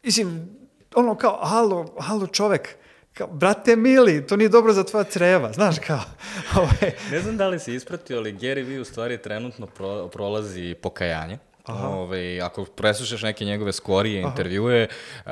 Mislim, 0.04 0.50
ono 0.96 1.16
kao, 1.16 1.40
halo, 1.44 1.96
halo 2.00 2.28
čovek, 2.28 2.76
kao, 3.14 3.28
brate 3.28 3.76
mili, 3.76 4.28
to 4.28 4.36
nije 4.36 4.50
dobro 4.50 4.74
za 4.74 4.84
tvoja 4.84 5.04
creva, 5.04 5.54
znaš, 5.54 5.80
kao, 5.80 6.02
ovaj, 6.60 6.92
Ne 7.12 7.20
znam 7.20 7.38
da 7.38 7.48
li 7.48 7.60
si 7.60 7.76
ispratio, 7.76 8.18
ali 8.18 8.34
Gary 8.34 8.68
Vee 8.68 8.80
u 8.80 8.86
stvari 8.86 9.22
trenutno 9.22 9.68
pro, 9.68 10.08
prolazi 10.08 10.76
pokajanje. 10.82 11.38
Ove, 11.68 12.40
ako 12.42 12.66
preslušaš 12.66 13.22
neke 13.22 13.46
njegove 13.46 13.74
skorije 13.74 14.22
intervjue, 14.22 14.88
um, 15.26 15.32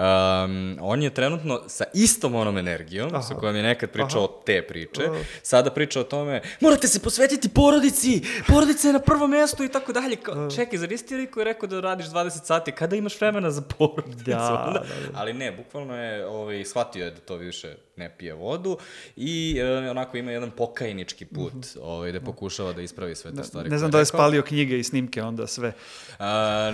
on 0.82 1.02
je 1.02 1.10
trenutno 1.10 1.62
sa 1.68 1.84
istom 1.94 2.36
onom 2.36 2.58
energijom, 2.58 3.10
sa 3.22 3.36
kojom 3.36 3.56
je 3.56 3.64
nekad 3.64 3.90
pričao 3.90 4.42
te 4.46 4.62
priče, 4.62 5.02
sada 5.42 5.72
priča 5.72 6.00
o 6.00 6.04
tome, 6.04 6.42
morate 6.60 6.88
se 6.88 7.00
posvetiti 7.00 7.50
porodici, 7.50 8.22
porodica 8.48 8.88
je 8.88 8.94
na 8.94 9.00
prvom 9.00 9.30
mestu 9.32 9.64
i 9.64 9.70
tako 9.70 9.94
dalje. 9.94 10.16
Kao, 10.16 10.52
čekaj, 10.52 10.80
zar 10.80 10.90
nisi 10.90 11.06
ti 11.06 11.16
liko 11.16 11.40
je 11.40 11.44
rekao 11.44 11.70
da 11.70 11.80
radiš 11.80 12.06
20 12.06 12.46
sati, 12.46 12.72
kada 12.72 12.96
imaš 12.96 13.22
vremena 13.22 13.52
za 13.52 13.62
porodicu? 13.62 14.24
Da, 14.26 14.66
Onda- 14.68 14.80
da, 14.80 14.86
Ali 15.14 15.34
ne, 15.34 15.52
bukvalno 15.52 15.98
je, 15.98 16.28
ovaj, 16.28 16.66
shvatio 16.66 17.06
je 17.06 17.12
da 17.12 17.20
to 17.20 17.36
više 17.36 17.76
ne 17.96 18.16
pije 18.18 18.34
vodu 18.34 18.78
i 19.16 19.58
e, 19.60 19.90
onako 19.90 20.18
ima 20.18 20.32
jedan 20.32 20.52
pokajnički 20.52 21.26
put 21.26 21.54
ovaj, 21.82 22.12
da 22.12 22.22
pokušava 22.22 22.74
da 22.74 22.82
ispravi 22.82 23.16
sve 23.16 23.32
te 23.34 23.44
stvari. 23.44 23.70
ne 23.70 23.78
znam 23.78 23.88
koje 23.88 23.92
da 23.92 23.98
je 23.98 24.04
rekao. 24.04 24.18
spalio 24.20 24.42
knjige 24.42 24.80
i 24.80 24.84
snimke 24.84 25.24
onda 25.24 25.48
sve. 25.48 25.74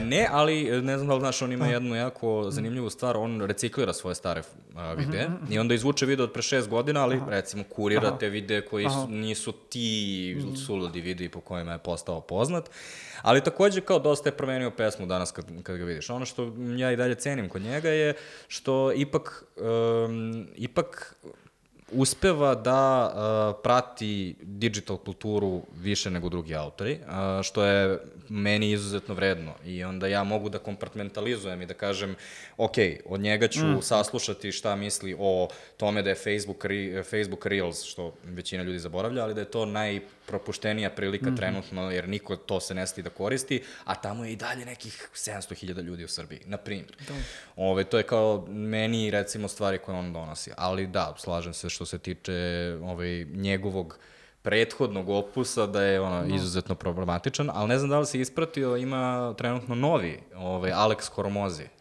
Ne, 0.01 0.27
ali 0.31 0.67
e, 0.67 0.81
ne 0.81 0.97
znam 0.97 1.07
da 1.07 1.13
li 1.13 1.19
znaš, 1.19 1.41
on 1.41 1.51
ima 1.51 1.67
jednu 1.67 1.95
jako 1.95 2.45
zanimljivu 2.49 2.89
stvar, 2.89 3.17
on 3.17 3.41
reciklira 3.41 3.93
svoje 3.93 4.15
stare 4.15 4.41
a, 4.75 4.93
videe 4.93 5.29
i 5.49 5.59
onda 5.59 5.73
izvuče 5.73 6.05
video 6.05 6.23
od 6.23 6.33
pre 6.33 6.41
šest 6.41 6.69
godina, 6.69 7.03
ali 7.03 7.21
recimo 7.27 7.63
kurira 7.63 8.17
te 8.17 8.29
videe 8.29 8.65
koji 8.65 8.89
su, 8.89 9.07
nisu 9.09 9.51
ti 9.51 10.37
suludi 10.65 11.01
videi 11.01 11.29
po 11.29 11.41
kojima 11.41 11.71
je 11.71 11.77
postao 11.77 12.21
poznat. 12.21 12.69
Ali 13.21 13.43
takođe 13.43 13.81
kao 13.81 13.99
dosta 13.99 14.29
je 14.29 14.37
promenio 14.37 14.71
pesmu 14.71 15.05
danas 15.05 15.31
kad, 15.31 15.45
kad 15.63 15.77
ga 15.77 15.83
vidiš. 15.83 16.09
Ono 16.09 16.25
što 16.25 16.53
ja 16.77 16.91
i 16.91 16.95
dalje 16.95 17.15
cenim 17.15 17.49
kod 17.49 17.61
njega 17.61 17.89
je 17.89 18.13
što 18.47 18.91
ipak, 18.95 19.43
um, 19.57 20.47
ipak 20.55 21.15
uspeva 21.91 22.55
da 22.55 23.11
uh, 23.13 23.61
prati 23.63 24.35
digital 24.41 24.97
kulturu 24.97 25.61
više 25.81 26.09
nego 26.09 26.29
drugi 26.29 26.55
autori, 26.55 26.93
uh, 26.93 27.43
što 27.43 27.63
je 27.63 27.97
meni 28.29 28.71
izuzetno 28.71 29.15
vredno. 29.15 29.53
I 29.65 29.83
onda 29.83 30.07
ja 30.07 30.23
mogu 30.23 30.49
da 30.49 30.59
kompartmentalizujem 30.59 31.61
i 31.61 31.65
da 31.65 31.73
kažem, 31.73 32.15
ok, 32.57 32.75
od 33.05 33.19
njega 33.19 33.47
ću 33.47 33.65
mm. 33.65 33.81
saslušati 33.81 34.51
šta 34.51 34.75
misli 34.75 35.15
o 35.19 35.47
tome 35.77 36.01
da 36.01 36.09
je 36.09 36.15
Facebook, 36.15 36.65
re, 36.65 37.03
Facebook 37.03 37.45
Reels, 37.45 37.83
što 37.83 38.13
većina 38.23 38.63
ljudi 38.63 38.79
zaboravlja, 38.79 39.23
ali 39.23 39.33
da 39.33 39.41
je 39.41 39.51
to 39.51 39.65
najpropuštenija 40.29 40.89
prilika 40.89 41.31
mm. 41.31 41.35
trenutno, 41.35 41.91
jer 41.91 42.09
niko 42.09 42.35
to 42.35 42.59
se 42.59 42.73
ne 42.73 42.87
stidi 42.87 43.09
da 43.09 43.15
koristi, 43.15 43.63
a 43.85 43.95
tamo 43.95 44.25
je 44.25 44.31
i 44.31 44.35
dalje 44.35 44.65
nekih 44.65 45.09
700.000 45.13 45.81
ljudi 45.81 46.03
u 46.03 46.07
Srbiji, 46.07 46.39
na 46.45 46.57
primjer. 46.57 46.95
Ove, 47.55 47.83
to 47.83 47.97
je 47.97 48.03
kao 48.03 48.45
meni, 48.47 49.11
recimo, 49.11 49.47
stvari 49.47 49.77
koje 49.77 49.97
on 49.97 50.13
donosi. 50.13 50.51
Ali 50.57 50.87
da, 50.87 51.15
slažem 51.17 51.53
se 51.53 51.69
što 51.69 51.85
se 51.85 51.97
tiče 51.97 52.77
ovaj, 52.83 53.25
njegovog 53.25 53.99
prethodnog 54.41 55.09
opusa 55.09 55.65
da 55.65 55.83
je 55.83 56.01
ono 56.01 56.35
izuzetno 56.35 56.75
problematičan, 56.75 57.49
ali 57.53 57.69
ne 57.69 57.77
znam 57.77 57.89
da 57.89 57.99
li 57.99 58.05
si 58.05 58.21
ispratio, 58.21 58.77
ima 58.77 59.33
trenutno 59.37 59.75
novi, 59.75 60.19
ovaj 60.35 60.71
Alex 60.71 61.09
Koromozi. 61.09 61.78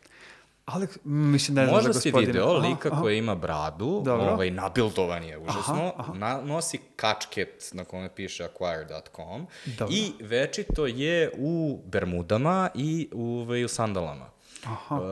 Alek, 0.68 0.98
mislim 1.04 1.54
da 1.54 1.62
znam 1.62 1.74
Možda 1.74 1.92
za 1.92 2.00
si 2.00 2.12
video 2.16 2.56
Aha, 2.56 2.68
lika 2.68 2.88
aha. 2.92 3.02
koji 3.02 3.18
ima 3.18 3.34
bradu, 3.34 4.02
Dobro. 4.04 4.26
ovaj, 4.26 4.50
nabildovan 4.50 5.24
je 5.24 5.38
užasno, 5.38 5.92
Na, 6.14 6.40
nosi 6.40 6.78
kačket 6.96 7.70
na 7.72 7.84
kome 7.84 8.14
piše 8.14 8.44
acquire.com 8.44 9.46
Dobro. 9.64 9.94
i 9.94 10.12
večito 10.20 10.86
je 10.86 11.30
u 11.38 11.80
Bermudama 11.86 12.68
i 12.74 13.08
u, 13.12 13.38
ovaj, 13.38 13.64
u 13.64 13.68
sandalama. 13.68 14.26
Aha. 14.64 14.96
Uh, 14.96 15.02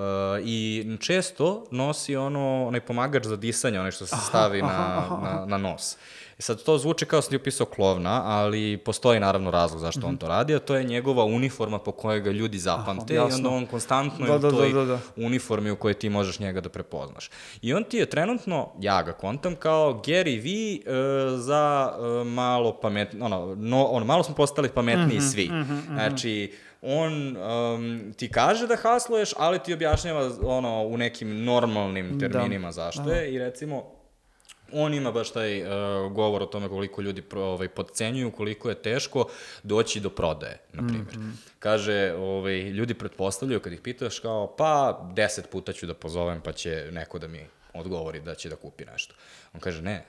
I 0.44 0.84
često 1.00 1.66
nosi 1.70 2.16
ono, 2.16 2.66
onaj 2.66 2.80
pomagač 2.80 3.24
za 3.24 3.36
disanje, 3.36 3.80
onaj 3.80 3.92
što 3.92 4.06
se 4.06 4.16
stavi 4.28 4.62
na, 4.62 5.02
na, 5.22 5.44
na 5.46 5.58
nos. 5.58 5.96
I 6.38 6.42
sad 6.42 6.62
to 6.62 6.78
zvuči 6.78 7.06
kao 7.06 7.22
sam 7.22 7.30
ti 7.30 7.36
upisao 7.36 7.66
klovna, 7.66 8.22
ali 8.24 8.76
postoji 8.76 9.20
naravno 9.20 9.50
razlog 9.50 9.80
zašto 9.80 10.06
on 10.06 10.16
to 10.16 10.28
radi, 10.28 10.54
a 10.54 10.58
to 10.58 10.74
je 10.76 10.84
njegova 10.84 11.24
uniforma 11.24 11.78
po 11.78 11.92
kojoj 11.92 12.20
ga 12.20 12.30
ljudi 12.30 12.58
zapamte 12.58 13.14
i 13.14 13.16
jasno. 13.16 13.36
onda 13.36 13.48
on 13.48 13.66
konstantno 13.66 14.26
Da, 14.26 14.32
je 14.32 14.38
u 14.38 14.42
da, 14.42 14.50
da, 14.50 14.56
toj 14.56 14.72
da, 14.72 14.84
da. 14.84 14.98
uniformi 15.16 15.70
u 15.70 15.76
kojoj 15.76 15.94
ti 15.94 16.08
možeš 16.08 16.38
njega 16.38 16.60
da 16.60 16.68
prepoznaš. 16.68 17.30
I 17.62 17.74
on 17.74 17.84
ti 17.84 17.96
je 17.96 18.06
trenutno, 18.06 18.72
ja 18.80 19.02
ga 19.02 19.12
kontam, 19.12 19.56
kao 19.56 20.02
Gary 20.06 20.42
Vee 20.42 20.78
uh, 20.78 21.40
za 21.40 21.92
uh, 21.98 22.26
malo 22.26 22.80
pametno, 22.80 23.24
ono, 23.26 23.54
no, 23.54 23.84
ono, 23.84 24.04
malo 24.06 24.22
smo 24.22 24.34
postali 24.34 24.68
pametniji 24.68 25.18
Mhm, 25.18 25.26
svi. 25.26 25.50
Znači, 25.86 26.54
on 26.82 27.36
um, 27.36 28.12
ti 28.16 28.30
kaže 28.30 28.66
da 28.66 28.76
hasluješ, 28.76 29.30
ali 29.38 29.58
ti 29.58 29.74
objašnjava 29.74 30.30
ono, 30.42 30.82
u 30.82 30.96
nekim 30.96 31.44
normalnim 31.44 32.20
terminima 32.20 32.72
zašto 32.72 33.10
je 33.10 33.34
i 33.34 33.38
recimo 33.38 33.95
on 34.72 34.94
ima 34.94 35.12
baš 35.12 35.30
taj 35.32 35.62
uh, 35.62 35.68
govor 36.12 36.42
o 36.42 36.46
tome 36.46 36.68
koliko 36.68 37.02
ljudi 37.02 37.22
pro, 37.22 37.42
ovaj, 37.42 37.68
podcenjuju, 37.68 38.30
koliko 38.30 38.68
je 38.68 38.74
teško 38.74 39.28
doći 39.62 40.00
do 40.00 40.10
prodaje, 40.10 40.58
na 40.72 40.88
primjer. 40.88 41.16
Kaže, 41.58 42.14
ovaj, 42.18 42.60
ljudi 42.62 42.94
pretpostavljaju 42.94 43.60
kad 43.60 43.72
ih 43.72 43.80
pitaš 43.80 44.18
kao, 44.18 44.54
pa 44.58 45.00
deset 45.12 45.50
puta 45.50 45.72
ću 45.72 45.86
da 45.86 45.94
pozovem 45.94 46.40
pa 46.40 46.52
će 46.52 46.88
neko 46.92 47.18
da 47.18 47.28
mi 47.28 47.46
odgovori 47.74 48.20
da 48.20 48.34
će 48.34 48.48
da 48.48 48.56
kupi 48.56 48.84
nešto. 48.84 49.14
On 49.54 49.60
kaže, 49.60 49.82
ne, 49.82 50.04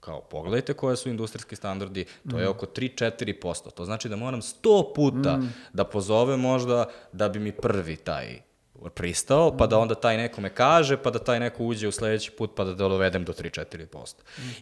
kao 0.00 0.20
pogledajte 0.20 0.74
koje 0.74 0.96
su 0.96 1.08
industrijski 1.08 1.56
standardi, 1.56 2.04
to 2.30 2.38
je 2.38 2.48
oko 2.48 2.66
3-4%. 2.66 3.70
To 3.70 3.84
znači 3.84 4.08
da 4.08 4.16
moram 4.16 4.40
100 4.40 4.94
puta 4.94 5.40
da 5.72 5.84
pozovem 5.84 6.40
možda 6.40 6.90
da 7.12 7.28
bi 7.28 7.38
mi 7.38 7.52
prvi 7.52 7.96
taj 7.96 8.45
pristao, 8.94 9.56
pa 9.56 9.66
da 9.66 9.78
onda 9.78 9.94
taj 9.94 10.16
neko 10.16 10.40
me 10.40 10.54
kaže, 10.54 10.96
pa 10.96 11.10
da 11.10 11.18
taj 11.18 11.40
neko 11.40 11.64
uđe 11.64 11.88
u 11.88 11.92
sledeći 11.92 12.30
put, 12.30 12.50
pa 12.56 12.64
da 12.64 12.74
dovedem 12.74 13.24
do 13.24 13.32
3-4%. 13.32 14.14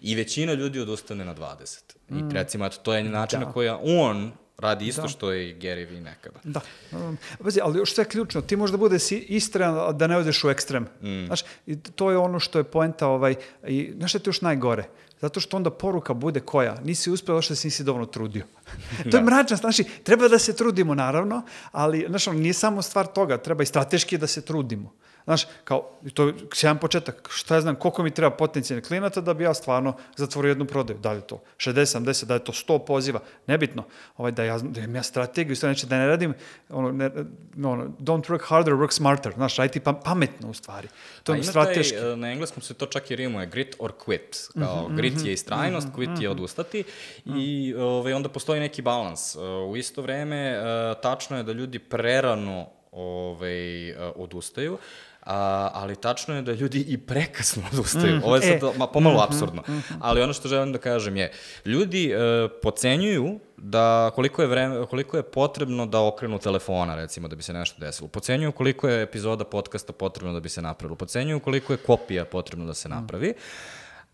I 0.02 0.14
većina 0.14 0.52
ljudi 0.52 0.80
odustane 0.80 1.24
na 1.24 1.34
20. 1.34 1.80
I 2.10 2.34
recimo, 2.34 2.66
eto, 2.66 2.76
to 2.82 2.94
je 2.94 3.02
način 3.02 3.40
na 3.40 3.52
koji 3.52 3.68
on 3.82 4.32
radi 4.59 4.86
isto 4.86 5.09
što 5.09 5.32
je 5.32 5.50
i 5.50 5.55
Gary 5.55 5.90
Vee 5.90 6.00
nekada. 6.00 6.38
Da. 6.44 6.61
Um, 6.92 7.18
Pazi, 7.42 7.61
ali 7.62 7.78
još 7.78 7.94
sve 7.94 8.02
je 8.05 8.09
ključno, 8.09 8.40
ti 8.40 8.57
možda 8.57 8.76
bude 8.76 8.98
si 8.98 9.18
istran, 9.18 9.78
a 9.78 9.92
da 9.92 10.07
ne 10.07 10.16
odeš 10.16 10.44
u 10.44 10.50
ekstrem. 10.50 10.86
Mm. 11.02 11.26
Znaš, 11.26 11.42
i 11.66 11.76
to 11.80 12.11
je 12.11 12.18
ono 12.18 12.40
što 12.40 12.59
je 12.59 12.64
poenta, 12.64 13.07
ovaj, 13.07 13.34
i 13.66 13.92
znaš 13.96 14.11
šta 14.11 14.18
je 14.18 14.22
to 14.22 14.28
još 14.28 14.40
najgore? 14.40 14.84
Zato 15.20 15.40
što 15.40 15.57
onda 15.57 15.70
poruka 15.70 16.14
bude 16.14 16.40
koja? 16.40 16.80
Nisi 16.84 17.11
uspeo 17.11 17.42
što 17.42 17.55
se 17.55 17.66
nisi 17.66 17.84
dovoljno 17.84 18.07
trudio. 18.07 18.44
to 19.11 19.16
je 19.16 19.22
mračna, 19.22 19.57
znači, 19.57 19.84
treba 20.02 20.28
da 20.28 20.38
se 20.38 20.57
trudimo, 20.57 20.94
naravno, 20.94 21.42
ali, 21.72 22.07
znaš, 22.09 22.28
ono, 22.28 22.38
nije 22.38 22.52
samo 22.52 22.82
stvar 22.82 23.07
toga, 23.07 23.38
treba 23.38 23.62
i 23.62 23.66
strateški 23.66 24.18
da 24.18 24.26
se 24.26 24.42
trudimo. 24.42 24.92
Znaš, 25.24 25.46
kao, 25.64 25.90
i 26.04 26.10
to 26.10 26.26
je 26.26 26.34
sjajan 26.52 26.78
početak, 26.78 27.28
šta 27.32 27.54
ja 27.54 27.60
znam, 27.60 27.74
koliko 27.74 28.02
mi 28.02 28.10
treba 28.10 28.30
potencijalnih 28.30 28.84
klijenata 28.84 29.20
da 29.20 29.34
bi 29.34 29.44
ja 29.44 29.54
stvarno 29.54 29.96
zatvorio 30.16 30.48
jednu 30.48 30.64
prodaju, 30.64 30.98
da 30.98 31.12
li 31.12 31.20
to 31.20 31.42
60, 31.56 31.98
70, 31.98 32.24
da 32.24 32.34
je 32.34 32.44
to 32.44 32.52
100 32.52 32.86
poziva, 32.86 33.20
nebitno, 33.46 33.84
ovaj, 34.16 34.32
da, 34.32 34.44
ja, 34.44 34.58
da 34.58 34.80
imam 34.80 34.96
ja 34.96 35.02
strategiju, 35.02 35.56
sve 35.56 35.68
znači 35.68 35.86
da 35.86 35.98
ne 35.98 36.06
radim, 36.06 36.34
ono, 36.68 36.92
ne, 36.92 37.10
no, 37.54 37.70
ono, 37.70 37.84
don't 37.84 38.30
work 38.30 38.44
harder, 38.44 38.74
work 38.74 38.92
smarter, 38.92 39.32
znaš, 39.32 39.56
raditi 39.56 39.80
pa, 39.80 39.92
pametno 39.92 40.50
u 40.50 40.54
stvari, 40.54 40.88
to 41.22 41.32
A 41.32 41.36
je 41.36 41.42
strateški. 41.42 41.96
Taj, 41.96 42.12
e, 42.12 42.16
na 42.16 42.32
engleskom 42.32 42.62
se 42.62 42.74
to 42.74 42.86
čak 42.86 43.10
i 43.10 43.16
rimuje, 43.16 43.46
grit 43.46 43.76
or 43.78 43.92
quit. 44.06 44.50
Kao, 44.58 44.88
grit 44.88 45.24
je 45.24 45.32
istrajnost, 45.32 45.88
quit 45.96 46.22
je 46.22 46.30
odustati 46.30 46.84
i 47.24 47.74
ovaj, 47.74 48.12
onda 48.12 48.28
postoji 48.28 48.60
neki 48.60 48.82
balans. 48.82 49.34
E, 49.34 49.38
U 49.40 49.76
isto 49.76 50.02
vreme, 50.02 50.36
e, 50.36 50.60
tačno 51.02 51.36
je 51.36 51.42
da 51.42 51.52
ljudi 51.52 51.78
prerano 51.78 52.66
ovaj, 52.92 53.94
odustaju, 54.16 54.78
A, 55.24 55.70
ali 55.72 55.96
tačno 55.96 56.34
je 56.36 56.42
da 56.42 56.52
ljudi 56.52 56.84
i 56.88 56.98
prekasno 56.98 57.62
odustaju. 57.72 58.20
Ovo 58.24 58.36
je 58.36 58.42
sad 58.42 58.74
e. 58.74 58.78
ma, 58.78 58.86
pomalo 58.86 59.22
absurdno. 59.22 59.62
Ali 60.00 60.22
ono 60.22 60.32
što 60.32 60.48
želim 60.48 60.72
da 60.72 60.78
kažem 60.78 61.16
je, 61.16 61.32
ljudi 61.64 62.12
e, 62.12 62.16
pocenjuju 62.62 63.40
da 63.56 64.10
koliko 64.14 64.42
je, 64.42 64.48
vreme, 64.48 64.86
koliko 64.86 65.16
je 65.16 65.22
potrebno 65.22 65.86
da 65.86 66.02
okrenu 66.02 66.38
telefona, 66.38 66.94
recimo, 66.94 67.28
da 67.28 67.36
bi 67.36 67.42
se 67.42 67.52
nešto 67.52 67.80
desilo. 67.80 68.08
Pocenjuju 68.08 68.52
koliko 68.52 68.88
je 68.88 69.02
epizoda 69.02 69.44
podcasta 69.44 69.92
potrebno 69.92 70.32
da 70.32 70.40
bi 70.40 70.48
se 70.48 70.62
napravilo. 70.62 70.96
Pocenjuju 70.96 71.40
koliko 71.40 71.72
je 71.72 71.76
kopija 71.76 72.24
potrebno 72.24 72.66
da 72.66 72.74
se 72.74 72.88
napravi. 72.88 73.34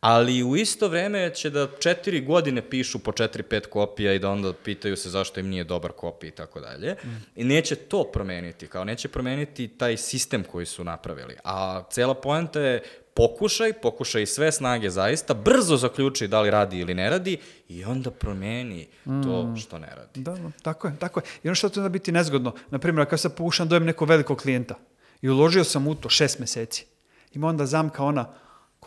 Ali 0.01 0.43
u 0.43 0.57
isto 0.57 0.89
vreme 0.89 1.35
će 1.35 1.51
da 1.51 1.69
četiri 1.81 2.21
godine 2.21 2.71
pišu 2.71 2.99
po 2.99 3.13
četiri, 3.13 3.43
pet 3.43 3.67
kopija 3.67 4.13
i 4.13 4.19
da 4.19 4.31
onda 4.31 4.53
pitaju 4.53 4.97
se 4.97 5.11
zašto 5.11 5.41
im 5.41 5.49
nije 5.49 5.65
dobar 5.65 5.93
kopija 5.93 6.29
i 6.29 6.35
tako 6.35 6.61
dalje. 6.61 6.97
I 7.37 7.45
neće 7.45 7.75
to 7.75 8.05
promeniti, 8.05 8.67
kao 8.67 8.85
neće 8.85 9.09
promeniti 9.09 9.69
taj 9.69 9.97
sistem 9.97 10.45
koji 10.45 10.67
su 10.67 10.85
napravili. 10.85 11.37
A 11.45 11.83
cela 11.91 12.15
poenta 12.15 12.61
je 12.61 12.83
pokušaj, 13.15 13.73
pokušaj 13.73 14.27
sve 14.27 14.53
snage 14.53 14.91
zaista, 14.91 15.35
brzo 15.35 15.77
zaključi 15.77 16.29
da 16.29 16.41
li 16.41 16.51
radi 16.51 16.79
ili 16.79 16.95
ne 16.95 17.11
radi 17.11 17.39
i 17.69 17.85
onda 17.85 18.11
promeni 18.11 18.89
to 19.05 19.55
što 19.57 19.79
ne 19.79 19.93
radi. 19.97 20.21
Da, 20.21 20.33
da, 20.33 20.51
tako 20.63 20.89
je, 20.89 20.97
tako 20.99 21.21
je. 21.21 21.25
I 21.43 21.49
ono 21.49 21.55
što 21.55 21.69
će 21.69 21.81
onda 21.81 21.89
biti 21.89 22.13
nezgodno, 22.13 22.55
na 22.71 22.79
primjer, 22.79 23.09
kad 23.09 23.21
sad 23.21 23.37
pokušam 23.37 23.69
dojem 23.69 23.85
nekog 23.85 24.09
velikog 24.09 24.39
klijenta 24.39 24.75
i 25.23 25.29
uložio 25.29 25.65
sam 25.65 25.87
u 25.87 25.95
to 25.95 26.09
šest 26.09 26.39
meseci, 26.39 26.87
ima 27.33 27.49
onda 27.49 27.67
zamka 27.67 28.05
ona, 28.05 28.33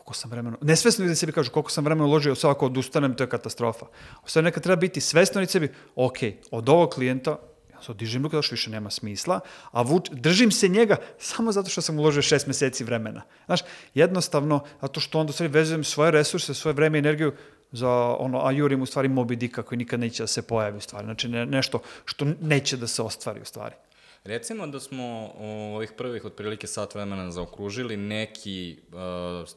koliko 0.03 0.13
sam 0.13 0.31
vremena, 0.31 0.57
nesvesno 0.61 1.05
ljudi 1.05 1.15
sebi 1.15 1.31
kažu 1.31 1.51
koliko 1.51 1.71
sam 1.71 1.85
vremena 1.85 2.05
uložio, 2.05 2.35
sad 2.35 2.51
ako 2.51 2.65
odustanem, 2.65 3.15
to 3.15 3.23
je 3.23 3.29
katastrofa. 3.29 3.85
Sad 4.25 4.43
nekad 4.43 4.63
treba 4.63 4.79
biti 4.79 5.01
svesno 5.01 5.41
i 5.41 5.45
sebi, 5.45 5.71
ok, 5.95 6.17
od 6.51 6.69
ovog 6.69 6.89
klijenta 6.89 7.37
ja 7.73 7.81
sad 7.81 7.95
dižem 7.95 8.23
ruke, 8.23 8.37
više 8.51 8.69
nema 8.69 8.89
smisla, 8.89 9.39
a 9.71 9.81
vuč, 9.81 10.09
držim 10.11 10.51
se 10.51 10.67
njega 10.67 10.95
samo 11.17 11.51
zato 11.51 11.69
što 11.69 11.81
sam 11.81 11.99
uložio 11.99 12.21
šest 12.21 12.47
meseci 12.47 12.83
vremena. 12.83 13.21
Znaš, 13.45 13.61
jednostavno, 13.93 14.63
zato 14.81 14.99
što 14.99 15.19
onda 15.19 15.33
stvari 15.33 15.51
vezujem 15.51 15.83
svoje 15.83 16.11
resurse, 16.11 16.53
svoje 16.53 16.73
vreme 16.73 16.97
i 16.97 16.99
energiju 16.99 17.33
za 17.71 17.89
ono, 18.19 18.45
a 18.45 18.51
jurim 18.51 18.81
u 18.81 18.85
stvari 18.85 19.09
Moby 19.09 19.63
koji 19.63 19.77
nikad 19.77 19.99
neće 19.99 20.23
da 20.23 20.27
se 20.27 20.41
pojavi 20.41 20.77
u 20.77 20.81
stvari. 20.81 21.05
Znači 21.05 21.27
ne, 21.27 21.45
nešto 21.45 21.79
što 22.05 22.25
neće 22.41 22.77
da 22.77 22.87
se 22.87 23.01
ostvari 23.01 23.41
u 23.41 23.45
stvari. 23.45 23.75
Recimo 24.23 24.67
da 24.67 24.79
smo 24.79 25.33
u 25.37 25.75
ovih 25.75 25.91
prvih 25.97 26.25
otprilike 26.25 26.67
sat 26.67 26.95
vremena 26.95 27.31
zaokružili 27.31 27.97
neki 27.97 28.77
uh, 28.91 29.49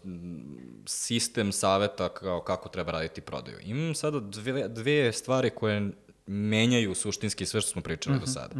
sistem 0.86 1.52
saveta 1.52 2.08
kao 2.08 2.40
kako 2.40 2.68
treba 2.68 2.92
raditi 2.92 3.20
prodaju. 3.20 3.58
Imam 3.62 3.94
sada 3.94 4.20
dve, 4.20 4.68
dve 4.68 5.12
stvari 5.12 5.50
koje 5.50 5.90
menjaju 6.26 6.94
suštinski 6.94 7.46
sve 7.46 7.60
što 7.60 7.70
smo 7.70 7.82
pričali 7.82 8.18
do 8.18 8.26
sada. 8.26 8.54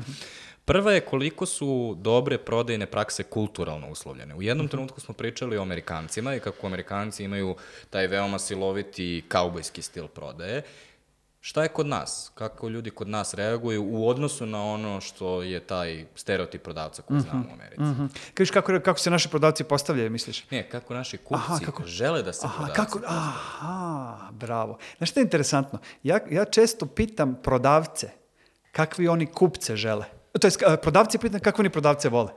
Prva 0.64 0.92
je 0.92 1.00
koliko 1.00 1.46
su 1.46 1.96
dobre 1.98 2.38
prodajne 2.38 2.86
prakse 2.86 3.22
kulturalno 3.22 3.90
uslovljene. 3.90 4.34
U 4.34 4.42
jednom 4.42 4.68
trenutku 4.68 5.00
smo 5.00 5.14
pričali 5.14 5.57
o 5.57 5.62
Amerikancima 5.62 6.34
i 6.34 6.40
kako 6.40 6.66
Amerikanci 6.66 7.24
imaju 7.24 7.57
taj 7.90 8.07
veoma 8.07 8.38
siloviti 8.38 9.24
kaubojski 9.28 9.82
stil 9.82 10.09
prodaje. 10.09 10.62
Šta 11.47 11.62
je 11.62 11.68
kod 11.68 11.86
nas? 11.86 12.30
Kako 12.34 12.68
ljudi 12.68 12.90
kod 12.90 13.09
nas 13.09 13.34
reaguju 13.34 13.84
u 13.84 14.09
odnosu 14.09 14.47
na 14.47 14.64
ono 14.64 15.01
što 15.01 15.42
je 15.42 15.61
taj 15.61 16.07
stereotip 16.14 16.62
prodavca 16.62 17.03
koji 17.03 17.20
znamo 17.20 17.44
u 17.51 17.53
Americi? 17.53 17.82
Mhm. 17.82 18.07
Kažeš 18.34 18.51
kako, 18.51 18.80
kako 18.84 18.99
se 18.99 19.11
naši 19.11 19.28
prodavci 19.28 19.64
postavljaju, 19.64 20.11
misliš? 20.11 20.51
Ne, 20.51 20.68
kako 20.70 20.94
naši 20.94 21.16
kupci 21.16 21.42
Aha, 21.47 21.59
kako- 21.64 21.86
žele 21.86 22.22
da 22.22 22.32
se 22.32 22.47
Aha, 22.47 22.55
prodavci 22.57 22.76
kako, 22.76 23.01
aha, 23.07 24.30
bravo. 24.30 24.78
Znaš 24.99 25.11
što 25.11 25.20
je 25.20 25.24
interesantno? 25.24 25.78
Ja, 26.03 26.18
ja 26.30 26.44
često 26.44 26.86
pitam 26.86 27.38
prodavce 27.42 28.11
kakvi 28.72 29.09
oni 29.09 29.26
kupce 29.26 29.76
žele. 29.76 30.05
To 30.40 30.47
je, 30.47 30.76
prodavci 30.82 31.18
pitam 31.18 31.40
kakve 31.40 31.62
oni 31.62 31.70
prodavce 31.70 32.09
vole. 32.09 32.30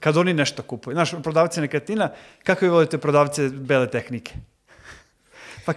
Kad 0.00 0.16
oni 0.16 0.34
nešto 0.34 0.62
kupuju. 0.62 0.94
Znaš, 0.94 1.10
prodavci 1.22 1.60
nekretnina, 1.60 2.10
kako 2.44 2.64
vi 2.64 2.70
volite 2.70 2.98
prodavce 2.98 3.48
bele 3.48 3.90
tehnike? 3.90 4.34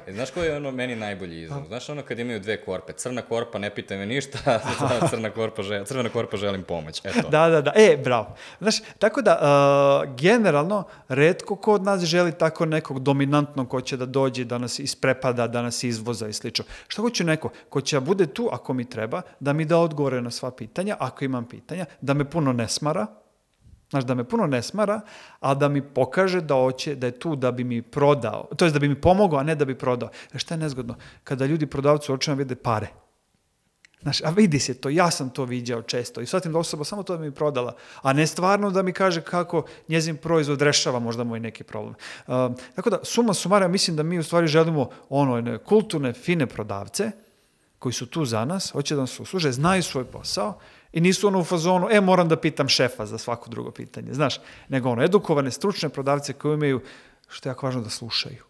E, 0.08 0.14
Znaš 0.14 0.32
koji 0.32 0.46
je 0.46 0.58
ono 0.58 0.72
meni 0.72 0.96
najbolji 0.96 1.42
izraz? 1.42 1.68
Znaš 1.68 1.90
ono 1.90 2.02
kad 2.02 2.20
imaju 2.20 2.40
dve 2.40 2.66
korpe, 2.66 2.94
crna 2.94 3.22
korpa 3.22 3.60
ne 3.60 3.70
pita 3.70 3.96
me 3.96 4.06
ništa, 4.06 4.60
crna 5.10 5.30
korpa 5.30 5.64
žel, 5.64 5.86
crvena 5.86 6.10
korpa 6.10 6.38
želim 6.38 6.64
pomoć. 6.64 7.02
Eto. 7.06 7.30
Da, 7.30 7.50
da, 7.50 7.62
da. 7.62 7.72
E, 7.76 7.98
bravo. 8.04 8.36
Znaš, 8.60 8.76
tako 9.00 9.22
da, 9.22 9.40
uh, 9.42 10.16
generalno, 10.16 10.84
redko 11.08 11.56
ko 11.56 11.74
od 11.74 11.84
nas 11.84 12.04
želi 12.04 12.32
tako 12.32 12.66
nekog 12.66 13.00
dominantnog 13.00 13.70
ko 13.70 13.82
će 13.82 13.98
da 13.98 14.06
dođe, 14.06 14.46
da 14.46 14.58
nas 14.58 14.80
isprepada, 14.80 15.48
da 15.48 15.62
nas 15.62 15.84
izvoza 15.84 16.28
i 16.28 16.34
slično. 16.34 16.66
Šta 16.88 17.02
hoće 17.02 17.24
neko? 17.24 17.50
Ko 17.70 17.82
će 17.82 17.96
da 17.96 18.00
bude 18.00 18.28
tu, 18.28 18.50
ako 18.52 18.74
mi 18.74 18.90
treba, 18.90 19.22
da 19.40 19.54
mi 19.54 19.66
da 19.66 19.78
odgovore 19.78 20.22
na 20.22 20.32
sva 20.32 20.52
pitanja, 20.52 20.96
ako 21.00 21.26
imam 21.26 21.46
pitanja, 21.46 21.86
da 22.02 22.14
me 22.14 22.30
puno 22.30 22.54
ne 22.54 22.68
smara, 22.68 23.08
Znaš, 23.92 24.04
da 24.04 24.14
me 24.16 24.24
puno 24.24 24.48
ne 24.48 24.62
smara, 24.62 25.02
a 25.40 25.54
da 25.54 25.68
mi 25.68 25.82
pokaže 25.82 26.42
da 26.42 26.56
hoće, 26.56 26.96
da 26.96 27.08
je 27.08 27.20
tu 27.20 27.36
da 27.36 27.52
bi 27.52 27.64
mi 27.64 27.82
prodao, 27.82 28.48
to 28.58 28.66
jest 28.66 28.74
da 28.74 28.80
bi 28.80 28.90
mi 28.90 29.02
pomogao, 29.02 29.40
a 29.40 29.44
ne 29.44 29.56
da 29.56 29.66
bi 29.66 29.78
prodao. 29.78 30.10
E 30.34 30.40
šta 30.40 30.54
je 30.54 30.58
nezgodno? 30.58 30.96
Kada 31.24 31.46
ljudi 31.46 31.68
prodavcu 31.68 32.14
očima 32.14 32.36
vide 32.36 32.56
pare. 32.56 32.88
Znaš, 34.02 34.22
a 34.22 34.30
vidi 34.30 34.60
se 34.60 34.74
to, 34.74 34.90
ja 34.90 35.12
sam 35.12 35.30
to 35.30 35.46
viđao 35.46 35.82
često 35.82 36.22
i 36.22 36.26
shvatim 36.26 36.54
da 36.54 36.60
osoba 36.60 36.84
samo 36.84 37.04
to 37.04 37.18
da 37.18 37.24
mi 37.24 37.32
prodala, 37.32 37.76
a 38.02 38.14
ne 38.14 38.28
stvarno 38.28 38.72
da 38.72 38.82
mi 38.82 38.94
kaže 38.94 39.22
kako 39.22 39.66
njezin 39.88 40.18
proizvod 40.18 40.62
rešava 40.62 41.00
možda 41.00 41.24
moj 41.24 41.40
neki 41.40 41.64
problem. 41.64 41.94
Um, 42.28 42.56
tako 42.76 42.90
da, 42.90 43.00
suma 43.04 43.34
sumara, 43.34 43.68
mislim 43.68 43.96
da 43.96 44.04
mi 44.04 44.20
u 44.20 44.24
stvari 44.24 44.48
želimo 44.48 44.90
ono, 45.10 45.60
kulturne, 45.60 46.14
fine 46.14 46.48
prodavce 46.48 47.12
koji 47.80 47.94
su 47.94 48.06
tu 48.06 48.26
za 48.26 48.46
nas, 48.46 48.72
hoće 48.72 48.96
da 48.96 49.02
nas 49.02 49.20
usluže, 49.20 49.52
znaju 49.52 49.84
svoj 49.84 50.06
posao 50.06 50.60
i 50.94 51.02
nisu 51.02 51.28
ono 51.28 51.40
u 51.40 51.44
fazonu, 51.44 51.88
e, 51.92 52.02
moram 52.02 52.30
da 52.30 52.36
pitam 52.36 52.68
šefa 52.68 53.06
za 53.06 53.18
svako 53.18 53.50
drugo 53.50 53.72
pitanje, 53.72 54.14
znaš, 54.14 54.40
nego 54.70 54.90
ono, 54.90 55.04
edukovane, 55.04 55.52
stručne 55.52 55.90
prodavce 55.90 56.34
koji 56.34 56.54
imaju, 56.54 56.82
što 57.28 57.50
je 57.50 57.52
jako 57.52 57.66
važno, 57.66 57.82
da 57.82 57.90
slušaju. 57.90 58.44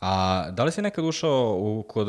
A 0.00 0.44
da 0.50 0.64
li 0.64 0.72
si 0.72 0.82
nekad 0.82 1.04
ušao 1.04 1.56
u, 1.58 1.82
kod, 1.88 2.08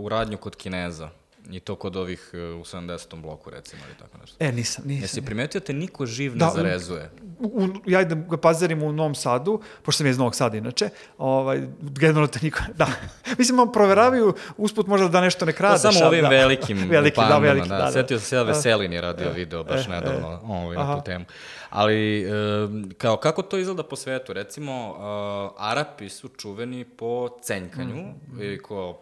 u 0.00 0.08
radnju 0.08 0.38
kod 0.38 0.56
Kineza? 0.56 1.10
I 1.50 1.60
to 1.60 1.76
kod 1.76 1.96
ovih 1.96 2.30
e, 2.32 2.38
u 2.38 2.60
70. 2.60 2.86
bloku, 3.16 3.50
recimo, 3.50 3.82
ili 3.86 3.98
tako 3.98 4.18
nešto. 4.18 4.36
E, 4.40 4.52
nisam, 4.52 4.84
nisam. 4.86 5.02
Jesi 5.02 5.22
primetio 5.22 5.60
te 5.60 5.72
niko 5.72 6.06
živ 6.06 6.32
ne 6.32 6.38
Da, 6.38 6.50
zarezuje? 6.50 7.10
u, 7.38 7.46
u, 7.46 7.68
ja 7.86 8.00
idem 8.00 8.28
ga 8.28 8.36
pazarim 8.36 8.82
u 8.82 8.92
Novom 8.92 9.14
Sadu, 9.14 9.60
pošto 9.82 9.96
sam 9.96 10.06
je 10.06 10.10
iz 10.10 10.18
Novog 10.18 10.34
Sada 10.34 10.56
inače, 10.56 10.88
ovaj, 11.18 11.62
generalno 11.80 12.26
te 12.26 12.38
niko, 12.42 12.58
da. 12.74 12.86
Mislim, 13.38 13.72
proveravaju 13.72 14.34
usput 14.56 14.86
možda 14.86 15.08
da 15.08 15.20
nešto 15.20 15.44
ne 15.44 15.52
To 15.52 15.56
kradeš. 15.58 15.80
samo 15.82 15.94
ali 15.96 16.06
ovim 16.08 16.22
da. 16.22 16.28
velikim 16.28 16.78
veliki, 16.90 17.16
da, 17.16 17.22
pandama, 17.22 17.40
veliki, 17.40 17.68
da, 17.68 17.76
da, 17.76 17.84
da. 17.84 17.92
Setio 17.92 18.18
sam 18.18 18.26
se 18.26 18.36
ja 18.36 18.42
Veselin 18.42 18.92
je 18.92 19.00
radio 19.00 19.30
video 19.30 19.64
baš 19.64 19.86
e, 19.86 19.90
nedavno 19.90 20.40
ovaj, 20.44 20.76
na 20.76 20.96
tu 20.96 21.04
temu. 21.04 21.24
Ali, 21.70 22.22
e, 22.22 22.28
kao, 22.98 23.16
kako 23.16 23.42
to 23.42 23.58
izgleda 23.58 23.82
po 23.82 23.96
svetu? 23.96 24.32
Recimo, 24.32 24.72
e, 24.72 25.00
Arapi 25.58 26.08
su 26.08 26.28
čuveni 26.28 26.84
po 26.86 27.28
cenjkanju, 27.42 27.96
Mhm, 28.28 28.42
i 28.42 28.58
ko, 28.58 28.98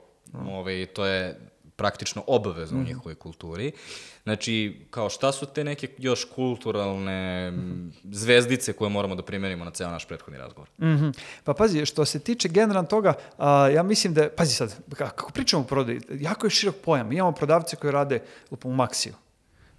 ovaj, 0.47 0.87
to 0.87 1.07
je 1.07 1.41
praktično 1.77 2.25
obavezno 2.27 2.77
Mhm. 2.77 2.85
u 2.85 2.89
njihovoj 2.89 3.15
kulturi. 3.15 3.73
Znači, 4.23 4.81
kao 4.91 5.11
šta 5.11 5.33
su 5.33 5.47
te 5.47 5.65
neke 5.65 5.89
još 5.99 6.25
kulturalne 6.27 7.51
Mhm. 7.51 7.61
m, 7.61 7.93
zvezdice 8.05 8.73
koje 8.73 8.91
moramo 8.91 9.15
da 9.15 9.23
primenimo 9.23 9.65
na 9.65 9.71
ceo 9.71 9.91
naš 9.91 10.05
prethodni 10.05 10.39
razgovor? 10.39 10.69
Mhm. 10.81 11.09
Pa 11.45 11.55
pazi, 11.55 11.87
što 11.87 12.05
se 12.05 12.19
tiče 12.19 12.49
generalno 12.49 12.89
toga, 12.89 13.15
a, 13.39 13.69
ja 13.69 13.83
mislim 13.83 14.15
da, 14.15 14.29
pazi 14.29 14.55
sad, 14.55 14.75
kako 14.91 15.33
pričamo 15.33 15.63
o 15.63 15.67
prodaji, 15.67 16.01
jako 16.11 16.47
je 16.47 16.51
širok 16.51 16.75
pojam. 16.77 17.13
Imamo 17.13 17.33
prodavce 17.33 17.77
koji 17.77 17.93
rade 17.93 18.21
u 18.53 18.57
Maxiju. 18.57 19.13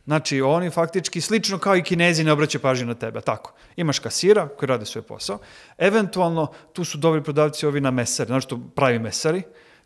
Znači, 0.05 0.41
oni 0.41 0.69
faktički 0.69 1.21
slično 1.21 1.57
kao 1.57 1.75
i 1.75 1.83
kinezi 1.83 2.23
ne 2.23 2.31
obraćaju 2.31 2.61
pažnju 2.61 2.87
na 2.87 2.93
tebe, 2.93 3.21
tako. 3.21 3.53
Imaš 3.75 3.99
kasira 3.99 4.47
koji 4.49 4.67
rade 4.67 4.85
svoj 4.85 5.01
posao, 5.01 5.39
eventualno 5.77 6.47
tu 6.73 6.83
su 6.85 6.97
dobri 6.97 7.23
prodavci 7.23 7.65
ovi 7.65 7.81
na 7.81 7.91
mesari, 7.91 8.27
znači 8.27 8.47
to 8.47 8.59
pravi 8.75 8.99
mesari, 8.99 9.43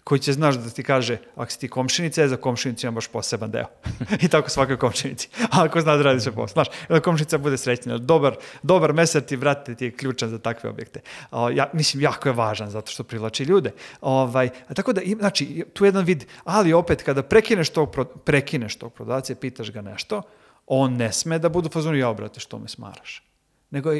koji 0.10 0.20
će 0.20 0.34
znaš 0.34 0.56
da 0.56 0.70
ti 0.70 0.84
kaže, 0.84 1.18
ako 1.36 1.52
si 1.52 1.60
ti 1.60 1.68
komšinica, 1.70 2.28
za 2.28 2.38
komšinicu 2.38 2.86
imam 2.86 2.96
baš 2.96 3.08
poseban 3.08 3.52
deo. 3.52 3.68
I 4.26 4.28
tako 4.28 4.50
svakoj 4.50 4.78
komšinici. 4.78 5.30
A 5.52 5.64
ako 5.64 5.82
zna 5.82 5.98
da 5.98 6.04
radi 6.04 6.22
svoj 6.22 6.36
posao, 6.36 6.54
znaš, 6.54 6.68
da 6.90 7.00
komšinica 7.00 7.38
bude 7.38 7.58
srećna. 7.58 7.98
Dobar, 7.98 8.36
dobar 8.64 8.94
mesar 8.94 9.22
ti, 9.22 9.36
vrate, 9.36 9.76
ti 9.76 9.86
je 9.86 9.92
ključan 9.92 10.30
za 10.30 10.40
takve 10.40 10.70
objekte. 10.70 11.02
O, 11.32 11.50
ja, 11.50 11.70
mislim, 11.74 12.02
jako 12.04 12.30
je 12.30 12.34
važan 12.34 12.70
zato 12.70 12.92
što 12.92 13.04
privlači 13.04 13.44
ljude. 13.44 13.72
Ovaj, 14.02 14.50
a 14.68 14.74
tako 14.74 14.94
da, 14.94 15.02
znači, 15.20 15.66
tu 15.74 15.86
je 15.86 15.88
jedan 15.88 16.06
vid, 16.06 16.26
ali 16.44 16.74
opet, 16.74 17.04
kada 17.04 17.24
prekineš 17.24 17.70
tog, 17.70 17.92
pro- 17.92 18.06
prekineš 18.06 18.76
tog 18.76 18.94
prodavca 18.94 19.34
i 19.34 19.36
pitaš 19.36 19.72
ga 19.72 19.82
nešto, 19.82 20.22
on 20.68 20.98
ne 20.98 21.14
sme 21.14 21.40
da 21.40 21.50
bude 21.50 21.68
u 21.68 21.72
fazonu, 21.72 21.98
ja, 21.98 22.14
brate, 22.14 22.40
što 22.40 22.60
me 22.60 22.68
smaraš. 22.68 23.24
Nego, 23.70 23.94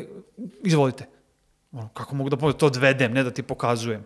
izvolite, 0.64 1.06
ono, 1.72 1.90
kako 1.94 2.16
mogu 2.16 2.30
da 2.30 2.54
to 2.54 2.66
odvedem, 2.66 3.14
ne 3.14 3.24
da 3.24 3.32
ti 3.32 3.44
pokazujem. 3.44 4.06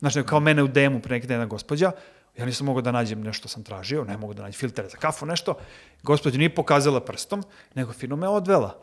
Znaš, 0.00 0.14
kao 0.26 0.40
mene 0.40 0.62
u 0.62 0.68
demu 0.68 1.00
pre 1.00 1.14
neki 1.14 1.26
dan 1.26 1.34
jedna 1.34 1.46
gospođa, 1.46 1.92
ja 2.36 2.46
nisam 2.46 2.66
mogao 2.66 2.82
da 2.82 2.92
nađem 2.92 3.22
nešto 3.22 3.48
sam 3.48 3.62
tražio, 3.62 4.04
ne 4.04 4.16
mogu 4.16 4.34
da 4.34 4.42
nađem 4.42 4.58
filtere 4.58 4.88
za 4.88 4.96
kafu, 4.96 5.26
nešto. 5.26 5.54
Gospođa 6.02 6.38
nije 6.38 6.54
pokazala 6.54 7.00
prstom, 7.00 7.44
nego 7.74 7.92
fino 7.92 8.16
me 8.16 8.28
odvela. 8.28 8.78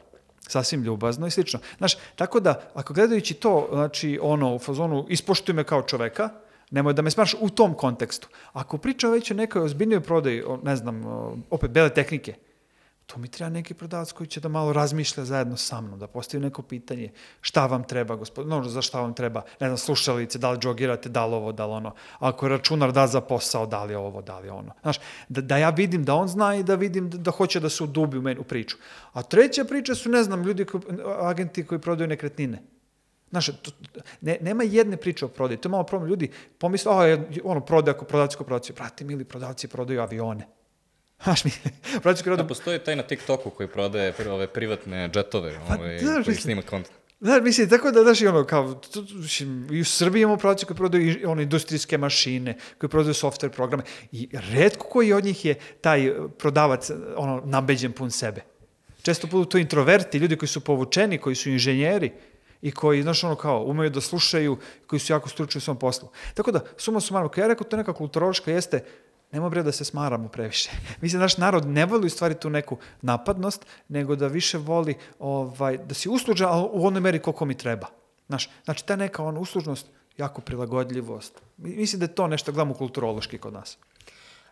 Sasvim 0.48 0.84
ljubazno 0.84 1.28
i 1.28 1.32
slično. 1.32 1.60
Znaš, 1.78 1.98
tako 2.16 2.40
da, 2.40 2.62
ako 2.74 2.94
gledajući 2.94 3.34
to, 3.34 3.70
znači, 3.72 4.20
ono, 4.22 4.56
u 4.56 4.60
fazonu, 4.60 5.06
ispoštuj 5.10 5.56
me 5.56 5.64
kao 5.64 5.82
čoveka, 5.82 6.30
nemoj 6.72 6.94
da 6.94 7.02
me 7.02 7.12
smaraš 7.12 7.36
u 7.40 7.50
tom 7.50 7.74
kontekstu. 7.74 8.28
Ako 8.54 8.78
pričam 8.78 9.12
već 9.12 9.32
o 9.32 9.34
nekoj 9.34 9.62
ozbiljnoj 9.62 10.00
prodaji, 10.00 10.44
ne 10.64 10.76
znam, 10.76 11.04
opet, 11.50 11.72
bele 11.72 11.90
tehnike, 11.90 12.34
to 13.08 13.18
mi 13.18 13.28
treba 13.28 13.50
neki 13.50 13.74
prodavac 13.74 14.12
koji 14.12 14.28
će 14.28 14.40
da 14.40 14.50
malo 14.50 14.74
razmišlja 14.74 15.26
zajedno 15.26 15.58
sa 15.58 15.82
mnom, 15.82 16.00
da 16.00 16.08
postavi 16.08 16.44
neko 16.44 16.62
pitanje, 16.62 17.12
šta 17.42 17.66
vam 17.66 17.84
treba, 17.84 18.16
gospodin, 18.16 18.50
no, 18.50 18.64
za 18.64 18.82
šta 18.82 19.02
vam 19.02 19.14
treba, 19.14 19.42
ne 19.60 19.68
znam, 19.68 19.78
slušalice, 19.78 20.40
da 20.40 20.52
li 20.52 20.60
džogirate, 20.60 21.10
da 21.10 21.26
li 21.26 21.36
ovo, 21.36 21.52
da 21.52 21.66
li 21.66 21.74
ono, 21.74 21.94
ako 22.20 22.46
je 22.46 22.50
računar 22.50 22.92
da 22.92 23.08
za 23.08 23.22
posao, 23.22 23.66
da 23.66 23.84
li 23.84 23.96
ovo, 23.96 24.22
da 24.22 24.40
li 24.40 24.50
ono. 24.50 24.74
Znaš, 24.82 25.00
da, 25.30 25.42
da 25.42 25.58
ja 25.58 25.70
vidim 25.70 26.04
da 26.04 26.16
on 26.16 26.28
zna 26.28 26.56
i 26.56 26.64
da 26.64 26.76
vidim 26.76 27.10
da, 27.10 27.18
da 27.18 27.32
hoće 27.32 27.60
da 27.60 27.70
se 27.70 27.84
udubi 27.84 28.18
u 28.18 28.22
meni 28.22 28.40
u 28.40 28.44
priču. 28.44 28.78
A 29.14 29.24
treća 29.24 29.66
priča 29.66 29.96
su, 29.96 30.10
ne 30.10 30.24
znam, 30.24 30.44
ljudi, 30.44 30.66
koji, 30.66 30.84
agenti 31.20 31.66
koji 31.66 31.82
prodaju 31.82 32.08
nekretnine. 32.08 32.62
Znaš, 33.30 33.46
to, 33.46 33.72
ne, 34.22 34.38
nema 34.42 34.64
jedne 34.64 34.98
priče 34.98 35.26
o 35.26 35.28
prodaji. 35.28 35.58
To 35.58 35.70
je 35.70 35.72
malo 35.72 35.84
problem. 35.84 36.10
Ljudi 36.10 36.32
pomisle, 36.58 36.92
a, 36.92 37.18
ono, 37.44 37.62
prodaja, 37.62 37.96
ako 37.96 38.06
prodavci, 38.06 38.36
ako 38.36 38.44
prodavci. 38.44 38.74
Brate, 38.74 39.06
mili, 39.06 39.24
prodavci 39.24 39.68
prodaju 39.68 40.02
avione. 40.02 40.57
Znaš 41.24 41.46
mi, 41.46 41.52
prodavci 42.02 42.24
koji 42.24 42.38
Da, 42.38 42.48
postoji 42.48 42.80
taj 42.80 42.96
na 42.96 43.04
TikToku 43.04 43.50
koji 43.50 43.70
prodaje 43.70 44.14
ove 44.30 44.48
privatne 44.48 45.10
džetove, 45.10 45.60
Pa 45.68 45.78
da, 45.78 46.24
koji 46.24 46.36
snima 46.36 46.62
kontent. 46.62 46.98
Znaš, 47.20 47.44
mislim, 47.44 47.70
tako 47.70 47.92
da, 47.92 48.04
znaš, 48.04 48.22
i 48.22 48.28
ono, 48.28 48.44
kao, 48.44 48.82
mislim, 49.14 49.68
i 49.72 49.82
u 49.82 49.86
Srbiji 49.86 50.22
imamo 50.22 50.38
prodavci 50.38 50.66
koji 50.66 50.78
prodaju 50.78 51.30
ono, 51.30 51.42
industrijske 51.42 51.98
mašine, 51.98 52.58
koji 52.78 52.90
prodaju 52.90 53.14
software 53.14 53.50
programe 53.50 53.84
i 54.12 54.30
redko 54.32 54.88
koji 54.88 55.14
od 55.14 55.24
njih 55.24 55.46
je 55.46 55.56
taj 55.82 56.08
eh, 56.08 56.14
prodavac, 56.38 56.90
eh, 56.90 56.94
ono, 57.16 57.42
nabeđen 57.46 57.92
pun 57.92 58.12
sebe. 58.12 58.42
Često 59.02 59.28
budu 59.28 59.46
to 59.46 59.58
introverti, 59.58 60.18
ljudi 60.18 60.36
koji 60.36 60.50
su 60.50 60.62
povučeni, 60.62 61.18
koji 61.18 61.36
su 61.36 61.50
inženjeri 61.50 62.12
i 62.62 62.72
koji, 62.72 63.02
znaš, 63.02 63.24
ono 63.24 63.36
kao, 63.36 63.64
umeju 63.64 63.90
da 63.90 64.02
slušaju, 64.02 64.58
koji 64.88 65.00
su 65.00 65.14
jako 65.14 65.30
stručni 65.30 65.58
u 65.60 65.62
svom 65.62 65.80
poslu. 65.80 66.10
Tako 66.34 66.52
da, 66.52 66.60
suma 66.78 67.00
sumarom, 67.00 67.30
kao 67.30 67.42
ja 67.42 67.48
rekao, 67.48 67.68
to 67.68 67.78
neka 67.78 67.94
kulturološka 67.94 68.52
jeste, 68.52 68.84
Nemo 69.32 69.50
bre 69.50 69.64
da 69.64 69.72
se 69.72 69.86
smaramo 69.86 70.28
previše. 70.28 70.70
Mislim, 71.02 71.22
naš 71.22 71.38
narod 71.38 71.66
ne 71.68 71.86
voli 71.86 72.08
u 72.08 72.10
stvari 72.10 72.36
tu 72.36 72.50
neku 72.50 72.78
napadnost, 73.02 73.66
nego 73.90 74.16
da 74.16 74.28
više 74.28 74.58
voli 74.58 74.96
ovaj, 75.20 75.78
da 75.78 75.94
si 75.94 76.10
uslužan, 76.10 76.50
ali 76.52 76.70
u 76.72 76.88
onoj 76.88 77.02
meri 77.02 77.20
koliko 77.20 77.46
mi 77.46 77.58
treba. 77.58 77.88
Znaš, 78.28 78.50
znači, 78.66 78.86
ta 78.86 78.96
neka 78.96 79.24
ona 79.24 79.40
uslužnost, 79.40 79.88
jako 80.18 80.42
prilagodljivost. 80.42 81.42
Mi- 81.58 81.76
Mislim 81.76 82.00
da 82.00 82.04
je 82.04 82.16
to 82.16 82.28
nešto 82.28 82.52
gledamo 82.52 82.74
kulturološki 82.74 83.38
kod 83.38 83.54
nas. 83.54 83.78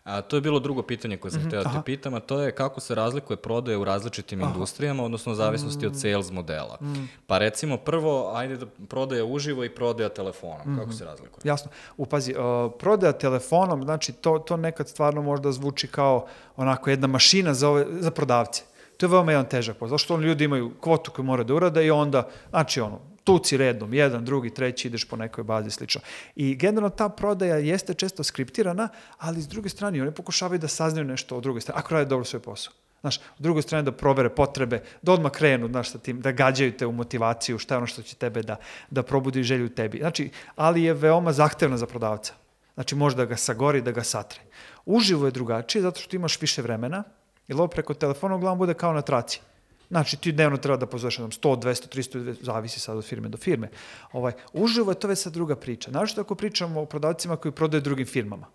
A 0.06 0.20
to 0.20 0.36
je 0.36 0.40
bilo 0.40 0.60
drugo 0.60 0.82
pitanje 0.82 1.16
koje 1.16 1.30
sam 1.30 1.46
htio 1.46 1.62
da 1.62 1.70
te 1.70 1.78
pitam, 1.84 2.14
a 2.14 2.20
to 2.20 2.40
je 2.40 2.52
kako 2.52 2.80
se 2.80 2.94
razlikuje 2.94 3.36
prodaja 3.36 3.78
u 3.78 3.84
različitim 3.84 4.40
industrijama, 4.40 5.04
odnosno 5.04 5.32
u 5.32 5.34
zavisnosti 5.34 5.86
od 5.86 6.00
sales 6.00 6.30
modela. 6.30 6.78
Pa 7.26 7.38
recimo 7.38 7.76
prvo, 7.76 8.32
ajde 8.34 8.56
da 8.56 8.66
prodaja 8.88 9.24
uživo 9.24 9.64
i 9.64 9.74
prodaja 9.74 10.08
telefonom. 10.08 10.78
Kako 10.78 10.92
se 10.92 11.04
razlikuje? 11.04 11.40
Jasno. 11.44 11.70
Upazi, 11.96 12.34
uh, 12.34 12.72
prodaja 12.78 13.12
telefonom, 13.12 13.82
znači 13.82 14.12
to, 14.12 14.38
to 14.38 14.56
nekad 14.56 14.88
stvarno 14.88 15.22
možda 15.22 15.52
zvuči 15.52 15.88
kao 15.88 16.26
onako 16.56 16.90
jedna 16.90 17.06
mašina 17.06 17.54
za, 17.54 17.68
ove, 17.68 17.86
za 17.90 18.10
prodavce. 18.10 18.62
To 18.96 19.06
je 19.06 19.10
veoma 19.10 19.32
jedan 19.32 19.48
težak 19.48 19.76
posao. 19.76 19.98
Zašto 19.98 20.14
oni 20.14 20.26
ljudi 20.26 20.44
imaju 20.44 20.72
kvotu 20.80 21.10
koju 21.10 21.24
moraju 21.24 21.44
da 21.44 21.54
urade 21.54 21.86
i 21.86 21.90
onda, 21.90 22.28
znači 22.50 22.80
ono, 22.80 23.00
tuci 23.26 23.56
redom, 23.56 23.94
jedan, 23.94 24.24
drugi, 24.24 24.50
treći, 24.54 24.88
ideš 24.88 25.04
po 25.04 25.16
nekoj 25.16 25.44
bazi, 25.44 25.70
slično. 25.70 26.00
I 26.36 26.54
generalno 26.54 26.90
ta 26.90 27.08
prodaja 27.08 27.56
jeste 27.56 27.94
često 27.94 28.24
skriptirana, 28.24 28.88
ali 29.18 29.42
s 29.42 29.48
druge 29.48 29.68
strane 29.68 30.02
oni 30.02 30.14
pokušavaju 30.14 30.58
da 30.58 30.68
saznaju 30.68 31.04
nešto 31.04 31.36
od 31.36 31.42
druge 31.42 31.60
strane, 31.60 31.78
ako 31.78 31.94
rade 31.94 32.08
dobro 32.08 32.24
svoj 32.24 32.42
posao. 32.42 32.72
Znaš, 33.00 33.18
s 33.18 33.40
druge 33.42 33.62
strane 33.62 33.82
da 33.82 33.92
provere 33.92 34.28
potrebe, 34.28 34.82
da 35.02 35.12
odmah 35.12 35.32
krenu, 35.32 35.68
znaš, 35.68 35.90
sa 35.90 35.98
tim, 35.98 36.20
da 36.20 36.32
gađaju 36.32 36.76
te 36.76 36.86
u 36.86 36.92
motivaciju, 36.92 37.58
šta 37.58 37.74
je 37.74 37.78
ono 37.78 37.86
što 37.86 38.02
će 38.02 38.14
tebe 38.16 38.42
da, 38.42 38.56
da 38.90 39.02
probudi 39.02 39.42
želju 39.42 39.66
u 39.66 39.74
tebi. 39.74 39.98
Znači, 39.98 40.30
ali 40.56 40.82
je 40.82 40.94
veoma 40.94 41.32
zahtevna 41.32 41.76
za 41.76 41.86
prodavca. 41.86 42.34
Znači, 42.74 42.94
može 42.94 43.16
da 43.16 43.24
ga 43.24 43.36
sagori, 43.36 43.82
da 43.82 43.90
ga 43.90 44.02
satre. 44.02 44.40
Uživo 44.86 45.26
je 45.26 45.30
drugačije, 45.32 45.82
zato 45.82 46.00
što 46.00 46.16
imaš 46.16 46.40
više 46.40 46.62
vremena, 46.62 47.04
jer 47.48 47.58
ovo 47.58 47.66
preko 47.68 47.94
telefona 47.94 48.34
uglavnom 48.34 48.58
bude 48.58 48.74
kao 48.74 48.92
na 48.92 49.02
traci. 49.02 49.40
Znači, 49.88 50.16
ti 50.16 50.32
dnevno 50.32 50.56
treba 50.56 50.76
da 50.76 50.86
pozoveš 50.86 51.14
jednom 51.18 51.30
100, 51.30 51.62
200, 51.62 51.96
300, 51.96 52.36
zavisi 52.42 52.80
sad 52.80 52.96
od 52.96 53.04
firme 53.04 53.28
do 53.28 53.38
firme. 53.38 53.70
Ovaj, 54.12 54.32
uživo 54.52 54.90
je 54.90 54.98
to 55.00 55.08
već 55.08 55.18
sad 55.18 55.32
druga 55.32 55.56
priča. 55.56 55.90
Naravno 55.90 56.14
ako 56.20 56.34
pričamo 56.34 56.80
o 56.80 56.86
prodavcima 56.86 57.36
koji 57.36 57.52
prodaju 57.52 57.80
drugim 57.80 58.06
firmama. 58.06 58.46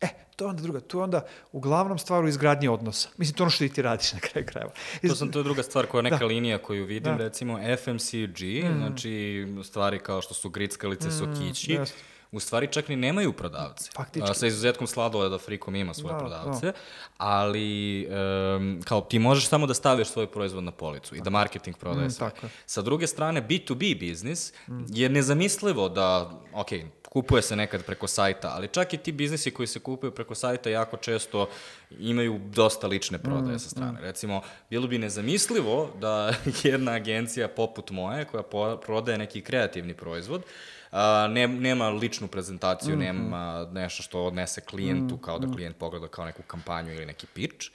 E, 0.00 0.08
to 0.36 0.44
je 0.44 0.48
onda 0.48 0.62
druga. 0.62 0.80
Tu 0.80 0.98
je 0.98 1.02
onda 1.02 1.26
uglavnom 1.52 1.98
stvar 1.98 2.24
u 2.24 2.28
izgradnji 2.28 2.68
odnosa. 2.68 3.08
Mislim, 3.16 3.36
to 3.36 3.42
je 3.42 3.44
ono 3.44 3.50
što 3.50 3.64
i 3.64 3.68
ti 3.68 3.82
radiš 3.82 4.12
na 4.18 4.20
kraju 4.20 4.46
krajeva. 4.46 4.72
To, 5.08 5.14
sam, 5.14 5.32
to 5.32 5.38
je 5.38 5.42
druga 5.42 5.62
stvar 5.62 5.86
koja 5.86 5.98
je 5.98 6.02
neka 6.02 6.16
Da. 6.18 6.26
linija 6.26 6.58
koju 6.58 6.84
vidim, 6.84 7.16
Da. 7.16 7.24
recimo 7.24 7.58
FMCG, 7.76 8.38
znači 8.76 9.46
stvari 9.64 9.98
kao 9.98 10.22
što 10.22 10.34
su 10.34 10.50
grickalice, 10.50 11.10
sokići, 11.10 11.72
jeste. 11.72 11.98
U 12.32 12.40
stvari 12.40 12.66
čak 12.66 12.88
ni 12.88 12.96
nemaju 12.96 13.32
prodavce. 13.32 13.90
Faktički. 13.92 14.34
Sa 14.34 14.46
izuzetkom 14.46 14.86
sladoleda 14.86 15.38
Frikom 15.38 15.74
ima 15.74 15.94
svoje 15.94 16.12
Da, 16.12 16.18
prodavce, 16.18 16.72
ali 17.18 18.02
em, 18.02 18.82
kao 18.82 19.00
ti 19.00 19.18
možeš 19.18 19.46
samo 19.46 19.66
da 19.66 19.74
staviš 19.74 20.08
svoj 20.08 20.26
proizvod 20.26 20.64
na 20.64 20.70
policu 20.72 21.16
i 21.16 21.20
da 21.20 21.30
marketing 21.30 21.76
prodaje 21.76 22.06
Mm, 22.06 22.10
sve. 22.10 22.30
tako. 22.30 22.46
Sa 22.66 22.82
druge 22.82 23.06
strane, 23.06 23.42
B2B 23.42 23.98
biznis 23.98 24.52
je 24.88 25.08
nezamislivo 25.08 25.88
da, 25.88 26.30
ok, 26.52 26.68
kupuje 27.04 27.42
se 27.42 27.56
nekad 27.56 27.84
preko 27.84 28.06
sajta, 28.06 28.48
ali 28.48 28.68
čak 28.68 28.94
i 28.94 28.98
ti 28.98 29.12
biznisi 29.12 29.50
koji 29.50 29.66
se 29.66 29.80
kupuju 29.80 30.10
preko 30.12 30.34
sajta 30.34 30.70
jako 30.70 30.96
često 30.96 31.48
imaju 31.90 32.40
dosta 32.44 32.86
lične 32.86 33.18
prodaje 33.18 33.58
sa 33.58 33.68
strane. 33.68 34.00
Recimo, 34.00 34.40
bilo 34.70 34.86
bi 34.86 34.98
nezamislivo 34.98 35.90
da 36.00 36.34
jedna 36.64 36.92
agencija 36.92 37.48
poput 37.48 37.90
moje, 37.90 38.24
koja 38.24 38.42
prodaje 38.78 39.18
neki 39.18 39.40
kreativni 39.40 39.94
proizvod, 39.94 40.42
a, 40.90 41.28
ne, 41.30 41.48
nema 41.48 41.88
ličnu 41.88 42.28
prezentaciju, 42.28 42.96
nema 42.96 43.68
nešto 43.72 44.02
što 44.02 44.24
odnese 44.24 44.60
klijentu, 44.60 45.16
kao 45.16 45.38
da 45.38 45.52
klijent 45.52 45.76
pogleda 45.76 46.08
kao 46.08 46.24
neku 46.24 46.42
kampanju 46.42 46.94
ili 46.94 47.06
neki 47.06 47.26
pitch. 47.26 47.66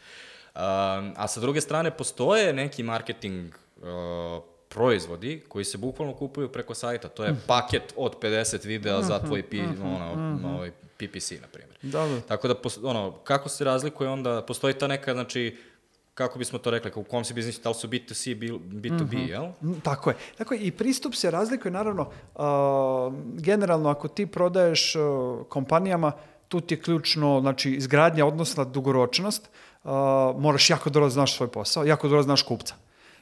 A, 0.55 1.11
a 1.15 1.27
sa 1.27 1.39
druge 1.39 1.61
strane, 1.61 1.91
postoje 1.91 2.53
neki 2.53 2.83
marketing 2.83 3.55
uh, 3.77 4.43
proizvodi 4.69 5.43
koji 5.47 5.65
se 5.65 5.77
bukvalno 5.77 6.13
kupuju 6.13 6.51
preko 6.51 6.73
sajta. 6.73 7.07
To 7.07 7.23
je 7.23 7.35
paket 7.47 7.93
od 7.95 8.19
50 8.21 8.65
videa 8.65 9.01
za 9.01 9.19
tvoj 9.19 9.43
pi, 9.49 9.61
ono, 9.83 10.39
ovaj, 10.55 10.71
PPC, 10.97 11.31
na 11.31 11.47
primjer. 11.47 11.77
Da, 11.81 12.05
da. 12.07 12.21
Tako 12.21 12.47
da, 12.47 12.55
ono, 12.83 13.11
kako 13.11 13.49
se 13.49 13.63
razlikuje 13.63 14.09
onda, 14.09 14.41
postoji 14.41 14.73
ta 14.73 14.87
neka, 14.87 15.13
znači, 15.13 15.57
kako 16.13 16.39
bismo 16.39 16.59
to 16.59 16.71
rekli, 16.71 16.91
u 16.95 17.03
kom 17.03 17.23
se 17.23 17.33
biznisu, 17.33 17.61
da 17.61 17.69
li 17.69 17.75
su 17.75 17.87
B2C, 17.87 18.35
B- 18.35 18.89
B2B, 18.89 19.29
jel? 19.29 19.45
Mm, 19.61 19.79
Tako 19.83 20.09
je. 20.09 20.15
Tako 20.37 20.53
je. 20.53 20.59
I 20.59 20.71
pristup 20.71 21.15
se 21.15 21.31
razlikuje, 21.31 21.71
naravno, 21.71 22.01
uh, 22.35 23.13
generalno 23.39 23.89
ako 23.89 24.07
ti 24.07 24.25
prodaješ 24.25 24.95
uh, 24.95 25.01
kompanijama, 25.49 26.11
tu 26.47 26.61
ti 26.61 26.73
je 26.73 26.81
ključno, 26.81 27.39
znači, 27.41 27.71
izgradnja 27.71 28.25
odnosna 28.25 28.63
dugoročnost, 28.63 29.49
uh, 29.83 29.91
moraš 30.37 30.69
jako 30.69 30.89
dobro 30.89 31.05
da 31.05 31.09
znaš 31.13 31.35
svoj 31.37 31.51
posao, 31.51 31.85
jako 31.85 32.07
dobro 32.07 32.19
da 32.19 32.23
znaš 32.23 32.43
kupca. 32.43 32.75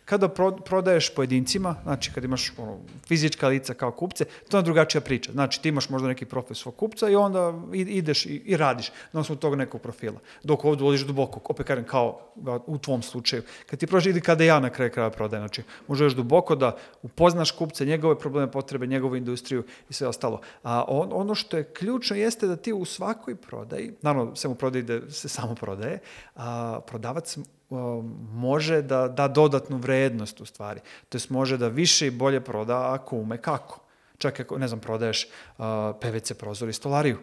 Kada 0.05 0.27
pro, 0.27 0.51
prodaješ 0.51 1.13
pojedincima, 1.15 1.75
znači 1.83 2.11
kad 2.13 2.23
imaš 2.23 2.53
ono, 2.57 2.77
fizička 3.07 3.47
lica 3.47 3.73
kao 3.73 3.91
kupce, 3.91 4.25
to 4.49 4.57
je 4.57 4.63
drugačija 4.63 5.01
priča. 5.01 5.31
Znači 5.31 5.61
ti 5.61 5.69
imaš 5.69 5.89
možda 5.89 6.07
neki 6.07 6.25
profil 6.25 6.55
svog 6.55 6.75
kupca 6.75 7.09
i 7.09 7.15
onda 7.15 7.53
ideš 7.73 8.25
i, 8.25 8.41
i 8.45 8.57
radiš 8.57 8.91
na 9.11 9.19
osnovu 9.19 9.39
tog 9.39 9.55
nekog 9.55 9.81
profila. 9.81 10.19
Dok 10.43 10.65
ovdje 10.65 10.83
ulaziš 10.83 11.07
duboko, 11.07 11.39
opet 11.43 11.67
kažem 11.67 11.85
kao 11.85 12.19
u 12.65 12.77
tvom 12.77 13.01
slučaju. 13.01 13.43
Kad 13.65 13.79
ti 13.79 13.87
prođe 13.87 14.09
ili 14.09 14.21
kada 14.21 14.43
ja 14.43 14.59
na 14.59 14.69
kraju 14.69 14.91
kraja 14.91 15.09
prodajem, 15.09 15.47
znači 15.47 15.63
možeš 15.87 16.13
duboko 16.13 16.55
da 16.55 16.77
upoznaš 17.03 17.51
kupce, 17.51 17.85
njegove 17.85 18.19
probleme, 18.19 18.51
potrebe, 18.51 18.87
njegovu 18.87 19.15
industriju 19.15 19.63
i 19.89 19.93
sve 19.93 20.07
ostalo. 20.07 20.41
A 20.63 20.83
on, 20.87 21.09
ono 21.13 21.35
što 21.35 21.57
je 21.57 21.63
ključno 21.63 22.15
jeste 22.15 22.47
da 22.47 22.55
ti 22.55 22.73
u 22.73 22.85
svakoj 22.85 23.35
prodaji, 23.35 23.93
naravno 24.01 24.35
samo 24.35 24.55
prodaji 24.55 24.83
da 24.83 25.11
se 25.11 25.29
samo 25.29 25.55
prodaje, 25.55 25.99
a, 26.35 26.79
prodavac 26.87 27.37
može 28.32 28.82
da 28.82 29.07
da 29.07 29.28
dodatnu 29.28 29.78
vrednost 29.78 30.41
u 30.41 30.45
stvari. 30.45 30.80
To 31.09 31.15
jest 31.15 31.30
može 31.30 31.57
da 31.57 31.67
više 31.67 32.07
i 32.07 32.11
bolje 32.11 32.41
proda 32.41 32.93
ako 32.93 33.15
ume 33.15 33.38
kako. 33.38 33.80
Čak 34.17 34.39
ako, 34.39 34.57
ne 34.57 34.67
znam, 34.67 34.80
prodaješ 34.80 35.28
uh, 35.57 35.63
PVC 36.01 36.32
prozor 36.34 36.69
i 36.69 36.74
stolariju. 36.74 37.17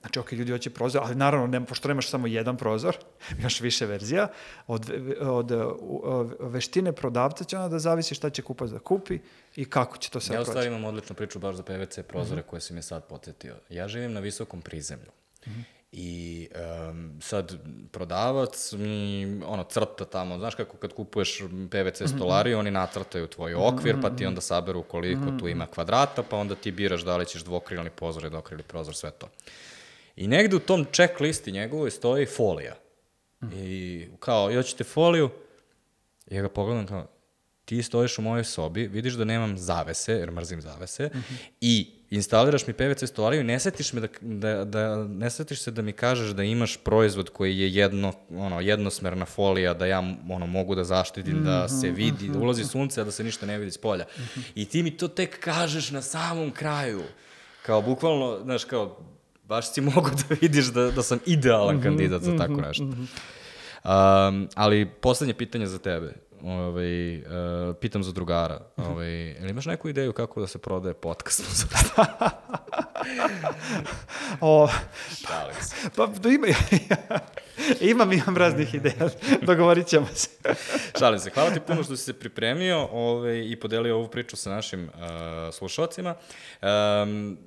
Znači, 0.00 0.18
ok, 0.18 0.32
ljudi 0.32 0.52
hoće 0.52 0.70
prozor, 0.70 1.02
ali 1.04 1.14
naravno, 1.14 1.46
ne, 1.46 1.64
pošto 1.66 1.88
nemaš 1.88 2.08
samo 2.08 2.26
jedan 2.26 2.56
prozor, 2.56 2.96
imaš 3.40 3.60
više 3.60 3.86
verzija, 3.86 4.28
od, 4.66 4.88
ve- 4.88 5.18
od 5.20 5.50
uh, 5.50 5.62
uh, 5.80 6.30
veštine 6.40 6.92
prodavca 6.92 7.44
će 7.44 7.56
onda 7.56 7.68
da 7.68 7.78
zavisi 7.78 8.14
šta 8.14 8.30
će 8.30 8.42
kupac 8.42 8.70
da 8.70 8.78
kupi 8.78 9.18
i 9.56 9.64
kako 9.64 9.96
će 9.96 10.10
to 10.10 10.20
sve 10.20 10.34
Ja 10.34 10.40
u 10.40 10.44
proći. 10.44 10.50
stvari 10.50 10.68
imam 10.68 10.84
odličnu 10.84 11.16
priču 11.16 11.38
baš 11.38 11.56
za 11.56 11.62
PVC 11.62 11.98
prozore 12.08 12.42
koje 12.42 12.60
si 12.60 12.74
mi 12.74 12.82
sad 12.82 13.04
podsjetio. 13.04 13.54
Ja 13.68 13.88
živim 13.88 14.12
na 14.12 14.20
visokom 14.20 14.60
prizemlju. 14.62 15.10
I 15.96 16.48
em, 16.54 17.18
sad 17.20 17.52
prodavac 17.92 18.72
mi 18.72 19.26
ono 19.46 19.64
crta 19.64 20.04
tamo, 20.04 20.38
znaš 20.38 20.54
kako 20.54 20.76
kad 20.76 20.92
kupuješ 20.92 21.42
PVC 21.70 22.02
stolariju, 22.16 22.58
oni 22.58 22.70
nacrtaju 22.70 23.26
tvoj 23.26 23.54
okvir, 23.54 23.96
pa 24.02 24.10
ti 24.10 24.26
onda 24.26 24.40
saberu 24.40 24.82
koliko 24.82 25.26
tu 25.38 25.48
ima 25.48 25.66
kvadrata, 25.66 26.22
pa 26.22 26.36
onda 26.36 26.54
ti 26.54 26.72
biraš 26.72 27.02
da 27.02 27.16
li 27.16 27.26
ćeš 27.26 27.44
dvokrilni 27.44 27.90
prozor, 27.90 28.24
jednokrilni 28.24 28.62
prozor, 28.62 28.94
sve 28.94 29.10
to. 29.10 29.28
I 30.16 30.26
negde 30.26 30.56
u 30.56 30.60
tom 30.60 30.86
check 30.92 31.20
listi 31.20 31.52
njegovoj 31.52 31.90
stoji 31.90 32.26
folija. 32.26 32.74
I 33.52 34.06
kao, 34.20 34.54
hoćete 34.54 34.84
foliju? 34.84 35.30
Ja 36.30 36.42
ga 36.42 36.48
pogledam 36.48 36.86
kao, 36.86 37.06
ti 37.64 37.82
stojiš 37.82 38.18
u 38.18 38.22
mojoj 38.22 38.44
sobi, 38.44 38.86
vidiš 38.86 39.14
da 39.14 39.24
nemam 39.24 39.58
zavese, 39.58 40.12
jer 40.12 40.30
mrzim 40.30 40.60
zavese, 40.60 41.10
i 41.60 41.93
instaliraš 42.10 42.66
mi 42.66 42.72
PVC 42.72 43.04
stolariju 43.06 43.40
i 43.40 43.44
ne 43.44 43.58
setiš, 43.58 43.92
me 43.92 44.00
da, 44.00 44.08
da, 44.20 44.64
da, 44.64 45.04
ne 45.04 45.30
setiš 45.30 45.62
se 45.62 45.70
da 45.70 45.82
mi 45.82 45.92
kažeš 45.92 46.30
da 46.30 46.42
imaš 46.42 46.76
proizvod 46.76 47.30
koji 47.30 47.58
je 47.58 47.74
jedno, 47.74 48.12
ono, 48.30 48.60
jednosmerna 48.60 49.24
folija, 49.24 49.74
da 49.74 49.86
ja 49.86 49.98
ono, 50.30 50.46
mogu 50.46 50.74
da 50.74 50.84
zaštitim, 50.84 51.44
da 51.44 51.68
se 51.68 51.90
vidi, 51.90 52.28
da 52.28 52.38
ulazi 52.38 52.64
sunce, 52.64 53.00
a 53.00 53.04
da 53.04 53.10
se 53.10 53.24
ništa 53.24 53.46
ne 53.46 53.58
vidi 53.58 53.70
s 53.70 53.78
polja. 53.78 54.04
I 54.54 54.64
ti 54.64 54.82
mi 54.82 54.96
to 54.96 55.08
tek 55.08 55.40
kažeš 55.40 55.90
na 55.90 56.02
samom 56.02 56.50
kraju. 56.50 57.02
Kao, 57.62 57.82
bukvalno, 57.82 58.40
znaš, 58.42 58.64
kao, 58.64 58.98
baš 59.44 59.72
si 59.72 59.80
mogu 59.94 60.10
da 60.10 60.36
vidiš 60.40 60.66
da, 60.66 60.90
da 60.90 61.02
sam 61.02 61.18
idealan 61.26 61.82
kandidat 61.82 62.22
za 62.22 62.36
tako 62.36 62.60
nešto. 62.60 62.84
Um, 62.84 64.48
ali 64.54 64.90
poslednje 65.00 65.34
pitanje 65.34 65.66
za 65.66 65.78
tebe. 65.78 66.12
Ovaj, 66.44 67.18
uh, 67.18 67.24
pitam 67.80 68.02
za 68.02 68.12
drugara, 68.12 68.60
ovaj, 68.76 69.30
ili 69.30 69.50
imaš 69.50 69.66
neku 69.66 69.88
ideju 69.88 70.12
kako 70.12 70.40
da 70.40 70.46
se 70.46 70.58
prodaje 70.58 70.94
podcast? 70.94 71.42
O, 74.40 74.68
Šalim 75.26 75.54
se. 75.60 75.76
pa 75.96 76.06
da 76.06 76.28
ima, 76.28 76.46
imam, 77.90 78.12
imam 78.12 78.36
raznih 78.36 78.74
ideja, 78.74 79.08
dogovorit 79.42 79.86
ćemo 79.86 80.06
se. 80.14 80.28
Šalim 80.98 81.18
se. 81.18 81.30
Hvala 81.30 81.50
ti 81.50 81.60
puno 81.66 81.82
što 81.82 81.96
si 81.96 82.04
se 82.04 82.12
pripremio 82.12 82.88
ovaj, 82.92 83.44
i 83.46 83.60
podelio 83.60 83.96
ovu 83.96 84.08
priču 84.08 84.36
sa 84.36 84.50
našim 84.50 84.84
uh, 84.84 85.54
slušalcima. 85.54 86.14
Um, 86.62 87.38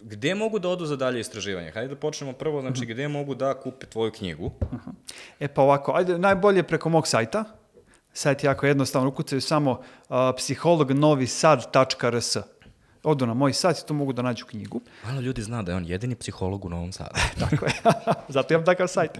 gde 0.00 0.34
mogu 0.34 0.58
da 0.58 0.68
odu 0.68 0.86
za 0.86 0.96
dalje 0.96 1.20
istraživanje? 1.20 1.70
Hajde 1.70 1.88
da 1.88 2.00
počnemo 2.00 2.32
prvo, 2.32 2.60
znači 2.60 2.86
gde 2.86 3.08
mogu 3.08 3.34
da 3.34 3.54
kupe 3.54 3.86
tvoju 3.86 4.12
knjigu? 4.12 4.52
E 5.40 5.48
pa 5.48 5.62
ovako, 5.62 5.92
ajde, 5.94 6.18
najbolje 6.18 6.62
preko 6.62 6.88
mog 6.88 7.06
sajta. 7.06 7.44
Sajt 8.16 8.44
je 8.44 8.48
jako 8.48 8.66
jednostavno, 8.66 9.08
ukucaju 9.08 9.40
samo 9.40 9.70
uh, 9.70 9.76
psiholognovisad.rs. 10.36 12.36
Odu 13.02 13.26
na 13.26 13.34
moj 13.34 13.52
sajt 13.52 13.78
i 13.78 13.86
tu 13.86 13.94
mogu 13.94 14.12
da 14.12 14.22
nađu 14.22 14.46
knjigu. 14.46 14.80
Malo 15.04 15.20
ljudi 15.20 15.42
zna 15.42 15.62
da 15.62 15.72
je 15.72 15.76
on 15.76 15.86
jedini 15.86 16.14
psiholog 16.14 16.64
u 16.64 16.68
Novom 16.68 16.92
Sadu. 16.92 17.20
Tako 17.40 17.66
je. 17.66 17.72
Zato 18.28 18.54
imam 18.54 18.64
takav 18.64 18.88
sajt. 18.88 19.18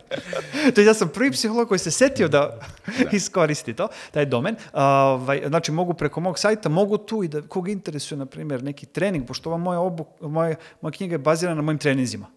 to 0.75 0.81
je, 0.81 0.87
ja 0.87 0.95
sam 0.95 1.09
prvi 1.09 1.31
psiholog 1.31 1.69
koji 1.69 1.79
se 1.79 1.91
setio 1.91 2.29
da, 2.29 2.61
iskoristi 3.13 3.75
to, 3.75 3.89
taj 4.11 4.27
domen. 4.27 4.57
Ovaj, 4.73 5.43
znači, 5.47 5.73
mogu 5.73 5.95
preko 5.95 6.21
mog 6.21 6.39
sajta, 6.39 6.69
mogu 6.69 6.99
tu 6.99 7.23
i 7.23 7.29
da 7.29 7.43
kog 7.43 7.69
interesuje, 7.69 8.19
na 8.19 8.27
primjer, 8.27 8.63
neki 8.63 8.87
trening, 8.87 9.27
pošto 9.27 9.51
ova 9.51 9.59
moja, 9.59 9.81
obuk, 9.81 10.09
moja, 10.21 10.57
moja 10.81 10.93
knjiga 10.93 11.15
je 11.15 11.19
bazirana 11.19 11.57
na 11.57 11.63
mojim 11.63 11.79
treninzima. 11.79 12.36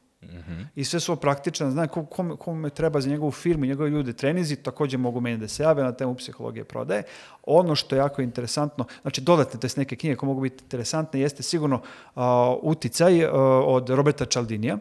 I 0.75 0.83
sve 0.85 0.99
su 0.99 1.11
ovo 1.11 1.21
praktično, 1.21 1.71
zna 1.71 1.87
ko, 1.87 2.05
kome, 2.05 2.35
kome 2.35 2.69
treba 2.69 3.01
za 3.01 3.09
njegovu 3.09 3.31
firmu, 3.31 3.65
njegove 3.65 3.89
ljude 3.89 4.13
trenizi, 4.13 4.55
također 4.55 4.99
mogu 4.99 5.21
meni 5.21 5.37
da 5.37 5.47
se 5.47 5.63
jave 5.63 5.83
na 5.83 5.91
temu 5.91 6.15
psihologije 6.15 6.63
prodaje. 6.63 7.03
Ono 7.43 7.75
što 7.75 7.95
je 7.95 7.99
jako 7.99 8.21
interesantno, 8.21 8.85
znači 9.01 9.21
dodatne, 9.21 9.59
to 9.59 9.65
jest 9.65 9.77
neke 9.77 9.95
knjige 9.95 10.15
koje 10.15 10.27
mogu 10.27 10.41
biti 10.41 10.63
interesantne, 10.63 11.19
jeste 11.19 11.43
sigurno 11.43 11.75
uh, 12.15 12.21
uticaj 12.61 13.25
uh, 13.25 13.31
od 13.65 13.89
Roberta 13.89 14.25
Cialdinija, 14.25 14.77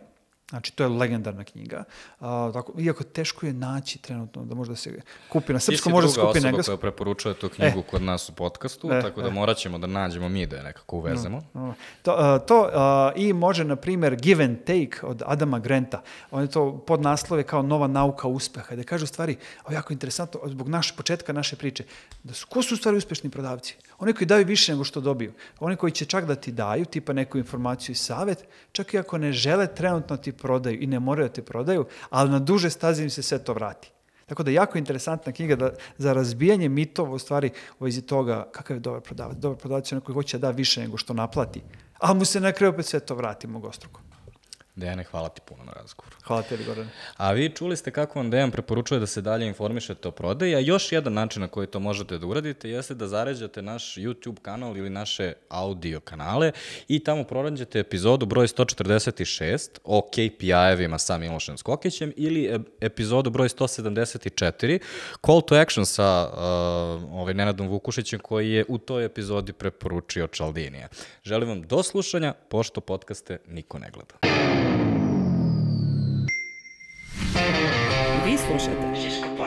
Znači, 0.50 0.72
to 0.72 0.82
je 0.82 0.88
legendarna 0.88 1.44
knjiga. 1.44 1.84
A, 2.20 2.50
tako, 2.52 2.72
iako 2.80 3.04
teško 3.04 3.46
je 3.46 3.52
naći 3.52 3.98
trenutno 3.98 4.44
da 4.44 4.54
možda 4.54 4.76
se 4.76 5.00
kupi 5.28 5.52
na 5.52 5.58
Ti 5.58 5.64
si 5.64 5.66
srpskom, 5.66 5.92
možda 5.92 6.08
se 6.08 6.14
druga 6.14 6.28
kupi 6.28 6.36
na 6.36 6.38
osoba 6.38 6.48
engleskom. 6.48 6.72
koja 6.72 6.80
preporučuje 6.80 7.34
tu 7.34 7.48
knjigu 7.48 7.82
kod 7.82 8.02
nas 8.02 8.28
u 8.28 8.32
podcastu, 8.32 8.92
E, 8.92 9.02
tako 9.02 9.22
da 9.22 9.30
morat 9.30 9.56
ćemo 9.56 9.78
da 9.78 9.86
nađemo 9.86 10.28
mi 10.28 10.46
da 10.46 10.56
je 10.56 10.62
nekako 10.62 10.96
uvezemo. 10.96 11.42
No, 11.54 11.74
To, 12.02 12.14
a, 12.18 12.38
to 12.38 12.70
a, 12.72 13.12
i 13.16 13.32
može, 13.32 13.64
na 13.64 13.76
primjer, 13.76 14.16
Give 14.16 14.44
and 14.44 14.58
Take 14.58 14.90
od 15.02 15.22
Adama 15.26 15.58
Granta. 15.58 16.02
On 16.30 16.42
je 16.42 16.50
to 16.50 16.78
pod 16.78 17.02
naslove 17.02 17.42
kao 17.42 17.62
nova 17.62 17.86
nauka 17.86 18.28
uspeha. 18.28 18.76
Da 18.76 18.82
kaže 18.82 19.04
u 19.04 19.08
stvari, 19.08 19.36
ovo 19.64 19.74
jako 19.74 19.92
interesantno, 19.92 20.40
zbog 20.46 20.68
naše, 20.68 20.94
početka 20.96 21.32
naše 21.32 21.56
priče, 21.56 21.84
da 22.22 22.34
su, 22.34 22.46
ko 22.46 22.62
su 22.62 22.74
u 22.74 22.78
stvari 22.78 22.96
uspešni 22.96 23.30
prodavci? 23.30 23.76
Oni 23.98 24.12
koji 24.12 24.26
daju 24.26 24.46
više 24.46 24.72
nego 24.72 24.84
što 24.84 25.00
dobiju. 25.00 25.32
Oni 25.60 25.76
koji 25.76 25.92
će 25.92 26.04
čak 26.04 26.26
da 26.26 26.34
ti 26.34 26.52
daju, 26.52 26.84
tipa 26.84 27.12
neku 27.12 27.38
informaciju 27.38 27.92
i 27.92 27.96
savet, 27.96 28.44
čak 28.72 28.94
i 28.94 28.98
ako 28.98 29.18
ne 29.18 29.32
žele 29.32 29.66
trenutno 29.66 30.16
ti 30.16 30.32
prodaju 30.38 30.82
i 30.82 30.86
ne 30.86 31.00
moraju 31.00 31.28
da 31.28 31.34
ti 31.34 31.42
prodaju, 31.42 31.86
ali 32.10 32.30
na 32.30 32.38
duže 32.38 32.70
staze 32.70 33.02
im 33.02 33.10
se 33.10 33.22
sve 33.22 33.38
to 33.38 33.52
vrati. 33.52 33.90
Tako 34.26 34.42
da 34.42 34.50
jako 34.50 34.78
interesantna 34.78 35.32
knjiga 35.32 35.56
da, 35.56 35.70
za 35.98 36.12
razbijanje 36.12 36.68
mitova 36.68 37.10
u 37.10 37.18
stvari 37.18 37.50
u 37.78 37.84
vezi 37.84 38.02
toga 38.02 38.48
kakav 38.52 38.76
je 38.76 38.80
dobar 38.80 39.00
prodavac. 39.00 39.36
Dobar 39.36 39.58
prodavac 39.58 39.92
je 39.92 39.96
onaj 39.96 40.04
koji 40.04 40.14
hoće 40.14 40.38
da 40.38 40.46
da 40.46 40.56
više 40.56 40.80
nego 40.80 40.96
što 40.96 41.14
naplati, 41.14 41.62
a 41.98 42.14
mu 42.14 42.24
se 42.24 42.40
na 42.40 42.52
kraju 42.52 42.72
opet 42.72 42.86
sve 42.86 43.00
to 43.00 43.14
vrati 43.14 43.46
mogostruko. 43.46 44.00
Dejane, 44.78 45.04
hvala 45.04 45.28
ti 45.28 45.40
puno 45.44 45.64
na 45.64 45.72
razgovoru. 45.72 46.16
Hvala 46.24 46.42
tebi, 46.42 46.64
Goran. 46.64 46.88
A 47.16 47.32
vi 47.32 47.48
čuli 47.48 47.76
ste 47.76 47.90
kako 47.90 48.18
vam 48.18 48.30
Dejan 48.30 48.50
preporučuje 48.50 49.00
da 49.00 49.06
se 49.06 49.20
dalje 49.20 49.46
informišete 49.46 50.08
o 50.08 50.10
prodaji, 50.10 50.54
a 50.54 50.58
još 50.58 50.92
jedan 50.92 51.12
način 51.12 51.42
na 51.42 51.48
koji 51.48 51.66
to 51.66 51.80
možete 51.80 52.18
da 52.18 52.26
uradite 52.26 52.70
jeste 52.70 52.94
da 52.94 53.08
zaređate 53.08 53.62
naš 53.62 53.94
YouTube 53.94 54.40
kanal 54.42 54.76
ili 54.76 54.90
naše 54.90 55.32
audio 55.48 56.00
kanale 56.00 56.52
i 56.88 56.98
tamo 57.04 57.24
pronađete 57.24 57.78
epizodu 57.78 58.26
broj 58.26 58.46
146 58.46 59.78
o 59.84 60.08
KPI-evima 60.12 60.98
sa 60.98 61.18
Milošem 61.18 61.58
Skokićem 61.58 62.12
ili 62.16 62.44
e- 62.44 62.58
epizodu 62.80 63.30
broj 63.30 63.48
174 63.48 64.78
Call 65.26 65.40
to 65.40 65.54
Action 65.54 65.86
sa 65.86 66.30
uh, 66.32 66.38
ovaj 67.12 67.34
Nenadom 67.34 67.68
Vukušićem 67.68 68.20
koji 68.20 68.50
je 68.50 68.64
u 68.68 68.78
toj 68.78 69.04
epizodi 69.04 69.52
preporučio 69.52 70.26
Čaldinija. 70.26 70.88
Želim 71.24 71.48
vam 71.48 71.62
do 71.62 71.82
slušanja, 71.82 72.34
pošto 72.48 72.80
podcaste 72.80 73.38
niko 73.48 73.78
ne 73.78 73.90
gleda. 73.90 74.47
Slušate 78.48 78.94
Žiško 79.02 79.28
podcast. 79.28 79.37